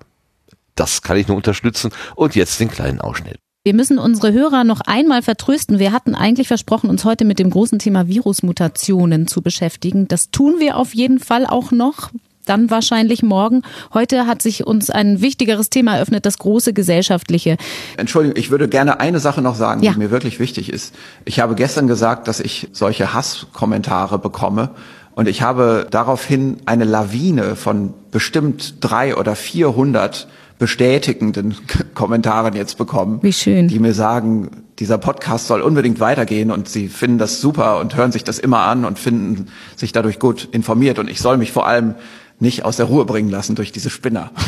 [0.75, 1.91] das kann ich nur unterstützen.
[2.15, 3.39] Und jetzt den kleinen Ausschnitt.
[3.65, 5.79] Wir müssen unsere Hörer noch einmal vertrösten.
[5.79, 10.07] Wir hatten eigentlich versprochen, uns heute mit dem großen Thema Virusmutationen zu beschäftigen.
[10.07, 12.09] Das tun wir auf jeden Fall auch noch.
[12.45, 13.63] Dann wahrscheinlich morgen.
[13.93, 17.57] Heute hat sich uns ein wichtigeres Thema eröffnet, das große gesellschaftliche.
[17.97, 19.91] Entschuldigung, ich würde gerne eine Sache noch sagen, ja.
[19.91, 20.95] die mir wirklich wichtig ist.
[21.25, 24.69] Ich habe gestern gesagt, dass ich solche Hasskommentare bekomme.
[25.15, 30.29] Und ich habe daraufhin eine Lawine von bestimmt drei oder vierhundert
[30.59, 31.55] bestätigenden
[31.95, 33.17] Kommentaren jetzt bekommen.
[33.23, 33.67] Wie schön.
[33.67, 38.11] Die mir sagen, dieser Podcast soll unbedingt weitergehen und sie finden das super und hören
[38.11, 41.65] sich das immer an und finden sich dadurch gut informiert und ich soll mich vor
[41.65, 41.95] allem
[42.41, 44.31] nicht aus der Ruhe bringen lassen durch diese Spinner.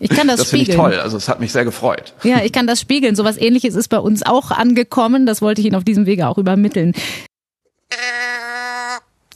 [0.00, 0.68] Ich kann das, das spiegeln.
[0.68, 1.00] Das finde ich toll.
[1.02, 2.14] Also es hat mich sehr gefreut.
[2.22, 3.16] Ja, ich kann das spiegeln.
[3.16, 5.26] Sowas ähnliches ist bei uns auch angekommen.
[5.26, 6.94] Das wollte ich Ihnen auf diesem Wege auch übermitteln.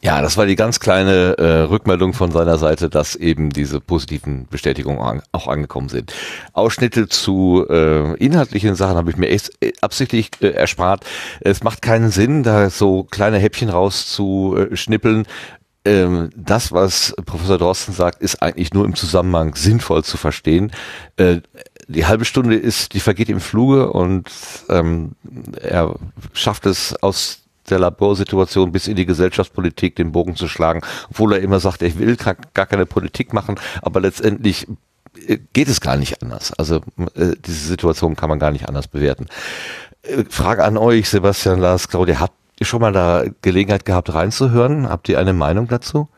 [0.05, 4.49] Ja, das war die ganz kleine äh, Rückmeldung von seiner Seite, dass eben diese positiven
[4.49, 6.13] Bestätigungen an, auch angekommen sind.
[6.53, 11.05] Ausschnitte zu äh, inhaltlichen Sachen habe ich mir echt äh, absichtlich äh, erspart.
[11.41, 15.25] Es macht keinen Sinn, da so kleine Häppchen rauszuschnippeln.
[15.85, 20.73] Ähm, das, was Professor Drosten sagt, ist eigentlich nur im Zusammenhang sinnvoll zu verstehen.
[21.17, 21.43] Äh,
[21.87, 24.29] die halbe Stunde ist, die vergeht im Fluge und
[24.69, 25.13] ähm,
[25.61, 25.95] er
[26.33, 31.41] schafft es aus der Laborsituation bis in die Gesellschaftspolitik den Bogen zu schlagen, obwohl er
[31.41, 34.67] immer sagt, er will gar keine Politik machen, aber letztendlich
[35.27, 36.53] äh, geht es gar nicht anders.
[36.55, 36.77] Also
[37.15, 39.27] äh, diese Situation kann man gar nicht anders bewerten.
[40.03, 44.89] Äh, Frage an euch, Sebastian, Lars, Claudia, habt ihr schon mal da Gelegenheit gehabt reinzuhören?
[44.89, 46.09] Habt ihr eine Meinung dazu?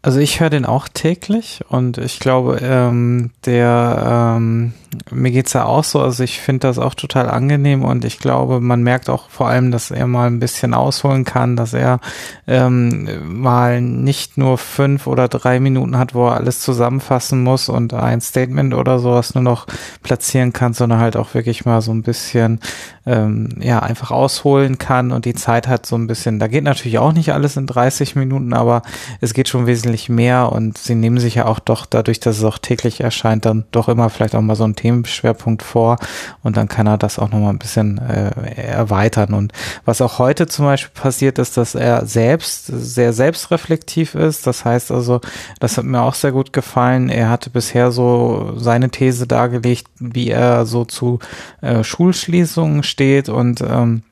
[0.00, 4.72] Also ich höre den auch täglich und ich glaube, ähm, der ähm,
[5.10, 8.60] mir geht's ja auch so, also ich finde das auch total angenehm und ich glaube,
[8.60, 12.00] man merkt auch vor allem, dass er mal ein bisschen ausholen kann, dass er
[12.46, 13.08] ähm,
[13.40, 18.20] mal nicht nur fünf oder drei Minuten hat, wo er alles zusammenfassen muss und ein
[18.20, 19.66] Statement oder sowas nur noch
[20.02, 22.60] platzieren kann, sondern halt auch wirklich mal so ein bisschen
[23.04, 26.98] ähm, ja einfach ausholen kann und die Zeit hat so ein bisschen, da geht natürlich
[26.98, 28.82] auch nicht alles in 30 Minuten, aber
[29.20, 32.44] es geht schon wesentlich mehr und sie nehmen sich ja auch doch dadurch, dass es
[32.44, 35.98] auch täglich erscheint, dann doch immer vielleicht auch mal so ein Themenschwerpunkt vor
[36.42, 39.34] und dann kann er das auch nochmal ein bisschen äh, erweitern.
[39.34, 39.52] Und
[39.84, 44.90] was auch heute zum Beispiel passiert ist, dass er selbst sehr selbstreflektiv ist, das heißt
[44.90, 45.20] also,
[45.60, 50.30] das hat mir auch sehr gut gefallen, er hatte bisher so seine These dargelegt, wie
[50.30, 51.18] er so zu
[51.60, 54.02] äh, Schulschließungen steht und ähm,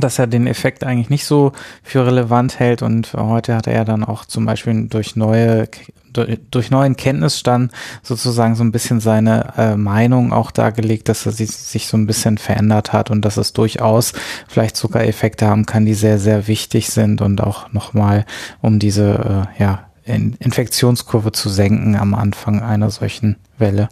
[0.00, 2.82] dass er den Effekt eigentlich nicht so für relevant hält.
[2.82, 5.68] Und heute hat er dann auch zum Beispiel durch neue
[6.14, 11.50] durch neuen Kenntnisstand sozusagen so ein bisschen seine äh, Meinung auch dargelegt, dass er sich,
[11.50, 14.12] sich so ein bisschen verändert hat und dass es durchaus
[14.48, 18.24] vielleicht sogar Effekte haben kann, die sehr, sehr wichtig sind und auch nochmal
[18.62, 23.88] um diese äh, ja, Infektionskurve zu senken am Anfang einer solchen Welle.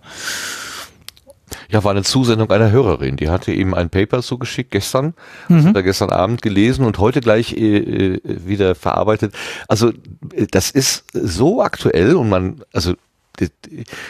[1.70, 3.16] Ja, war eine Zusendung einer Hörerin.
[3.16, 5.14] Die hatte ihm ein Paper zugeschickt gestern,
[5.48, 5.68] mhm.
[5.68, 9.34] hat er gestern Abend gelesen und heute gleich äh, äh wieder verarbeitet.
[9.68, 9.90] Also
[10.34, 12.94] äh, das ist so aktuell und man, also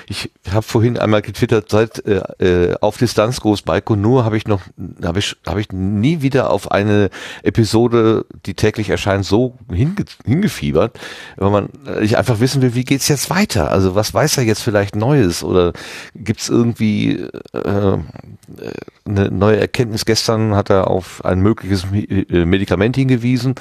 [0.08, 4.62] ich habe vorhin einmal getwittert, seit äh, äh auf Distanz groß Baikonur habe ich noch
[5.02, 7.08] habe ich habe ich nie wieder auf eine
[7.42, 10.98] Episode, die täglich erscheint, so hinge, hingefiebert,
[11.36, 13.70] weil man äh, ich einfach wissen will, wie geht's jetzt weiter?
[13.70, 15.72] Also was weiß er jetzt vielleicht Neues oder
[16.14, 17.98] gibt's irgendwie äh,
[19.06, 20.04] eine neue Erkenntnis?
[20.04, 23.54] Gestern hat er auf ein mögliches äh, Medikament hingewiesen,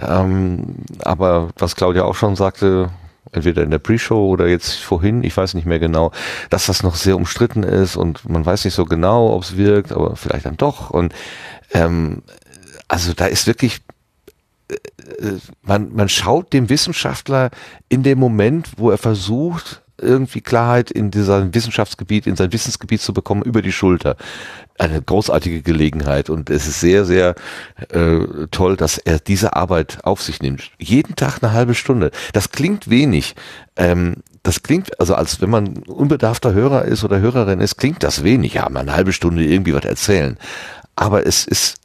[0.00, 2.90] ähm, aber was Claudia auch schon sagte,
[3.36, 6.12] entweder in der Pre-Show oder jetzt vorhin, ich weiß nicht mehr genau,
[6.50, 9.92] dass das noch sehr umstritten ist und man weiß nicht so genau, ob es wirkt,
[9.92, 10.90] aber vielleicht dann doch.
[10.90, 11.14] Und
[11.72, 12.22] ähm,
[12.88, 13.80] also da ist wirklich
[14.68, 17.50] äh, äh, man, man schaut dem Wissenschaftler
[17.88, 23.12] in dem Moment, wo er versucht, irgendwie Klarheit in dieser Wissenschaftsgebiet, in sein Wissensgebiet zu
[23.12, 24.16] bekommen, über die Schulter.
[24.76, 27.36] Eine großartige Gelegenheit und es ist sehr, sehr
[27.90, 30.72] äh, toll, dass er diese Arbeit auf sich nimmt.
[30.78, 32.10] Jeden Tag eine halbe Stunde.
[32.32, 33.36] Das klingt wenig.
[33.76, 38.24] Ähm, das klingt, also als wenn man unbedarfter Hörer ist oder Hörerin ist, klingt das
[38.24, 38.54] wenig.
[38.54, 40.38] Ja, mal eine halbe Stunde irgendwie was erzählen.
[40.96, 41.76] Aber es ist,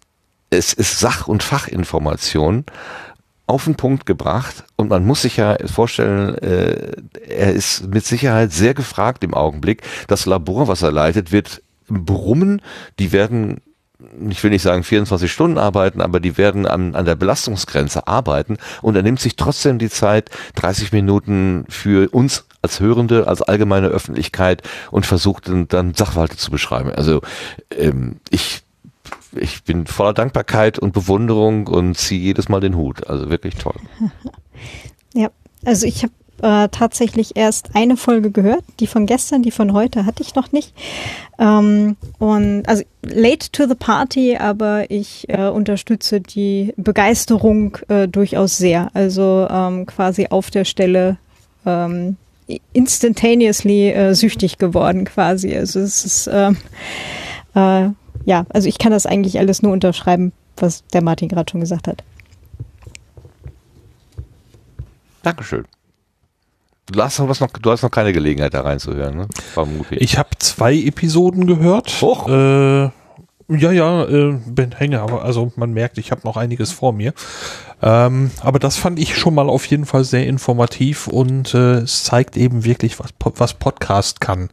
[0.49, 2.65] es ist Sach- und Fachinformation
[3.49, 6.91] auf den Punkt gebracht und man muss sich ja vorstellen, äh,
[7.27, 9.81] er ist mit Sicherheit sehr gefragt im Augenblick.
[10.07, 12.61] Das Labor, was er leitet, wird brummen,
[12.99, 13.61] die werden
[14.29, 18.57] ich will nicht sagen 24 Stunden arbeiten, aber die werden an, an der Belastungsgrenze arbeiten
[18.81, 23.87] und er nimmt sich trotzdem die Zeit, 30 Minuten für uns als Hörende, als allgemeine
[23.87, 26.91] Öffentlichkeit und versucht dann, Sachverhalte zu beschreiben.
[26.91, 27.21] Also
[27.75, 28.63] ähm, ich
[29.35, 33.07] ich bin voller Dankbarkeit und Bewunderung und ziehe jedes Mal den Hut.
[33.07, 33.75] Also wirklich toll.
[35.15, 35.31] Ja,
[35.65, 40.05] also ich habe äh, tatsächlich erst eine Folge gehört, die von gestern, die von heute
[40.05, 40.73] hatte ich noch nicht.
[41.37, 48.57] Ähm, und also late to the party, aber ich äh, unterstütze die Begeisterung äh, durchaus
[48.57, 48.89] sehr.
[48.93, 51.17] Also ähm, quasi auf der Stelle
[51.65, 52.17] ähm,
[52.73, 55.55] instantaneously äh, süchtig geworden quasi.
[55.55, 56.57] Also es ist ähm,
[57.55, 57.89] äh,
[58.25, 61.87] ja, also ich kann das eigentlich alles nur unterschreiben, was der Martin gerade schon gesagt
[61.87, 62.03] hat.
[65.23, 65.65] Dankeschön.
[66.91, 69.27] Du hast, noch was noch, du hast noch keine Gelegenheit da reinzuhören, ne?
[70.01, 72.01] Ich habe zwei Episoden gehört.
[72.01, 72.27] Hoch.
[72.27, 72.89] Äh,
[73.49, 77.13] ja, ja, äh, bin Hänger, aber also man merkt, ich habe noch einiges vor mir.
[77.81, 82.03] Ähm, aber das fand ich schon mal auf jeden Fall sehr informativ und äh, es
[82.03, 84.49] zeigt eben wirklich, was, was Podcast kann.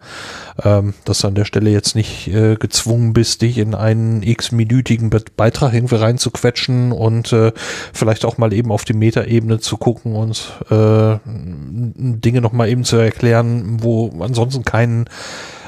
[0.62, 5.10] Ähm, dass du an der Stelle jetzt nicht äh, gezwungen bist, dich in einen x-minütigen
[5.36, 7.52] Beitrag irgendwie reinzuquetschen und äh,
[7.92, 12.96] vielleicht auch mal eben auf die Metaebene zu gucken und äh, Dinge nochmal eben zu
[12.96, 15.06] erklären, wo ansonsten kein,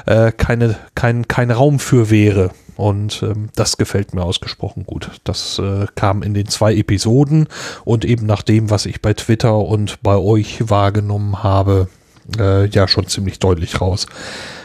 [0.09, 2.49] äh, keine, kein, kein Raum für wäre.
[2.75, 5.11] Und ähm, das gefällt mir ausgesprochen gut.
[5.23, 7.47] Das äh, kam in den zwei Episoden
[7.85, 11.89] und eben nach dem, was ich bei Twitter und bei euch wahrgenommen habe,
[12.39, 14.07] äh, ja schon ziemlich deutlich raus.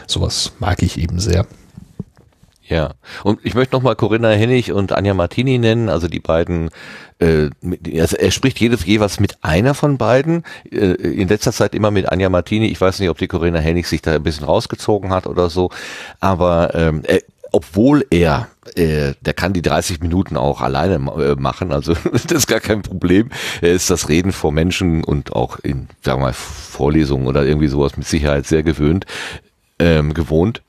[0.07, 1.45] Sowas mag ich eben sehr.
[2.67, 6.71] Ja, und ich möchte nochmal Corinna Hennig und Anja Martini nennen, also die beiden,
[7.19, 7.49] äh,
[7.99, 12.09] also er spricht jedes jeweils mit einer von beiden, äh, in letzter Zeit immer mit
[12.11, 15.27] Anja Martini, ich weiß nicht, ob die Corinna Hennig sich da ein bisschen rausgezogen hat
[15.27, 15.69] oder so,
[16.19, 17.21] aber ähm, er,
[17.51, 22.47] obwohl er, äh, der kann die 30 Minuten auch alleine äh, machen, also das ist
[22.47, 23.29] gar kein Problem.
[23.61, 27.67] Er ist das Reden vor Menschen und auch in, sagen wir mal, Vorlesungen oder irgendwie
[27.67, 29.05] sowas mit Sicherheit sehr gewöhnt,
[29.77, 30.63] ähm, gewohnt.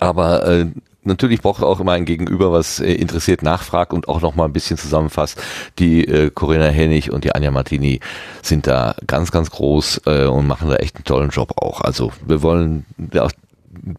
[0.00, 0.66] Aber äh,
[1.02, 4.76] natürlich braucht auch immer ein Gegenüber, was äh, interessiert nachfragt und auch nochmal ein bisschen
[4.76, 5.40] zusammenfasst.
[5.78, 8.00] Die äh, Corinna Hennig und die Anja Martini
[8.42, 11.80] sind da ganz, ganz groß äh, und machen da echt einen tollen Job auch.
[11.80, 12.84] Also wir wollen
[13.18, 13.32] auch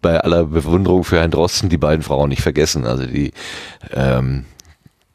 [0.02, 2.86] bei aller Bewunderung für Herrn Drosten die beiden Frauen nicht vergessen.
[2.86, 3.34] Also die,
[3.94, 4.46] ähm,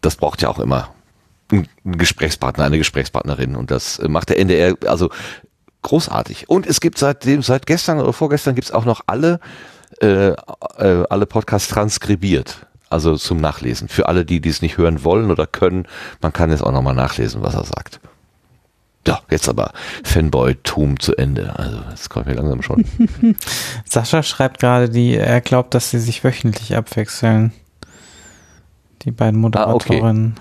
[0.01, 0.91] das braucht ja auch immer
[1.53, 5.11] ein Gesprächspartner, eine Gesprächspartnerin und das macht der NDR also
[5.83, 6.49] großartig.
[6.49, 9.41] Und es gibt seitdem, seit gestern oder vorgestern gibt es auch noch alle,
[10.01, 12.67] äh, äh, alle Podcasts transkribiert.
[12.91, 13.89] Also zum Nachlesen.
[13.89, 15.87] Für alle, die dies nicht hören wollen oder können,
[16.21, 17.99] man kann jetzt auch nochmal nachlesen, was er sagt.
[19.07, 21.59] Ja, jetzt aber Fanboy-Tum zu Ende.
[21.59, 22.85] Also, das kommt mir langsam schon.
[23.85, 27.53] Sascha schreibt gerade, die, er glaubt, dass sie sich wöchentlich abwechseln.
[29.03, 30.37] Die beiden Moderatorinnen.
[30.39, 30.41] Ah,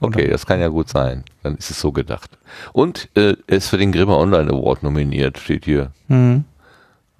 [0.00, 0.22] okay.
[0.22, 1.24] okay, das kann ja gut sein.
[1.42, 2.30] Dann ist es so gedacht.
[2.72, 5.92] Und äh, er ist für den Grimme Online Award nominiert, steht hier.
[6.08, 6.44] Mhm.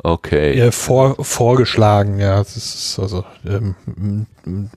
[0.04, 0.58] Okay.
[0.58, 2.38] Ja, vor, vorgeschlagen, ja.
[2.38, 4.26] Das ist also ähm,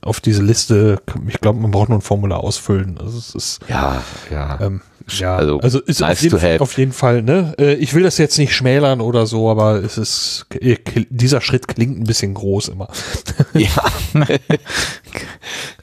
[0.02, 2.98] auf diese Liste, ich glaube, man braucht nur ein Formular ausfüllen.
[2.98, 4.60] Also es ist ja, ja.
[4.60, 7.54] Ähm, ja, also, also ist nice auf, jeden, auf, jeden, Fall, ne?
[7.58, 10.76] Äh, ich will das jetzt nicht schmälern oder so, aber es ist, äh,
[11.10, 12.88] dieser Schritt klingt ein bisschen groß immer.
[13.54, 13.84] Ja.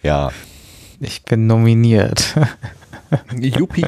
[0.04, 0.32] ja.
[1.00, 2.36] Ich bin nominiert.
[3.34, 3.86] Juppie.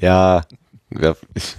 [0.00, 0.42] ja,
[0.98, 1.56] ja ich,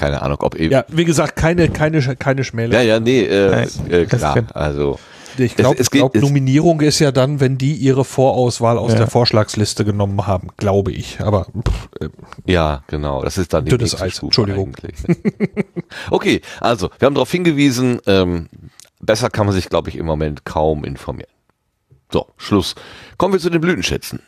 [0.00, 0.72] keine Ahnung, ob eben.
[0.72, 2.80] Ja, wie gesagt, keine, keine, keine Schmäler.
[2.80, 4.98] Ja, ja, nee, äh, äh, klar, also.
[5.36, 8.98] Ich glaube, glaub, Nominierung ist ja dann, wenn die ihre Vorauswahl aus ja.
[8.98, 11.20] der Vorschlagsliste genommen haben, glaube ich.
[11.20, 12.08] Aber pff, äh,
[12.46, 14.22] ja, genau, das ist dann die dünnes Eis.
[14.22, 14.74] Entschuldigung.
[16.10, 18.00] okay, also wir haben darauf hingewiesen.
[18.06, 18.48] Ähm,
[19.00, 21.30] besser kann man sich, glaube ich, im Moment kaum informieren.
[22.10, 22.74] So, Schluss.
[23.16, 24.20] Kommen wir zu den Blütenschätzen.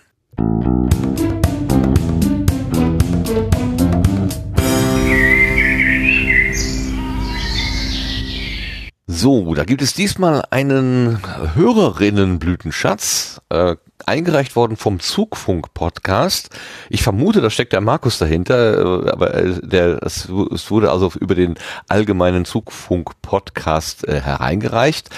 [9.14, 11.18] So, da gibt es diesmal einen
[11.54, 13.76] Hörerinnenblütenschatz, äh,
[14.06, 16.48] eingereicht worden vom Zugfunk-Podcast.
[16.88, 21.12] Ich vermute, da steckt der Markus dahinter, äh, aber äh, der, es, es wurde also
[21.20, 21.56] über den
[21.88, 25.10] allgemeinen Zugfunk-Podcast äh, hereingereicht.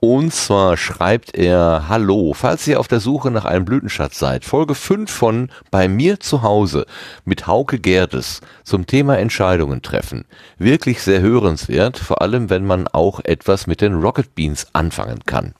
[0.00, 4.76] Und zwar schreibt er, Hallo, falls ihr auf der Suche nach einem Blütenschatz seid, Folge
[4.76, 6.86] 5 von Bei mir zu Hause
[7.24, 10.24] mit Hauke Gerdes zum Thema Entscheidungen treffen.
[10.56, 15.54] Wirklich sehr hörenswert, vor allem wenn man auch etwas mit den Rocket Beans anfangen kann.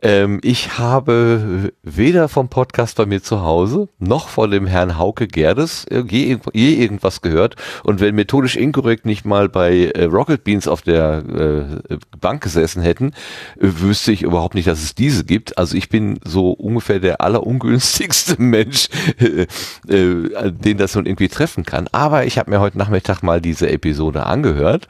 [0.00, 5.26] Ähm, ich habe weder vom Podcast bei mir zu Hause noch von dem Herrn Hauke
[5.26, 7.56] Gerdes äh, je, je irgendwas gehört.
[7.82, 12.80] Und wenn methodisch inkorrekt nicht mal bei äh, Rocket Beans auf der äh, Bank gesessen
[12.80, 13.12] hätten,
[13.56, 15.58] wüsste ich überhaupt nicht, dass es diese gibt.
[15.58, 19.46] Also ich bin so ungefähr der allerungünstigste Mensch, äh,
[19.92, 21.88] äh, den das nun irgendwie treffen kann.
[21.90, 24.86] Aber ich habe mir heute Nachmittag mal diese Episode angehört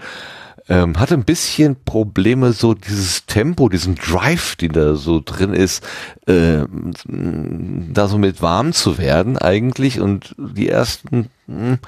[0.68, 5.82] ähm, hatte ein bisschen Probleme, so dieses Tempo, diesen Drive, den da so drin ist,
[6.26, 6.64] äh,
[7.06, 10.00] da so mit warm zu werden eigentlich.
[10.00, 11.78] Und die ersten mh, hm,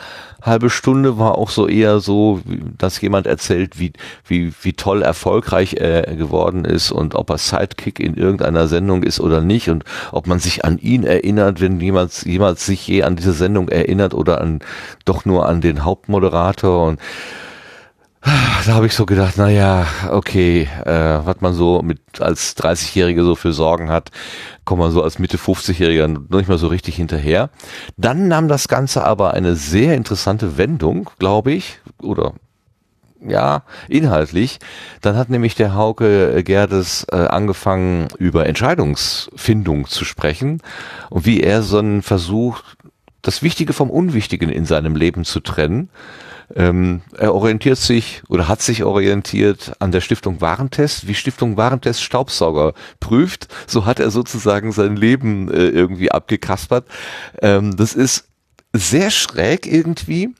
[0.40, 2.40] halbe Stunde war auch so eher so,
[2.78, 3.92] dass jemand erzählt, wie,
[4.26, 9.20] wie, wie toll erfolgreich er geworden ist und ob er Sidekick in irgendeiner Sendung ist
[9.20, 13.16] oder nicht und ob man sich an ihn erinnert, wenn jemand, jemand sich je an
[13.16, 14.60] diese Sendung erinnert oder an
[15.04, 16.98] doch nur an den Hauptmoderator und
[18.22, 23.24] da habe ich so gedacht, na ja, okay, äh, was man so mit als 30-Jährige
[23.24, 24.10] so für Sorgen hat,
[24.64, 27.48] kommt man so als Mitte 50-Jähriger noch nicht mal so richtig hinterher.
[27.96, 32.34] Dann nahm das Ganze aber eine sehr interessante Wendung, glaube ich, oder
[33.26, 34.58] ja, inhaltlich.
[35.00, 40.62] Dann hat nämlich der Hauke Gerdes äh, angefangen, über Entscheidungsfindung zu sprechen
[41.08, 42.62] und wie er so einen Versuch,
[43.22, 45.90] das Wichtige vom Unwichtigen in seinem Leben zu trennen
[46.56, 51.06] ähm, er orientiert sich oder hat sich orientiert an der Stiftung Warentest.
[51.06, 56.86] Wie Stiftung Warentest Staubsauger prüft, so hat er sozusagen sein Leben äh, irgendwie abgekaspert.
[57.40, 58.28] Ähm, das ist
[58.72, 60.34] sehr schräg irgendwie,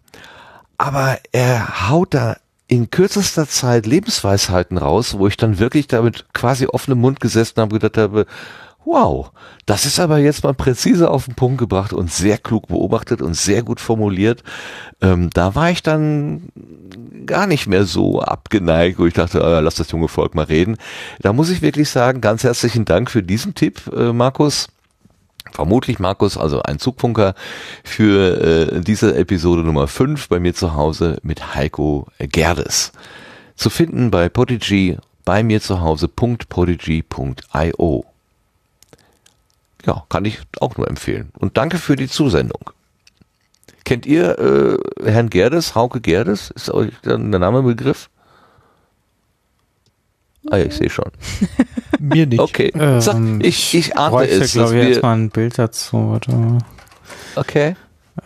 [0.79, 6.67] aber er haut da in kürzester Zeit Lebensweisheiten raus, wo ich dann wirklich damit quasi
[6.67, 8.27] offenem Mund gesessen habe gedacht habe,
[8.85, 9.31] wow,
[9.67, 13.35] das ist aber jetzt mal präzise auf den Punkt gebracht und sehr klug beobachtet und
[13.35, 14.43] sehr gut formuliert.
[15.01, 16.49] Ähm, da war ich dann
[17.27, 20.77] gar nicht mehr so abgeneigt, wo ich dachte, äh, lass das junge Volk mal reden.
[21.21, 24.69] Da muss ich wirklich sagen, ganz herzlichen Dank für diesen Tipp, äh, Markus.
[25.53, 27.35] Vermutlich Markus, also ein Zugfunker
[27.83, 32.93] für äh, diese Episode Nummer 5 bei mir zu Hause mit Heiko Gerdes.
[33.57, 38.10] Zu finden bei Podigy bei mir zu Hause.podigy.io
[39.87, 41.31] ja, kann ich auch nur empfehlen.
[41.39, 42.71] Und danke für die Zusendung.
[43.85, 46.51] Kennt ihr äh, Herrn Gerdes, Hauke Gerdes?
[46.51, 48.11] Ist euch dann der Name Begriff?
[50.49, 51.11] Ah ja, ich sehe schon.
[51.99, 52.41] Mir nicht.
[52.41, 52.73] Okay.
[52.75, 54.53] Ähm, Sag, ich, ich ahnte bräuchte, es.
[54.53, 55.97] glaube ich, wir, jetzt mal ein Bild dazu.
[55.97, 56.59] Oder,
[57.37, 57.77] okay.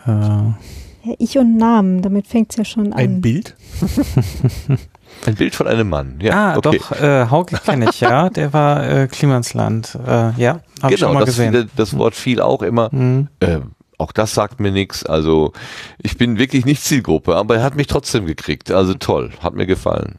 [0.07, 2.99] äh, ich und Namen, damit fängt's ja schon an.
[2.99, 3.57] Ein Bild?
[5.27, 6.19] Ein Bild von einem Mann.
[6.21, 6.79] Ja, ah, okay.
[6.79, 8.29] doch, äh, Hauke kenne ich, ja.
[8.31, 9.99] Der war äh, Klimansland.
[10.07, 11.71] Äh, ja, ich Genau, schon mal das, gesehen.
[11.77, 12.89] das Wort fiel auch immer.
[12.93, 13.29] Mhm.
[13.41, 15.07] Ähm, auch das sagt mir nichts.
[15.07, 15.53] Also
[15.99, 18.71] ich bin wirklich nicht Zielgruppe, aber er hat mich trotzdem gekriegt.
[18.71, 20.17] Also toll, hat mir gefallen.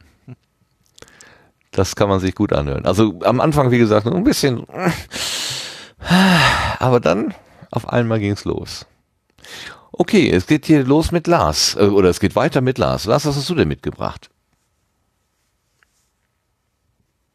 [1.70, 2.86] Das kann man sich gut anhören.
[2.86, 4.64] Also am Anfang, wie gesagt, ein bisschen.
[6.78, 7.34] Aber dann
[7.70, 8.86] auf einmal ging's los.
[9.92, 11.76] Okay, es geht hier los mit Lars.
[11.78, 13.04] Äh, Oder es geht weiter mit Lars.
[13.06, 14.30] Lars, was hast du denn mitgebracht?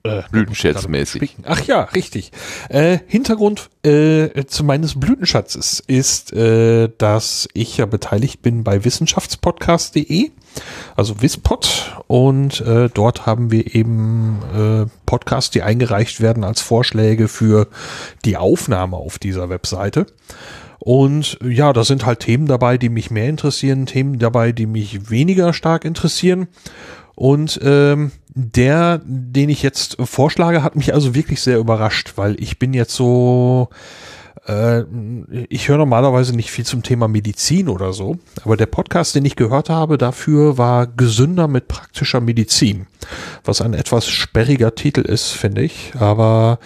[0.03, 1.37] Äh, Blütenschätzmäßig.
[1.43, 2.31] Ach ja, richtig.
[2.69, 10.31] Äh, Hintergrund äh, zu meines Blütenschatzes ist, äh, dass ich ja beteiligt bin bei wissenschaftspodcast.de,
[10.95, 17.27] also Wispod, und äh, dort haben wir eben äh, Podcasts, die eingereicht werden als Vorschläge
[17.27, 17.67] für
[18.25, 20.07] die Aufnahme auf dieser Webseite.
[20.79, 25.11] Und ja, da sind halt Themen dabei, die mich mehr interessieren, Themen dabei, die mich
[25.11, 26.47] weniger stark interessieren.
[27.13, 32.59] Und ähm, der, den ich jetzt vorschlage, hat mich also wirklich sehr überrascht, weil ich
[32.59, 33.69] bin jetzt so,
[34.47, 34.83] äh,
[35.49, 39.35] ich höre normalerweise nicht viel zum Thema Medizin oder so, aber der Podcast, den ich
[39.35, 42.87] gehört habe, dafür war gesünder mit praktischer Medizin,
[43.43, 46.59] was ein etwas sperriger Titel ist, finde ich, aber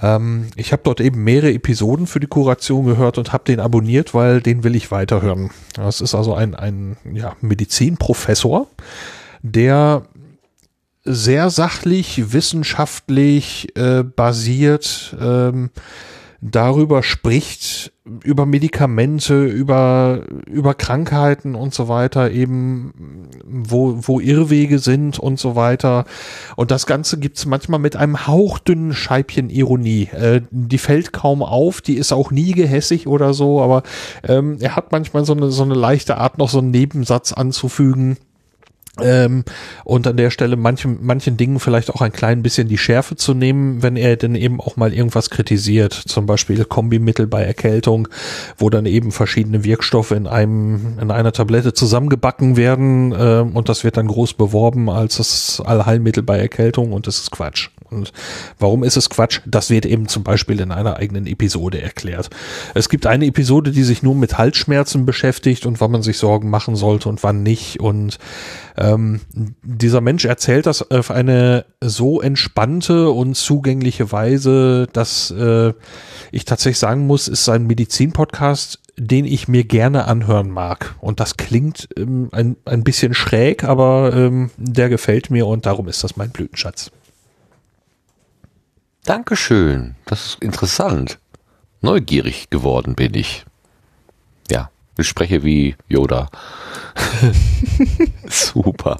[0.00, 4.14] ähm, ich habe dort eben mehrere Episoden für die Kuration gehört und habe den abonniert,
[4.14, 5.50] weil den will ich weiterhören.
[5.74, 8.68] Das ist also ein, ein ja, Medizinprofessor,
[9.42, 10.02] der
[11.04, 15.70] sehr sachlich, wissenschaftlich äh, basiert ähm,
[16.40, 17.92] darüber spricht,
[18.22, 25.56] über Medikamente, über, über Krankheiten und so weiter, eben wo, wo Irrwege sind und so
[25.56, 26.04] weiter.
[26.56, 30.10] Und das Ganze gibt's manchmal mit einem hauchdünnen Scheibchen Ironie.
[30.12, 33.82] Äh, die fällt kaum auf, die ist auch nie gehässig oder so, aber
[34.22, 38.18] ähm, er hat manchmal so eine, so eine leichte Art, noch so einen Nebensatz anzufügen.
[39.00, 39.44] Ähm,
[39.84, 43.34] und an der Stelle manchen, manchen Dingen vielleicht auch ein klein bisschen die Schärfe zu
[43.34, 45.92] nehmen, wenn er denn eben auch mal irgendwas kritisiert.
[45.92, 48.08] Zum Beispiel Kombimittel bei Erkältung,
[48.56, 53.84] wo dann eben verschiedene Wirkstoffe in einem, in einer Tablette zusammengebacken werden, ähm, und das
[53.84, 57.70] wird dann groß beworben als das Allheilmittel bei Erkältung und das ist Quatsch.
[57.94, 58.12] Und
[58.58, 59.40] warum ist es Quatsch?
[59.46, 62.30] Das wird eben zum Beispiel in einer eigenen Episode erklärt.
[62.74, 66.50] Es gibt eine Episode, die sich nur mit Halsschmerzen beschäftigt und wann man sich Sorgen
[66.50, 67.80] machen sollte und wann nicht.
[67.80, 68.18] Und
[68.76, 69.20] ähm,
[69.62, 75.72] dieser Mensch erzählt das auf eine so entspannte und zugängliche Weise, dass äh,
[76.32, 80.94] ich tatsächlich sagen muss, ist ein Medizin-Podcast, den ich mir gerne anhören mag.
[81.00, 85.88] Und das klingt ähm, ein, ein bisschen schräg, aber ähm, der gefällt mir und darum
[85.88, 86.90] ist das mein Blütenschatz.
[89.04, 89.96] Dankeschön.
[90.06, 91.18] Das ist interessant.
[91.80, 93.44] Neugierig geworden bin ich.
[94.50, 96.28] Ja, ich spreche wie Yoda.
[98.28, 98.96] Super.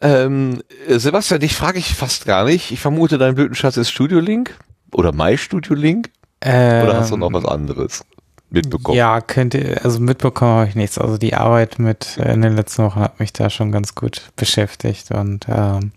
[0.00, 2.72] ähm, Sebastian, dich frage ich fast gar nicht.
[2.72, 4.58] Ich vermute, dein Blütenschatz ist Studio Link
[4.92, 6.10] oder My Studio Link.
[6.40, 8.04] Ähm, Oder hast du noch was anderes?
[8.50, 8.96] Mitbekommen?
[8.96, 10.98] Ja, könnte, also mitbekommen habe ich nichts.
[10.98, 14.30] Also die Arbeit mit äh, in den letzten Wochen hat mich da schon ganz gut
[14.36, 15.92] beschäftigt und ähm,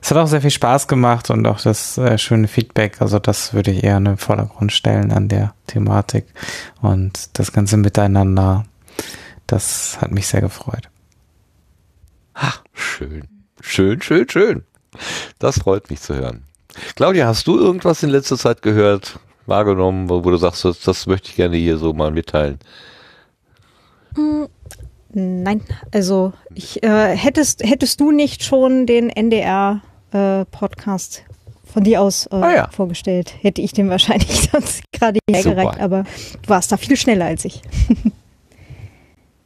[0.00, 3.00] es hat auch sehr viel Spaß gemacht und auch das äh, schöne Feedback.
[3.00, 6.26] Also das würde ich eher in den Vordergrund stellen an der Thematik
[6.80, 8.64] und das ganze Miteinander.
[9.46, 10.88] Das hat mich sehr gefreut.
[12.34, 13.28] Ach, schön.
[13.60, 14.64] Schön, schön, schön.
[15.38, 16.44] Das freut mich zu hören.
[16.96, 21.30] Claudia, hast du irgendwas in letzter Zeit gehört, wahrgenommen, wo, du sagst, das, das, möchte
[21.30, 22.58] ich gerne hier so mal mitteilen?
[24.14, 24.48] Hm,
[25.12, 25.62] nein,
[25.92, 29.80] also ich äh, hättest hättest du nicht schon den NDR
[30.12, 31.24] äh, Podcast
[31.64, 32.68] von dir aus äh, ah, ja.
[32.70, 36.04] vorgestellt, hätte ich den wahrscheinlich sonst gerade hergereicht, aber
[36.42, 37.62] du warst da viel schneller als ich.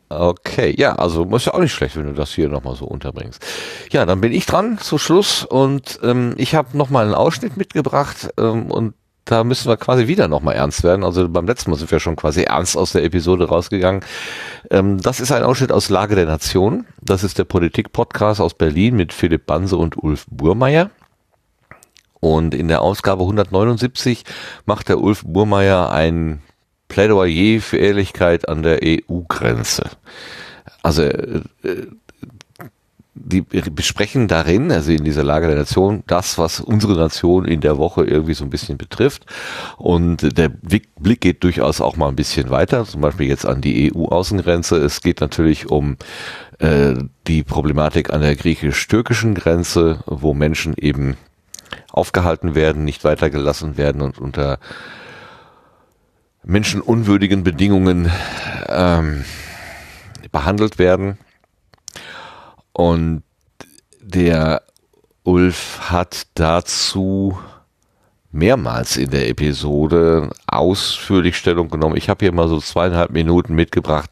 [0.08, 3.44] Okay, ja, also muss ja auch nicht schlecht, wenn du das hier nochmal so unterbringst.
[3.90, 8.32] Ja, dann bin ich dran zu Schluss und ähm, ich habe nochmal einen Ausschnitt mitgebracht
[8.38, 8.94] ähm, und
[9.26, 11.04] da müssen wir quasi wieder nochmal ernst werden.
[11.04, 14.02] Also beim letzten Mal sind wir schon quasi ernst aus der Episode rausgegangen.
[14.70, 16.86] Ähm, das ist ein Ausschnitt aus Lage der Nation.
[17.02, 20.90] Das ist der Politik-Podcast aus Berlin mit Philipp Banse und Ulf Burmeier.
[22.20, 24.24] Und in der Ausgabe 179
[24.64, 26.40] macht der Ulf Burmeier ein
[26.88, 29.90] Plädoyer für Ehrlichkeit an der EU-Grenze.
[30.82, 31.42] Also äh,
[33.18, 37.78] die besprechen darin, also in dieser Lage der Nation, das, was unsere Nation in der
[37.78, 39.26] Woche irgendwie so ein bisschen betrifft.
[39.78, 43.92] Und der Blick geht durchaus auch mal ein bisschen weiter, zum Beispiel jetzt an die
[43.92, 44.76] EU-Außengrenze.
[44.76, 45.96] Es geht natürlich um
[46.58, 46.94] äh,
[47.26, 51.16] die Problematik an der griechisch-türkischen Grenze, wo Menschen eben
[51.90, 54.58] aufgehalten werden, nicht weitergelassen werden und unter
[56.44, 58.10] menschenunwürdigen Bedingungen
[58.68, 59.24] ähm,
[60.30, 61.18] behandelt werden.
[62.76, 63.22] Und
[64.02, 64.60] der
[65.22, 67.38] Ulf hat dazu
[68.32, 71.96] mehrmals in der Episode ausführlich Stellung genommen.
[71.96, 74.10] Ich habe hier mal so zweieinhalb Minuten mitgebracht,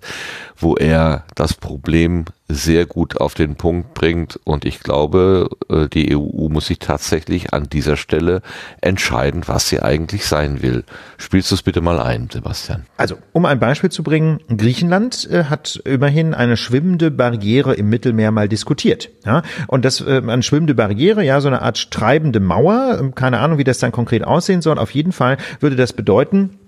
[0.56, 4.38] wo er das Problem sehr gut auf den Punkt bringt.
[4.44, 8.42] Und ich glaube, äh, die EU muss sich tatsächlich an dieser Stelle
[8.82, 10.84] entscheiden, was sie eigentlich sein will.
[11.16, 12.84] Spielst du es bitte mal ein, Sebastian?
[12.98, 18.30] Also, um ein Beispiel zu bringen, Griechenland äh, hat immerhin eine schwimmende Barriere im Mittelmeer
[18.30, 19.08] mal diskutiert.
[19.24, 19.42] Ja?
[19.66, 23.58] Und das, äh, eine schwimmende Barriere, ja, so eine Art treibende Mauer, ähm, keine Ahnung,
[23.58, 24.78] wie das dann konkret aussehen soll.
[24.78, 26.58] Auf jeden Fall würde das bedeuten,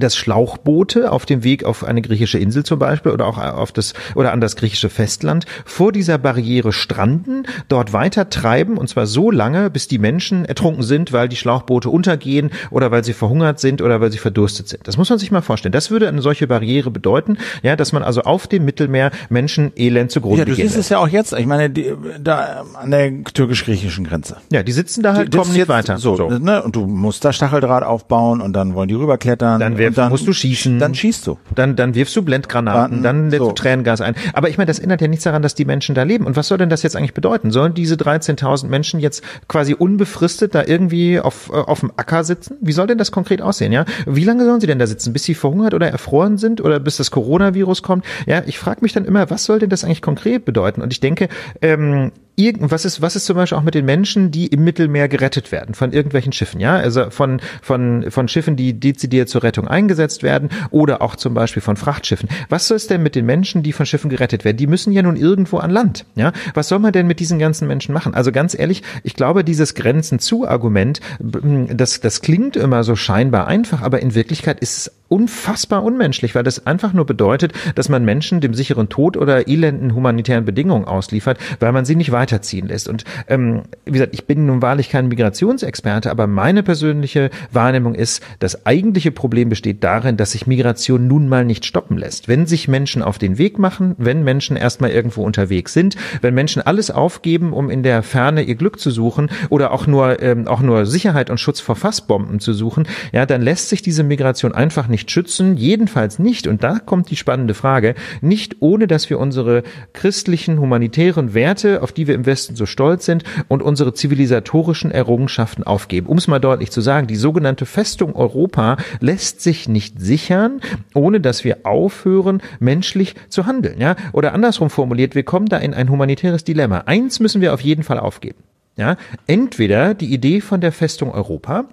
[0.00, 3.94] dass Schlauchboote auf dem Weg auf eine griechische Insel zum Beispiel oder auch auf das
[4.14, 9.30] oder an das griechische Festland vor dieser Barriere stranden, dort weiter treiben und zwar so
[9.30, 13.82] lange, bis die Menschen ertrunken sind, weil die Schlauchboote untergehen oder weil sie verhungert sind
[13.82, 14.86] oder weil sie verdurstet sind.
[14.88, 15.72] Das muss man sich mal vorstellen.
[15.72, 20.10] Das würde eine solche Barriere bedeuten, ja, dass man also auf dem Mittelmeer Menschen elend
[20.10, 21.32] zugrunde Ja, du siehst es ja auch jetzt.
[21.32, 24.36] Ich meine, die, da an der türkisch-griechischen Grenze.
[24.50, 25.98] Ja, die sitzen da halt, die, kommen nicht weiter.
[25.98, 26.30] So, so.
[26.30, 26.62] Ne?
[26.62, 29.60] und du musst da Stacheldraht aufbauen und dann wollen die rüberklettern.
[29.60, 30.78] Dann wirf, dann musst du schießen.
[30.78, 31.38] Dann schießt du.
[31.54, 33.48] Dann, dann wirfst du Blendgranaten, dann lädst so.
[33.48, 34.14] du Tränengas ein.
[34.32, 36.26] Aber ich meine, das ändert ja nichts daran, dass die Menschen da leben.
[36.26, 37.50] Und was soll denn das jetzt eigentlich bedeuten?
[37.50, 42.56] Sollen diese 13.000 Menschen jetzt quasi unbefristet da irgendwie auf, äh, auf dem Acker sitzen?
[42.60, 43.84] Wie soll denn das konkret aussehen, ja?
[44.06, 45.12] Wie lange sollen sie denn da sitzen?
[45.12, 48.04] Bis sie verhungert oder erfroren sind oder bis das Coronavirus kommt?
[48.26, 50.82] Ja, ich frage mich dann immer, was soll denn das eigentlich konkret bedeuten?
[50.82, 51.28] Und ich denke,
[51.60, 52.12] ähm,
[52.58, 55.74] was ist, was ist zum Beispiel auch mit den Menschen, die im Mittelmeer gerettet werden
[55.74, 56.76] von irgendwelchen Schiffen, ja?
[56.76, 61.62] Also von, von, von Schiffen, die dezidiert zur Rettung eingesetzt werden oder auch zum Beispiel
[61.62, 62.28] von Frachtschiffen.
[62.48, 64.56] Was soll es denn mit den Menschen, die von Schiffen gerettet werden?
[64.56, 66.32] Die müssen ja nun irgendwo an Land, ja?
[66.54, 68.14] Was soll man denn mit diesen ganzen Menschen machen?
[68.14, 73.48] Also ganz ehrlich, ich glaube, dieses Grenzen zu Argument, das, das klingt immer so scheinbar
[73.48, 78.02] einfach, aber in Wirklichkeit ist es unfassbar unmenschlich, weil das einfach nur bedeutet, dass man
[78.02, 82.88] Menschen dem sicheren Tod oder elenden humanitären Bedingungen ausliefert, weil man sie nicht weiterziehen lässt.
[82.88, 88.22] Und ähm, wie gesagt, ich bin nun wahrlich kein Migrationsexperte, aber meine persönliche Wahrnehmung ist,
[88.38, 92.26] das eigentliche Problem besteht darin, dass sich Migration nun mal nicht stoppen lässt.
[92.26, 96.62] Wenn sich Menschen auf den Weg machen, wenn Menschen erstmal irgendwo unterwegs sind, wenn Menschen
[96.62, 100.62] alles aufgeben, um in der Ferne ihr Glück zu suchen oder auch nur ähm, auch
[100.62, 104.88] nur Sicherheit und Schutz vor Fassbomben zu suchen, ja, dann lässt sich diese Migration einfach
[104.88, 109.64] nicht schützen, jedenfalls nicht, und da kommt die spannende Frage, nicht ohne dass wir unsere
[109.92, 115.62] christlichen, humanitären Werte, auf die wir im Westen so stolz sind, und unsere zivilisatorischen Errungenschaften
[115.62, 116.06] aufgeben.
[116.06, 120.60] Um es mal deutlich zu sagen, die sogenannte Festung Europa lässt sich nicht sichern,
[120.94, 123.80] ohne dass wir aufhören, menschlich zu handeln.
[123.80, 123.96] Ja?
[124.12, 126.84] Oder andersrum formuliert, wir kommen da in ein humanitäres Dilemma.
[126.86, 128.42] Eins müssen wir auf jeden Fall aufgeben.
[128.76, 128.96] Ja?
[129.26, 131.66] Entweder die Idee von der Festung Europa,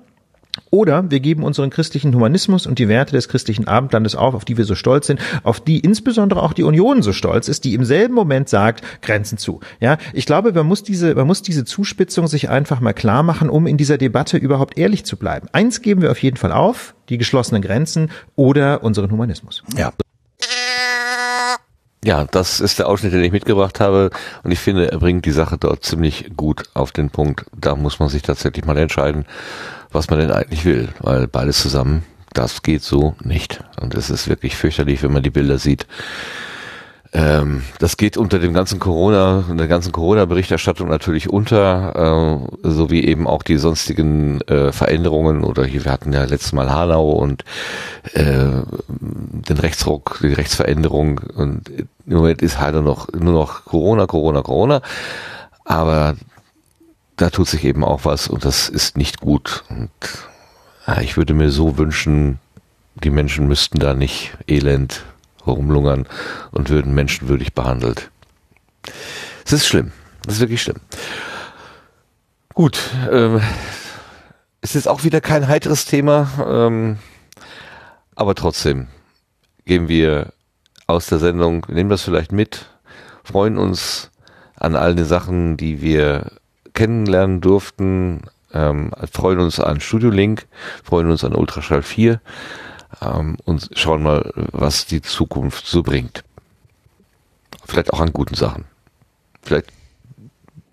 [0.72, 4.58] Oder wir geben unseren christlichen Humanismus und die Werte des christlichen Abendlandes auf, auf die
[4.58, 7.86] wir so stolz sind, auf die insbesondere auch die Union so stolz ist, die im
[7.86, 9.60] selben Moment sagt, Grenzen zu.
[9.80, 13.50] Ja, ich glaube, man muss diese, man muss diese Zuspitzung sich einfach mal klar machen,
[13.50, 15.48] um in dieser Debatte überhaupt ehrlich zu bleiben.
[15.52, 19.64] Eins geben wir auf jeden Fall auf, die geschlossenen Grenzen oder unseren Humanismus.
[19.76, 19.92] Ja.
[22.04, 24.10] Ja, das ist der Ausschnitt, den ich mitgebracht habe.
[24.44, 27.46] Und ich finde, er bringt die Sache dort ziemlich gut auf den Punkt.
[27.54, 29.26] Da muss man sich tatsächlich mal entscheiden,
[29.92, 30.90] was man denn eigentlich will.
[31.00, 32.04] Weil beides zusammen,
[32.34, 33.64] das geht so nicht.
[33.82, 35.88] Und es ist wirklich fürchterlich, wenn man die Bilder sieht.
[37.12, 43.04] Ähm, das geht unter dem ganzen Corona, der ganzen Corona-Berichterstattung natürlich unter, äh, so wie
[43.04, 47.46] eben auch die sonstigen äh, Veränderungen oder hier, wir hatten ja letztes Mal Hanau und
[48.14, 54.06] äh, den Rechtsruck, die Rechtsveränderung und im Moment ist halt nur noch, nur noch Corona,
[54.06, 54.82] Corona, Corona,
[55.66, 56.16] aber
[57.20, 59.92] da tut sich eben auch was und das ist nicht gut und
[60.88, 62.40] ja, ich würde mir so wünschen,
[62.96, 65.04] die Menschen müssten da nicht elend
[65.46, 66.08] rumlungern
[66.52, 68.10] und würden menschenwürdig behandelt.
[69.46, 69.92] Es ist schlimm.
[70.24, 70.80] Das ist wirklich schlimm.
[72.54, 72.80] Gut,
[73.12, 73.42] ähm,
[74.62, 77.00] es ist auch wieder kein heiteres Thema, ähm,
[78.16, 78.88] aber trotzdem
[79.66, 80.34] gehen wir
[80.88, 82.66] aus der Sendung, nehmen das vielleicht mit,
[83.24, 84.12] freuen uns
[84.56, 86.39] an all den Sachen, die wir
[86.80, 88.22] kennenlernen durften,
[88.54, 90.48] ähm, freuen uns an Studio Link,
[90.82, 92.22] freuen uns an Ultraschall 4
[93.02, 96.24] ähm, und schauen mal, was die Zukunft so bringt.
[97.66, 98.64] Vielleicht auch an guten Sachen.
[99.42, 99.66] Vielleicht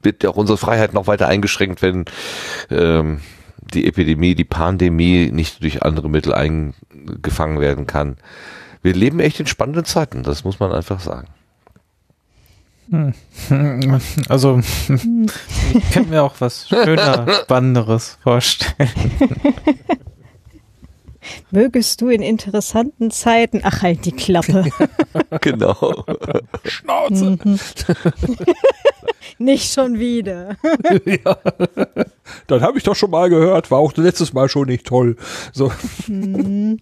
[0.01, 2.05] wird ja auch unsere Freiheit noch weiter eingeschränkt, wenn
[2.71, 3.21] ähm,
[3.75, 8.17] die Epidemie, die Pandemie nicht durch andere Mittel eingefangen werden kann.
[8.81, 11.27] Wir leben echt in spannenden Zeiten, das muss man einfach sagen.
[12.91, 13.15] Hm.
[14.29, 18.91] Also, ich könnte mir auch was schöner, spannenderes vorstellen.
[21.51, 24.65] Mögest du in interessanten Zeiten, ach halt die Klappe.
[25.41, 26.05] genau.
[26.65, 27.39] Schnauze.
[27.43, 27.59] Mhm.
[29.39, 30.57] nicht schon wieder.
[31.05, 31.37] ja.
[32.47, 35.17] Dann habe ich doch schon mal gehört, war auch letztes Mal schon nicht toll.
[35.53, 35.73] So.
[36.07, 36.79] Mhm.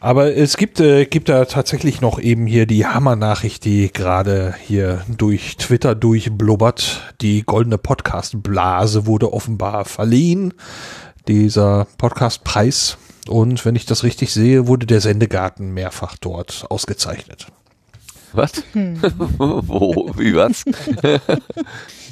[0.00, 5.02] Aber es gibt, äh, gibt da tatsächlich noch eben hier die Hammer-Nachricht, die gerade hier
[5.08, 7.14] durch Twitter durchblubbert.
[7.20, 10.54] Die goldene Podcast-Blase wurde offenbar verliehen.
[11.26, 12.96] Dieser Podcast-Preis
[13.28, 17.46] und wenn ich das richtig sehe, wurde der Sendegarten mehrfach dort ausgezeichnet.
[18.32, 18.62] Was?
[18.72, 19.00] Hm.
[19.18, 20.12] Wo?
[20.16, 20.64] Wie was?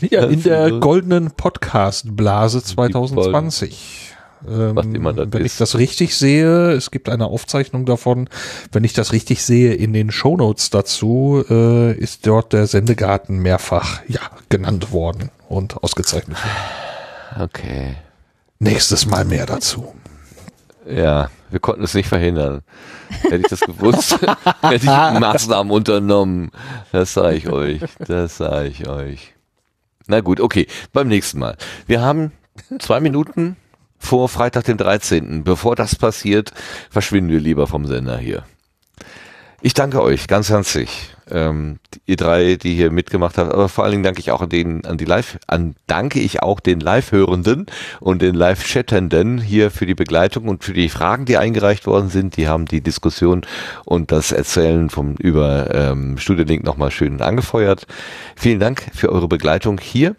[0.01, 4.08] ja, in der goldenen Podcast-Blase 2020.
[4.47, 5.53] Ähm, was immer das wenn ist.
[5.53, 8.29] ich das richtig sehe, es gibt eine Aufzeichnung davon,
[8.73, 14.01] wenn ich das richtig sehe, in den Shownotes dazu, äh, ist dort der Sendegarten mehrfach
[14.07, 17.45] ja, genannt worden und ausgezeichnet worden.
[17.45, 17.97] Okay.
[18.59, 19.95] Nächstes Mal mehr dazu.
[20.89, 22.63] Ja, wir konnten es nicht verhindern.
[23.23, 24.19] Hätte ich das gewusst,
[24.63, 26.51] hätte ich Maßnahmen unternommen.
[26.93, 27.81] Das sage ich euch.
[28.07, 29.35] Das sage ich euch.
[30.07, 30.67] Na gut, okay.
[30.93, 31.57] Beim nächsten Mal.
[31.87, 32.33] Wir haben
[32.79, 33.57] zwei Minuten
[33.99, 35.45] vor Freitag, den 13.
[35.45, 36.53] Bevor das passiert,
[36.91, 38.45] verschwinden wir lieber vom Sender hier.
[39.61, 43.91] Ich danke euch ganz herzlich, ähm, ihr drei, die hier mitgemacht habt, aber vor allen
[43.91, 47.67] Dingen danke ich auch an den, an die Live, an danke ich auch den Live-Hörenden
[47.99, 52.37] und den Live-Chattenden hier für die Begleitung und für die Fragen, die eingereicht worden sind.
[52.37, 53.45] Die haben die Diskussion
[53.85, 57.89] und das Erzählen vom über ähm, Studiolink nochmal schön angefeuert.
[58.37, 60.15] Vielen Dank für eure Begleitung hier.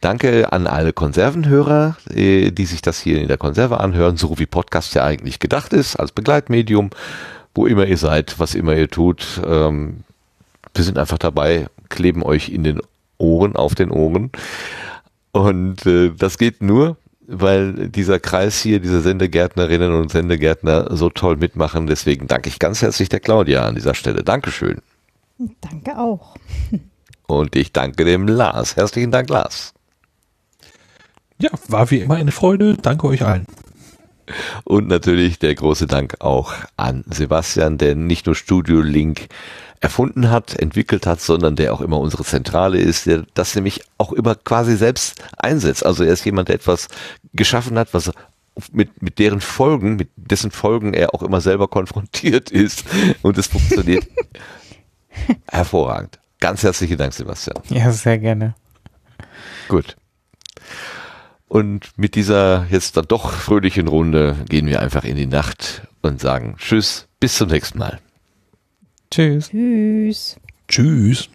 [0.00, 4.46] Danke an alle Konservenhörer, äh, die sich das hier in der Konserve anhören, so wie
[4.46, 6.90] Podcast ja eigentlich gedacht ist, als Begleitmedium
[7.54, 9.40] wo immer ihr seid, was immer ihr tut.
[9.44, 10.04] Ähm,
[10.74, 12.80] wir sind einfach dabei, kleben euch in den
[13.18, 14.30] Ohren, auf den Ohren.
[15.32, 16.96] Und äh, das geht nur,
[17.26, 21.86] weil dieser Kreis hier, diese Sendegärtnerinnen und Sendegärtner so toll mitmachen.
[21.86, 24.22] Deswegen danke ich ganz herzlich der Claudia an dieser Stelle.
[24.22, 24.78] Dankeschön.
[25.60, 26.36] Danke auch.
[27.26, 28.74] Und ich danke dem Lars.
[28.74, 29.72] Herzlichen Dank, Lars.
[31.40, 32.76] Ja, war wie immer eine Freude.
[32.80, 33.46] Danke euch allen.
[34.64, 39.28] Und natürlich der große Dank auch an Sebastian, der nicht nur Studio Link
[39.80, 44.12] erfunden hat, entwickelt hat, sondern der auch immer unsere Zentrale ist, der das nämlich auch
[44.12, 45.84] immer quasi selbst einsetzt.
[45.84, 46.88] Also er ist jemand, der etwas
[47.32, 48.12] geschaffen hat, was
[48.72, 52.84] mit, mit deren Folgen, mit dessen Folgen er auch immer selber konfrontiert ist.
[53.22, 54.06] Und es funktioniert
[55.48, 56.18] hervorragend.
[56.40, 57.58] Ganz herzlichen Dank, Sebastian.
[57.68, 58.54] Ja, sehr gerne.
[59.68, 59.96] Gut.
[61.50, 66.20] Und mit dieser jetzt dann doch fröhlichen Runde gehen wir einfach in die Nacht und
[66.20, 67.98] sagen Tschüss, bis zum nächsten Mal.
[69.10, 69.50] Tschüss.
[69.50, 70.36] Tschüss.
[70.68, 71.28] Tschüss.